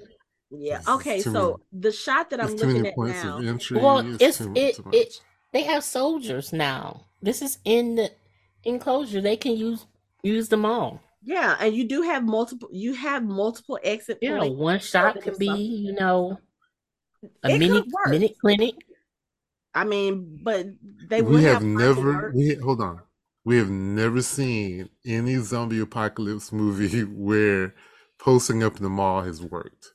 yeah. 0.51 0.77
It's 0.79 0.87
Okay, 0.89 1.21
so 1.21 1.31
many- 1.71 1.81
the 1.83 1.91
shot 1.91 2.29
that 2.31 2.41
I'm 2.41 2.49
too 2.49 2.53
looking 2.55 2.73
many 2.73 2.87
at 2.89 2.95
points 2.95 3.23
now. 3.23 3.37
of 3.37 3.47
entry. 3.47 3.79
Well, 3.79 4.15
it's 4.19 4.37
too, 4.39 4.53
it 4.55 4.75
too 4.75 4.89
it. 4.91 5.21
They 5.53 5.63
have 5.63 5.83
soldiers 5.83 6.51
now. 6.53 7.01
This 7.21 7.41
is 7.41 7.59
in 7.65 7.95
the 7.95 8.11
enclosure. 8.63 9.21
They 9.21 9.37
can 9.37 9.55
use 9.55 9.85
use 10.23 10.49
them 10.49 10.65
all. 10.65 11.01
Yeah, 11.25 11.57
and 11.59 11.75
you 11.75 11.87
do 11.87 12.03
have 12.03 12.23
multiple. 12.23 12.69
You 12.71 12.93
have 12.93 13.23
multiple 13.23 13.79
exit 13.83 14.19
Yeah, 14.21 14.37
points. 14.39 14.55
one 14.57 14.79
shot 14.79 15.17
or 15.17 15.21
could 15.21 15.39
be, 15.39 15.47
you 15.47 15.93
know, 15.93 16.37
a 17.43 17.49
It 17.49 17.59
mini 17.59 17.81
could 17.81 18.11
minute 18.11 18.33
clinic. 18.39 18.75
I 19.73 19.83
mean, 19.83 20.39
but 20.43 20.67
they 21.09 21.21
we 21.21 21.33
would 21.35 21.43
have 21.43 21.63
never. 21.63 22.31
We 22.33 22.55
hold 22.55 22.81
on. 22.81 23.01
We 23.43 23.57
have 23.57 23.69
never 23.69 24.21
seen 24.21 24.89
any 25.05 25.35
zombie 25.37 25.79
apocalypse 25.79 26.51
movie 26.51 27.03
where 27.03 27.73
posting 28.19 28.63
up 28.63 28.77
in 28.77 28.83
the 28.83 28.89
mall 28.89 29.21
has 29.23 29.41
worked. 29.41 29.93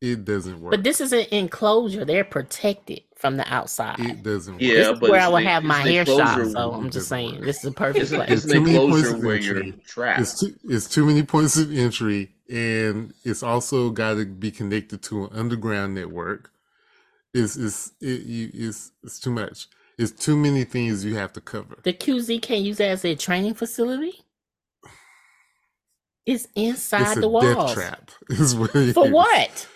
It 0.00 0.24
doesn't 0.24 0.60
work. 0.60 0.72
But 0.72 0.82
this 0.84 1.00
is 1.00 1.12
an 1.12 1.26
enclosure. 1.30 2.04
They're 2.04 2.24
protected 2.24 3.02
from 3.22 3.36
the 3.36 3.54
outside. 3.54 4.00
it 4.00 4.22
doesn't 4.24 4.54
work. 4.54 4.62
Yeah, 4.62 4.74
this 4.74 4.88
is 4.88 4.98
but 5.00 5.10
where 5.10 5.20
I 5.20 5.28
would 5.28 5.42
an- 5.42 5.48
have 5.48 5.62
my 5.62 5.80
an 5.80 5.86
hair 5.86 6.04
shot. 6.04 6.44
So 6.50 6.72
I'm 6.72 6.90
just 6.90 7.08
saying, 7.08 7.36
work. 7.36 7.44
this 7.44 7.58
is 7.60 7.66
a 7.66 7.72
perfect 7.72 8.02
It's, 8.02 8.12
place. 8.12 8.30
it's 8.30 8.44
an 8.46 8.50
Too 8.50 8.60
many 8.60 8.78
points 8.78 9.08
enclosure 9.10 9.58
of 9.58 9.64
entry. 9.64 9.74
It's 10.18 10.40
too, 10.40 10.54
it's 10.64 10.88
too 10.88 11.06
many 11.06 11.22
points 11.22 11.56
of 11.56 11.72
entry, 11.72 12.32
and 12.50 13.14
it's 13.24 13.44
also 13.44 13.90
got 13.90 14.14
to 14.14 14.26
be 14.26 14.50
connected 14.50 15.02
to 15.04 15.24
an 15.26 15.30
underground 15.32 15.94
network. 15.94 16.50
It's 17.32 17.56
it's 17.56 17.92
it, 18.00 18.22
you, 18.26 18.50
it's 18.52 18.90
it's 19.04 19.20
too 19.20 19.30
much. 19.30 19.68
It's 19.98 20.10
too 20.10 20.36
many 20.36 20.64
things 20.64 21.04
you 21.04 21.14
have 21.14 21.32
to 21.34 21.40
cover. 21.40 21.78
The 21.84 21.92
QZ 21.92 22.42
can't 22.42 22.62
use 22.62 22.78
that 22.78 22.88
as 22.90 23.04
a 23.04 23.14
training 23.14 23.54
facility. 23.54 24.14
It's 26.26 26.48
inside 26.56 27.02
It's 27.02 27.16
a 27.18 27.20
the 27.20 27.40
death 27.40 27.56
walls. 27.56 27.74
trap. 27.74 28.10
Is 28.30 28.54
what 28.54 28.74
it 28.76 28.94
For 28.94 29.06
is. 29.06 29.12
what? 29.12 29.68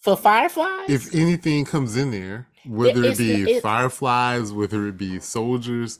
For 0.00 0.16
fireflies? 0.16 0.88
If 0.90 1.14
anything 1.14 1.64
comes 1.64 1.96
in 1.96 2.10
there, 2.10 2.46
whether 2.66 3.04
it 3.04 3.12
it's- 3.12 3.18
be 3.18 3.52
it- 3.52 3.62
fireflies, 3.62 4.52
whether 4.52 4.86
it 4.88 4.96
be 4.96 5.20
soldiers, 5.20 5.98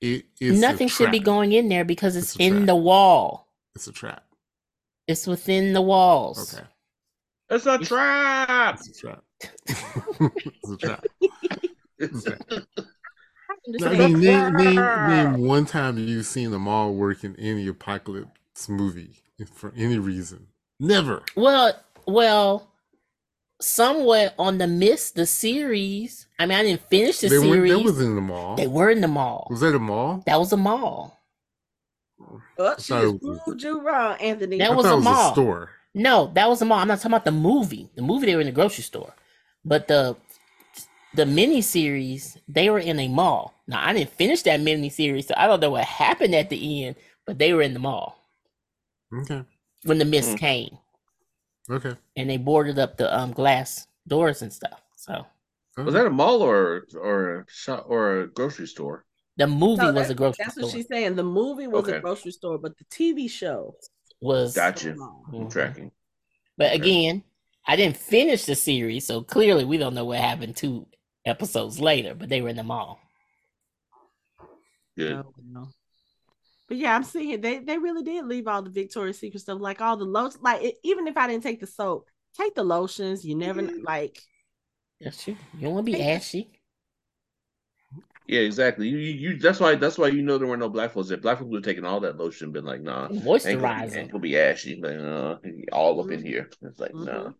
it 0.00 0.26
it's 0.40 0.58
a 0.58 0.60
Nothing 0.60 0.88
should 0.88 1.10
be 1.10 1.18
going 1.20 1.52
in 1.52 1.68
there 1.68 1.84
because 1.84 2.16
it's, 2.16 2.32
It's 2.34 2.40
in 2.40 2.52
trap. 2.54 2.66
the 2.66 2.76
wall. 2.76 3.48
It's 3.74 3.86
a 3.86 3.92
trap. 3.92 4.24
It's 5.08 5.26
within 5.26 5.72
the 5.72 5.82
walls. 5.82 6.54
Okay. 6.54 6.64
It's 7.50 7.66
a 7.66 7.78
trap. 7.78 8.78
It's 8.80 8.88
a 8.88 9.00
trap. 9.00 9.24
it's 9.66 10.70
a 10.70 10.76
trap. 10.76 11.04
It's 11.98 12.26
a 12.26 12.30
trap. 12.36 12.64
Just 13.72 13.84
I 13.84 13.96
mean, 13.96 14.20
name, 14.20 14.52
name, 14.54 14.74
name 15.08 15.46
one 15.46 15.66
time 15.66 15.96
you've 15.98 16.26
seen 16.26 16.50
them 16.50 16.66
all 16.66 16.92
work 16.94 17.22
in 17.22 17.36
any 17.36 17.68
apocalypse 17.68 18.68
movie 18.68 19.22
for 19.54 19.72
any 19.76 19.98
reason. 19.98 20.48
Never. 20.80 21.22
Well, 21.36 21.78
well, 22.06 22.71
somewhat 23.62 24.34
on 24.38 24.58
the 24.58 24.66
miss 24.66 25.10
the 25.10 25.26
series. 25.26 26.26
I 26.38 26.46
mean, 26.46 26.58
I 26.58 26.62
didn't 26.62 26.88
finish 26.88 27.20
the 27.20 27.28
They 27.28 27.38
weren't. 27.38 27.50
series. 27.52 27.72
That 27.72 27.84
was 27.84 28.00
in 28.00 28.14
the 28.16 28.20
mall. 28.20 28.56
they 28.56 28.66
were 28.66 28.90
in 28.90 29.00
the 29.00 29.08
mall. 29.08 29.46
Was 29.50 29.60
that 29.60 29.74
a 29.74 29.78
mall? 29.78 30.22
That 30.26 30.38
was 30.38 30.52
a 30.52 30.56
mall. 30.56 31.20
oh, 32.20 32.74
she 32.78 32.92
thought 32.92 33.04
it 33.04 33.12
just 33.12 33.44
proved 33.44 33.62
you 33.62 33.80
wrong, 33.80 34.16
Anthony. 34.20 34.58
That 34.58 34.70
I 34.70 34.74
was 34.74 34.86
a 34.86 34.96
was 34.96 35.04
mall. 35.04 35.30
a 35.30 35.32
store. 35.32 35.70
No, 35.94 36.30
that 36.34 36.48
was 36.48 36.62
a 36.62 36.64
mall. 36.64 36.78
I'm 36.78 36.88
not 36.88 36.98
talking 36.98 37.12
about 37.12 37.24
the 37.24 37.32
movie. 37.32 37.90
The 37.94 38.02
movie 38.02 38.26
they 38.26 38.34
were 38.34 38.40
in 38.40 38.46
the 38.46 38.52
grocery 38.52 38.82
store, 38.84 39.14
but 39.64 39.88
the 39.88 40.16
the 41.14 41.26
mini 41.26 41.60
series 41.60 42.38
they 42.48 42.70
were 42.70 42.78
in 42.78 42.98
a 42.98 43.08
mall. 43.08 43.54
Now 43.66 43.86
I 43.86 43.92
didn't 43.92 44.10
finish 44.10 44.42
that 44.42 44.60
mini 44.60 44.88
series, 44.88 45.28
so 45.28 45.34
I 45.36 45.46
don't 45.46 45.60
know 45.60 45.70
what 45.70 45.84
happened 45.84 46.34
at 46.34 46.48
the 46.50 46.84
end. 46.86 46.96
But 47.26 47.38
they 47.38 47.52
were 47.52 47.62
in 47.62 47.74
the 47.74 47.78
mall 47.80 48.18
Okay. 49.14 49.44
when 49.84 49.98
the 49.98 50.04
mist 50.06 50.36
Mm. 50.36 50.38
came, 50.38 50.78
Okay. 51.70 51.96
and 52.16 52.28
they 52.30 52.36
boarded 52.36 52.78
up 52.78 52.96
the 52.96 53.14
um 53.16 53.32
glass 53.32 53.86
doors 54.06 54.42
and 54.42 54.52
stuff. 54.52 54.82
So 54.96 55.26
Was 55.76 55.94
that 55.94 56.06
a 56.06 56.10
mall 56.10 56.42
or 56.42 56.86
or 56.94 57.40
a 57.40 57.44
shop 57.48 57.86
or 57.88 58.20
a 58.20 58.26
grocery 58.28 58.66
store? 58.66 59.04
the 59.36 59.46
movie 59.46 59.86
No, 59.86 59.92
was 59.92 60.10
a 60.10 60.14
grocery 60.14 60.44
That's 60.44 60.54
store. 60.54 60.62
That's 60.62 60.72
what 60.74 60.78
she's 60.78 60.88
saying. 60.88 61.16
The 61.16 61.22
movie 61.24 61.66
was 61.66 61.88
a 61.88 62.00
grocery 62.00 62.32
store, 62.32 62.58
but 62.58 62.76
the 62.78 62.84
TV 62.84 63.28
show. 63.28 63.74
was 64.20 64.54
Gotcha. 64.54 64.88
was 64.90 64.96
a 64.96 64.98
mall. 65.00 65.24
I'm 65.32 65.34
Mhm. 65.46 65.50
tracking. 65.50 65.92
But 66.56 66.72
Okay. 66.72 66.74
again, 66.74 67.24
I 67.66 67.76
didn't 67.76 67.96
finish 67.96 68.44
the 68.44 68.54
series, 68.54 69.06
so 69.06 69.22
clearly 69.22 69.64
we 69.64 69.78
don't 69.78 69.94
know 69.94 70.04
what 70.04 70.18
happened 70.20 70.56
two 70.56 70.86
episodes 71.24 71.80
later. 71.80 72.14
But 72.14 72.28
they 72.28 72.40
were 72.42 72.50
in 72.50 72.56
the 72.56 72.62
mall. 72.62 73.00
Good. 74.96 75.12
Oh, 75.14 75.34
no. 75.42 75.68
But 76.72 76.78
yeah, 76.78 76.96
I'm 76.96 77.04
seeing 77.04 77.38
they 77.42 77.58
they 77.58 77.76
really 77.76 78.02
did 78.02 78.24
leave 78.24 78.48
all 78.48 78.62
the 78.62 78.70
Victoria's 78.70 79.18
Secret 79.18 79.40
stuff, 79.40 79.60
like 79.60 79.82
all 79.82 79.98
the 79.98 80.06
lotions. 80.06 80.42
Like 80.42 80.62
it, 80.62 80.76
even 80.82 81.06
if 81.06 81.18
I 81.18 81.26
didn't 81.26 81.42
take 81.42 81.60
the 81.60 81.66
soap, 81.66 82.08
take 82.34 82.54
the 82.54 82.64
lotions. 82.64 83.26
You 83.26 83.34
never 83.34 83.60
Mhm. 83.60 83.84
like. 83.84 84.18
That's 84.98 85.22
true. 85.22 85.36
You 85.52 85.60
don't 85.60 85.74
want 85.74 85.86
to 85.86 85.92
be 85.92 86.02
ashy. 86.02 86.58
Yeah, 88.26 88.40
exactly. 88.40 88.88
You, 88.88 88.96
you, 88.96 89.12
you 89.32 89.38
that's 89.38 89.60
why 89.60 89.74
that's 89.74 89.98
why 89.98 90.08
you 90.08 90.22
know 90.22 90.38
there 90.38 90.48
were 90.48 90.56
no 90.56 90.70
black 90.70 90.92
folks. 90.92 91.10
If 91.10 91.20
black 91.20 91.40
folks 91.40 91.50
would 91.50 91.58
have 91.62 91.70
taken 91.70 91.84
all 91.84 92.00
that 92.00 92.16
lotion 92.16 92.46
and 92.46 92.54
been 92.54 92.64
like, 92.64 92.80
nah, 92.80 93.08
moisturizing, 93.08 93.12
gonna, 93.12 93.20
be, 93.20 93.50
ain't 93.50 93.60
Moisturizer. 93.92 94.10
gonna 94.12 94.22
be 94.22 94.38
ashy, 94.38 94.80
like, 94.82 94.96
uh, 94.96 95.36
all 95.72 96.00
up 96.00 96.10
in 96.10 96.24
here. 96.24 96.48
It's 96.62 96.80
like, 96.80 96.92
Mhm. 96.92 97.04
nah. 97.04 97.32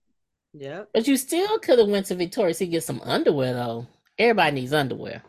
Yep. 0.53 0.91
But 0.93 1.09
you 1.09 1.16
still 1.16 1.59
could 1.59 1.78
have 1.78 1.89
went 1.89 2.05
to 2.09 2.16
Victoria's 2.16 2.59
to 2.59 2.66
get 2.66 2.85
some 2.85 3.01
underwear 3.01 3.55
though. 3.55 3.87
Everybody 4.18 4.57
needs 4.57 4.74
underwear. 4.74 5.22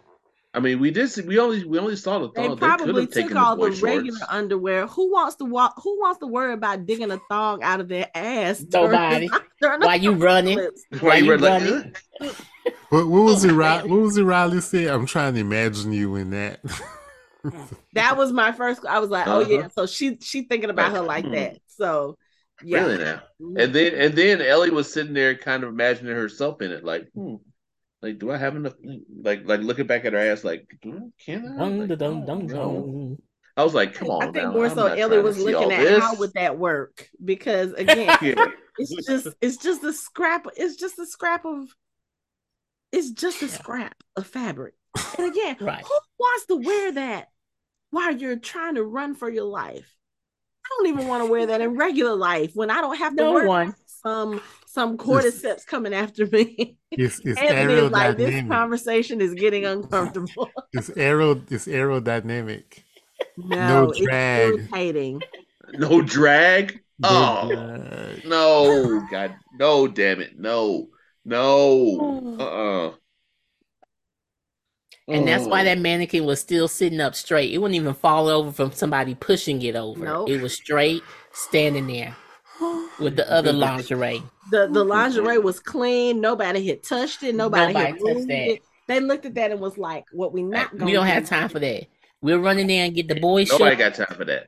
I 0.54 0.60
mean, 0.60 0.80
we 0.80 0.92
did 0.92 1.10
see, 1.10 1.22
we 1.24 1.40
only 1.40 1.66
we 1.66 1.80
only 1.80 1.96
saw 1.96 2.20
the 2.20 2.32
They 2.36 2.50
thong. 2.50 2.60
They, 2.60 2.74
could 2.74 2.80
probably 2.80 3.02
have 3.02 3.12
took 3.12 3.12
taken 3.12 3.38
all 3.38 3.56
the 3.56 3.58
the 3.58 3.70
boy 3.72 3.76
regular 3.76 4.20
shorts. 4.20 4.26
underwear. 4.30 4.88
Who 4.88 5.12
wants 5.12 5.36
to 5.38 5.46
walk? 5.46 5.76
Who 5.84 6.00
wants 6.00 6.20
to 6.20 6.28
worry 6.28 6.54
about 6.54 6.86
digging 6.86 7.12
a 7.12 7.20
thong 7.30 7.64
out 7.64 7.80
of 7.80 7.88
their 7.88 8.10
ass? 8.16 8.66
Nobody. 8.72 9.30
during 9.62 9.80
the 9.82 9.88
you 10.00 10.14
running. 10.14 10.70
Why 11.00 11.18
you 11.18 11.26
you 11.26 11.32
read 11.32 11.42
like, 11.42 11.60
running? 11.62 11.96
What, 12.90 13.08
what 13.08 13.24
was 13.24 13.44
Oh, 13.44 13.50
it? 13.50 13.54
man. 13.54 13.90
What 13.90 14.02
was 14.02 14.18
it? 14.18 14.24
Riley 14.24 14.62
said. 14.62 14.88
I'm 14.88 15.06
trying 15.06 15.34
to 15.36 15.40
imagine 15.42 15.92
you 15.94 16.16
in 16.16 16.30
that. 16.32 16.60
That 17.94 18.18
was 18.18 18.32
my 18.32 18.52
first. 18.52 18.86
I 18.86 19.00
was 19.00 19.10
like, 19.10 19.28
oh 19.30 19.42
Uh-huh. 19.42 19.50
yeah. 19.50 19.68
So 19.70 19.86
she 19.86 20.18
she 20.22 20.44
thinking 20.44 20.70
about 20.70 20.92
her 20.94 21.02
like 21.02 21.26
Hmm. 21.26 21.32
that. 21.32 21.58
So 21.68 22.18
yeah. 22.62 22.86
really 22.86 22.98
now. 22.98 23.24
And 23.56 23.74
then 23.74 23.94
and 23.96 24.16
then 24.16 24.42
Ellie 24.42 24.70
was 24.72 24.92
sitting 24.92 25.14
there, 25.14 25.36
kind 25.36 25.64
of 25.64 25.70
imagining 25.70 26.16
herself 26.16 26.62
in 26.62 26.72
it, 26.72 26.84
like, 26.84 27.08
hmm, 27.14 27.36
like, 28.04 28.20
do 28.20 28.30
I 28.32 28.38
have 28.38 28.56
enough? 28.56 28.74
Like, 29.24 29.42
like 29.46 29.62
looking 29.62 29.88
back 29.88 30.06
at 30.06 30.14
her 30.14 30.20
ass, 30.20 30.44
like, 30.44 30.68
can 30.82 31.14
I? 31.28 31.64
Like, 31.64 31.88
dun, 31.88 31.88
dun, 31.88 31.94
I 31.94 31.98
dun, 31.98 32.26
don't 32.26 32.46
know. 32.48 32.72
dun. 32.86 33.18
I 33.56 33.64
was 33.64 33.74
like, 33.74 33.94
come 33.94 34.10
on, 34.10 34.22
I 34.24 34.26
think 34.26 34.36
now, 34.36 34.52
more 34.52 34.66
I'm 34.66 34.76
so 34.76 34.88
Ellie 34.88 35.22
was 35.22 35.38
looking 35.38 35.72
at 35.72 35.80
this. 35.84 36.04
how 36.04 36.16
would 36.18 36.34
that 36.34 36.58
work 36.60 37.08
because 37.24 37.72
again, 37.78 38.18
Yeah. 38.22 38.46
it's 38.78 39.06
just 39.08 39.28
it's 39.42 39.58
just 39.58 39.84
a 39.84 39.94
scrap. 39.94 40.48
It's 40.58 40.76
just 40.76 41.00
a 41.00 41.06
scrap 41.06 41.46
of. 41.46 41.68
It's 42.92 43.12
just 43.12 43.42
a 43.42 43.46
Yeah. 43.46 43.52
scrap 43.52 43.96
of 44.16 44.28
fabric. 44.28 44.74
And 45.18 45.32
again, 45.32 45.58
Right. 45.62 45.84
who 45.84 46.00
wants 46.20 46.46
to 46.48 46.56
wear 46.58 46.92
that 46.94 47.30
while 47.92 48.12
you're 48.16 48.38
trying 48.38 48.76
to 48.76 48.84
run 48.84 49.16
for 49.16 49.30
your 49.30 49.46
life? 49.46 49.96
I 50.66 50.70
don't 50.78 50.88
even 50.94 51.08
want 51.08 51.24
to 51.26 51.30
wear 51.32 51.46
that 51.48 51.62
in 51.62 51.76
regular 51.76 52.16
life 52.16 52.52
when 52.56 52.70
I 52.72 52.82
don't 52.82 52.98
have 52.98 53.16
to 53.18 53.24
No 53.24 53.34
worry 53.34 53.48
one. 53.48 53.76
some 53.86 54.42
some 54.74 54.98
cordyceps 54.98 55.66
coming 55.68 55.94
after 55.94 56.26
me. 56.28 56.78
It's 56.92 57.20
it's 57.26 57.40
Anthony 57.42 57.90
like 57.90 58.18
this 58.18 58.48
conversation 58.48 59.22
is 59.22 59.34
getting 59.34 59.66
uncomfortable. 59.66 60.50
It's 60.74 60.90
aero. 60.96 61.42
It's 61.50 61.68
aerodynamic. 61.68 62.84
No, 63.38 63.90
it's 63.90 64.00
drag. 64.00 64.54
irritating. 64.54 65.22
No 65.74 66.02
drag. 66.02 66.80
No 67.00 67.10
Oh 67.10 67.48
drag. 67.50 68.26
no, 68.26 69.02
God, 69.10 69.36
no, 69.60 69.88
damn 69.88 70.22
it, 70.22 70.40
no, 70.40 70.88
no, 71.26 72.36
uh, 72.40 72.44
uh 72.44 72.94
And 75.08 75.28
that's 75.28 75.46
Oh. 75.46 75.50
why 75.50 75.64
that 75.66 75.80
mannequin 75.80 76.26
was 76.26 76.40
still 76.40 76.68
sitting 76.68 77.02
up 77.02 77.14
straight. 77.16 77.52
It 77.54 77.58
wouldn't 77.58 77.76
even 77.76 77.94
fall 77.94 78.28
over 78.30 78.52
from 78.52 78.72
somebody 78.72 79.16
pushing 79.16 79.62
it 79.62 79.76
over. 79.76 80.06
Nope. 80.06 80.30
It 80.30 80.42
was 80.42 80.54
straight 80.54 81.02
standing 81.32 81.88
there 81.88 82.16
with 83.00 83.16
the 83.16 83.32
other 83.32 83.54
lingerie. 83.54 84.24
The 84.52 84.68
the 84.68 84.84
lingerie 84.84 85.38
was 85.40 85.60
clean. 85.60 86.22
Nobody 86.22 86.68
had 86.68 86.84
touched 86.84 87.24
it. 87.24 87.36
Nobody, 87.36 87.74
Nobody 87.74 87.86
had 87.86 88.00
touched 88.00 88.28
that. 88.28 88.50
it. 88.52 88.62
They 88.88 89.00
looked 89.00 89.26
at 89.26 89.36
that 89.36 89.52
and 89.52 89.60
was 89.60 89.78
like, 89.78 90.06
"What 90.12 90.34
we 90.34 90.44
not 90.44 90.72
going? 90.72 90.86
We 90.86 90.94
don't 90.94 91.06
have 91.08 91.26
time 91.26 91.50
for 91.50 91.60
that. 91.60 91.86
We're 92.22 92.40
running 92.40 92.68
there 92.68 92.86
and 92.86 92.96
get 92.96 93.08
the 93.08 93.16
boys. 93.16 93.50
Nobody 93.50 93.76
shirt, 93.76 93.96
got 93.98 94.08
time 94.08 94.18
for 94.18 94.26
that. 94.26 94.48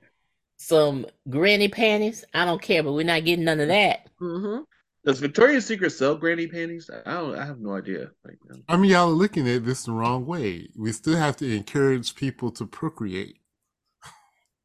some 0.58 1.06
granny 1.30 1.68
panties. 1.68 2.24
I 2.34 2.46
don't 2.46 2.62
care, 2.62 2.84
but 2.84 2.94
we're 2.94 3.06
not 3.06 3.26
getting 3.26 3.46
none 3.46 3.60
of 3.60 3.68
that. 3.70 4.08
hmm 4.20 4.60
Does 5.06 5.20
Victoria's 5.20 5.66
Secret 5.66 5.92
sell 5.92 6.16
granny 6.16 6.48
panties? 6.48 6.90
I 7.06 7.14
don't. 7.14 7.36
I 7.38 7.46
have 7.46 7.60
no 7.60 7.76
idea. 7.76 8.12
Like, 8.26 8.40
um, 8.52 8.64
I 8.68 8.78
mean, 8.78 8.92
y'all 8.92 9.10
are 9.10 9.12
looking 9.12 9.48
at 9.48 9.66
this 9.66 9.84
the 9.84 9.92
wrong 9.92 10.26
way. 10.26 10.70
We 10.76 10.92
still 10.92 11.18
have 11.18 11.38
to 11.38 11.56
encourage 11.56 12.16
people 12.16 12.52
to 12.52 12.66
procreate. 12.66 13.38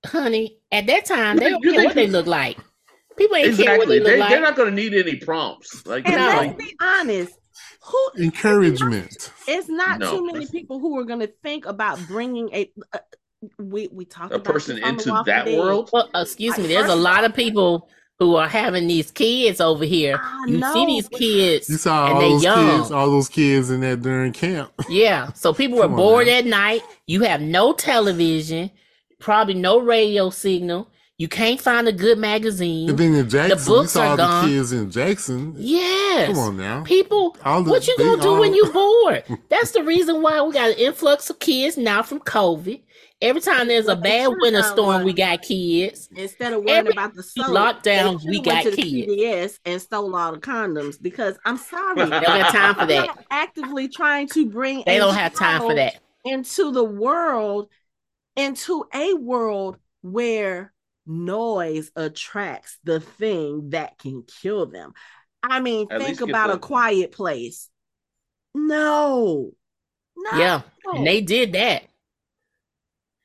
Honey, 0.07 0.59
at 0.73 0.87
that 0.87 1.05
time, 1.05 1.37
they 1.37 1.51
don't 1.51 1.63
care 1.63 1.85
what 1.85 1.95
they 1.95 2.07
look 2.07 2.27
like. 2.27 2.59
People 3.21 3.37
ain't 3.37 3.47
exactly. 3.49 3.99
they 3.99 4.05
They, 4.05 4.19
look 4.19 4.29
they're 4.29 4.41
like. 4.41 4.49
not 4.49 4.57
going 4.57 4.71
to 4.71 4.75
need 4.75 4.95
any 4.95 5.17
prompts. 5.17 5.87
Like, 5.87 6.07
And 6.07 6.15
you 6.15 6.21
let's 6.21 6.37
like 6.39 6.59
be 6.59 6.77
honest, 6.81 7.33
who 7.83 8.09
Encouragement. 8.19 9.33
it's 9.47 9.69
not 9.69 9.99
No, 10.01 10.11
too 10.19 10.27
many 10.27 10.47
people 10.47 10.79
who 10.81 10.99
are 10.99 11.05
going 11.05 11.21
to 11.21 11.33
think 11.43 11.67
about 11.67 11.99
bringing 12.09 12.53
a. 12.55 12.71
Uh, 12.93 12.99
we 13.59 13.89
we 13.93 14.05
talked 14.05 14.33
a 14.33 14.37
about 14.37 14.53
person 14.53 14.77
this 14.77 14.85
on 14.85 14.97
The 14.97 15.03
into 15.03 15.23
that 15.27 15.45
Dead. 15.47 15.59
world. 15.59 15.91
Well, 15.93 16.09
excuse 16.15 16.59
me. 16.59 16.67
There's 16.67 16.91
a 16.91 16.95
lot 16.97 17.25
of 17.25 17.35
people 17.35 17.89
who 18.19 18.37
are 18.37 18.47
having 18.49 18.87
these 18.87 19.11
kids 19.11 19.63
over 19.63 19.85
here. 19.85 20.21
I 20.23 20.45
You 20.47 20.63
see 20.75 20.85
these 20.87 21.09
kids, 21.09 21.71
You 21.71 21.79
saw 21.79 22.09
all 22.13 22.21
they 22.21 22.29
those 22.29 22.43
young. 22.43 22.79
kids, 22.81 22.91
all 22.91 23.11
those 23.11 23.31
kids 23.31 23.71
in 23.71 23.81
that 23.81 24.03
during 24.03 24.33
camp. 24.35 24.71
Yeah. 24.91 25.33
So 25.33 25.55
people 25.61 25.79
were 25.79 25.85
Come 25.85 25.93
on 25.95 25.97
bored 25.97 26.27
now. 26.27 26.35
at 26.39 26.45
night. 26.45 26.83
You 27.07 27.23
have 27.23 27.41
no 27.41 27.73
television, 27.73 28.71
probably 29.21 29.55
no 29.55 29.79
radio 29.81 30.29
signal. 30.29 30.91
You 31.21 31.29
can't 31.29 31.61
find 31.61 31.87
a 31.87 31.93
good 31.93 32.17
magazine. 32.17 32.89
And 32.89 32.99
then 32.99 33.15
in 33.15 33.29
Jackson, 33.29 33.59
you 33.59 33.65
books 33.79 33.93
saw 33.93 34.01
are 34.01 34.07
all 34.07 34.17
the 34.17 34.23
gone. 34.23 34.49
kids 34.49 34.73
in 34.73 34.91
Jackson. 34.91 35.55
yes. 35.55 36.29
Come 36.29 36.39
on 36.39 36.57
now. 36.57 36.83
People, 36.83 37.37
All 37.45 37.63
the- 37.63 37.71
what 37.71 37.87
you 37.87 37.95
gonna 37.99 38.23
do 38.23 38.39
when 38.39 38.49
all- 38.53 38.57
you 38.57 38.73
bored? 38.73 39.25
That's 39.51 39.73
the 39.73 39.83
reason 39.85 40.23
why 40.23 40.41
we 40.41 40.55
got 40.55 40.71
an 40.71 40.79
influx 40.79 41.29
of 41.29 41.39
kids 41.39 41.77
now 41.77 42.03
from 42.03 42.21
COVID. 42.21 42.81
Every 43.21 43.43
time 43.43 43.69
there's 43.69 43.87
a 43.87 43.97
bad 43.97 44.33
winter 44.41 44.63
storm, 44.63 45.05
we 45.05 45.13
got 45.13 45.43
kids. 45.43 46.09
Instead 46.17 46.55
of 46.55 46.61
worrying 46.65 46.79
Every 46.79 46.93
about 46.93 47.13
the 47.15 47.23
soap, 47.23 47.49
lockdown, 47.49 48.19
we 48.27 48.41
got 48.41 48.65
went 48.65 48.71
to 48.71 48.77
the 48.77 48.83
kids. 48.83 49.13
CVS 49.13 49.59
and 49.67 49.83
stole 49.83 50.17
all 50.17 50.33
the 50.33 50.39
condoms 50.39 50.97
because 51.03 51.37
I'm 51.45 51.59
sorry, 51.59 51.97
They 51.97 52.05
They 52.07 52.21
don't 52.21 52.41
have 52.41 52.51
time 52.53 52.75
for 52.77 52.87
they're 52.87 53.03
that. 53.03 53.27
actively 53.31 53.89
trying 53.89 54.27
to 54.29 54.47
bring. 54.47 54.85
They 54.87 54.97
don't 54.97 55.13
have 55.15 55.35
time 55.35 55.61
for 55.61 55.75
that. 55.75 55.99
into 56.25 56.73
the 56.73 56.83
world, 56.83 57.69
into 58.37 58.87
a 58.95 59.13
world 59.13 59.77
where 60.01 60.73
noise 61.11 61.91
attracts 61.97 62.79
the 62.85 63.01
thing 63.01 63.71
that 63.71 63.99
can 63.99 64.23
kill 64.43 64.67
them. 64.67 64.93
I 65.43 65.61
mean, 65.61 65.89
At 65.91 66.01
think 66.01 66.21
about 66.21 66.51
a 66.51 66.59
quiet 66.59 67.13
place. 67.13 67.69
No, 68.55 69.53
no. 70.17 70.39
Yeah. 70.39 70.63
And 70.85 71.07
they 71.07 71.21
did 71.21 71.53
that. 71.53 71.85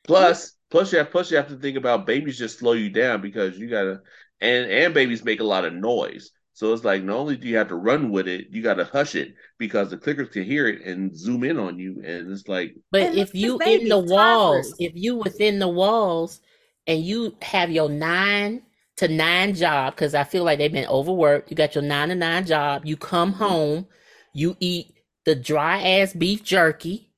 Plus, 0.03 0.53
plus 0.69 0.91
you 0.91 0.99
have 0.99 1.11
plus 1.11 1.31
you 1.31 1.37
have 1.37 1.49
to 1.49 1.57
think 1.57 1.77
about 1.77 2.05
babies 2.05 2.37
just 2.37 2.59
slow 2.59 2.73
you 2.73 2.89
down 2.89 3.21
because 3.21 3.57
you 3.57 3.69
gotta 3.69 4.01
and 4.39 4.69
and 4.69 4.93
babies 4.93 5.23
make 5.23 5.39
a 5.39 5.45
lot 5.45 5.65
of 5.65 5.73
noise. 5.73 6.31
So 6.53 6.73
it's 6.73 6.85
like 6.85 7.03
not 7.03 7.17
only 7.17 7.35
do 7.35 7.47
you 7.47 7.57
have 7.57 7.67
to 7.67 7.75
run 7.75 8.11
with 8.11 8.27
it, 8.27 8.47
you 8.51 8.61
gotta 8.61 8.85
hush 8.85 9.15
it 9.15 9.33
because 9.57 9.89
the 9.89 9.97
clickers 9.97 10.31
can 10.31 10.43
hear 10.43 10.67
it 10.67 10.85
and 10.85 11.17
zoom 11.17 11.43
in 11.43 11.59
on 11.59 11.79
you, 11.79 12.01
and 12.05 12.31
it's 12.31 12.47
like 12.47 12.75
But 12.91 13.15
if 13.15 13.33
you 13.33 13.57
in 13.59 13.89
the 13.89 13.99
walls, 13.99 14.73
if 14.79 14.93
you 14.95 15.15
within 15.15 15.59
the 15.59 15.67
walls 15.67 16.39
and 16.87 17.03
you 17.03 17.35
have 17.41 17.71
your 17.71 17.89
nine 17.89 18.61
to 18.97 19.07
nine 19.07 19.53
job 19.53 19.95
because 19.95 20.15
I 20.15 20.23
feel 20.23 20.43
like 20.43 20.57
they've 20.59 20.71
been 20.71 20.87
overworked. 20.87 21.49
You 21.51 21.57
got 21.57 21.75
your 21.75 21.83
nine 21.83 22.09
to 22.09 22.15
nine 22.15 22.45
job. 22.45 22.85
You 22.85 22.97
come 22.97 23.33
home, 23.33 23.87
you 24.33 24.55
eat 24.59 24.93
the 25.25 25.35
dry 25.35 25.81
ass 25.81 26.13
beef 26.13 26.43
jerky, 26.43 27.11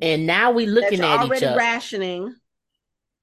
and 0.00 0.26
now 0.26 0.50
we 0.50 0.66
looking 0.66 1.00
That 1.00 1.06
you're 1.06 1.18
at 1.18 1.24
each 1.24 1.30
already 1.30 1.46
other, 1.46 1.56
rationing. 1.56 2.34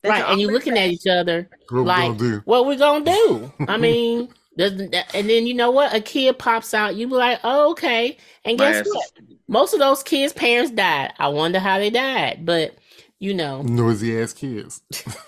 That 0.03 0.09
right? 0.09 0.25
And 0.29 0.39
you 0.41 0.47
already 0.47 0.53
looking 0.53 0.77
at 0.77 0.89
each 0.89 1.07
other 1.07 1.49
What 1.69 1.85
like, 1.85 2.17
gonna 2.17 2.41
what 2.45 2.65
we 2.65 2.75
gonna 2.75 3.05
do? 3.05 3.51
I 3.67 3.77
mean, 3.77 4.29
and 4.57 5.29
then 5.29 5.47
you 5.47 5.53
know 5.53 5.71
what? 5.71 5.93
A 5.93 6.01
kid 6.01 6.37
pops 6.39 6.73
out, 6.73 6.95
you 6.95 7.07
be 7.07 7.13
like, 7.13 7.39
oh, 7.43 7.71
okay. 7.71 8.17
And 8.45 8.57
guess 8.57 8.77
ass- 8.77 8.87
what? 8.87 9.11
Most 9.47 9.73
of 9.73 9.79
those 9.79 10.01
kids' 10.03 10.33
parents 10.33 10.71
died. 10.71 11.13
I 11.19 11.27
wonder 11.27 11.59
how 11.59 11.77
they 11.77 11.89
died, 11.89 12.45
but 12.45 12.75
you 13.21 13.33
know, 13.35 13.61
Noisy 13.61 14.19
ass 14.19 14.33
kids. 14.33 14.81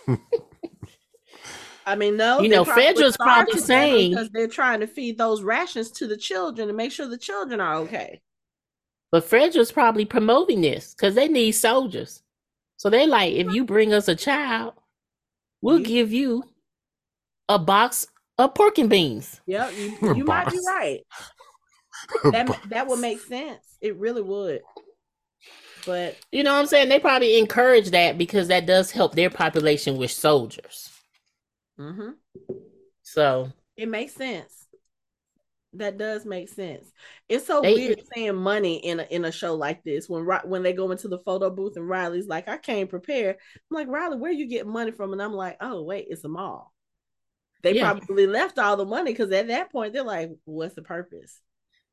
I 1.85 1.95
mean, 1.95 2.17
no. 2.17 2.41
You 2.41 2.49
know, 2.49 2.65
probably 2.65 2.83
Fedra's 2.83 3.15
probably 3.17 3.59
saying- 3.59 4.11
because 4.11 4.29
they're 4.31 4.47
trying 4.47 4.79
to 4.79 4.87
feed 4.87 5.17
those 5.17 5.43
rations 5.43 5.91
to 5.91 6.07
the 6.07 6.17
children 6.17 6.67
and 6.69 6.75
make 6.75 6.91
sure 6.91 7.07
the 7.07 7.17
children 7.17 7.61
are 7.61 7.75
okay. 7.75 8.21
But 9.11 9.25
Frederick's 9.25 9.71
probably 9.71 10.05
promoting 10.05 10.61
this 10.61 10.95
because 10.95 11.13
they 11.13 11.27
need 11.27 11.51
soldiers. 11.51 12.23
So 12.77 12.89
they 12.89 13.05
like, 13.05 13.33
if 13.33 13.53
you 13.53 13.63
bring 13.63 13.93
us 13.93 14.07
a 14.07 14.15
child, 14.15 14.73
we'll 15.61 15.79
You- 15.79 15.85
give 15.85 16.11
you 16.11 16.43
a 17.47 17.59
box 17.59 18.07
of 18.39 18.55
pork 18.55 18.79
and 18.79 18.89
beans. 18.89 19.39
Yep, 19.45 19.73
you, 19.77 19.97
you 20.15 20.23
might 20.25 20.49
be 20.49 20.59
right. 20.67 21.01
That 22.31 22.59
that 22.69 22.87
would 22.87 22.99
make 22.99 23.19
sense. 23.21 23.63
It 23.79 23.95
really 23.97 24.21
would. 24.21 24.61
But 25.85 26.17
You 26.31 26.43
know 26.43 26.53
what 26.53 26.59
I'm 26.59 26.65
saying? 26.67 26.89
They 26.89 26.99
probably 26.99 27.37
encourage 27.37 27.89
that 27.91 28.17
because 28.17 28.47
that 28.47 28.65
does 28.65 28.91
help 28.91 29.15
their 29.15 29.29
population 29.29 29.97
with 29.97 30.11
soldiers. 30.11 30.89
mhm, 31.77 32.15
So 33.01 33.51
it 33.77 33.87
makes 33.89 34.13
sense. 34.13 34.67
That 35.75 35.97
does 35.97 36.23
make 36.23 36.49
sense. 36.49 36.91
It's 37.27 37.47
so 37.47 37.61
They- 37.61 37.73
weird 37.73 38.01
saying 38.13 38.35
money 38.35 38.77
in 38.77 38.99
a 38.99 39.03
in 39.03 39.25
a 39.25 39.31
show 39.31 39.55
like 39.55 39.83
this 39.83 40.07
when 40.07 40.23
when 40.45 40.61
they 40.61 40.73
go 40.73 40.91
into 40.91 41.07
the 41.07 41.17
photo 41.19 41.49
booth 41.49 41.75
and 41.77 41.89
Riley's 41.89 42.27
like, 42.27 42.47
"I 42.47 42.57
came 42.59 42.87
prepared." 42.87 43.37
I'm 43.37 43.75
like, 43.75 43.87
"Riley, 43.87 44.17
where 44.17 44.31
you 44.31 44.45
get 44.47 44.67
money 44.67 44.91
from?" 44.91 45.13
And 45.13 45.21
I'm 45.21 45.33
like, 45.33 45.57
"Oh, 45.61 45.81
wait, 45.81 46.07
it's 46.09 46.23
a 46.25 46.29
mall." 46.29 46.71
They 47.63 47.73
Yeah. 47.73 47.93
probably 47.93 48.27
left 48.27 48.59
all 48.59 48.77
the 48.77 48.85
money 48.85 49.11
because 49.13 49.31
at 49.31 49.47
that 49.47 49.71
point 49.71 49.93
they're 49.93 50.03
like, 50.03 50.31
"What's 50.45 50.75
the 50.75 50.83
purpose?" 50.83 51.41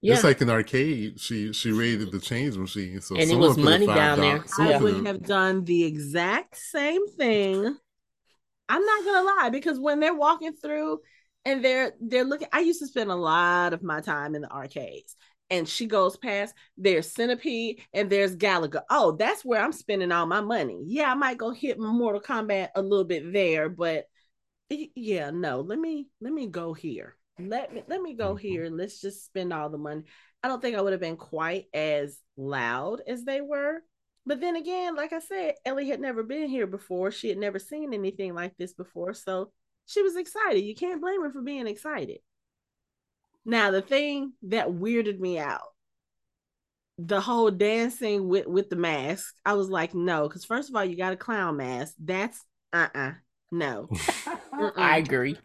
Yeah, 0.02 0.14
It's 0.14 0.24
like 0.24 0.40
an 0.40 0.48
arcade. 0.50 1.20
She 1.20 1.52
she 1.52 1.72
raided 1.72 2.10
the 2.10 2.20
change 2.20 2.56
machine, 2.56 3.00
so 3.00 3.16
And 3.16 3.30
it 3.30 3.36
was 3.36 3.56
put 3.56 3.64
money 3.64 3.86
$5 3.86 3.94
down 3.94 4.20
there. 4.20 4.38
dollars- 4.38 4.52
I 4.58 4.78
would 4.78 4.94
put- 4.96 5.06
have 5.06 5.22
done 5.26 5.64
the 5.64 5.84
exact 5.84 6.56
same 6.56 7.06
thing. 7.08 7.76
I'm 8.68 8.84
not 8.84 9.04
gonna 9.04 9.26
lie 9.40 9.50
because 9.50 9.78
when 9.78 10.00
they're 10.00 10.14
walking 10.14 10.54
through 10.54 11.00
and 11.44 11.62
they're 11.64 11.92
they're 12.00 12.24
looking, 12.24 12.48
I 12.52 12.60
used 12.60 12.80
to 12.80 12.86
spend 12.86 13.10
a 13.10 13.14
lot 13.16 13.72
of 13.72 13.82
my 13.82 14.00
time 14.00 14.34
in 14.34 14.42
the 14.42 14.50
arcades. 14.50 15.16
And 15.50 15.68
she 15.68 15.86
goes 15.86 16.16
past 16.16 16.54
there's 16.76 17.10
Centipede 17.12 17.82
and 17.92 18.08
there's 18.08 18.36
Galaga. 18.36 18.82
Oh, 18.88 19.12
that's 19.12 19.44
where 19.44 19.60
I'm 19.60 19.72
spending 19.72 20.12
all 20.12 20.24
my 20.26 20.40
money. 20.40 20.80
Yeah, 20.86 21.10
I 21.10 21.14
might 21.14 21.38
go 21.38 21.50
hit 21.50 21.78
Mortal 21.78 22.20
Kombat 22.20 22.68
a 22.76 22.80
little 22.82 23.04
bit 23.04 23.32
there, 23.32 23.68
but 23.68 24.06
yeah, 24.94 25.30
no, 25.30 25.60
let 25.60 25.78
me 25.78 26.06
let 26.20 26.32
me 26.32 26.46
go 26.46 26.72
here. 26.72 27.16
Let 27.38 27.72
me 27.72 27.82
let 27.88 28.02
me 28.02 28.14
go 28.14 28.34
Mhm. 28.34 28.40
here 28.40 28.68
let's 28.70 29.00
just 29.00 29.24
spend 29.24 29.52
all 29.52 29.70
the 29.70 29.78
money. 29.78 30.04
I 30.42 30.48
don't 30.48 30.60
think 30.60 30.76
I 30.76 30.80
would 30.80 30.92
have 30.92 31.00
been 31.00 31.16
quite 31.16 31.66
as 31.74 32.18
loud 32.36 33.02
as 33.06 33.24
they 33.24 33.40
were. 33.40 33.82
But 34.26 34.40
then 34.40 34.56
again, 34.56 34.94
like 34.94 35.12
I 35.12 35.20
said, 35.20 35.54
Ellie 35.64 35.88
had 35.88 36.00
never 36.00 36.22
been 36.22 36.48
here 36.48 36.66
before. 36.66 37.10
She 37.10 37.28
had 37.28 37.38
never 37.38 37.58
seen 37.58 37.94
anything 37.94 38.34
like 38.34 38.56
this 38.56 38.74
before. 38.74 39.14
So 39.14 39.52
she 39.86 40.02
was 40.02 40.16
excited. 40.16 40.60
You 40.60 40.74
can't 40.74 41.00
blame 41.00 41.22
her 41.22 41.30
for 41.32 41.40
being 41.42 41.66
excited. 41.66 42.18
Now, 43.44 43.70
the 43.70 43.82
thing 43.82 44.34
that 44.42 44.68
weirded 44.68 45.18
me 45.18 45.38
out, 45.38 45.74
the 46.98 47.20
whole 47.20 47.50
dancing 47.50 48.28
with, 48.28 48.46
with 48.46 48.68
the 48.68 48.76
mask, 48.76 49.34
I 49.44 49.54
was 49.54 49.70
like, 49.70 49.94
no, 49.94 50.28
because 50.28 50.44
first 50.44 50.68
of 50.68 50.76
all, 50.76 50.84
you 50.84 50.96
got 50.96 51.14
a 51.14 51.16
clown 51.16 51.56
mask. 51.56 51.94
That's 51.98 52.44
uh 52.72 52.88
uh 52.94 53.12
no. 53.50 53.88
I 54.76 54.98
agree. 54.98 55.36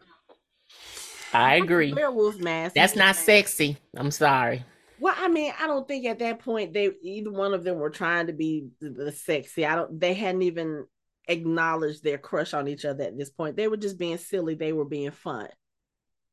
I 1.40 1.56
agree. 1.56 1.94
Werewolf 1.94 2.38
mask. 2.38 2.76
That's 2.76 2.96
not 2.96 3.16
sexy. 3.16 3.78
I'm 3.96 4.12
sorry. 4.12 4.64
Well, 5.00 5.16
I 5.18 5.28
mean, 5.28 5.52
I 5.60 5.68
don't 5.68 5.88
think 5.88 6.06
at 6.06 6.20
that 6.20 6.40
point 6.40 6.74
they 6.74 6.92
either 7.04 7.32
one 7.32 7.54
of 7.54 7.64
them 7.64 7.78
were 7.78 7.90
trying 7.90 8.28
to 8.28 8.34
be 8.34 8.70
the, 8.80 8.90
the 8.90 9.12
sexy. 9.12 9.66
I 9.66 9.76
don't. 9.76 10.00
They 10.00 10.14
hadn't 10.14 10.44
even 10.44 10.86
acknowledged 11.28 12.04
their 12.04 12.18
crush 12.18 12.54
on 12.54 12.68
each 12.68 12.86
other 12.86 13.04
at 13.04 13.18
this 13.18 13.30
point. 13.30 13.56
They 13.58 13.68
were 13.68 13.78
just 13.78 13.98
being 13.98 14.18
silly. 14.18 14.56
They 14.56 14.74
were 14.74 14.86
being 14.86 15.12
fun. 15.12 15.48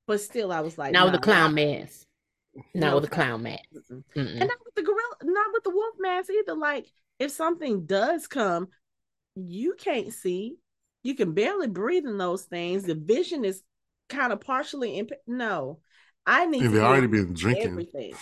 But 0.07 0.20
still, 0.20 0.53
I 0.53 0.61
was 0.61 0.78
like, 0.78 0.92
Not 0.92 1.05
with 1.07 1.14
nah, 1.14 1.18
the 1.18 1.24
clown 1.24 1.55
mask. 1.55 2.07
Not 2.74 2.90
No 2.90 2.94
with 2.96 3.05
the 3.05 3.11
clown 3.11 3.42
mask. 3.42 3.64
mm-mm. 3.74 4.05
Mm-mm. 4.14 4.30
and 4.30 4.40
not 4.40 4.59
with 4.64 4.74
the 4.74 4.82
gorilla, 4.82 5.16
not 5.22 5.53
with 5.53 5.64
the 5.64 5.70
wolf 5.70 5.94
mask 5.98 6.30
either. 6.30 6.59
Like, 6.59 6.86
if 7.18 7.30
something 7.30 7.86
does 7.86 8.26
come, 8.26 8.68
you 9.34 9.74
can't 9.78 10.12
see. 10.12 10.57
You 11.03 11.14
can 11.14 11.32
barely 11.32 11.68
breathe 11.68 12.05
in 12.05 12.18
those 12.18 12.42
things. 12.44 12.84
The 12.84 12.94
vision 12.94 13.44
is 13.44 13.62
kind 14.09 14.32
of 14.32 14.40
partially 14.40 14.98
imp- 14.98 15.12
no. 15.26 15.80
I 16.26 16.46
need 16.46 16.62
And 16.62 16.70
to 16.72 16.78
they 16.78 16.84
already 16.84 17.07
been 17.09 17.32
drinking. 17.34 17.66
everything. 17.68 18.14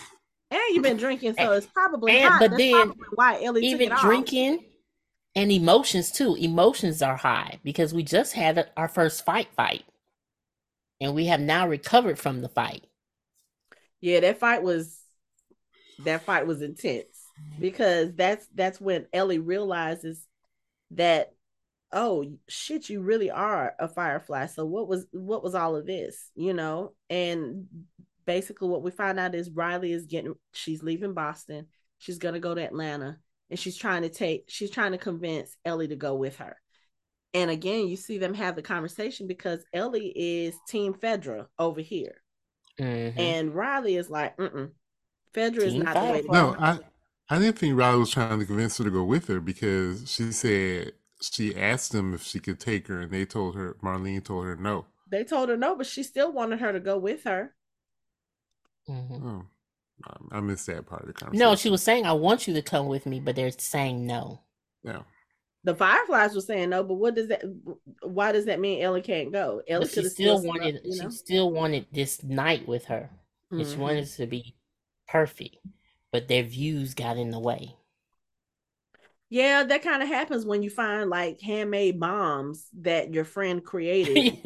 And 0.50 0.60
you've 0.70 0.82
been 0.82 0.96
drinking, 0.96 1.34
so 1.38 1.52
eh, 1.52 1.56
it's 1.58 1.66
probably 1.66 2.18
and- 2.18 2.28
hot. 2.32 2.40
but 2.40 2.50
That's 2.52 2.62
then 2.62 2.92
why 3.14 3.42
Ellie 3.42 3.60
took 3.62 3.70
Even 3.80 3.88
it 3.88 3.92
off. 3.92 4.00
drinking 4.00 4.64
and 5.36 5.52
emotions 5.52 6.10
too. 6.10 6.34
Emotions 6.36 7.02
are 7.02 7.16
high 7.16 7.60
because 7.62 7.94
we 7.94 8.02
just 8.02 8.32
had 8.32 8.70
our 8.76 8.88
first 8.88 9.24
fight 9.24 9.48
fight. 9.54 9.84
And 11.00 11.14
we 11.14 11.26
have 11.26 11.40
now 11.40 11.66
recovered 11.68 12.18
from 12.18 12.40
the 12.42 12.48
fight. 12.48 12.84
Yeah, 14.00 14.20
that 14.20 14.38
fight 14.38 14.62
was 14.62 14.98
that 16.04 16.22
fight 16.22 16.46
was 16.46 16.62
intense 16.62 17.06
because 17.58 18.12
that's 18.14 18.46
that's 18.54 18.80
when 18.80 19.06
Ellie 19.12 19.38
realizes 19.38 20.26
that 20.92 21.32
oh 21.92 22.24
shit 22.48 22.88
you 22.88 23.00
really 23.00 23.30
are 23.30 23.74
a 23.78 23.88
firefly 23.88 24.46
so 24.46 24.64
what 24.64 24.88
was 24.88 25.06
what 25.12 25.42
was 25.42 25.54
all 25.54 25.76
of 25.76 25.86
this 25.86 26.30
you 26.34 26.54
know 26.54 26.92
and 27.08 27.66
basically 28.26 28.68
what 28.68 28.82
we 28.82 28.90
find 28.90 29.18
out 29.18 29.34
is 29.34 29.50
Riley 29.50 29.92
is 29.92 30.06
getting 30.06 30.34
she's 30.52 30.82
leaving 30.82 31.14
Boston 31.14 31.66
she's 31.98 32.18
going 32.18 32.34
to 32.34 32.40
go 32.40 32.54
to 32.54 32.62
Atlanta 32.64 33.18
and 33.50 33.58
she's 33.58 33.76
trying 33.76 34.02
to 34.02 34.08
take 34.08 34.44
she's 34.48 34.70
trying 34.70 34.92
to 34.92 34.98
convince 34.98 35.56
Ellie 35.64 35.88
to 35.88 35.96
go 35.96 36.14
with 36.14 36.36
her 36.36 36.56
and 37.34 37.50
again 37.50 37.88
you 37.88 37.96
see 37.96 38.18
them 38.18 38.34
have 38.34 38.56
the 38.56 38.62
conversation 38.62 39.26
because 39.26 39.64
Ellie 39.72 40.12
is 40.14 40.54
team 40.68 40.94
Fedra 40.94 41.46
over 41.58 41.80
here 41.80 42.22
Mhm. 42.78 43.18
and 43.18 43.54
Riley 43.54 43.96
is 43.96 44.08
like, 44.08 44.36
mm 44.36 44.70
Fedra 45.34 45.58
is 45.58 45.74
Team 45.74 45.84
not 45.84 45.94
the 45.94 46.12
way 46.12 46.22
to 46.22 46.28
No, 46.28 46.52
go. 46.52 46.56
I 46.58 46.78
I 47.28 47.38
didn't 47.38 47.58
think 47.58 47.78
Riley 47.78 48.00
was 48.00 48.10
trying 48.10 48.38
to 48.40 48.46
convince 48.46 48.78
her 48.78 48.84
to 48.84 48.90
go 48.90 49.04
with 49.04 49.28
her 49.28 49.40
because 49.40 50.10
she 50.10 50.32
said 50.32 50.92
she 51.20 51.54
asked 51.56 51.92
them 51.92 52.14
if 52.14 52.22
she 52.22 52.38
could 52.40 52.58
take 52.60 52.86
her, 52.88 53.00
and 53.00 53.10
they 53.10 53.24
told 53.24 53.54
her 53.54 53.74
Marlene 53.82 54.24
told 54.24 54.44
her 54.46 54.56
no. 54.56 54.86
They 55.10 55.24
told 55.24 55.48
her 55.48 55.56
no, 55.56 55.74
but 55.76 55.86
she 55.86 56.02
still 56.02 56.32
wanted 56.32 56.60
her 56.60 56.72
to 56.72 56.80
go 56.80 56.98
with 56.98 57.24
her. 57.24 57.54
Mhm. 58.88 59.22
Oh, 59.24 59.46
I- 60.32 60.38
I 60.38 60.40
missed 60.40 60.66
that 60.66 60.86
part 60.86 61.02
of 61.02 61.08
the 61.08 61.12
conversation. 61.12 61.38
No, 61.46 61.56
she 61.56 61.70
was 61.70 61.82
saying, 61.82 62.06
I 62.06 62.12
want 62.12 62.48
you 62.48 62.54
to 62.54 62.62
come 62.62 62.86
with 62.86 63.06
me, 63.06 63.20
but 63.20 63.36
they're 63.36 63.50
saying 63.50 64.06
no. 64.06 64.40
Yeah, 64.82 65.02
The 65.64 65.74
Fireflies 65.74 66.34
were 66.34 66.40
saying 66.40 66.70
no, 66.70 66.82
but 66.82 66.94
what 66.94 67.14
does 67.14 67.28
that? 67.28 67.42
Why 68.02 68.32
does 68.32 68.46
that 68.46 68.60
mean 68.60 68.80
Ellie 68.82 69.02
can't 69.02 69.30
go? 69.30 69.62
Ellie 69.68 69.86
she 69.88 70.04
still 70.04 70.38
still 70.38 70.42
wanted 70.42 70.80
you 70.84 70.94
she 70.94 71.02
know? 71.02 71.08
still 71.10 71.50
wanted 71.52 71.86
this 71.92 72.22
night 72.22 72.66
with 72.66 72.86
her. 72.86 73.10
And 73.50 73.66
She 73.66 73.76
wanted 73.76 74.06
to 74.06 74.26
be 74.26 74.54
perfect. 75.08 75.56
But 76.12 76.28
their 76.28 76.44
views 76.44 76.94
got 76.94 77.16
in 77.18 77.30
the 77.30 77.38
way. 77.40 77.76
Yeah, 79.30 79.62
that 79.62 79.82
kind 79.82 80.02
of 80.02 80.08
happens 80.08 80.44
when 80.44 80.62
you 80.62 80.70
find 80.70 81.08
like 81.08 81.40
handmade 81.40 81.98
bombs 82.00 82.66
that 82.80 83.14
your 83.14 83.24
friend 83.24 83.64
created. 83.70 84.36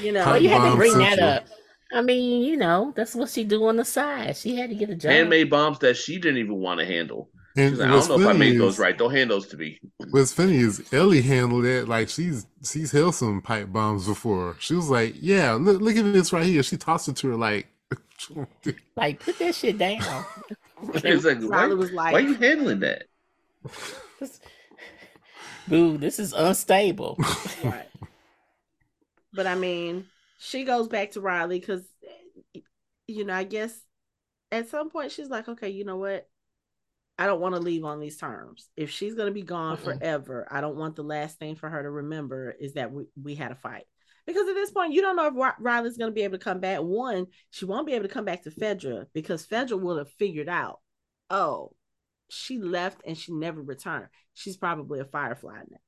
you 0.00 0.12
know, 0.12 0.24
Well, 0.24 0.40
you 0.40 0.48
had 0.48 0.70
to 0.70 0.76
bring 0.76 0.96
that 0.98 1.18
up. 1.18 1.46
I 1.92 2.00
mean, 2.00 2.42
you 2.42 2.56
know, 2.56 2.92
that's 2.96 3.14
what 3.14 3.28
she 3.28 3.44
do 3.44 3.66
on 3.66 3.76
the 3.76 3.84
side. 3.84 4.36
She 4.36 4.56
had 4.56 4.70
to 4.70 4.76
get 4.76 4.90
a 4.90 4.94
job. 4.96 5.12
Handmade 5.12 5.50
bombs 5.50 5.78
that 5.80 5.96
she 5.96 6.18
didn't 6.18 6.38
even 6.38 6.56
want 6.56 6.80
to 6.80 6.86
handle. 6.86 7.28
and 7.56 7.76
like, 7.78 7.88
I 7.88 7.92
don't 7.92 8.08
know 8.08 8.14
if 8.16 8.20
I 8.20 8.24
funny 8.24 8.38
made 8.38 8.60
those 8.60 8.78
right. 8.78 8.96
Don't 8.96 9.12
hand 9.12 9.30
those 9.30 9.46
to 9.48 9.56
me. 9.56 9.78
What's 10.10 10.32
funny 10.32 10.56
is 10.56 10.92
Ellie 10.92 11.22
handled 11.22 11.64
it 11.64 11.86
like 11.88 12.08
she's 12.08 12.46
she's 12.64 12.90
held 12.90 13.14
some 13.14 13.40
pipe 13.42 13.72
bombs 13.72 14.06
before. 14.08 14.56
She 14.58 14.74
was 14.74 14.90
like, 14.90 15.14
"Yeah, 15.20 15.52
look 15.52 15.80
look 15.80 15.96
at 15.96 16.12
this 16.12 16.32
right 16.32 16.44
here." 16.46 16.62
She 16.64 16.76
tossed 16.76 17.08
it 17.08 17.16
to 17.16 17.28
her 17.28 17.36
like, 17.36 17.68
Like, 18.96 19.20
put 19.20 19.38
that 19.38 19.54
shit 19.54 19.78
down. 19.78 20.00
It's 20.94 21.24
like, 21.24 21.38
why, 21.40 21.46
Riley 21.62 21.76
was 21.76 21.92
why 21.92 22.10
like, 22.10 22.14
are 22.24 22.28
you 22.28 22.34
handling 22.34 22.80
that? 22.80 23.04
Boo, 25.68 25.96
this 25.96 26.18
is 26.18 26.32
unstable. 26.32 27.16
right. 27.64 27.88
But 29.32 29.46
I 29.46 29.54
mean, 29.54 30.06
she 30.38 30.64
goes 30.64 30.88
back 30.88 31.12
to 31.12 31.20
Riley 31.20 31.58
because, 31.58 31.82
you 33.06 33.24
know, 33.24 33.34
I 33.34 33.44
guess 33.44 33.78
at 34.52 34.68
some 34.68 34.90
point 34.90 35.12
she's 35.12 35.28
like, 35.28 35.48
okay, 35.48 35.70
you 35.70 35.84
know 35.84 35.96
what? 35.96 36.28
I 37.18 37.26
don't 37.26 37.40
want 37.40 37.54
to 37.54 37.60
leave 37.60 37.84
on 37.84 38.00
these 38.00 38.16
terms. 38.16 38.68
If 38.76 38.90
she's 38.90 39.14
going 39.14 39.28
to 39.28 39.34
be 39.34 39.42
gone 39.42 39.76
Mm-mm. 39.76 39.84
forever, 39.84 40.46
I 40.50 40.60
don't 40.60 40.76
want 40.76 40.96
the 40.96 41.04
last 41.04 41.38
thing 41.38 41.54
for 41.54 41.70
her 41.70 41.82
to 41.82 41.90
remember 41.90 42.54
is 42.58 42.74
that 42.74 42.92
we, 42.92 43.04
we 43.20 43.34
had 43.34 43.52
a 43.52 43.56
fight. 43.56 43.84
Because 44.26 44.48
at 44.48 44.54
this 44.54 44.70
point, 44.70 44.94
you 44.94 45.02
don't 45.02 45.16
know 45.16 45.26
if 45.26 45.54
Riley's 45.60 45.98
going 45.98 46.10
to 46.10 46.14
be 46.14 46.22
able 46.22 46.38
to 46.38 46.44
come 46.44 46.58
back. 46.58 46.80
One, 46.80 47.26
she 47.50 47.66
won't 47.66 47.86
be 47.86 47.92
able 47.92 48.08
to 48.08 48.14
come 48.14 48.24
back 48.24 48.42
to 48.42 48.50
Fedra 48.50 49.06
because 49.12 49.46
Fedra 49.46 49.78
will 49.80 49.98
have 49.98 50.10
figured 50.12 50.48
out, 50.48 50.80
oh, 51.30 51.72
she 52.28 52.58
left 52.58 53.02
and 53.06 53.16
she 53.16 53.32
never 53.32 53.60
returned. 53.60 54.08
She's 54.32 54.56
probably 54.56 55.00
a 55.00 55.04
firefly 55.04 55.58
now. 55.70 55.78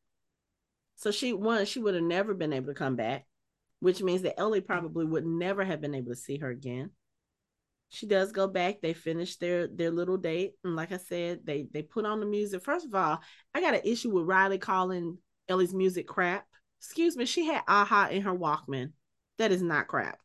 So 0.97 1.11
she 1.11 1.33
one, 1.33 1.67
she 1.67 1.81
would 1.81 1.95
have 1.95 2.05
never 2.05 2.35
been 2.35 2.53
able 2.53 2.69
to 2.69 2.75
come 2.75 2.97
back, 2.97 3.27
which 3.81 4.03
means 4.03 4.23
that 4.23 4.39
Ellie 4.39 4.61
probably 4.61 5.05
would 5.05 5.27
never 5.27 5.65
have 5.65 5.81
been 5.81 5.95
able 5.95 6.13
to 6.13 6.17
see 6.17 6.39
her 6.39 6.51
again. 6.51 6.91
She 7.89 8.07
does 8.07 8.33
go 8.33 8.49
back. 8.49 8.81
They 8.81 8.95
finish 8.95 9.37
their 9.37 9.69
their 9.69 9.91
little 9.91 10.17
date, 10.17 10.55
and 10.65 10.75
like 10.75 10.93
I 10.93 10.97
said, 10.97 11.41
they 11.45 11.69
they 11.73 11.83
put 11.83 12.05
on 12.05 12.21
the 12.21 12.27
music. 12.27 12.65
First 12.65 12.87
of 12.87 12.95
all, 12.95 13.21
I 13.55 13.61
got 13.61 13.75
an 13.75 13.83
issue 13.85 14.11
with 14.11 14.27
Riley 14.27 14.59
calling 14.59 15.19
Ellie's 15.49 15.75
music 15.75 16.07
crap. 16.07 16.47
Excuse 16.81 17.17
me, 17.17 17.27
she 17.27 17.47
had 17.47 17.63
a-ha 17.69 18.09
in 18.11 18.23
her 18.23 18.35
Walkman. 18.35 18.93
That 19.39 19.53
is 19.53 19.63
not 19.63 19.87
crap. 19.87 20.19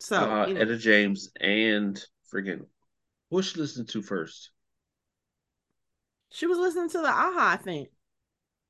So 0.00 0.16
uh, 0.16 0.46
you 0.46 0.54
know, 0.54 0.60
Etta 0.60 0.76
James 0.76 1.30
and 1.40 2.00
friggin' 2.32 2.66
what 3.28 3.44
she 3.44 3.58
listened 3.60 3.88
to 3.90 4.02
first? 4.02 4.50
She 6.30 6.46
was 6.46 6.58
listening 6.58 6.90
to 6.90 6.98
the 6.98 7.08
a-ha, 7.08 7.50
I 7.52 7.56
think. 7.56 7.88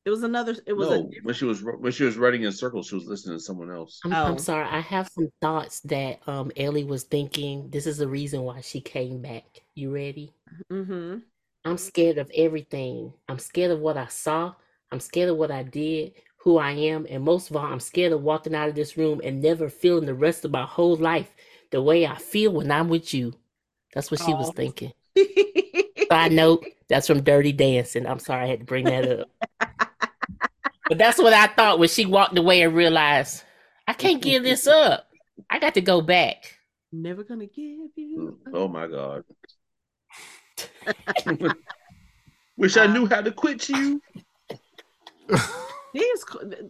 It 0.04 0.10
was 0.10 0.22
another. 0.22 0.54
It 0.66 0.72
was 0.72 0.88
no, 0.88 1.10
when 1.24 1.34
she 1.34 1.44
was 1.44 1.64
when 1.64 1.90
she 1.90 2.04
was 2.04 2.16
running 2.16 2.44
in 2.44 2.52
circles. 2.52 2.86
She 2.86 2.94
was 2.94 3.06
listening 3.06 3.38
to 3.38 3.42
someone 3.42 3.72
else. 3.72 3.98
I'm, 4.04 4.12
oh. 4.12 4.24
I'm 4.26 4.38
sorry. 4.38 4.64
I 4.64 4.78
have 4.78 5.08
some 5.08 5.28
thoughts 5.42 5.80
that 5.80 6.20
um 6.28 6.52
Ellie 6.56 6.84
was 6.84 7.02
thinking. 7.02 7.70
This 7.70 7.88
is 7.88 7.98
the 7.98 8.06
reason 8.06 8.42
why 8.42 8.60
she 8.60 8.80
came 8.80 9.20
back. 9.20 9.62
You 9.74 9.92
ready? 9.92 10.32
Mm-hmm. 10.72 11.18
I'm 11.64 11.78
scared 11.78 12.18
of 12.18 12.30
everything. 12.36 13.14
I'm 13.28 13.40
scared 13.40 13.72
of 13.72 13.80
what 13.80 13.96
I 13.96 14.06
saw. 14.06 14.54
I'm 14.92 15.00
scared 15.00 15.30
of 15.30 15.38
what 15.38 15.50
I 15.50 15.64
did, 15.64 16.12
who 16.36 16.58
I 16.58 16.70
am, 16.70 17.08
and 17.10 17.24
most 17.24 17.50
of 17.50 17.56
all, 17.56 17.66
I'm 17.66 17.80
scared 17.80 18.12
of 18.12 18.22
walking 18.22 18.54
out 18.54 18.68
of 18.68 18.76
this 18.76 18.96
room 18.96 19.20
and 19.24 19.42
never 19.42 19.68
feeling 19.68 20.06
the 20.06 20.14
rest 20.14 20.44
of 20.44 20.52
my 20.52 20.64
whole 20.64 20.94
life 20.94 21.32
the 21.72 21.82
way 21.82 22.06
I 22.06 22.14
feel 22.14 22.52
when 22.52 22.70
I'm 22.70 22.88
with 22.88 23.12
you. 23.12 23.34
That's 23.94 24.10
what 24.10 24.20
she 24.20 24.34
was 24.34 24.48
oh. 24.48 24.52
thinking. 24.52 24.92
Side 26.10 26.32
note, 26.32 26.64
that's 26.88 27.06
from 27.06 27.22
Dirty 27.22 27.52
Dancing. 27.52 28.06
I'm 28.06 28.18
sorry 28.18 28.44
I 28.44 28.48
had 28.48 28.60
to 28.60 28.64
bring 28.64 28.84
that 28.84 29.20
up. 29.20 29.28
but 30.88 30.98
that's 30.98 31.18
what 31.18 31.32
I 31.32 31.46
thought 31.48 31.78
when 31.78 31.88
she 31.88 32.06
walked 32.06 32.38
away 32.38 32.62
and 32.62 32.74
realized 32.74 33.42
I 33.88 33.92
can't 33.92 34.22
give 34.22 34.42
this 34.42 34.66
up. 34.66 35.08
I 35.50 35.58
got 35.58 35.74
to 35.74 35.80
go 35.80 36.00
back. 36.00 36.56
Never 36.92 37.24
gonna 37.24 37.46
give 37.46 37.90
you. 37.96 38.38
Mm, 38.44 38.48
up. 38.48 38.54
Oh 38.54 38.68
my 38.68 38.86
god. 38.86 39.24
Wish 42.56 42.76
I 42.76 42.84
uh, 42.84 42.92
knew 42.92 43.06
how 43.06 43.20
to 43.20 43.32
quit 43.32 43.68
you. 43.68 44.00
these 45.92 46.24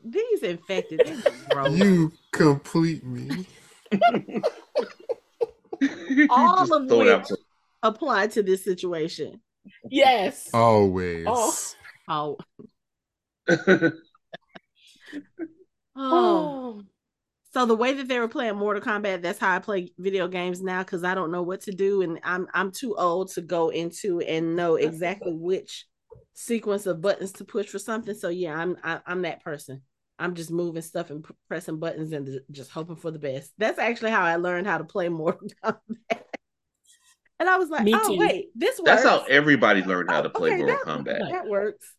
these 0.05 0.43
infected. 0.43 1.23
you 1.71 2.13
complete 2.33 3.05
me. 3.05 3.47
All 6.31 6.73
of 6.73 6.91
which 6.91 7.39
apply 7.83 8.29
to 8.29 8.43
this 8.43 8.65
situation. 8.65 9.41
Yes. 9.91 10.51
Always. 10.53 11.27
Oh. 11.29 11.55
Oh. 12.09 12.37
oh. 13.49 13.93
oh. 15.97 16.83
So 17.53 17.65
the 17.65 17.75
way 17.75 17.95
that 17.95 18.07
they 18.07 18.19
were 18.19 18.29
playing 18.29 18.57
Mortal 18.57 18.83
Kombat, 18.83 19.23
that's 19.23 19.39
how 19.39 19.57
I 19.57 19.61
play 19.61 19.91
video 19.99 20.29
games 20.29 20.61
now 20.61 20.83
because 20.83 21.05
I 21.05 21.15
don't 21.15 21.33
know 21.33 21.43
what 21.43 21.63
to 21.63 21.73
do, 21.73 22.03
and 22.03 22.21
I'm 22.23 22.47
I'm 22.53 22.71
too 22.71 22.95
old 22.97 23.31
to 23.33 23.41
go 23.41 23.71
into 23.71 24.21
and 24.21 24.55
know 24.55 24.75
exactly 24.75 25.33
which 25.33 25.87
sequence 26.35 26.85
of 26.85 27.01
buttons 27.01 27.33
to 27.33 27.47
push 27.47 27.69
for 27.69 27.79
something. 27.79 28.15
So 28.15 28.29
yeah, 28.29 28.55
I'm 28.55 28.77
I, 28.85 28.93
am 28.93 29.01
i 29.07 29.13
am 29.13 29.23
that 29.23 29.43
person. 29.43 29.81
I'm 30.19 30.35
just 30.35 30.51
moving 30.51 30.83
stuff 30.83 31.11
and 31.11 31.23
p- 31.23 31.35
pressing 31.49 31.79
buttons 31.79 32.13
and 32.13 32.41
just 32.51 32.71
hoping 32.71 32.97
for 32.97 33.11
the 33.11 33.19
best. 33.19 33.53
That's 33.59 33.79
actually 33.79 34.13
how 34.13 34.23
I 34.23 34.37
learned 34.37 34.67
how 34.67 34.79
to 34.79 34.85
play 34.85 35.09
Mortal 35.09 35.49
Kombat. 35.65 36.23
And 37.39 37.51
I 37.51 37.59
was 37.59 37.69
like, 37.69 37.85
Me 37.85 37.93
oh 37.95 38.15
too. 38.15 38.19
wait, 38.19 38.47
this 38.55 38.79
works. 38.79 39.03
That's 39.03 39.05
how 39.05 39.25
everybody 39.29 39.83
oh, 39.85 39.89
learned 39.89 40.11
how 40.11 40.23
to 40.23 40.31
play 40.31 40.55
okay, 40.55 40.63
Mortal 40.63 40.79
that, 40.85 41.05
Kombat. 41.05 41.31
That 41.31 41.47
works. 41.47 41.93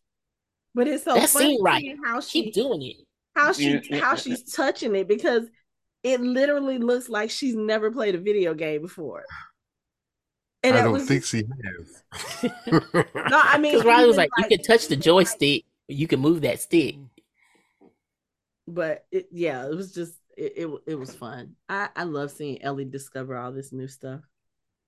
But 0.73 0.87
it's 0.87 1.03
so 1.03 1.13
that 1.13 1.29
funny 1.29 1.59
right. 1.61 1.95
how 2.03 2.19
she 2.21 2.43
keep 2.43 2.53
doing 2.53 2.81
it. 2.81 2.97
How 3.35 3.53
she 3.53 3.79
how 3.99 4.15
she's 4.15 4.51
touching 4.51 4.95
it 4.95 5.07
because 5.07 5.43
it 6.03 6.21
literally 6.21 6.79
looks 6.79 7.09
like 7.09 7.29
she's 7.29 7.55
never 7.55 7.91
played 7.91 8.15
a 8.15 8.19
video 8.19 8.53
game 8.55 8.81
before. 8.81 9.25
And 10.63 10.75
I 10.75 10.83
don't 10.83 10.93
was, 10.93 11.07
think 11.07 11.23
she 11.23 11.43
has. 11.63 12.51
no, 12.71 12.81
I 13.31 13.57
mean, 13.59 13.71
because 13.73 13.85
Riley 13.85 14.07
was 14.07 14.17
like, 14.17 14.29
like, 14.37 14.49
"You 14.49 14.57
can 14.57 14.65
touch 14.65 14.87
the 14.87 14.95
joystick, 14.95 15.65
you 15.87 16.07
can 16.07 16.19
move 16.19 16.41
that 16.41 16.59
stick." 16.61 16.95
But 18.67 19.05
it, 19.11 19.27
yeah, 19.31 19.65
it 19.65 19.75
was 19.75 19.93
just 19.93 20.13
it, 20.37 20.53
it, 20.55 20.81
it 20.87 20.95
was 20.95 21.15
fun. 21.15 21.55
I 21.69 21.89
I 21.95 22.03
love 22.03 22.31
seeing 22.31 22.61
Ellie 22.61 22.85
discover 22.85 23.37
all 23.37 23.51
this 23.51 23.71
new 23.71 23.87
stuff. 23.87 24.21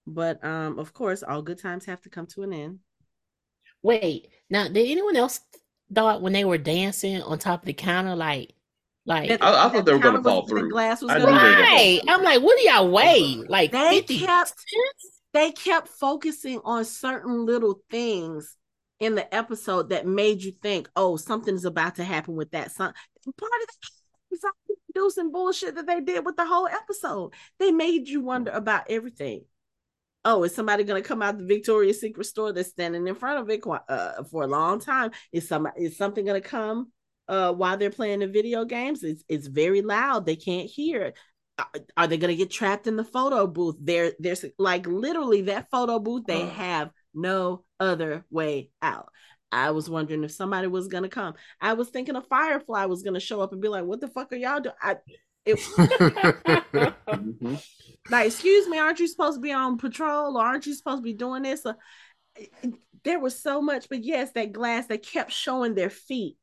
But 0.05 0.43
um, 0.43 0.79
of 0.79 0.93
course, 0.93 1.23
all 1.23 1.41
good 1.41 1.59
times 1.59 1.85
have 1.85 2.01
to 2.01 2.09
come 2.09 2.27
to 2.27 2.43
an 2.43 2.53
end. 2.53 2.79
Wait, 3.81 4.29
now 4.49 4.67
did 4.67 4.89
anyone 4.89 5.15
else 5.15 5.39
thought 5.93 6.21
when 6.21 6.33
they 6.33 6.45
were 6.45 6.57
dancing 6.57 7.21
on 7.21 7.39
top 7.39 7.61
of 7.61 7.65
the 7.65 7.73
counter, 7.73 8.15
like, 8.15 8.53
like 9.05 9.31
I, 9.41 9.65
I 9.65 9.69
thought 9.69 9.85
they 9.85 9.93
were 9.93 9.99
going 9.99 10.17
to 10.17 10.23
fall 10.23 10.45
through. 10.45 10.63
The 10.63 10.69
glass 10.69 11.01
was 11.01 11.11
right. 11.11 12.01
I'm 12.07 12.23
like, 12.23 12.41
what 12.41 12.57
do 12.57 12.69
y'all 12.69 12.91
weigh? 12.91 13.43
Like 13.47 13.71
they 13.71 14.01
50 14.01 14.19
kept 14.19 14.53
they 15.33 15.51
kept 15.51 15.87
focusing 15.87 16.59
on 16.63 16.85
certain 16.85 17.45
little 17.45 17.81
things 17.89 18.55
in 18.99 19.15
the 19.15 19.33
episode 19.33 19.89
that 19.89 20.05
made 20.05 20.43
you 20.43 20.51
think, 20.51 20.89
oh, 20.95 21.17
something's 21.17 21.65
about 21.65 21.95
to 21.95 22.03
happen 22.03 22.35
with 22.35 22.51
that 22.51 22.71
son. 22.71 22.93
Part 23.37 23.51
of 23.61 23.69
the 24.31 24.51
producing 24.93 25.31
bullshit 25.31 25.75
that 25.75 25.87
they 25.87 26.01
did 26.01 26.25
with 26.25 26.35
the 26.35 26.45
whole 26.45 26.67
episode. 26.67 27.33
They 27.59 27.71
made 27.71 28.07
you 28.07 28.21
wonder 28.21 28.51
about 28.51 28.89
everything. 28.89 29.45
Oh, 30.25 30.43
is 30.43 30.53
somebody 30.53 30.83
going 30.83 31.01
to 31.01 31.07
come 31.07 31.21
out 31.21 31.37
the 31.37 31.45
Victoria's 31.45 32.01
Secret 32.01 32.25
store 32.25 32.51
that's 32.51 32.69
standing 32.69 33.07
in 33.07 33.15
front 33.15 33.39
of 33.39 33.49
it 33.49 33.63
uh, 33.65 34.23
for 34.23 34.43
a 34.43 34.47
long 34.47 34.79
time? 34.79 35.11
Is 35.31 35.47
some 35.47 35.67
is 35.77 35.97
something 35.97 36.25
going 36.25 36.41
to 36.41 36.47
come 36.47 36.91
uh, 37.29 37.53
while 37.53 37.77
they're 37.77 37.89
playing 37.89 38.19
the 38.19 38.27
video 38.27 38.65
games? 38.65 39.03
It's 39.03 39.23
it's 39.29 39.47
very 39.47 39.81
loud. 39.81 40.25
They 40.25 40.35
can't 40.35 40.69
hear 40.69 41.03
it 41.03 41.17
are 41.97 42.07
they 42.07 42.17
going 42.17 42.31
to 42.31 42.37
get 42.37 42.49
trapped 42.49 42.87
in 42.87 42.95
the 42.95 43.03
photo 43.03 43.45
booth 43.45 43.75
there 43.81 44.13
there's 44.19 44.45
like 44.57 44.87
literally 44.87 45.41
that 45.41 45.69
photo 45.69 45.99
booth 45.99 46.23
they 46.25 46.45
have 46.45 46.89
no 47.13 47.63
other 47.79 48.25
way 48.29 48.71
out. 48.81 49.09
I 49.51 49.71
was 49.71 49.89
wondering 49.89 50.23
if 50.23 50.31
somebody 50.31 50.67
was 50.67 50.87
going 50.87 51.03
to 51.03 51.09
come. 51.09 51.33
I 51.59 51.73
was 51.73 51.89
thinking 51.89 52.15
a 52.15 52.21
firefly 52.21 52.85
was 52.85 53.03
going 53.03 53.15
to 53.15 53.19
show 53.19 53.41
up 53.41 53.51
and 53.51 53.61
be 53.61 53.67
like 53.67 53.85
what 53.85 53.99
the 53.99 54.07
fuck 54.07 54.31
are 54.31 54.35
y'all 54.35 54.59
doing 54.59 54.75
I, 54.81 54.97
it, 55.45 55.57
mm-hmm. 57.07 57.55
like 58.11 58.27
excuse 58.27 58.67
me 58.67 58.77
aren't 58.77 58.99
you 58.99 59.07
supposed 59.07 59.37
to 59.37 59.41
be 59.41 59.51
on 59.51 59.77
patrol 59.77 60.37
or 60.37 60.43
aren't 60.43 60.65
you 60.65 60.73
supposed 60.73 60.99
to 60.99 61.03
be 61.03 61.13
doing 61.13 61.43
this? 61.43 61.65
Or, 61.65 61.77
there 63.03 63.19
was 63.19 63.41
so 63.41 63.61
much 63.61 63.87
but 63.89 64.03
yes 64.03 64.31
that 64.33 64.51
glass 64.51 64.87
they 64.87 64.97
kept 64.97 65.31
showing 65.31 65.75
their 65.75 65.89
feet. 65.89 66.37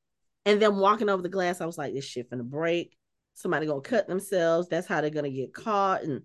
And 0.45 0.62
them 0.62 0.79
walking 0.79 1.09
over 1.09 1.23
the 1.23 1.29
glass 1.29 1.61
i 1.61 1.67
was 1.67 1.79
like 1.79 1.93
this 1.95 2.05
shit 2.05 2.31
finna 2.31 2.45
break. 2.45 2.97
Somebody 3.35 3.67
gonna 3.67 3.83
cut 3.83 4.09
themselves. 4.09 4.69
That's 4.69 4.87
how 4.87 5.01
they're 5.01 5.11
gonna 5.11 5.31
get 5.31 5.55
caught. 5.55 6.03
And 6.03 6.23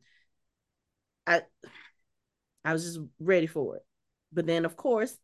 i 1.27 1.41
i 2.65 2.73
was 2.73 2.83
just 2.83 2.99
ready 3.19 3.47
for 3.47 3.75
it 3.75 3.83
but 4.31 4.45
then 4.45 4.65
of 4.65 4.75
course 4.75 5.17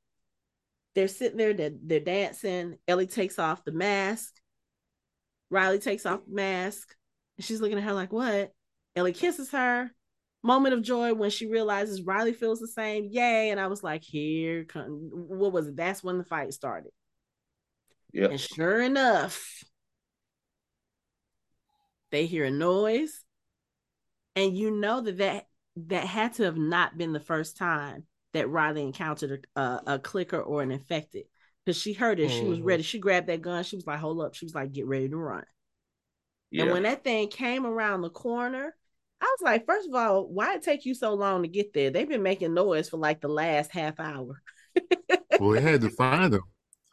they're 0.97 1.08
sitting 1.08 1.38
there 1.38 1.53
they're, 1.53 1.74
they're 1.84 1.99
dancing. 1.99 2.80
Ellie 2.88 3.05
takes 3.05 3.38
off 3.38 3.64
the 3.64 3.72
mask. 3.72 4.34
Riley 5.51 5.78
takes 5.78 6.08
off 6.08 6.26
the 6.26 6.34
mask. 6.34 6.95
And 7.38 7.45
she's 7.45 7.62
looking 7.62 7.78
at 7.78 7.84
her 7.84 7.93
like 7.93 8.12
what? 8.12 8.51
Ellie 8.95 9.14
kisses 9.14 9.51
her. 9.51 9.91
Moment 10.41 10.74
of 10.74 10.82
joy 10.82 11.14
when 11.14 11.30
she 11.30 11.45
realizes 11.45 12.01
riley 12.01 12.34
feels 12.34 12.60
the 12.60 12.68
same. 12.68 13.10
Yay. 13.12 13.51
And 13.51 13.60
i 13.60 13.68
was 13.68 13.84
like 13.84 14.03
here 14.03 14.66
come 14.66 15.10
what 15.12 15.53
was 15.53 15.68
it? 15.68 15.76
That's 15.76 16.03
when 16.03 16.18
the 16.18 16.24
fight 16.24 16.51
started. 16.51 16.91
Yeah 18.12 18.30
and 18.30 18.39
sure 18.39 18.82
enough 18.82 19.64
they 22.10 22.26
hear 22.26 22.45
a 22.45 22.51
noise. 22.51 23.24
And 24.36 24.58
you 24.58 24.72
know 24.72 25.01
that 25.01 25.18
that, 25.18 25.45
that 25.76 26.05
had 26.05 26.34
to 26.34 26.43
have 26.43 26.58
not 26.58 26.97
been 26.97 27.14
the 27.14 27.20
first 27.20 27.55
time 27.55 28.05
that 28.38 28.49
Riley 28.49 28.83
encountered 28.83 29.47
a, 29.55 29.79
a 29.85 29.99
clicker 29.99 30.39
or 30.39 30.61
an 30.61 30.71
infected 30.71 31.25
because 31.65 31.79
she 31.79 31.93
heard 31.93 32.19
it. 32.19 32.29
Mm-hmm. 32.29 32.39
She 32.39 32.45
was 32.45 32.57
mm-hmm. 32.59 32.67
ready. 32.67 32.83
She 32.83 32.99
grabbed 32.99 33.27
that 33.27 33.41
gun. 33.41 33.63
She 33.63 33.75
was 33.75 33.85
like, 33.85 33.99
hold 33.99 34.21
up. 34.21 34.35
She 34.35 34.45
was 34.45 34.55
like, 34.55 34.71
get 34.71 34.88
ready 34.88 35.09
to 35.09 35.17
run. 35.17 35.43
Yeah. 36.49 36.63
And 36.63 36.71
when 36.71 36.83
that 36.83 37.03
thing 37.03 37.27
came 37.27 37.65
around 37.65 38.01
the 38.01 38.09
corner, 38.09 38.73
I 39.19 39.25
was 39.25 39.43
like, 39.43 39.65
first 39.65 39.88
of 39.89 39.95
all, 39.95 40.27
why 40.27 40.55
it 40.55 40.63
take 40.63 40.85
you 40.85 40.93
so 40.93 41.13
long 41.13 41.41
to 41.41 41.47
get 41.47 41.73
there? 41.73 41.89
They've 41.89 42.07
been 42.07 42.23
making 42.23 42.53
noise 42.53 42.89
for 42.89 42.97
like 42.97 43.19
the 43.19 43.27
last 43.27 43.71
half 43.71 43.99
hour. 43.99 44.41
well, 45.39 45.49
we 45.49 45.61
had 45.61 45.81
to 45.81 45.89
find 45.89 46.33
them. 46.33 46.41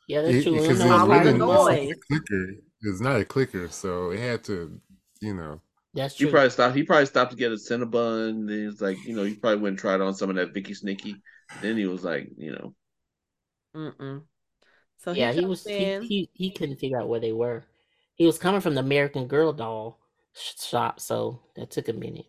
Yeah, 0.09 0.23
that's 0.23 0.43
true. 0.43 0.53
Because 0.53 0.81
it, 0.81 0.87
it, 0.87 0.91
really, 0.91 1.91
it's, 1.91 1.93
a 1.93 2.07
clicker. 2.09 2.55
it's 2.83 3.01
not 3.01 3.21
a 3.21 3.25
clicker, 3.25 3.69
so 3.69 4.11
it 4.11 4.21
had 4.21 4.45
to 4.45 4.81
you 5.25 5.35
know. 5.35 5.61
That's 5.95 6.17
true. 6.17 6.27
He 6.27 6.33
probably 6.33 6.51
stopped. 6.51 6.77
He 6.77 6.83
probably 6.83 7.07
stopped 7.07 7.31
to 7.31 7.37
get 7.37 7.53
a 7.53 7.55
Cinnabon. 7.55 8.49
Then 8.49 8.71
he's 8.71 8.81
like, 8.81 8.99
you 9.07 9.15
know, 9.15 9.23
he 9.23 9.35
probably 9.35 9.63
went 9.63 9.73
and 9.73 9.79
tried 9.79 10.01
on 10.01 10.15
some 10.15 10.29
of 10.31 10.37
that 10.37 10.53
Vicky 10.53 10.75
Snicky. 10.75 11.15
Then 11.61 11.77
he 11.77 11.87
was 11.87 12.05
like, 12.05 12.31
you 12.37 12.53
know. 12.53 12.75
Mm-mm. 13.75 14.23
So 14.99 15.13
yeah, 15.13 15.33
he, 15.33 15.41
he 15.41 15.47
was. 15.47 15.65
He, 15.67 15.97
he, 16.01 16.31
he 16.33 16.51
couldn't 16.51 16.79
figure 16.79 16.99
out 17.01 17.09
where 17.09 17.21
they 17.21 17.33
were, 17.33 17.65
He 18.17 18.27
was 18.27 18.39
coming 18.39 18.61
from 18.61 18.75
the 18.75 18.81
American 18.81 19.27
Girl 19.27 19.53
doll 19.53 20.01
shop, 20.35 21.01
so 21.01 21.41
that 21.57 21.71
took 21.71 21.89
a 21.89 21.93
minute. 21.93 22.27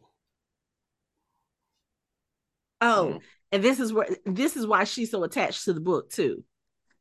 Oh, 2.82 3.16
Mm. 3.16 3.22
and 3.52 3.64
this 3.64 3.80
is 3.80 3.94
where 3.94 4.08
this 4.26 4.56
is 4.58 4.68
why 4.68 4.84
she's 4.84 5.12
so 5.12 5.24
attached 5.24 5.66
to 5.66 5.74
the 5.74 5.80
book 5.80 6.10
too, 6.10 6.44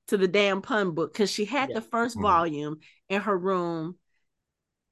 to 0.08 0.16
the 0.16 0.28
damn 0.28 0.62
pun 0.62 0.92
book 0.92 1.12
because 1.12 1.30
she 1.30 1.44
had 1.44 1.70
Yeah. 1.70 1.74
the 1.74 1.82
1st 1.82 2.16
Mhm. 2.16 2.22
volume 2.22 2.80
in 3.08 3.20
her 3.22 3.36
room 3.36 3.98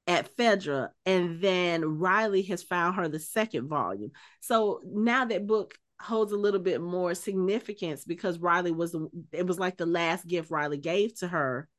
at 0.07 0.35
Fedra, 0.35 0.89
and 1.05 1.41
then 1.41 1.99
Riley 1.99 2.41
has 2.43 2.61
found 2.63 2.95
her 2.95 3.07
the 3.07 3.19
second 3.19 3.67
volume. 3.69 4.11
So 4.41 4.81
now 4.85 5.25
that 5.25 5.47
book 5.47 5.77
holds 6.03 6.31
a 6.31 6.37
little 6.37 6.59
bit 6.59 6.81
more 6.81 7.15
significance 7.15 8.03
because 8.03 8.37
Riley 8.39 8.71
was 8.71 8.91
the 8.91 9.07
it 9.31 9.47
was 9.47 9.57
like 9.57 9.77
the 9.77 9.85
last 9.85 10.27
gift 10.27 10.51
Riley 10.51 10.77
gave 10.77 11.15
to 11.19 11.27
her 11.27 11.69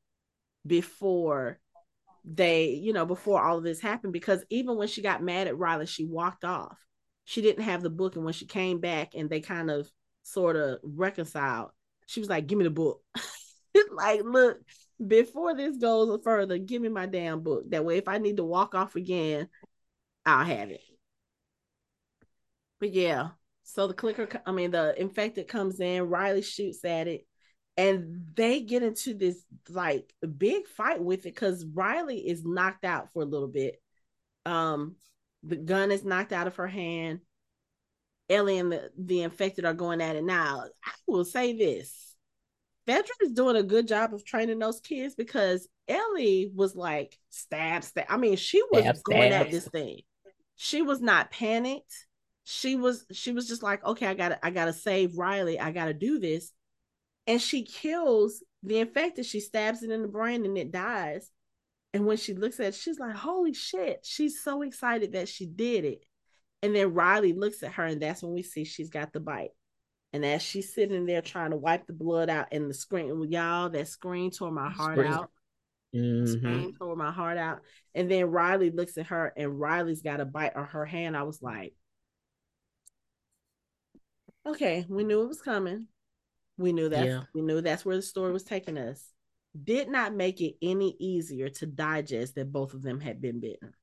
before 0.65 1.59
they, 2.23 2.69
you 2.69 2.91
know, 2.91 3.05
before 3.05 3.41
all 3.41 3.59
of 3.59 3.63
this 3.63 3.79
happened. 3.79 4.13
Because 4.13 4.43
even 4.49 4.77
when 4.77 4.87
she 4.87 5.01
got 5.01 5.21
mad 5.21 5.47
at 5.47 5.57
Riley, 5.57 5.85
she 5.85 6.05
walked 6.05 6.43
off. 6.43 6.77
She 7.23 7.41
didn't 7.41 7.63
have 7.63 7.81
the 7.81 7.89
book, 7.89 8.15
and 8.15 8.25
when 8.25 8.33
she 8.33 8.45
came 8.45 8.79
back 8.79 9.13
and 9.15 9.29
they 9.29 9.41
kind 9.41 9.71
of 9.71 9.89
sort 10.23 10.55
of 10.55 10.79
reconciled, 10.83 11.71
she 12.07 12.19
was 12.19 12.29
like, 12.29 12.47
"Give 12.47 12.57
me 12.57 12.63
the 12.65 12.69
book." 12.71 13.01
like, 13.91 14.21
look, 14.23 14.57
before 15.05 15.55
this 15.55 15.77
goes 15.77 16.19
further, 16.23 16.57
give 16.57 16.81
me 16.81 16.89
my 16.89 17.05
damn 17.05 17.41
book. 17.41 17.69
That 17.69 17.85
way, 17.85 17.97
if 17.97 18.07
I 18.07 18.19
need 18.19 18.37
to 18.37 18.43
walk 18.43 18.75
off 18.75 18.95
again, 18.95 19.49
I'll 20.25 20.45
have 20.45 20.69
it. 20.71 20.81
But 22.79 22.93
yeah, 22.93 23.29
so 23.65 23.87
the 23.87 23.93
clicker, 23.93 24.29
I 24.45 24.51
mean, 24.51 24.71
the 24.71 24.99
infected 24.99 25.47
comes 25.47 25.79
in, 25.79 26.03
Riley 26.03 26.43
shoots 26.43 26.85
at 26.85 27.07
it, 27.07 27.25
and 27.75 28.27
they 28.35 28.61
get 28.61 28.83
into 28.83 29.13
this 29.15 29.43
like 29.69 30.13
big 30.37 30.67
fight 30.67 31.03
with 31.03 31.21
it 31.21 31.33
because 31.33 31.65
Riley 31.65 32.19
is 32.19 32.45
knocked 32.45 32.85
out 32.85 33.11
for 33.11 33.23
a 33.23 33.25
little 33.25 33.47
bit. 33.47 33.81
Um, 34.45 34.95
the 35.43 35.55
gun 35.55 35.91
is 35.91 36.05
knocked 36.05 36.31
out 36.31 36.47
of 36.47 36.55
her 36.57 36.67
hand. 36.67 37.19
Ellie 38.29 38.59
and 38.59 38.71
the, 38.71 38.91
the 38.97 39.23
infected 39.23 39.65
are 39.65 39.73
going 39.73 39.99
at 40.01 40.15
it 40.15 40.23
now. 40.23 40.63
I 40.85 40.91
will 41.07 41.25
say 41.25 41.57
this. 41.57 42.15
Fedra 42.87 43.09
is 43.21 43.31
doing 43.31 43.55
a 43.55 43.63
good 43.63 43.87
job 43.87 44.13
of 44.13 44.23
training 44.23 44.59
those 44.59 44.79
kids 44.79 45.15
because 45.15 45.67
Ellie 45.87 46.51
was 46.53 46.75
like 46.75 47.17
stab, 47.31 47.83
stab. 47.83 48.05
I 48.09 48.17
mean, 48.17 48.35
she 48.35 48.61
was 48.71 48.83
Stab, 48.83 49.03
going 49.03 49.31
at 49.31 49.49
this 49.49 49.67
thing. 49.67 50.01
She 50.55 50.83
was 50.83 51.01
not 51.01 51.31
panicked. 51.31 52.04
She 52.45 52.75
was 52.75 53.05
she 53.11 53.31
was 53.31 53.47
just 53.47 53.63
like, 53.63 53.83
okay, 53.83 54.07
I 54.07 54.13
gotta 54.13 54.43
I 54.45 54.51
gotta 54.51 54.71
save 54.71 55.17
Riley. 55.17 55.59
I 55.59 55.71
gotta 55.71 55.93
do 55.93 56.19
this. 56.19 56.51
And 57.27 57.41
she 57.41 57.63
kills 57.63 58.43
the 58.61 58.79
infected. 58.79 59.25
She 59.25 59.39
stabs 59.39 59.81
it 59.81 59.89
in 59.89 60.03
the 60.03 60.07
brain 60.07 60.45
and 60.45 60.57
it 60.57 60.71
dies. 60.71 61.29
And 61.93 62.05
when 62.05 62.17
she 62.17 62.33
looks 62.33 62.59
at 62.59 62.67
it, 62.67 62.75
she's 62.75 62.99
like, 62.99 63.15
holy 63.15 63.53
shit. 63.53 64.01
She's 64.03 64.43
so 64.43 64.61
excited 64.61 65.13
that 65.13 65.27
she 65.27 65.45
did 65.45 65.85
it. 65.85 66.05
And 66.61 66.75
then 66.75 66.93
Riley 66.93 67.33
looks 67.33 67.63
at 67.63 67.73
her, 67.73 67.85
and 67.85 68.01
that's 68.01 68.21
when 68.21 68.33
we 68.33 68.43
see 68.43 68.63
she's 68.63 68.89
got 68.89 69.13
the 69.13 69.19
bite. 69.19 69.51
And 70.13 70.25
as 70.25 70.41
she's 70.41 70.73
sitting 70.73 71.05
there 71.05 71.21
trying 71.21 71.51
to 71.51 71.57
wipe 71.57 71.87
the 71.87 71.93
blood 71.93 72.29
out 72.29 72.47
and 72.51 72.69
the 72.69 72.73
screen, 72.73 73.31
y'all, 73.31 73.69
that 73.69 73.87
screen 73.87 74.31
tore 74.31 74.51
my 74.51 74.69
heart 74.69 74.99
out. 74.99 75.31
Mhm. 75.95 76.27
Screen 76.27 76.75
tore 76.75 76.95
my 76.95 77.11
heart 77.11 77.37
out. 77.37 77.61
And 77.93 78.09
then 78.09 78.25
Riley 78.25 78.71
looks 78.71 78.97
at 78.97 79.07
her, 79.07 79.33
and 79.35 79.59
Riley's 79.59 80.01
got 80.01 80.19
a 80.19 80.25
bite 80.25 80.55
on 80.55 80.65
her 80.67 80.85
hand. 80.85 81.15
I 81.15 81.23
was 81.23 81.41
like, 81.41 81.73
okay, 84.45 84.85
we 84.89 85.03
knew 85.03 85.23
it 85.23 85.27
was 85.27 85.41
coming. 85.41 85.87
We 86.57 86.71
knew 86.73 86.89
that. 86.89 87.05
Yeah. 87.05 87.21
We 87.33 87.41
knew 87.41 87.61
that's 87.61 87.85
where 87.85 87.95
the 87.95 88.01
story 88.01 88.31
was 88.31 88.43
taking 88.43 88.77
us. 88.77 89.03
Did 89.61 89.89
not 89.89 90.13
make 90.13 90.41
it 90.41 90.55
any 90.61 90.95
easier 90.99 91.49
to 91.49 91.65
digest 91.65 92.35
that 92.35 92.51
both 92.51 92.73
of 92.73 92.81
them 92.81 92.99
had 92.99 93.21
been 93.21 93.39
bitten. 93.39 93.73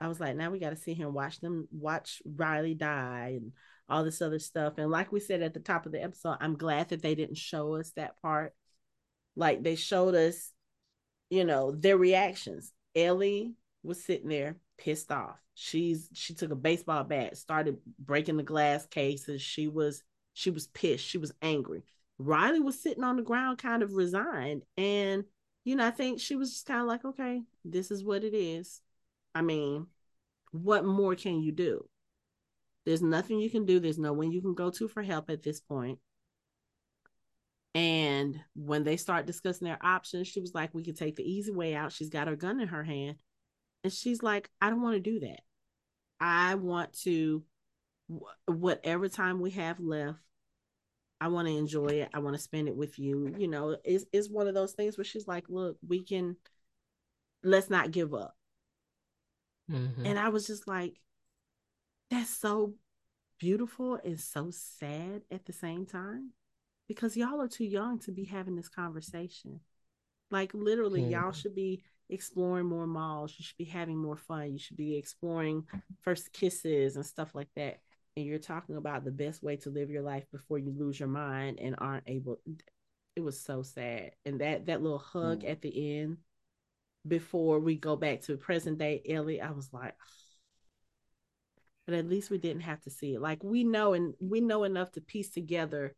I 0.00 0.08
was 0.08 0.20
like, 0.20 0.36
now 0.36 0.50
we 0.50 0.58
got 0.58 0.70
to 0.70 0.76
sit 0.76 0.96
here 0.96 1.06
and 1.06 1.14
watch 1.14 1.40
them 1.40 1.66
watch 1.72 2.22
Riley 2.24 2.74
die 2.74 3.34
and 3.36 3.52
all 3.88 4.04
this 4.04 4.22
other 4.22 4.38
stuff. 4.38 4.74
And 4.78 4.90
like 4.90 5.10
we 5.10 5.20
said 5.20 5.42
at 5.42 5.54
the 5.54 5.60
top 5.60 5.86
of 5.86 5.92
the 5.92 6.02
episode, 6.02 6.36
I'm 6.40 6.56
glad 6.56 6.90
that 6.90 7.02
they 7.02 7.14
didn't 7.14 7.38
show 7.38 7.74
us 7.74 7.90
that 7.96 8.20
part. 8.22 8.54
Like 9.34 9.62
they 9.62 9.74
showed 9.74 10.14
us, 10.14 10.52
you 11.30 11.44
know, 11.44 11.72
their 11.72 11.96
reactions. 11.96 12.72
Ellie 12.94 13.54
was 13.82 14.04
sitting 14.04 14.28
there 14.28 14.56
pissed 14.78 15.10
off. 15.10 15.38
She's 15.60 16.08
she 16.12 16.34
took 16.34 16.52
a 16.52 16.56
baseball 16.56 17.02
bat, 17.02 17.36
started 17.36 17.78
breaking 17.98 18.36
the 18.36 18.44
glass 18.44 18.86
cases. 18.86 19.42
She 19.42 19.66
was 19.66 20.04
she 20.32 20.50
was 20.50 20.68
pissed. 20.68 21.04
She 21.04 21.18
was 21.18 21.32
angry. 21.42 21.82
Riley 22.16 22.60
was 22.60 22.80
sitting 22.80 23.02
on 23.02 23.16
the 23.16 23.22
ground, 23.22 23.58
kind 23.58 23.82
of 23.82 23.94
resigned. 23.94 24.62
And, 24.76 25.24
you 25.64 25.74
know, 25.74 25.84
I 25.84 25.90
think 25.90 26.20
she 26.20 26.36
was 26.36 26.52
just 26.52 26.66
kind 26.66 26.80
of 26.80 26.86
like, 26.86 27.04
okay, 27.04 27.42
this 27.64 27.90
is 27.90 28.04
what 28.04 28.22
it 28.22 28.34
is. 28.34 28.80
I 29.34 29.42
mean, 29.42 29.88
what 30.52 30.84
more 30.84 31.16
can 31.16 31.42
you 31.42 31.50
do? 31.50 31.88
There's 32.86 33.02
nothing 33.02 33.40
you 33.40 33.50
can 33.50 33.66
do. 33.66 33.80
There's 33.80 33.98
no 33.98 34.12
one 34.12 34.30
you 34.30 34.40
can 34.40 34.54
go 34.54 34.70
to 34.70 34.86
for 34.86 35.02
help 35.02 35.28
at 35.28 35.42
this 35.42 35.58
point. 35.58 35.98
And 37.74 38.38
when 38.54 38.84
they 38.84 38.96
start 38.96 39.26
discussing 39.26 39.66
their 39.66 39.84
options, 39.84 40.28
she 40.28 40.40
was 40.40 40.54
like, 40.54 40.72
we 40.72 40.84
could 40.84 40.96
take 40.96 41.16
the 41.16 41.28
easy 41.28 41.52
way 41.52 41.74
out. 41.74 41.90
She's 41.90 42.10
got 42.10 42.28
her 42.28 42.36
gun 42.36 42.60
in 42.60 42.68
her 42.68 42.84
hand. 42.84 43.16
And 43.82 43.92
she's 43.92 44.22
like, 44.22 44.50
I 44.60 44.70
don't 44.70 44.82
want 44.82 44.94
to 44.94 45.00
do 45.00 45.18
that. 45.20 45.40
I 46.20 46.54
want 46.56 46.92
to, 47.04 47.42
whatever 48.46 49.08
time 49.08 49.40
we 49.40 49.50
have 49.52 49.80
left, 49.80 50.18
I 51.20 51.28
want 51.28 51.48
to 51.48 51.56
enjoy 51.56 51.88
it. 51.88 52.10
I 52.14 52.20
want 52.20 52.36
to 52.36 52.42
spend 52.42 52.68
it 52.68 52.76
with 52.76 52.98
you. 52.98 53.34
You 53.38 53.48
know, 53.48 53.76
it's, 53.84 54.04
it's 54.12 54.28
one 54.30 54.46
of 54.46 54.54
those 54.54 54.72
things 54.72 54.96
where 54.96 55.04
she's 55.04 55.26
like, 55.26 55.48
look, 55.48 55.76
we 55.86 56.02
can, 56.02 56.36
let's 57.42 57.70
not 57.70 57.90
give 57.90 58.14
up. 58.14 58.36
Mhm. 59.68 60.04
And 60.04 60.18
I 60.18 60.28
was 60.30 60.46
just 60.46 60.66
like, 60.66 61.00
that's 62.10 62.30
so 62.30 62.74
beautiful 63.38 63.96
and 64.04 64.20
so 64.20 64.50
sad 64.50 65.22
at 65.30 65.46
the 65.46 65.52
same 65.52 65.86
time 65.86 66.30
because 66.88 67.16
y'all 67.16 67.40
are 67.40 67.48
too 67.48 67.64
young 67.64 67.98
to 68.00 68.12
be 68.12 68.24
having 68.24 68.56
this 68.56 68.68
conversation. 68.68 69.60
Like, 70.30 70.54
literally, 70.54 71.02
y'all 71.02 71.32
Mhm. 71.32 71.34
should 71.34 71.54
be 71.54 71.82
exploring 72.10 72.66
more 72.66 72.86
malls. 72.86 73.34
You 73.38 73.44
should 73.44 73.56
be 73.58 73.64
having 73.64 73.96
more 73.96 74.16
fun. 74.16 74.52
You 74.52 74.58
should 74.58 74.76
be 74.76 74.96
exploring 74.96 75.64
first 76.02 76.32
kisses 76.32 76.96
and 76.96 77.04
stuff 77.04 77.34
like 77.34 77.48
that. 77.56 77.80
And 78.16 78.26
you're 78.26 78.38
talking 78.38 78.76
about 78.76 79.04
the 79.04 79.10
best 79.10 79.42
way 79.42 79.56
to 79.58 79.70
live 79.70 79.90
your 79.90 80.02
life 80.02 80.24
before 80.32 80.58
you 80.58 80.74
lose 80.76 80.98
your 80.98 81.08
mind 81.08 81.58
and 81.60 81.76
aren't 81.78 82.08
able. 82.08 82.40
It 83.14 83.20
was 83.20 83.40
so 83.40 83.62
sad. 83.62 84.12
And 84.24 84.40
that 84.40 84.66
that 84.66 84.82
little 84.82 84.98
hug 84.98 85.42
Mm. 85.42 85.50
at 85.50 85.62
the 85.62 86.00
end 86.00 86.18
before 87.06 87.60
we 87.60 87.76
go 87.76 87.96
back 87.96 88.22
to 88.22 88.36
present 88.36 88.78
day 88.78 89.02
Ellie, 89.08 89.40
I 89.40 89.50
was 89.50 89.72
like, 89.72 89.94
but 91.86 91.94
at 91.94 92.08
least 92.08 92.30
we 92.30 92.38
didn't 92.38 92.62
have 92.62 92.80
to 92.82 92.90
see 92.90 93.14
it. 93.14 93.20
Like 93.20 93.42
we 93.42 93.64
know 93.64 93.94
and 93.94 94.14
we 94.20 94.40
know 94.40 94.64
enough 94.64 94.92
to 94.92 95.00
piece 95.00 95.30
together 95.30 95.94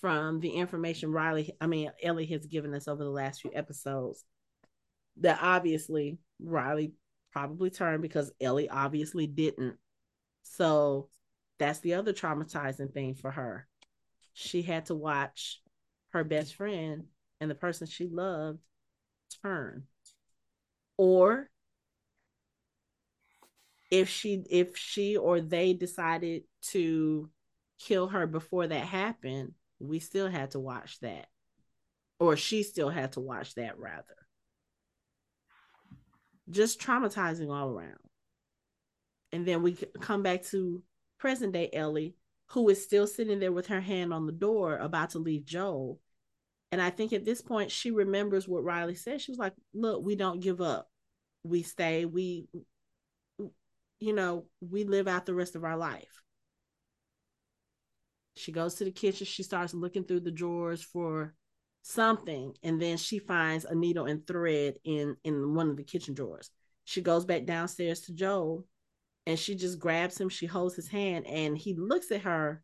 from 0.00 0.40
the 0.40 0.50
information 0.50 1.12
Riley, 1.12 1.52
I 1.60 1.66
mean 1.66 1.90
Ellie 2.02 2.26
has 2.26 2.46
given 2.46 2.74
us 2.74 2.88
over 2.88 3.04
the 3.04 3.10
last 3.10 3.40
few 3.42 3.50
episodes 3.54 4.24
that 5.20 5.38
obviously 5.42 6.18
Riley 6.40 6.92
probably 7.32 7.70
turned 7.70 8.02
because 8.02 8.32
Ellie 8.40 8.68
obviously 8.68 9.26
didn't. 9.26 9.76
So 10.42 11.08
that's 11.58 11.80
the 11.80 11.94
other 11.94 12.12
traumatizing 12.12 12.92
thing 12.92 13.14
for 13.14 13.30
her. 13.30 13.66
She 14.32 14.62
had 14.62 14.86
to 14.86 14.94
watch 14.94 15.60
her 16.12 16.24
best 16.24 16.54
friend 16.54 17.04
and 17.40 17.50
the 17.50 17.54
person 17.54 17.86
she 17.86 18.08
loved 18.08 18.60
turn. 19.42 19.84
Or 20.96 21.48
if 23.90 24.08
she 24.08 24.44
if 24.50 24.76
she 24.76 25.16
or 25.16 25.40
they 25.40 25.72
decided 25.72 26.42
to 26.70 27.30
kill 27.78 28.08
her 28.08 28.26
before 28.26 28.66
that 28.66 28.84
happened, 28.84 29.52
we 29.78 29.98
still 29.98 30.28
had 30.28 30.52
to 30.52 30.60
watch 30.60 30.98
that. 31.00 31.26
Or 32.20 32.36
she 32.36 32.62
still 32.62 32.90
had 32.90 33.12
to 33.12 33.20
watch 33.20 33.54
that 33.54 33.78
rather. 33.78 34.04
Just 36.50 36.80
traumatizing 36.80 37.50
all 37.50 37.70
around. 37.70 37.98
And 39.32 39.46
then 39.46 39.62
we 39.62 39.76
come 40.00 40.22
back 40.22 40.44
to 40.46 40.82
present 41.18 41.52
day 41.52 41.68
Ellie, 41.72 42.14
who 42.46 42.68
is 42.68 42.82
still 42.82 43.06
sitting 43.06 43.38
there 43.38 43.52
with 43.52 43.66
her 43.66 43.80
hand 43.80 44.12
on 44.12 44.26
the 44.26 44.32
door 44.32 44.76
about 44.76 45.10
to 45.10 45.18
leave 45.18 45.44
Joel. 45.44 46.00
And 46.72 46.80
I 46.80 46.90
think 46.90 47.12
at 47.12 47.24
this 47.24 47.42
point 47.42 47.70
she 47.70 47.90
remembers 47.90 48.48
what 48.48 48.64
Riley 48.64 48.94
said. 48.94 49.20
She 49.20 49.30
was 49.30 49.38
like, 49.38 49.54
"Look, 49.74 50.02
we 50.02 50.16
don't 50.16 50.40
give 50.40 50.60
up. 50.60 50.90
We 51.42 51.62
stay. 51.62 52.04
We 52.04 52.48
you 54.00 54.12
know, 54.12 54.46
we 54.60 54.84
live 54.84 55.08
out 55.08 55.26
the 55.26 55.34
rest 55.34 55.56
of 55.56 55.64
our 55.64 55.76
life." 55.76 56.22
She 58.36 58.52
goes 58.52 58.76
to 58.76 58.84
the 58.84 58.92
kitchen, 58.92 59.26
she 59.26 59.42
starts 59.42 59.74
looking 59.74 60.04
through 60.04 60.20
the 60.20 60.30
drawers 60.30 60.80
for 60.80 61.34
something 61.82 62.54
and 62.62 62.80
then 62.80 62.96
she 62.96 63.18
finds 63.18 63.64
a 63.64 63.74
needle 63.74 64.06
and 64.06 64.26
thread 64.26 64.74
in 64.84 65.16
in 65.24 65.54
one 65.54 65.70
of 65.70 65.76
the 65.76 65.84
kitchen 65.84 66.14
drawers. 66.14 66.50
She 66.84 67.00
goes 67.00 67.24
back 67.24 67.44
downstairs 67.44 68.00
to 68.02 68.12
Joel 68.14 68.66
and 69.26 69.38
she 69.38 69.54
just 69.54 69.78
grabs 69.78 70.18
him, 70.20 70.28
she 70.28 70.46
holds 70.46 70.74
his 70.74 70.88
hand 70.88 71.26
and 71.26 71.56
he 71.56 71.74
looks 71.74 72.10
at 72.10 72.22
her 72.22 72.62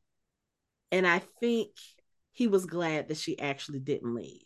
and 0.92 1.06
I 1.06 1.22
think 1.40 1.70
he 2.32 2.46
was 2.46 2.66
glad 2.66 3.08
that 3.08 3.16
she 3.16 3.38
actually 3.38 3.80
didn't 3.80 4.14
leave 4.14 4.42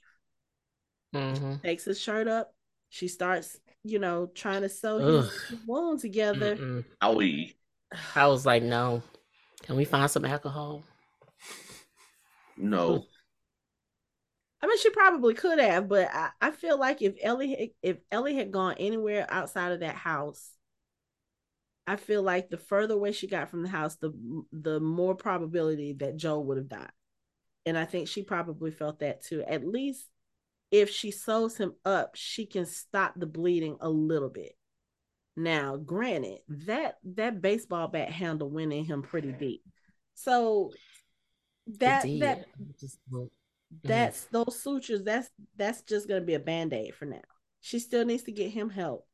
Mhm. 1.14 1.62
takes 1.62 1.84
his 1.84 2.00
shirt 2.00 2.28
up. 2.28 2.54
She 2.90 3.08
starts 3.08 3.58
you 3.84 3.98
know, 3.98 4.26
trying 4.34 4.62
to 4.62 4.68
sew 4.68 4.98
his, 4.98 5.26
Ugh. 5.26 5.32
his 5.50 5.58
wound 5.66 6.00
together. 6.00 6.56
Mm-mm. 6.56 6.84
Owie. 7.02 7.54
I 8.14 8.26
was 8.26 8.44
like, 8.44 8.62
no. 8.62 9.02
Can 9.62 9.76
we 9.76 9.84
find 9.84 10.10
some 10.10 10.24
alcohol? 10.24 10.82
No. 12.56 13.06
I 14.60 14.66
mean, 14.66 14.78
she 14.78 14.90
probably 14.90 15.34
could 15.34 15.60
have, 15.60 15.88
but 15.88 16.08
I, 16.12 16.30
I 16.40 16.50
feel 16.50 16.78
like 16.78 17.00
if 17.00 17.14
Ellie 17.22 17.50
had- 17.54 17.70
if 17.82 17.98
Ellie 18.10 18.34
had 18.34 18.50
gone 18.50 18.74
anywhere 18.78 19.26
outside 19.30 19.72
of 19.72 19.80
that 19.80 19.94
house, 19.94 20.50
I 21.86 21.96
feel 21.96 22.22
like 22.22 22.50
the 22.50 22.58
further 22.58 22.94
away 22.94 23.12
she 23.12 23.28
got 23.28 23.50
from 23.50 23.62
the 23.62 23.68
house, 23.68 23.96
the 23.96 24.12
the 24.52 24.80
more 24.80 25.14
probability 25.14 25.94
that 25.94 26.16
Joe 26.16 26.40
would 26.40 26.58
have 26.58 26.68
died. 26.68 26.90
And 27.66 27.78
I 27.78 27.84
think 27.84 28.08
she 28.08 28.22
probably 28.22 28.70
felt 28.70 28.98
that 29.00 29.22
too. 29.22 29.42
At 29.42 29.66
least 29.66 30.06
if 30.70 30.90
she 30.90 31.10
sews 31.12 31.56
him 31.56 31.74
up, 31.84 32.12
she 32.14 32.44
can 32.44 32.66
stop 32.66 33.14
the 33.16 33.26
bleeding 33.26 33.76
a 33.80 33.88
little 33.88 34.28
bit. 34.28 34.52
Now, 35.36 35.76
granted, 35.76 36.40
that 36.48 36.98
that 37.14 37.40
baseball 37.40 37.88
bat 37.88 38.10
handle 38.10 38.50
went 38.50 38.72
in 38.72 38.84
him 38.84 39.02
pretty 39.02 39.32
deep. 39.32 39.62
So 40.14 40.72
that 41.78 42.02
that 42.20 42.44
just 42.80 42.98
looked- 43.10 43.32
Mm-hmm. 43.74 43.88
that's 43.88 44.24
those 44.32 44.62
sutures 44.62 45.02
that's 45.02 45.28
that's 45.56 45.82
just 45.82 46.08
going 46.08 46.20
to 46.22 46.26
be 46.26 46.34
a 46.34 46.38
band-aid 46.40 46.94
for 46.94 47.04
now. 47.04 47.20
She 47.60 47.78
still 47.78 48.04
needs 48.04 48.22
to 48.24 48.32
get 48.32 48.50
him 48.50 48.70
help. 48.70 49.06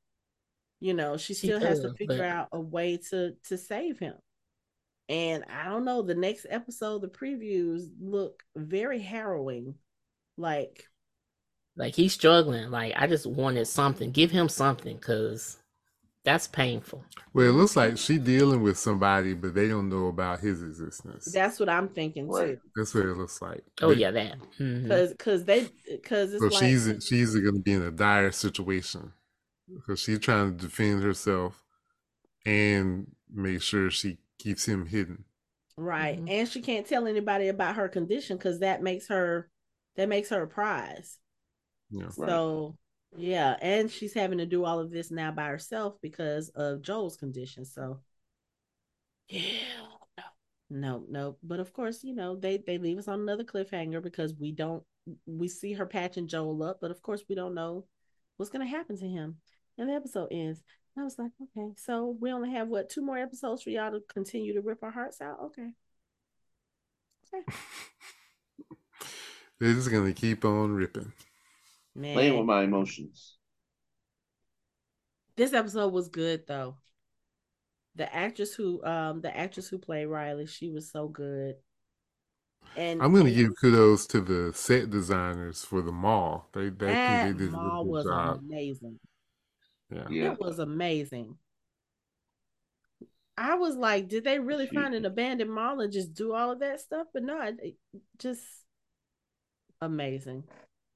You 0.81 0.94
know 0.94 1.16
she 1.16 1.35
She 1.35 1.47
still 1.48 1.60
has 1.60 1.81
to 1.81 1.93
figure 1.94 2.18
but- 2.18 2.26
out 2.28 2.48
a 2.52 2.60
way 2.60 2.98
to 3.10 3.32
to 3.48 3.59
save 3.59 3.98
him. 3.98 4.14
And 5.09 5.44
i 5.51 5.68
don't 5.68 5.85
know 5.85 6.01
the 6.01 6.14
next 6.14 6.47
episode 6.48 7.02
the 7.02 7.09
previews 7.09 7.89
look 8.01 8.43
very 8.56 9.01
harrowing. 9.01 9.74
Like 10.36 10.85
Like 11.76 11.94
he's 11.94 12.12
struggling. 12.12 12.70
Like 12.70 12.93
I 12.97 13.06
just 13.06 13.26
wanted 13.26 13.66
something. 13.66 14.12
Give 14.12 14.31
him 14.31 14.48
something, 14.48 14.98
cause 14.98 15.59
that's 16.25 16.47
painful. 16.49 17.05
Well, 17.35 17.49
it 17.49 17.53
looks 17.53 17.77
like 17.77 17.99
she 17.99 18.19
dealing 18.19 18.63
with 18.63 18.79
somebody, 18.79 19.35
but 19.35 19.55
they 19.55 19.69
don't 19.69 19.89
know 19.91 20.07
about 20.09 20.41
his 20.41 20.63
existence. 20.63 21.31
that's 21.33 21.61
what 21.61 21.69
i'm 21.69 21.89
thinking 21.89 22.27
too 22.29 22.59
That's 22.77 22.95
what 22.95 23.07
it 23.07 23.17
looks 23.17 23.43
like. 23.43 23.63
Oh 23.83 23.93
They- 23.95 24.01
yeah, 24.01 24.11
that. 24.13 24.37
Because 24.59 25.11
because 25.13 25.45
they 25.45 25.69
because 25.91 26.33
it's 26.33 26.43
So 26.43 26.49
like 26.49 26.59
she's 26.65 27.07
she's 27.07 27.35
going 27.35 27.55
to 27.57 27.61
be 27.63 27.73
in 27.73 27.83
a 27.83 27.91
dire 27.91 28.33
situation 28.33 29.13
because 29.75 30.01
she's 30.01 30.19
trying 30.19 30.57
to 30.57 30.63
defend 30.67 31.03
herself 31.03 31.63
and 32.47 33.07
make 33.33 33.63
sure 33.63 33.91
she 33.91 34.19
keeps 34.39 34.67
him 34.67 34.87
hidden. 34.87 35.25
right 35.77 36.21
Mhm. 36.23 36.31
and 36.31 36.49
she 36.49 36.61
can't 36.61 36.87
tell 36.87 37.07
anybody 37.09 37.49
about 37.49 37.75
her 37.77 37.89
condition 37.89 38.37
because 38.37 38.61
that 38.61 38.81
makes 38.83 39.09
her 39.09 39.51
that 39.97 40.09
makes 40.09 40.29
her 40.31 40.43
a 40.43 40.47
prize 40.47 41.19
Yeah. 41.91 42.05
Right. 42.05 42.29
So 42.29 42.77
yeah, 43.16 43.57
and 43.61 43.91
she's 43.91 44.15
having 44.15 44.39
to 44.39 44.47
do 44.47 44.65
all 44.65 44.81
of 44.81 44.91
this 44.91 45.11
now 45.11 45.31
by 45.31 45.47
herself 45.47 45.95
because 46.03 46.49
of 46.51 46.82
Joel's 46.82 47.16
condition. 47.16 47.65
So 47.65 48.01
yeah, 49.28 49.43
no, 50.19 50.24
no, 50.70 51.05
no. 51.09 51.36
But 51.43 51.61
of 51.61 51.73
course, 51.73 52.05
you 52.05 52.15
know 52.15 52.36
they 52.36 52.59
they 52.59 52.78
leave 52.78 52.99
us 52.99 53.09
on 53.09 53.20
another 53.20 53.45
cliffhanger 53.45 54.03
because 54.03 54.35
we 54.35 54.53
don't 54.53 54.82
we 55.27 55.49
see 55.49 55.74
her 55.74 55.86
patching 55.86 56.28
Joel 56.28 56.62
up, 56.62 56.78
but 56.81 56.91
of 56.91 57.03
course 57.03 57.23
we 57.28 57.35
don't 57.35 57.55
know 57.55 57.86
what's 58.36 58.51
gonna 58.51 58.66
happen 58.66 58.97
to 58.99 59.09
him. 59.09 59.36
And 59.78 59.89
the 59.89 59.95
episode 59.95 60.28
ends. 60.31 60.62
And 60.95 61.03
I 61.03 61.05
was 61.05 61.19
like, 61.19 61.32
okay, 61.43 61.73
so 61.77 62.16
we 62.20 62.32
only 62.32 62.53
have 62.53 62.69
what 62.69 62.89
two 62.89 63.03
more 63.03 63.19
episodes 63.19 63.62
for 63.62 63.70
y'all 63.70 63.91
to 63.91 64.01
continue 64.09 64.55
to 64.55 64.61
rip 64.61 64.82
our 64.82 64.93
hearts 64.93 65.20
out. 65.20 65.39
Okay, 65.47 65.70
They're 69.59 69.74
just 69.74 69.91
going 69.91 70.12
to 70.12 70.20
keep 70.20 70.45
on 70.45 70.74
ripping. 70.74 71.12
Playing 72.01 72.37
with 72.37 72.47
my 72.47 72.62
emotions. 72.62 73.37
this 75.37 75.53
episode 75.53 75.93
was 75.93 76.09
good 76.09 76.47
though. 76.47 76.77
The 77.97 78.12
actress 78.15 78.55
who 78.55 78.85
um 78.85 79.21
the 79.21 79.37
actress 79.37 79.69
who 79.69 79.79
played 79.79 80.07
Riley, 80.07 80.47
she 80.47 80.69
was 80.69 80.91
so 80.91 81.09
good. 81.09 81.57
And 82.77 83.01
I'm 83.03 83.12
going 83.12 83.25
to 83.27 83.31
and 83.31 83.39
give 83.39 83.53
kudos 83.61 84.07
to 84.09 84.21
the 84.21 84.53
set 84.55 84.91
designers 84.91 85.65
for 85.65 85.81
the 85.83 85.93
mall. 85.93 86.49
They, 86.53 86.71
they, 86.71 86.87
that 86.87 87.33
they 87.33 87.39
did 87.39 87.53
mall 87.53 87.85
was 87.85 88.05
job. 88.05 88.41
amazing. 88.41 88.99
Yeah. 89.91 90.09
Yeah. 90.11 90.33
It 90.33 90.41
was 90.41 90.59
amazing. 90.59 91.37
I 93.37 93.57
was 93.57 93.77
like, 93.77 94.09
did 94.09 94.25
they 94.25 94.39
really 94.39 94.66
find 94.66 94.95
an 94.95 95.05
abandoned 95.05 95.53
mall 95.53 95.81
and 95.81 95.93
just 95.93 96.15
do 96.15 96.33
all 96.35 96.53
of 96.53 96.61
that 96.61 96.81
stuff? 96.81 97.07
But 97.12 97.23
no, 97.25 97.41
it- 97.43 97.59
it 97.62 97.75
just 98.19 98.43
amazing. 99.81 100.45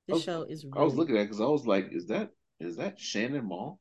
This 0.08 0.14
was- 0.14 0.24
show 0.24 0.42
is 0.42 0.64
I 0.74 0.82
was 0.82 0.94
looking 0.94 1.16
at 1.18 1.24
because 1.24 1.40
I 1.40 1.44
was 1.46 1.66
like, 1.66 1.88
is 1.92 2.06
that 2.06 2.30
is 2.58 2.76
that 2.78 2.98
Shannon 2.98 3.44
Mall? 3.44 3.78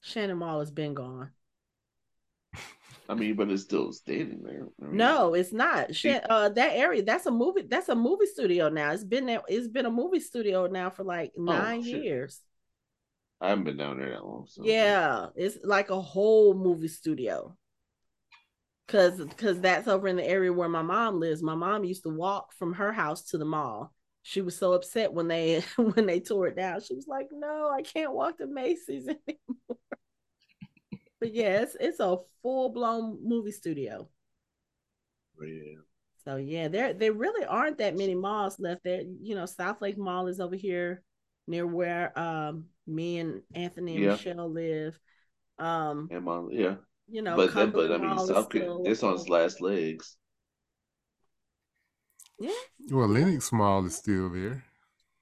Shannon 0.00 0.36
Mall 0.38 0.58
has 0.58 0.70
been 0.70 0.94
gone. 0.94 1.30
I 3.08 3.14
mean, 3.14 3.36
but 3.36 3.50
it's 3.50 3.62
still 3.62 3.92
standing 3.92 4.42
there. 4.42 4.66
I 4.82 4.86
mean, 4.86 4.96
No, 4.96 5.34
it's 5.34 5.52
not. 5.52 5.90
Uh, 6.28 6.48
that 6.50 6.72
area 6.76 7.02
that's 7.02 7.26
a 7.26 7.30
movie. 7.30 7.62
That's 7.68 7.88
a 7.88 7.94
movie 7.94 8.26
studio 8.26 8.68
now. 8.68 8.90
It's 8.92 9.04
been 9.04 9.26
there. 9.26 9.42
It's 9.48 9.68
been 9.68 9.86
a 9.86 9.90
movie 9.90 10.20
studio 10.20 10.66
now 10.66 10.90
for 10.90 11.04
like 11.04 11.32
nine 11.36 11.80
Oh, 11.80 11.84
years. 11.84 12.40
I 13.40 13.48
haven't 13.50 13.64
been 13.64 13.76
down 13.76 13.98
there 13.98 14.10
that 14.10 14.24
long. 14.24 14.46
So 14.48 14.62
Yeah, 14.64 15.28
it's 15.36 15.58
like 15.64 15.90
a 15.90 16.00
whole 16.00 16.54
movie 16.54 16.88
studio. 16.88 17.56
Cause, 18.88 19.22
cause 19.38 19.60
that's 19.60 19.88
over 19.88 20.06
in 20.06 20.16
the 20.16 20.28
area 20.28 20.52
where 20.52 20.68
my 20.68 20.82
mom 20.82 21.18
lives. 21.18 21.42
My 21.42 21.54
mom 21.54 21.84
used 21.84 22.02
to 22.02 22.10
walk 22.10 22.52
from 22.52 22.74
her 22.74 22.92
house 22.92 23.22
to 23.30 23.38
the 23.38 23.44
mall. 23.44 23.92
She 24.22 24.40
was 24.40 24.56
so 24.56 24.72
upset 24.72 25.12
when 25.12 25.28
they 25.28 25.62
when 25.76 26.06
they 26.06 26.20
tore 26.20 26.48
it 26.48 26.56
down. 26.56 26.80
She 26.80 26.94
was 26.94 27.06
like, 27.08 27.28
"No, 27.32 27.70
I 27.72 27.82
can't 27.82 28.14
walk 28.14 28.38
to 28.38 28.46
Macy's 28.46 29.08
anymore." 29.28 29.78
but 31.20 31.32
yeah, 31.34 31.62
it's 31.62 31.76
it's 31.80 32.00
a 32.00 32.16
full 32.42 32.70
blown 32.70 33.18
movie 33.22 33.52
studio. 33.52 34.08
yeah. 35.40 35.80
So 36.24 36.36
yeah, 36.36 36.68
there 36.68 36.92
there 36.92 37.12
really 37.12 37.44
aren't 37.44 37.78
that 37.78 37.96
many 37.96 38.14
malls 38.14 38.60
left 38.60 38.84
there. 38.84 39.02
You 39.20 39.34
know, 39.34 39.44
Southlake 39.44 39.96
Mall 39.96 40.28
is 40.28 40.40
over 40.40 40.54
here 40.56 41.02
near 41.48 41.66
where 41.66 42.16
um 42.18 42.66
me 42.86 43.18
and 43.18 43.42
Anthony 43.54 43.96
and 43.96 44.04
Yeah. 44.04 44.10
Michelle 44.12 44.50
live. 44.50 44.98
Um, 45.58 46.08
And 46.10 46.24
my, 46.24 46.42
yeah. 46.50 46.76
you 47.08 47.22
know, 47.22 47.36
but 47.36 47.54
that, 47.54 47.72
but 47.72 47.92
I 47.92 47.98
mean, 47.98 48.18
South 48.18 48.48
it's 48.54 49.02
on 49.02 49.14
its 49.14 49.28
last 49.28 49.60
legs. 49.60 50.16
Yeah, 52.42 52.50
Well, 52.90 53.08
Lenox 53.08 53.52
Mall 53.52 53.86
is 53.86 53.96
still 53.96 54.28
there. 54.30 54.64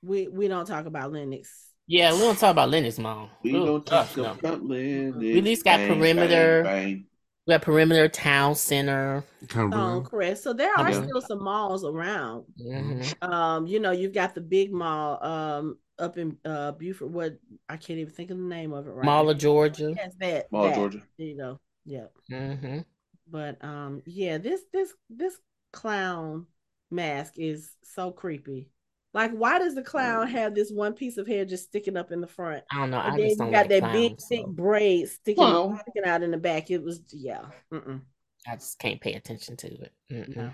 we 0.02 0.28
we 0.28 0.48
don't 0.48 0.66
talk 0.66 0.86
about 0.86 1.12
Lenox. 1.12 1.72
Yeah, 1.86 2.12
we 2.14 2.20
don't 2.20 2.38
talk 2.38 2.52
about 2.52 2.70
Lenox 2.70 2.98
Mall. 2.98 3.30
We 3.42 3.52
Ooh, 3.54 3.64
don't 3.64 3.86
talk 3.86 4.14
gosh, 4.14 4.16
no. 4.16 4.32
about 4.32 4.62
Lenox. 4.62 5.16
We 5.18 5.38
at 5.38 5.44
least 5.44 5.64
got 5.64 5.86
Bang, 5.86 5.88
perimeter. 5.88 6.62
bang, 6.62 6.62
bang. 6.62 7.06
We 7.46 7.52
got 7.54 7.62
Perimeter 7.62 8.08
Town 8.08 8.54
Center. 8.54 9.24
Oh, 9.42 9.46
Cumberland. 9.46 10.04
correct. 10.04 10.38
So 10.38 10.52
there 10.52 10.74
are 10.78 10.90
Yeah. 10.90 11.02
still 11.02 11.20
some 11.20 11.42
malls 11.42 11.84
around. 11.84 12.46
Mhm. 12.58 13.14
Um, 13.22 13.66
you 13.66 13.80
know, 13.80 13.90
you've 13.92 14.12
got 14.14 14.34
the 14.34 14.40
big 14.40 14.72
mall 14.72 15.22
um 15.24 15.78
up 15.98 16.16
in 16.18 16.38
uh 16.44 16.72
Buford. 16.72 17.12
What 17.12 17.38
I 17.68 17.76
can't 17.76 17.98
even 17.98 18.12
think 18.12 18.30
of 18.30 18.38
the 18.38 18.44
name 18.44 18.72
of 18.72 18.86
it 18.86 18.90
right. 18.92 19.04
Mall 19.04 19.28
of 19.30 19.38
Georgia. 19.38 19.92
Yes, 19.96 20.14
that 20.20 20.50
Mall 20.52 20.64
of 20.64 20.70
that. 20.70 20.76
Georgia. 20.76 21.02
There 21.18 21.26
you 21.26 21.36
go. 21.36 21.60
Yeah. 21.84 22.06
hmm 22.28 22.80
But 23.26 23.62
um, 23.64 24.02
yeah, 24.06 24.38
this 24.38 24.62
this 24.72 24.94
this 25.08 25.38
clown 25.72 26.46
mask 26.90 27.34
is 27.36 27.70
so 27.82 28.10
creepy. 28.10 28.70
Like, 29.12 29.32
why 29.32 29.58
does 29.58 29.74
the 29.74 29.82
clown 29.82 30.28
Mm. 30.28 30.30
have 30.30 30.54
this 30.54 30.70
one 30.70 30.92
piece 30.94 31.16
of 31.16 31.26
hair 31.26 31.44
just 31.44 31.64
sticking 31.64 31.96
up 31.96 32.12
in 32.12 32.20
the 32.20 32.26
front? 32.28 32.62
I 32.70 32.76
don't 32.78 32.90
know. 32.90 33.00
And 33.00 33.14
I 33.14 33.16
then 33.16 33.26
just 33.28 33.30
you 33.30 33.36
don't 33.38 33.50
got 33.52 33.58
like 33.58 33.68
that 33.70 33.80
clowns, 33.80 33.96
big 33.96 34.20
thick 34.20 34.44
so 34.46 34.52
braid 34.52 35.08
sticking 35.08 35.42
Well- 35.44 35.78
sticking 35.82 36.04
out 36.08 36.22
in 36.22 36.30
the 36.30 36.36
back. 36.38 36.70
It 36.70 36.82
was 36.82 37.00
yeah, 37.12 37.46
mm-mm, 37.72 38.00
I 38.46 38.54
just 38.54 38.78
can't 38.78 39.00
pay 39.00 39.14
attention 39.14 39.56
to 39.58 39.66
it. 39.66 39.92
Mm-mm. 40.12 40.36
no, 40.36 40.52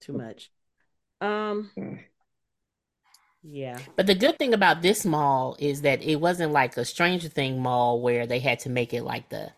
too 0.00 0.12
much. 0.12 0.50
Um, 1.20 1.70
yeah, 3.42 3.78
But 3.96 4.06
the 4.06 4.14
good 4.14 4.38
thing 4.38 4.54
about 4.54 4.82
this 4.82 5.04
mall 5.04 5.56
is 5.58 5.82
that 5.82 6.02
it 6.02 6.16
wasn't 6.16 6.52
like 6.52 6.76
a 6.76 6.84
Stranger 6.84 7.28
Thing 7.28 7.60
mall 7.60 8.00
where 8.02 8.26
they 8.26 8.38
had 8.40 8.60
to 8.60 8.68
make 8.70 8.92
it 8.94 9.02
like 9.02 9.28
the 9.30 9.50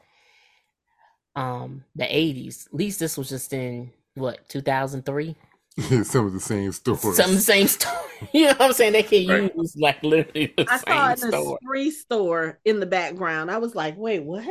um 1.37 1.85
the 1.95 2.05
80s. 2.05 2.67
At 2.67 2.75
least 2.75 2.99
this 2.99 3.19
was 3.19 3.29
just 3.29 3.53
in 3.53 3.93
what 4.15 4.49
2003. 4.49 5.37
Some 6.05 6.27
of 6.27 6.33
the 6.33 6.41
same 6.41 6.73
stores. 6.73 7.01
Some 7.17 7.31
of 7.31 7.37
the 7.37 7.43
same 7.43 7.67
store. 7.67 7.93
you 8.33 8.43
know 8.47 8.53
what 8.53 8.61
I'm 8.63 8.73
saying? 8.73 8.93
They 8.93 9.03
can 9.03 9.23
Right. 9.27 9.45
use 9.57 9.77
like 9.77 10.03
literally 10.03 10.53
the 10.57 10.67
I 10.67 10.79
saw 10.79 11.11
same 11.11 11.13
it 11.13 11.19
in 11.23 11.29
a 11.29 11.33
store. 11.33 11.59
spree 11.63 11.91
store 11.91 12.61
in 12.65 12.81
the 12.81 12.87
background. 12.87 13.51
I 13.51 13.59
was 13.59 13.75
like, 13.75 13.97
wait, 13.97 14.21
what? 14.23 14.45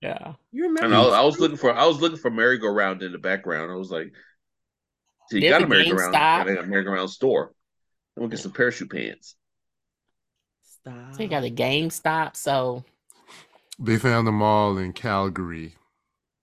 Yeah. 0.00 0.34
You 0.52 0.64
remember? 0.64 0.86
And 0.86 0.94
I 0.94 1.00
was, 1.04 1.12
I 1.14 1.22
was 1.22 1.38
looking 1.40 1.56
for 1.56 1.72
I 1.72 1.86
was 1.86 2.00
looking 2.00 2.18
for 2.18 2.30
merry-go-round 2.30 3.02
in 3.02 3.12
the 3.12 3.18
background. 3.18 3.70
I 3.70 3.76
was 3.76 3.90
like, 3.90 4.12
so 5.26 5.36
you 5.36 5.42
There's 5.42 5.48
got 5.48 5.62
a 5.62 5.64
a 5.64 5.66
merry-go-round, 5.66 6.14
GameStop. 6.14 6.46
got 6.46 6.48
a 6.48 6.62
merry-go-round 6.66 7.10
store. 7.10 7.52
I'm 8.16 8.22
gonna 8.22 8.30
get 8.30 8.40
some 8.40 8.52
parachute 8.52 8.90
pants. 8.90 9.36
Stop. 10.62 11.14
So 11.14 11.22
you 11.22 11.28
got 11.28 11.44
a 11.44 11.50
GameStop. 11.50 12.36
So 12.36 12.84
They 13.78 13.98
found 13.98 14.26
the 14.26 14.32
mall 14.32 14.78
in 14.78 14.94
Calgary, 14.94 15.74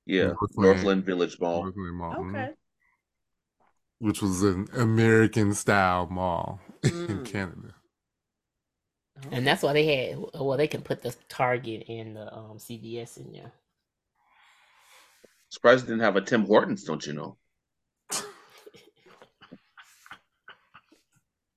Yeah, 0.05 0.33
Northland. 0.41 0.57
Northland 0.57 1.05
Village 1.05 1.39
Mall. 1.39 1.63
Northland 1.63 1.97
Mall, 1.97 2.17
mhm, 2.17 2.49
Okay. 2.49 2.55
Which 3.99 4.21
was 4.21 4.43
an 4.43 4.67
American 4.75 5.53
style 5.53 6.07
mall 6.07 6.59
in 6.83 6.91
Mm. 6.91 7.25
Canada. 7.25 7.73
And 9.31 9.45
that's 9.45 9.63
why 9.63 9.73
they 9.73 9.85
had. 9.85 10.17
Well, 10.33 10.57
they 10.57 10.67
can 10.67 10.81
put 10.81 11.01
the 11.01 11.13
Target 11.27 11.89
and 11.89 12.15
the 12.15 12.33
um, 12.33 12.57
CVS 12.57 13.17
in 13.17 13.33
there. 13.33 13.51
Surprised 15.49 15.85
they 15.85 15.89
didn't 15.89 16.03
have 16.03 16.15
a 16.15 16.21
Tim 16.21 16.45
Hortons, 16.45 16.83
don't 16.83 17.05
you 17.05 17.13
know? 17.13 17.37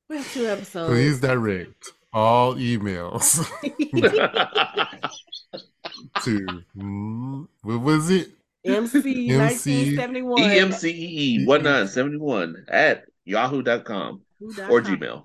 We 0.08 0.16
have 0.18 0.32
two 0.32 0.46
episodes. 0.46 0.90
Please 0.90 1.20
direct 1.20 1.92
all 2.12 2.54
emails 2.56 3.38
to 6.22 6.46
mm, 6.76 7.48
what 7.62 7.80
was 7.80 8.10
it? 8.10 8.30
MC, 8.64 8.98
MC 8.98 9.36
1971. 9.36 10.40
EMCEE 10.42 11.46
1971 11.46 12.64
at 12.68 13.04
yahoo.com 13.24 14.22
Who 14.38 14.52
dot 14.54 14.70
or. 14.70 14.80
Gmail 14.82 15.24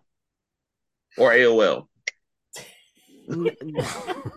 or 1.18 1.32
AOL. 1.32 1.88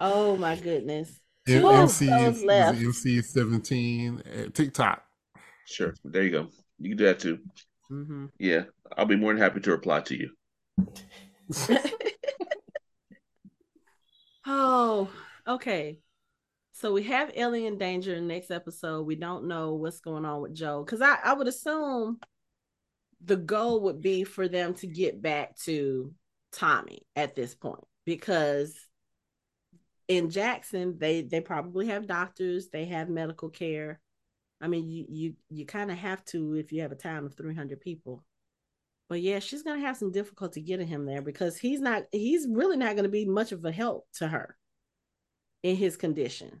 Oh 0.00 0.36
my 0.36 0.54
goodness. 0.54 1.18
M- 1.48 1.60
Two 1.62 1.68
MC 1.70 2.08
episodes 2.08 2.44
left. 2.44 2.78
MC 2.80 3.20
seventeen 3.22 4.22
at 4.32 4.54
TikTok. 4.54 5.02
Sure. 5.66 5.92
There 6.04 6.22
you 6.22 6.30
go. 6.30 6.46
You 6.78 6.90
can 6.90 6.98
do 6.98 7.04
that 7.06 7.18
too. 7.18 7.38
hmm 7.88 8.26
Yeah. 8.38 8.64
I'll 8.96 9.06
be 9.06 9.16
more 9.16 9.32
than 9.32 9.42
happy 9.42 9.58
to 9.60 9.70
reply 9.72 10.00
to 10.02 10.16
you. 10.16 10.30
Oh, 14.50 15.10
okay. 15.46 15.98
So 16.80 16.92
we 16.92 17.02
have 17.04 17.32
Ellie 17.34 17.66
in 17.66 17.76
danger 17.76 18.14
in 18.14 18.28
the 18.28 18.34
next 18.34 18.52
episode. 18.52 19.02
We 19.02 19.16
don't 19.16 19.48
know 19.48 19.74
what's 19.74 19.98
going 19.98 20.24
on 20.24 20.42
with 20.42 20.54
Joe. 20.54 20.84
Because 20.84 21.02
I, 21.02 21.18
I 21.24 21.32
would 21.32 21.48
assume 21.48 22.20
the 23.24 23.36
goal 23.36 23.80
would 23.82 24.00
be 24.00 24.22
for 24.22 24.46
them 24.46 24.74
to 24.74 24.86
get 24.86 25.20
back 25.20 25.56
to 25.64 26.14
Tommy 26.52 27.02
at 27.16 27.34
this 27.34 27.56
point. 27.56 27.82
Because 28.06 28.78
in 30.06 30.30
Jackson, 30.30 30.98
they 30.98 31.22
they 31.22 31.40
probably 31.40 31.88
have 31.88 32.06
doctors, 32.06 32.68
they 32.68 32.84
have 32.84 33.08
medical 33.08 33.48
care. 33.48 33.98
I 34.60 34.68
mean, 34.68 34.88
you 34.88 35.04
you 35.08 35.34
you 35.50 35.66
kind 35.66 35.90
of 35.90 35.98
have 35.98 36.24
to 36.26 36.54
if 36.54 36.70
you 36.70 36.82
have 36.82 36.92
a 36.92 36.96
town 36.96 37.26
of 37.26 37.34
300 37.34 37.80
people. 37.80 38.24
But 39.08 39.20
yeah, 39.20 39.40
she's 39.40 39.64
gonna 39.64 39.80
have 39.80 39.96
some 39.96 40.12
difficulty 40.12 40.60
getting 40.60 40.86
him 40.86 41.06
there 41.06 41.22
because 41.22 41.58
he's 41.58 41.80
not 41.80 42.04
he's 42.12 42.46
really 42.48 42.76
not 42.76 42.94
gonna 42.94 43.08
be 43.08 43.24
much 43.24 43.50
of 43.50 43.64
a 43.64 43.72
help 43.72 44.06
to 44.18 44.28
her 44.28 44.56
in 45.64 45.74
his 45.74 45.96
condition. 45.96 46.60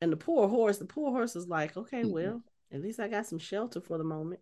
And 0.00 0.12
the 0.12 0.16
poor 0.16 0.48
horse, 0.48 0.78
the 0.78 0.84
poor 0.86 1.10
horse 1.10 1.36
is 1.36 1.48
like, 1.48 1.76
okay, 1.76 2.04
Mhm. 2.04 2.10
well, 2.12 2.42
at 2.72 2.80
least 2.80 3.00
I 3.00 3.08
got 3.08 3.26
some 3.26 3.38
shelter 3.38 3.80
for 3.80 3.98
the 3.98 4.04
moment. 4.04 4.40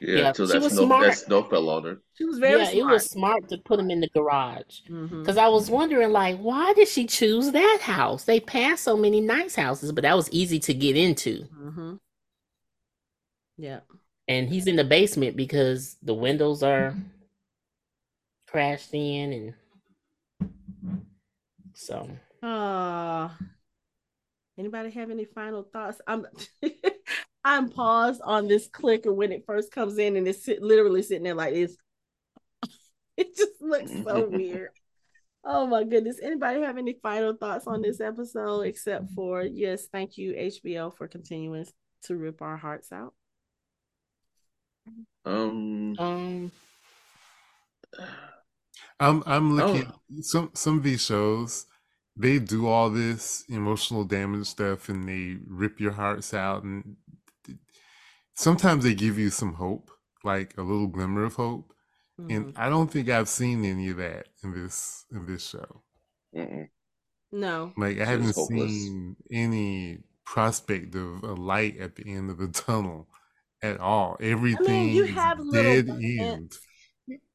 Yeah, 0.00 0.18
Yeah, 0.18 0.28
until 0.28 0.46
she 0.46 0.52
that 0.54 0.62
was 0.62 0.72
snow, 0.72 0.86
smart. 0.86 1.02
that 1.06 1.18
snow 1.18 1.42
fell 1.48 1.68
on 1.70 1.84
her. 1.84 1.98
She 2.14 2.24
was 2.24 2.38
very 2.38 2.60
yeah, 2.62 2.70
smart. 2.70 2.76
it 2.76 2.84
was 2.84 3.10
smart 3.10 3.48
to 3.48 3.58
put 3.58 3.80
him 3.80 3.90
in 3.90 4.00
the 4.00 4.08
garage. 4.08 4.80
Because 4.86 5.36
I 5.36 5.48
was 5.48 5.70
wondering, 5.70 6.10
like, 6.10 6.38
why 6.38 6.72
did 6.74 6.88
she 6.88 7.06
choose 7.06 7.52
that 7.52 7.78
house? 7.82 8.24
They 8.24 8.40
passed 8.40 8.84
so 8.84 8.96
many 8.96 9.20
nice 9.20 9.54
houses, 9.54 9.92
but 9.92 10.02
that 10.02 10.16
was 10.16 10.30
easy 10.30 10.58
to 10.60 10.74
get 10.74 10.96
into. 10.96 11.46
Mhm. 11.52 11.98
Yeah. 13.56 13.80
And 14.28 14.48
he's 14.48 14.66
in 14.66 14.76
the 14.76 14.84
basement 14.84 15.36
because 15.36 15.96
the 16.02 16.14
windows 16.14 16.62
are 16.62 16.96
crashed 18.46 18.94
in, 18.94 19.32
and 19.32 19.54
so 21.74 22.08
Uh 22.42 23.28
anybody 24.58 24.90
have 24.90 25.10
any 25.10 25.24
final 25.24 25.62
thoughts? 25.64 26.00
I'm 26.06 26.26
I'm 27.44 27.70
paused 27.70 28.20
on 28.24 28.46
this 28.48 28.68
clicker 28.68 29.12
when 29.12 29.32
it 29.32 29.44
first 29.46 29.72
comes 29.72 29.98
in 29.98 30.16
and 30.16 30.28
it's 30.28 30.44
sit, 30.44 30.62
literally 30.62 31.02
sitting 31.02 31.24
there 31.24 31.34
like 31.34 31.54
this. 31.54 31.76
It 33.16 33.36
just 33.36 33.60
looks 33.60 33.92
so 34.04 34.28
weird. 34.32 34.70
Oh 35.44 35.66
my 35.66 35.84
goodness. 35.84 36.18
Anybody 36.22 36.62
have 36.62 36.78
any 36.78 36.98
final 37.02 37.34
thoughts 37.36 37.66
on 37.66 37.82
this 37.82 38.00
episode 38.00 38.62
except 38.62 39.10
for 39.14 39.42
yes, 39.42 39.86
thank 39.92 40.16
you, 40.16 40.32
HBO, 40.34 40.96
for 40.96 41.08
continuing 41.08 41.66
to 42.04 42.16
rip 42.16 42.40
our 42.42 42.56
hearts 42.56 42.90
out. 42.92 43.14
Um, 45.24 45.94
um, 45.98 46.52
I'm 49.00 49.22
I'm 49.26 49.58
Oh. 49.60 49.72
looking 49.74 49.92
some 50.22 50.50
some 50.54 50.78
of 50.78 50.82
these 50.84 51.04
shows 51.04 51.66
they 52.16 52.38
do 52.38 52.66
all 52.68 52.90
this 52.90 53.44
emotional 53.48 54.04
damage 54.04 54.46
stuff 54.46 54.88
and 54.88 55.08
they 55.08 55.38
rip 55.46 55.80
your 55.80 55.92
hearts 55.92 56.34
out 56.34 56.62
and 56.62 56.96
sometimes 58.34 58.84
they 58.84 58.94
give 58.94 59.18
you 59.18 59.30
some 59.30 59.54
hope 59.54 59.90
like 60.24 60.56
a 60.58 60.62
little 60.62 60.86
glimmer 60.86 61.24
of 61.24 61.34
hope 61.34 61.72
Mhm. 62.20 62.36
and 62.36 62.58
I 62.58 62.68
don't 62.68 62.90
think 62.90 63.08
I've 63.08 63.28
seen 63.28 63.64
any 63.64 63.88
of 63.88 63.96
that 63.96 64.28
in 64.42 64.52
this 64.52 65.04
in 65.10 65.26
this 65.26 65.46
show 65.48 65.82
mm-mm. 66.34 66.68
No. 67.32 67.72
like 67.76 67.98
I 67.98 68.04
haven't 68.04 68.34
seen 68.34 69.16
any 69.30 69.98
prospect 70.26 70.94
of 70.94 71.22
a 71.24 71.32
light 71.34 71.78
at 71.78 71.96
the 71.96 72.04
end 72.12 72.30
of 72.30 72.38
the 72.38 72.48
tunnel 72.48 73.08
at 73.62 73.80
all 73.80 74.16
everything 74.20 74.90
you 74.90 75.04
have 75.04 75.38
little 75.40 75.52
dead 75.52 75.86
moments. 75.88 76.20
end 76.20 76.58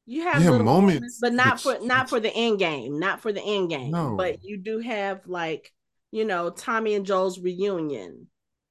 You 0.08 0.22
have 0.22 0.42
Yeah, 0.42 0.50
little 0.52 0.64
moments, 0.64 1.18
but 1.20 1.34
not 1.34 1.60
for 1.60 1.78
not 1.82 2.08
for 2.08 2.18
the 2.18 2.32
end 2.34 2.58
game, 2.58 2.98
not 2.98 3.20
for 3.20 3.30
the 3.30 3.42
end 3.42 3.68
game. 3.68 3.90
No. 3.90 4.16
But 4.16 4.42
you 4.42 4.56
do 4.56 4.78
have 4.78 5.26
like, 5.26 5.70
you 6.12 6.24
know, 6.24 6.48
Tommy 6.48 6.94
and 6.94 7.04
Joel's 7.04 7.38
reunion, 7.38 8.26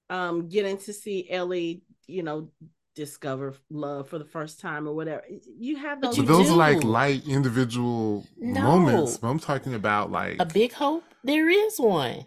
um, 0.09 0.49
getting 0.49 0.80
to 0.80 0.93
see 0.93 1.30
Ellie, 1.30 1.84
you 2.07 2.23
know, 2.23 2.49
discover 2.95 3.53
love 3.69 4.09
for 4.09 4.18
the 4.18 4.26
first 4.26 4.59
time 4.59 4.88
or 4.88 4.95
whatever. 4.95 5.22
You 5.59 5.76
have 5.76 6.01
those. 6.01 6.18
But 6.18 6.26
those 6.26 6.47
do. 6.47 6.53
are 6.53 6.57
like 6.57 6.84
light 6.84 7.27
individual 7.27 8.26
No. 8.39 8.64
moments. 8.64 9.18
But 9.18 9.27
I'm 9.27 9.39
talking 9.39 9.76
about 9.76 10.11
like 10.11 10.38
a 10.39 10.45
big 10.45 10.73
hope. 10.73 11.03
There 11.23 11.47
is 11.49 11.80
one. 11.80 12.26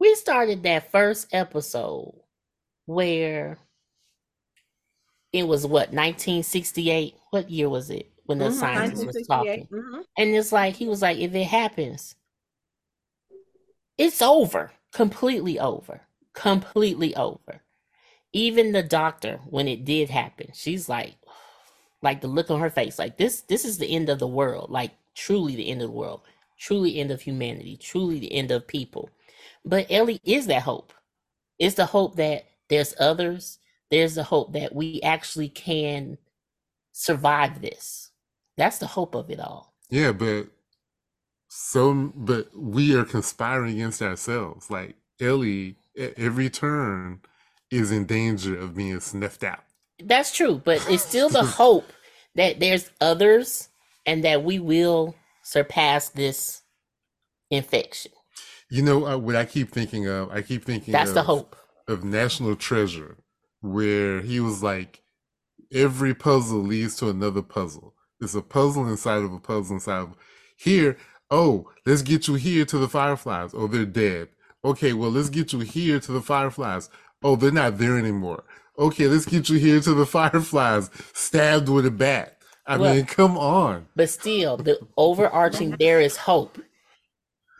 We 0.00 0.16
started 0.16 0.64
that 0.64 0.90
first 0.90 1.28
episode 1.32 2.12
where 2.86 3.58
it 5.32 5.46
was 5.46 5.64
what 5.64 5.92
1968. 5.92 7.14
What 7.30 7.48
year 7.48 7.68
was 7.68 7.88
it 7.88 8.11
when 8.32 8.38
the 8.38 8.50
Mhm, 8.50 8.58
scientists 8.58 9.04
was 9.04 9.20
1968. 9.20 9.28
talking? 9.28 9.68
Mhm. 9.70 10.04
And 10.16 10.34
it's 10.34 10.52
like 10.52 10.76
he 10.76 10.88
was 10.88 11.02
like, 11.02 11.18
if 11.18 11.34
it 11.34 11.44
happens, 11.44 12.14
it's 13.98 14.22
over, 14.22 14.72
completely 14.92 15.58
over, 15.58 16.02
completely 16.32 17.14
over. 17.14 17.62
Even 18.32 18.72
the 18.72 18.82
doctor, 18.82 19.40
when 19.48 19.68
it 19.68 19.84
did 19.84 20.10
happen, 20.10 20.48
she's 20.54 20.88
like, 20.88 21.16
like 22.02 22.20
the 22.20 22.28
look 22.28 22.50
on 22.50 22.60
her 22.60 22.70
face, 22.70 22.98
like 22.98 23.18
this, 23.18 23.42
this 23.42 23.64
is 23.64 23.78
the 23.78 23.94
end 23.94 24.08
of 24.08 24.18
the 24.18 24.26
world, 24.28 24.70
like 24.70 24.92
truly 25.14 25.56
the 25.56 25.70
end 25.70 25.82
of 25.82 25.88
the 25.88 25.96
world, 25.96 26.22
truly 26.58 26.98
end 26.98 27.10
of 27.10 27.22
humanity, 27.22 27.76
truly 27.76 28.20
the 28.20 28.32
end 28.32 28.50
of 28.50 28.66
people. 28.66 29.10
But 29.64 29.86
Ellie 29.90 30.20
is 30.24 30.46
that 30.48 30.62
hope. 30.62 30.92
It's 31.58 31.76
the 31.76 31.86
hope 31.86 32.16
that 32.16 32.46
there's 32.70 32.94
others. 33.00 33.58
There's 33.90 34.16
the 34.16 34.24
hope 34.24 34.54
that 34.54 34.74
we 34.74 35.02
actually 35.02 35.50
can 35.50 36.18
survive 36.92 37.62
this. 37.62 38.11
That's 38.62 38.78
the 38.78 38.86
hope 38.86 39.16
of 39.16 39.28
it 39.28 39.40
all. 39.40 39.74
yeah, 39.90 40.12
but 40.12 40.46
so 41.48 42.12
but 42.14 42.56
we 42.56 42.94
are 42.94 43.04
conspiring 43.04 43.72
against 43.74 44.00
ourselves. 44.00 44.70
Like 44.70 44.94
Ellie 45.20 45.74
at 45.98 46.16
every 46.16 46.48
turn 46.48 47.22
is 47.72 47.90
in 47.90 48.06
danger 48.06 48.56
of 48.56 48.76
being 48.76 49.00
sniffed 49.00 49.42
out. 49.42 49.64
That's 49.98 50.32
true, 50.32 50.62
but 50.64 50.86
it's 50.88 51.02
still 51.02 51.28
the 51.28 51.42
hope 51.62 51.92
that 52.36 52.60
there's 52.60 52.88
others 53.00 53.68
and 54.06 54.22
that 54.22 54.44
we 54.44 54.60
will 54.60 55.16
surpass 55.42 56.10
this 56.10 56.62
infection. 57.50 58.12
You 58.70 58.82
know 58.82 59.08
uh, 59.08 59.18
what 59.18 59.34
I 59.34 59.44
keep 59.44 59.72
thinking 59.72 60.06
of? 60.06 60.30
I 60.30 60.42
keep 60.42 60.64
thinking 60.64 60.92
That's 60.92 61.10
of, 61.10 61.16
the 61.16 61.24
hope. 61.24 61.56
of 61.88 62.04
National 62.04 62.54
Treasure, 62.54 63.16
where 63.60 64.20
he 64.20 64.38
was 64.38 64.62
like, 64.62 65.02
every 65.72 66.14
puzzle 66.14 66.60
leads 66.60 66.94
to 66.98 67.08
another 67.08 67.42
puzzle. 67.42 67.94
There's 68.22 68.36
a 68.36 68.40
puzzle 68.40 68.86
inside 68.86 69.24
of 69.24 69.32
a 69.32 69.40
puzzle 69.40 69.74
inside 69.74 69.98
of 70.02 70.14
here. 70.56 70.96
Oh, 71.28 71.68
let's 71.84 72.02
get 72.02 72.28
you 72.28 72.34
here 72.34 72.64
to 72.66 72.78
the 72.78 72.86
fireflies. 72.88 73.50
Oh, 73.52 73.66
they're 73.66 73.84
dead. 73.84 74.28
Okay, 74.64 74.92
well, 74.92 75.10
let's 75.10 75.28
get 75.28 75.52
you 75.52 75.58
here 75.58 75.98
to 75.98 76.12
the 76.12 76.20
fireflies. 76.20 76.88
Oh, 77.24 77.34
they're 77.34 77.50
not 77.50 77.78
there 77.78 77.98
anymore. 77.98 78.44
Okay, 78.78 79.08
let's 79.08 79.26
get 79.26 79.48
you 79.48 79.58
here 79.58 79.80
to 79.80 79.92
the 79.92 80.06
fireflies. 80.18 80.88
Stabbed 81.14 81.68
with 81.68 81.84
a 81.84 81.90
bat. 81.90 82.38
I 82.64 82.76
Well- 82.76 82.94
mean, 82.94 83.06
come 83.06 83.36
on. 83.36 83.86
But 83.96 84.08
still, 84.08 84.56
the 84.56 84.78
overarching 84.96 85.70
there 85.80 86.00
is 86.00 86.16
hope. 86.16 86.60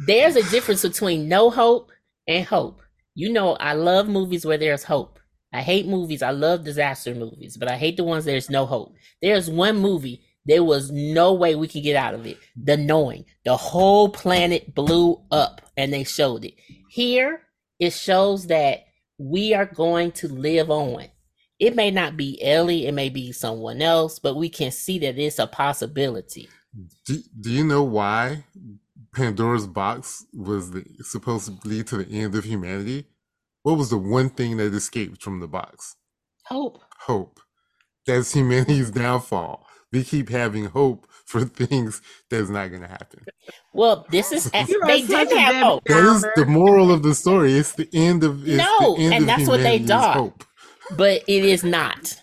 There's 0.06 0.36
a 0.36 0.48
difference 0.48 0.82
between 0.82 1.28
no 1.28 1.50
hope 1.50 1.90
and 2.28 2.46
hope. 2.46 2.82
You 3.16 3.32
know, 3.32 3.54
I 3.56 3.72
love 3.72 4.08
movies 4.08 4.46
where 4.46 4.58
there's 4.58 4.84
hope. 4.84 5.18
I 5.52 5.62
hate 5.62 5.88
movies. 5.88 6.22
I 6.22 6.30
love 6.30 6.62
disaster 6.62 7.16
movies, 7.16 7.56
but 7.56 7.68
I 7.68 7.76
hate 7.78 7.96
the 7.96 8.04
ones 8.04 8.24
there's 8.24 8.48
no 8.48 8.64
hope. 8.64 8.94
There's 9.20 9.50
one 9.50 9.78
movie 9.78 10.22
there 10.44 10.64
was 10.64 10.90
no 10.90 11.32
way 11.32 11.54
we 11.54 11.68
could 11.68 11.82
get 11.82 11.96
out 11.96 12.14
of 12.14 12.26
it. 12.26 12.38
The 12.56 12.76
knowing. 12.76 13.24
The 13.44 13.56
whole 13.56 14.08
planet 14.08 14.74
blew 14.74 15.20
up 15.30 15.62
and 15.76 15.92
they 15.92 16.04
showed 16.04 16.44
it. 16.44 16.54
Here, 16.88 17.42
it 17.78 17.92
shows 17.92 18.48
that 18.48 18.84
we 19.18 19.54
are 19.54 19.66
going 19.66 20.12
to 20.12 20.28
live 20.28 20.70
on. 20.70 21.06
It 21.58 21.76
may 21.76 21.92
not 21.92 22.16
be 22.16 22.42
Ellie, 22.42 22.86
it 22.86 22.92
may 22.92 23.08
be 23.08 23.30
someone 23.30 23.82
else, 23.82 24.18
but 24.18 24.34
we 24.34 24.48
can 24.48 24.72
see 24.72 24.98
that 25.00 25.18
it's 25.18 25.38
a 25.38 25.46
possibility. 25.46 26.48
Do, 27.06 27.18
do 27.40 27.50
you 27.50 27.64
know 27.64 27.84
why 27.84 28.44
Pandora's 29.14 29.66
box 29.66 30.24
was 30.34 30.72
the, 30.72 30.84
supposed 31.02 31.46
to 31.62 31.68
lead 31.68 31.86
to 31.88 31.98
the 31.98 32.20
end 32.20 32.34
of 32.34 32.44
humanity? 32.44 33.06
What 33.62 33.78
was 33.78 33.90
the 33.90 33.98
one 33.98 34.30
thing 34.30 34.56
that 34.56 34.74
escaped 34.74 35.22
from 35.22 35.38
the 35.38 35.46
box? 35.46 35.94
Hope. 36.46 36.82
Hope. 36.98 37.38
That's 38.06 38.34
humanity's 38.34 38.90
downfall. 38.92 39.64
We 39.92 40.04
keep 40.04 40.28
having 40.30 40.66
hope 40.66 41.06
for 41.26 41.44
things 41.44 42.00
that's 42.30 42.48
not 42.48 42.68
going 42.68 42.82
to 42.82 42.88
happen. 42.88 43.24
Well, 43.72 44.06
this 44.10 44.32
is 44.32 44.50
they 44.50 44.64
did 44.64 45.10
have 45.10 45.28
damn 45.30 45.62
hope, 45.64 45.84
That 45.84 46.04
is 46.16 46.26
the 46.36 46.46
moral 46.46 46.90
of 46.90 47.02
the 47.02 47.14
story. 47.14 47.54
It's 47.54 47.72
the 47.72 47.88
end 47.92 48.24
of 48.24 48.46
it's 48.46 48.56
No, 48.56 48.96
the 48.96 49.04
end 49.04 49.14
and 49.14 49.22
of 49.24 49.26
that's 49.28 49.48
what 49.48 49.58
they 49.58 49.78
humanity 49.78 49.86
thought. 49.86 50.16
Hope. 50.16 50.44
but 50.96 51.22
it 51.28 51.44
is 51.44 51.62
not 51.64 52.18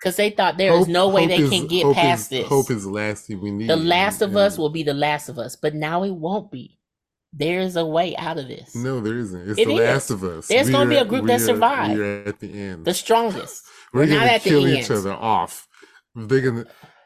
because 0.00 0.16
they 0.16 0.30
thought 0.30 0.58
there 0.58 0.72
is 0.72 0.80
Hope- 0.80 0.88
no 0.88 1.08
way 1.08 1.26
they 1.26 1.38
is- 1.38 1.50
can 1.50 1.66
get 1.66 1.92
past 1.94 2.24
is, 2.24 2.28
this. 2.40 2.46
Hope 2.48 2.70
is 2.70 2.82
the 2.84 2.90
last 2.90 3.26
thing 3.26 3.40
we 3.40 3.50
need. 3.50 3.68
the 3.70 3.76
Last 3.76 4.20
of 4.22 4.30
And- 4.30 4.38
Us 4.38 4.58
will 4.58 4.68
be 4.70 4.82
the 4.82 4.92
Last 4.94 5.28
of 5.28 5.38
Us, 5.38 5.56
but 5.56 5.74
now 5.74 6.02
it 6.04 6.10
won't 6.12 6.50
be. 6.50 6.78
There 7.36 7.60
is 7.60 7.74
a 7.76 7.84
way 7.84 8.14
out 8.16 8.38
of 8.38 8.46
this. 8.46 8.76
No, 8.76 9.00
there 9.00 9.18
isn't. 9.18 9.50
It's 9.50 9.58
It 9.58 9.66
the 9.66 9.74
is. 9.74 9.80
Last 9.80 10.10
of 10.10 10.22
Us. 10.22 10.46
There's 10.46 10.70
gonna 10.70 10.88
be 10.88 10.96
a 10.96 11.04
group 11.04 11.26
that 11.26 11.40
survives. 11.40 11.94
We 11.98 12.02
are 12.04 12.22
at 12.28 12.38
the 12.38 12.52
end. 12.52 12.84
The 12.84 12.94
strongest. 12.94 13.64
We're 13.92 14.00
We're 14.02 14.06
not 14.06 14.18
gonna 14.20 14.26
at 14.32 14.42
the 14.44 14.50
kill 14.50 14.66
end. 14.66 14.78
each 14.78 14.90
other 14.90 15.12
off. 15.12 15.66
They're 16.14 16.40
gonna. 16.42 16.64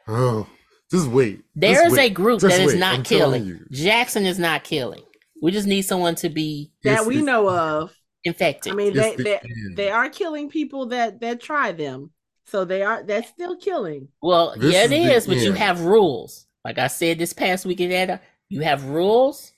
Oh, 0.08 0.46
just 0.90 1.08
wait. 1.08 1.42
There 1.54 1.74
Just 1.74 1.92
is 1.92 1.98
a 1.98 2.10
group 2.10 2.40
Just 2.40 2.56
that 2.56 2.62
is 2.64 2.72
wait. 2.72 2.78
not 2.80 2.94
I'm 2.96 3.02
killing. 3.02 3.44
you. 3.44 3.60
Jackson 3.70 4.24
is 4.24 4.38
not 4.38 4.64
killing. 4.64 5.02
We 5.42 5.50
just 5.52 5.66
need 5.68 5.82
someone 5.82 6.14
to 6.16 6.28
be 6.28 6.72
that 6.82 6.92
It's- 6.92 7.06
we 7.06 7.14
it's- 7.16 7.26
know 7.26 7.48
of. 7.50 7.94
infected. 8.24 8.72
I 8.72 8.76
mean, 8.76 8.94
they 8.94 9.14
the 9.16 9.22
they, 9.22 9.40
they 9.76 9.90
are 9.90 10.08
killing 10.08 10.48
people 10.50 10.86
that 10.86 11.20
that 11.20 11.40
try 11.40 11.72
them, 11.72 12.10
so 12.46 12.64
they 12.64 12.82
are 12.82 13.02
that's 13.02 13.28
still 13.28 13.56
killing. 13.56 14.08
well, 14.22 14.54
This 14.56 14.72
yeah, 14.74 14.84
it 14.84 14.92
is 14.92 15.22
is, 15.22 15.26
but 15.28 15.36
you 15.38 15.52
have 15.52 15.82
rules. 15.82 16.46
Like 16.64 16.78
I 16.78 16.88
said 16.88 17.18
this 17.18 17.32
past 17.32 17.64
weekend, 17.64 17.92
Ada, 17.92 18.20
you 18.48 18.62
have 18.62 18.84
rules, 18.86 19.52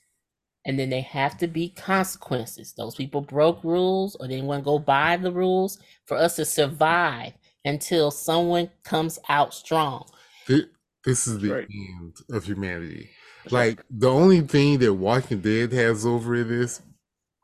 and 0.65 0.77
then 0.77 0.89
they 0.89 1.01
have 1.01 1.37
to 1.39 1.47
be 1.47 1.69
consequences. 1.69 2.73
Those 2.77 2.95
people 2.95 3.21
broke 3.21 3.63
rules 3.63 4.15
or 4.17 4.27
they 4.27 4.35
didn't 4.35 4.47
want 4.47 4.61
to 4.63 4.65
go 4.65 4.77
by 4.79 5.17
the 5.17 5.31
rules 5.31 5.79
for 6.05 6.15
us 6.17 6.35
to 6.35 6.45
survive 6.45 7.33
until 7.65 8.11
someone 8.11 8.69
comes 8.83 9.17
out 9.29 9.53
strong. 9.53 10.05
Thi- 10.47 10.69
This 11.03 11.27
is 11.27 11.39
the 11.39 11.49
Right. 11.51 11.67
end 11.71 12.15
of 12.31 12.45
humanity. 12.45 13.09
Like 13.49 13.83
the 13.89 14.09
only 14.09 14.41
thing 14.41 14.79
that 14.79 14.93
Walking 14.93 15.41
Dead 15.41 15.71
has 15.73 16.05
over 16.05 16.43
this 16.43 16.81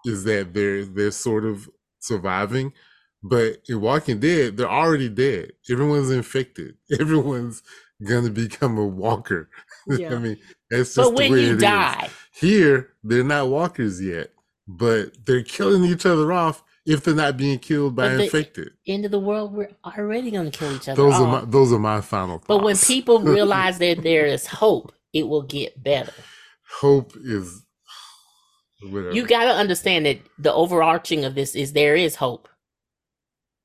is 0.06 0.24
that 0.26 0.54
they're 0.54 0.86
they're 0.86 1.12
sort 1.12 1.44
of 1.46 1.68
surviving, 2.00 2.72
but 3.24 3.64
in 3.68 3.82
Walking 3.82 4.20
Dead, 4.20 4.58
they're 4.58 4.70
already 4.70 5.10
dead. 5.10 5.54
Everyone's 5.72 6.12
infected. 6.12 6.78
Everyone's 7.00 7.64
gonna 8.08 8.30
become 8.30 8.78
a 8.78 8.86
walker. 8.86 9.50
Yeah. 9.90 10.16
I 10.16 10.20
mean, 10.20 10.38
that's 10.70 10.94
just 10.94 10.98
But 10.98 11.10
the 11.12 11.16
when 11.16 11.32
way 11.32 11.42
you 11.44 11.52
it 11.52 11.56
is. 11.56 11.62
die, 11.62 12.10
Here, 12.34 12.92
they're 13.06 13.24
not 13.24 13.48
walkers 13.48 14.02
yet, 14.02 14.34
but 14.68 15.26
they're 15.26 15.44
killing 15.44 15.86
each 15.86 16.06
other 16.06 16.34
off 16.34 16.62
if 16.88 17.04
they're 17.04 17.14
not 17.14 17.38
being 17.38 17.60
killed 17.60 17.96
by 17.96 18.10
But 18.16 18.22
infected. 18.22 18.70
end 18.88 19.06
of 19.06 19.12
the 19.12 19.20
world, 19.20 19.54
we're 19.54 19.70
already 19.86 20.32
going 20.32 20.50
to 20.50 20.58
kill 20.58 20.74
each 20.76 20.88
other. 20.90 21.02
Those 21.04 21.14
are 21.16 21.28
my 21.28 21.46
those 21.46 21.72
are 21.74 21.80
my 21.80 22.02
final 22.02 22.38
thoughts. 22.38 22.48
But 22.48 22.64
when 22.64 22.78
people 22.78 23.20
realize 23.38 23.78
that 23.80 24.02
there 24.04 24.26
is 24.26 24.48
hope, 24.48 24.94
it 25.14 25.28
will 25.28 25.44
get 25.44 25.84
better. 25.84 26.14
hope 26.80 27.14
is 27.24 27.64
whatever. 28.82 29.12
You 29.12 29.28
got 29.28 29.46
to 29.46 29.52
understand 29.52 30.06
that 30.06 30.20
the 30.40 30.54
overarching 30.54 31.26
of 31.26 31.36
this 31.36 31.56
is 31.56 31.74
there 31.74 31.96
is 31.96 32.16
hope. 32.16 32.48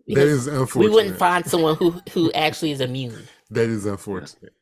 that 0.09 0.27
is 0.27 0.49
we 0.75 0.89
wouldn't 0.91 1.17
find 1.17 1.47
someone 1.47 1.77
who 1.77 2.01
who 2.13 2.33
actually 2.47 2.73
is 2.73 2.81
immune. 2.81 3.29
that 3.51 3.69
is 3.69 3.87
unfortunate. 3.87 4.53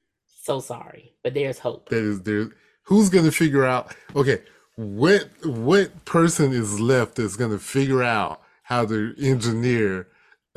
So 0.43 0.61
sorry, 0.61 1.15
but 1.24 1.35
there's 1.35 1.59
hope. 1.59 1.89
That 1.89 2.03
is 2.03 2.23
there. 2.23 2.51
Who's 2.85 3.09
gonna 3.09 3.31
figure 3.32 3.65
out? 3.65 3.95
Okay, 4.16 4.43
what 4.77 5.28
what 5.45 6.05
person 6.05 6.53
is 6.53 6.78
left 6.81 7.15
that's 7.16 7.37
gonna 7.37 7.59
figure 7.59 8.03
out 8.03 8.41
how 8.71 8.87
to 8.87 9.15
engineer 9.19 10.07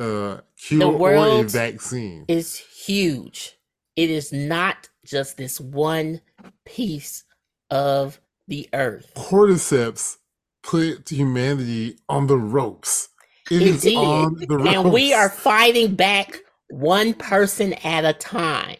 uh 0.00 0.38
cure 0.56 0.86
or 0.86 0.94
a 0.94 0.96
world 0.96 1.50
vaccine? 1.50 2.24
Is 2.28 2.56
huge. 2.56 3.58
It 3.96 4.08
is 4.08 4.32
not 4.32 4.88
just 5.04 5.36
this 5.36 5.60
one 5.60 6.20
piece 6.64 7.24
of 7.70 8.20
the 8.48 8.68
earth. 8.72 9.12
Cordyceps 9.14 10.18
put 10.62 11.08
humanity 11.08 11.98
on 12.08 12.26
the 12.26 12.38
ropes. 12.38 13.08
It 13.50 13.62
is 13.62 13.82
did. 13.82 13.96
on 13.96 14.36
the 14.36 14.56
ropes. 14.56 14.70
And 14.70 14.92
we 14.92 15.12
are 15.12 15.28
fighting 15.28 15.94
back 15.94 16.38
one 16.68 17.14
person 17.14 17.74
at 17.84 18.04
a 18.04 18.14
time. 18.14 18.76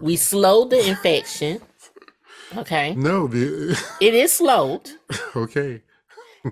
We 0.00 0.16
slowed 0.16 0.70
the 0.70 0.88
infection. 0.88 1.60
Okay. 2.56 2.96
no 2.96 3.28
the 3.28 3.80
It 4.00 4.12
is 4.12 4.32
slowed. 4.32 4.90
okay. 5.36 5.82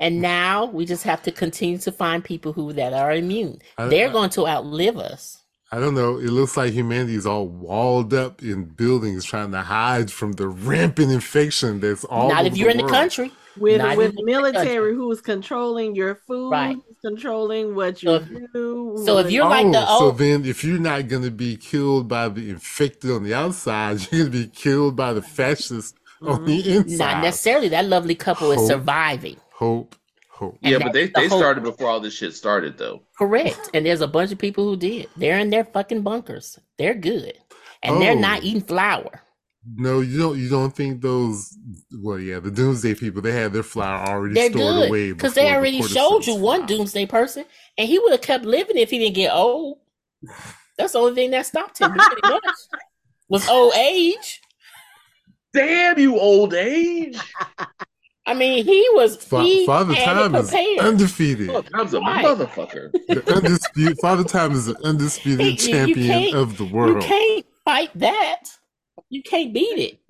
And 0.01 0.21
now 0.21 0.67
we 0.67 0.85
just 0.87 1.05
have 1.05 1.23
to 1.23 1.33
continue 1.33 1.79
to 1.79 1.93
find 1.93 2.23
people 2.25 2.53
who 2.53 2.73
that 2.75 2.93
are 2.93 3.13
immune. 3.13 3.61
I- 3.79 3.89
They're 3.89 4.09
I- 4.11 4.13
going 4.13 4.31
to 4.31 4.47
outlive 4.47 4.99
us. 4.99 5.37
I 5.71 5.79
don't 5.81 5.95
know. 5.95 6.17
It 6.17 6.31
looks 6.31 6.57
like 6.57 6.73
humanity 6.73 7.15
is 7.15 7.27
all 7.27 7.47
walled 7.47 8.15
up 8.15 8.43
in 8.43 8.65
buildings 8.65 9.23
trying 9.27 9.53
to 9.53 9.61
hide 9.61 10.11
from 10.11 10.33
the 10.33 10.49
rampant 10.49 11.13
infection 11.13 11.81
that's 11.81 12.05
all 12.05 12.31
Not 12.31 12.39
over 12.41 12.47
if 12.49 12.57
you're 12.57 12.71
in 12.71 12.79
the 12.79 12.87
country. 12.89 13.31
With 13.59 13.79
Not 13.79 13.97
with 13.99 14.13
even 14.15 14.19
in 14.21 14.25
the 14.25 14.33
military 14.33 14.95
who 14.95 15.11
is 15.13 15.21
controlling 15.21 15.95
your 15.95 16.15
food, 16.15 16.51
Right. 16.53 16.77
controlling 17.05 17.75
what 17.75 18.03
you 18.03 18.09
So 18.09 18.19
do. 18.55 19.03
so 19.05 19.19
if 19.19 19.31
you're 19.31 19.45
like 19.47 19.71
the 19.73 19.85
Oh, 19.87 19.99
so 19.99 20.11
then 20.13 20.45
if 20.47 20.63
you're 20.65 20.79
not 20.79 21.07
going 21.09 21.25
to 21.25 21.31
be 21.31 21.57
killed 21.57 22.09
by 22.09 22.29
the 22.31 22.49
infected 22.49 23.11
on 23.11 23.25
the 23.25 23.35
outside, 23.35 23.99
you're 24.13 24.29
going 24.29 24.33
to 24.33 24.39
be 24.39 24.47
killed 24.47 24.97
by 24.97 25.13
the 25.13 25.23
fascists 25.23 25.93
on 26.23 26.45
the 26.47 26.57
inside. 26.77 26.87
Mm-hmm. 26.87 26.97
Not 26.99 27.23
necessarily. 27.25 27.69
That 27.69 27.85
lovely 27.87 28.15
couple 28.15 28.53
is 28.53 28.67
surviving. 28.67 29.37
Hope, 29.59 29.97
hope. 30.31 30.57
And 30.63 30.71
Yeah, 30.73 30.79
but 30.79 30.93
they, 30.93 31.07
the 31.07 31.13
they 31.17 31.27
whole- 31.29 31.39
started 31.39 31.65
before 31.65 31.89
all 31.89 31.99
this 32.01 32.15
shit 32.15 32.33
started, 32.35 32.79
though. 32.79 33.03
Correct. 33.19 33.71
And 33.75 33.85
there's 33.85 34.01
a 34.01 34.07
bunch 34.07 34.31
of 34.31 34.39
people 34.39 34.65
who 34.65 34.77
did. 34.77 35.09
They're 35.17 35.39
in 35.41 35.51
their 35.51 35.65
fucking 35.65 36.03
bunkers. 36.03 36.59
They're 36.79 36.95
good. 36.95 37.33
And 37.83 38.01
they're 38.01 38.13
Oh. 38.17 38.21
not 38.21 38.45
eating 38.45 38.61
flour. 38.63 39.21
No, 39.75 40.01
you 40.01 40.17
don't. 40.19 40.39
You 40.39 40.49
don't 40.49 40.75
think 40.75 41.03
those? 41.03 41.55
Well, 41.93 42.19
yeah, 42.21 42.39
the 42.39 42.51
doomsday 42.51 42.95
people 42.95 43.21
they 43.21 43.33
had 43.33 43.53
their 43.53 43.63
flour 43.65 44.07
already 44.09 44.35
They're 44.35 44.51
stored 44.51 44.89
away 44.89 45.09
good. 45.09 45.17
Because 45.17 45.35
they 45.35 45.43
before 45.43 45.51
the 45.51 45.57
already 45.59 45.83
showed 45.83 46.27
you 46.27 46.37
one 46.37 46.65
doomsday 46.67 47.05
person, 47.07 47.45
and 47.77 47.89
he 47.89 47.99
would 47.99 48.13
have 48.13 48.23
kept 48.23 48.45
living 48.45 48.79
if 48.79 48.91
he 48.91 48.99
didn't 48.99 49.17
get 49.17 49.33
old. 49.35 49.79
That's 50.79 50.93
the 50.93 51.01
only 51.01 51.15
thing 51.17 51.33
that 51.33 51.45
stopped 51.47 51.81
him, 51.81 51.93
pretty 51.93 52.21
much. 52.29 52.43
Was 53.29 53.49
old 53.49 53.75
age. 53.75 54.41
Damn 55.53 55.99
you, 55.99 56.19
old 56.19 56.55
age! 56.55 57.19
I 58.29 58.35
mean, 58.35 58.63
he 58.65 58.87
was 58.93 59.17
Fa- 59.17 59.43
he 59.43 59.65
Father 59.65 59.95
Time 59.95 60.35
is 60.35 60.51
prepared. 60.51 60.79
undefeated. 60.81 61.49
Oh, 61.49 61.63
Time's 61.63 61.95
a 61.95 62.01
Right. 62.01 62.23
motherfucker. 62.25 62.93
The 62.93 63.23
undisputed 63.35 63.99
Father 64.03 64.25
Time 64.25 64.53
is 64.53 64.69
an 64.69 64.77
undisputed 64.85 65.41
Hey, 65.41 65.47
you- 65.47 65.51
you 65.53 65.57
champion 65.57 66.07
can't- 66.25 66.35
of 66.37 66.59
the 66.59 66.67
world. 66.67 67.03
you 67.03 67.09
can't 67.09 67.47
fight 67.65 67.91
that. 67.95 68.43
You 69.09 69.23
can't 69.23 69.55
beat 69.55 69.79
it. 69.79 70.01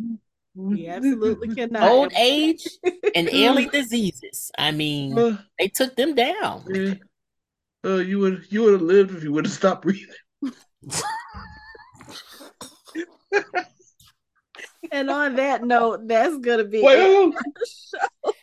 We 0.56 0.88
absolutely 0.88 1.54
cannot. 1.54 1.88
Old 1.88 2.12
age 2.16 2.66
and 3.14 3.28
early 3.32 3.66
diseases. 3.66 4.50
I 4.58 4.72
mean, 4.72 5.16
Uh, 5.16 5.38
they 5.58 5.68
took 5.68 5.94
them 5.94 6.16
down. 6.16 6.64
Uh, 7.86 7.98
you 7.98 8.18
would 8.18 8.46
you 8.50 8.64
would 8.64 8.72
have 8.72 8.82
lived 8.82 9.14
if 9.16 9.22
you 9.22 9.32
would 9.32 9.46
have 9.46 9.54
stopped 9.54 9.82
breathing. 9.82 10.08
And 14.92 15.10
on 15.10 15.36
that 15.36 15.64
note, 15.64 16.08
that's 16.08 16.38
gonna 16.38 16.64
be 16.64 16.78
it 16.78 16.84
Well, 16.84 17.32
for 17.32 17.38
the 17.54 17.66
show. 17.66 18.32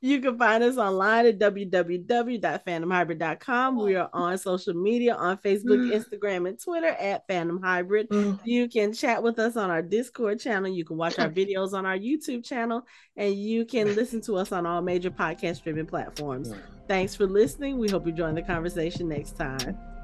You 0.00 0.20
can 0.20 0.36
find 0.38 0.64
us 0.64 0.76
online 0.76 1.26
at 1.26 1.38
www.phantomhybrid.com. 1.38 3.76
We 3.76 3.96
are 3.96 4.10
on 4.12 4.38
social 4.38 4.74
media 4.74 5.14
on 5.14 5.38
Facebook, 5.38 5.92
Instagram, 5.92 6.48
and 6.48 6.60
Twitter 6.60 6.88
at 6.88 7.26
Phantom 7.28 7.62
Hybrid. 7.62 8.08
You 8.44 8.68
can 8.68 8.92
chat 8.92 9.22
with 9.22 9.38
us 9.38 9.56
on 9.56 9.70
our 9.70 9.82
Discord 9.82 10.40
channel. 10.40 10.68
You 10.70 10.84
can 10.84 10.96
watch 10.96 11.16
our 11.18 11.28
videos 11.30 11.74
on 11.74 11.86
our 11.86 11.98
YouTube 11.98 12.44
channel, 12.44 12.82
and 13.16 13.34
you 13.34 13.64
can 13.64 13.94
listen 14.00 14.20
to 14.22 14.36
us 14.36 14.50
on 14.52 14.66
all 14.66 14.82
major 14.82 15.10
podcast 15.10 15.56
streaming 15.56 15.86
platforms. 15.86 16.52
Thanks 16.86 17.14
for 17.14 17.26
listening. 17.26 17.78
We 17.78 17.88
hope 17.88 18.06
you 18.06 18.12
join 18.12 18.34
the 18.34 18.42
conversation 18.42 19.08
next 19.08 19.36
time. 19.36 19.97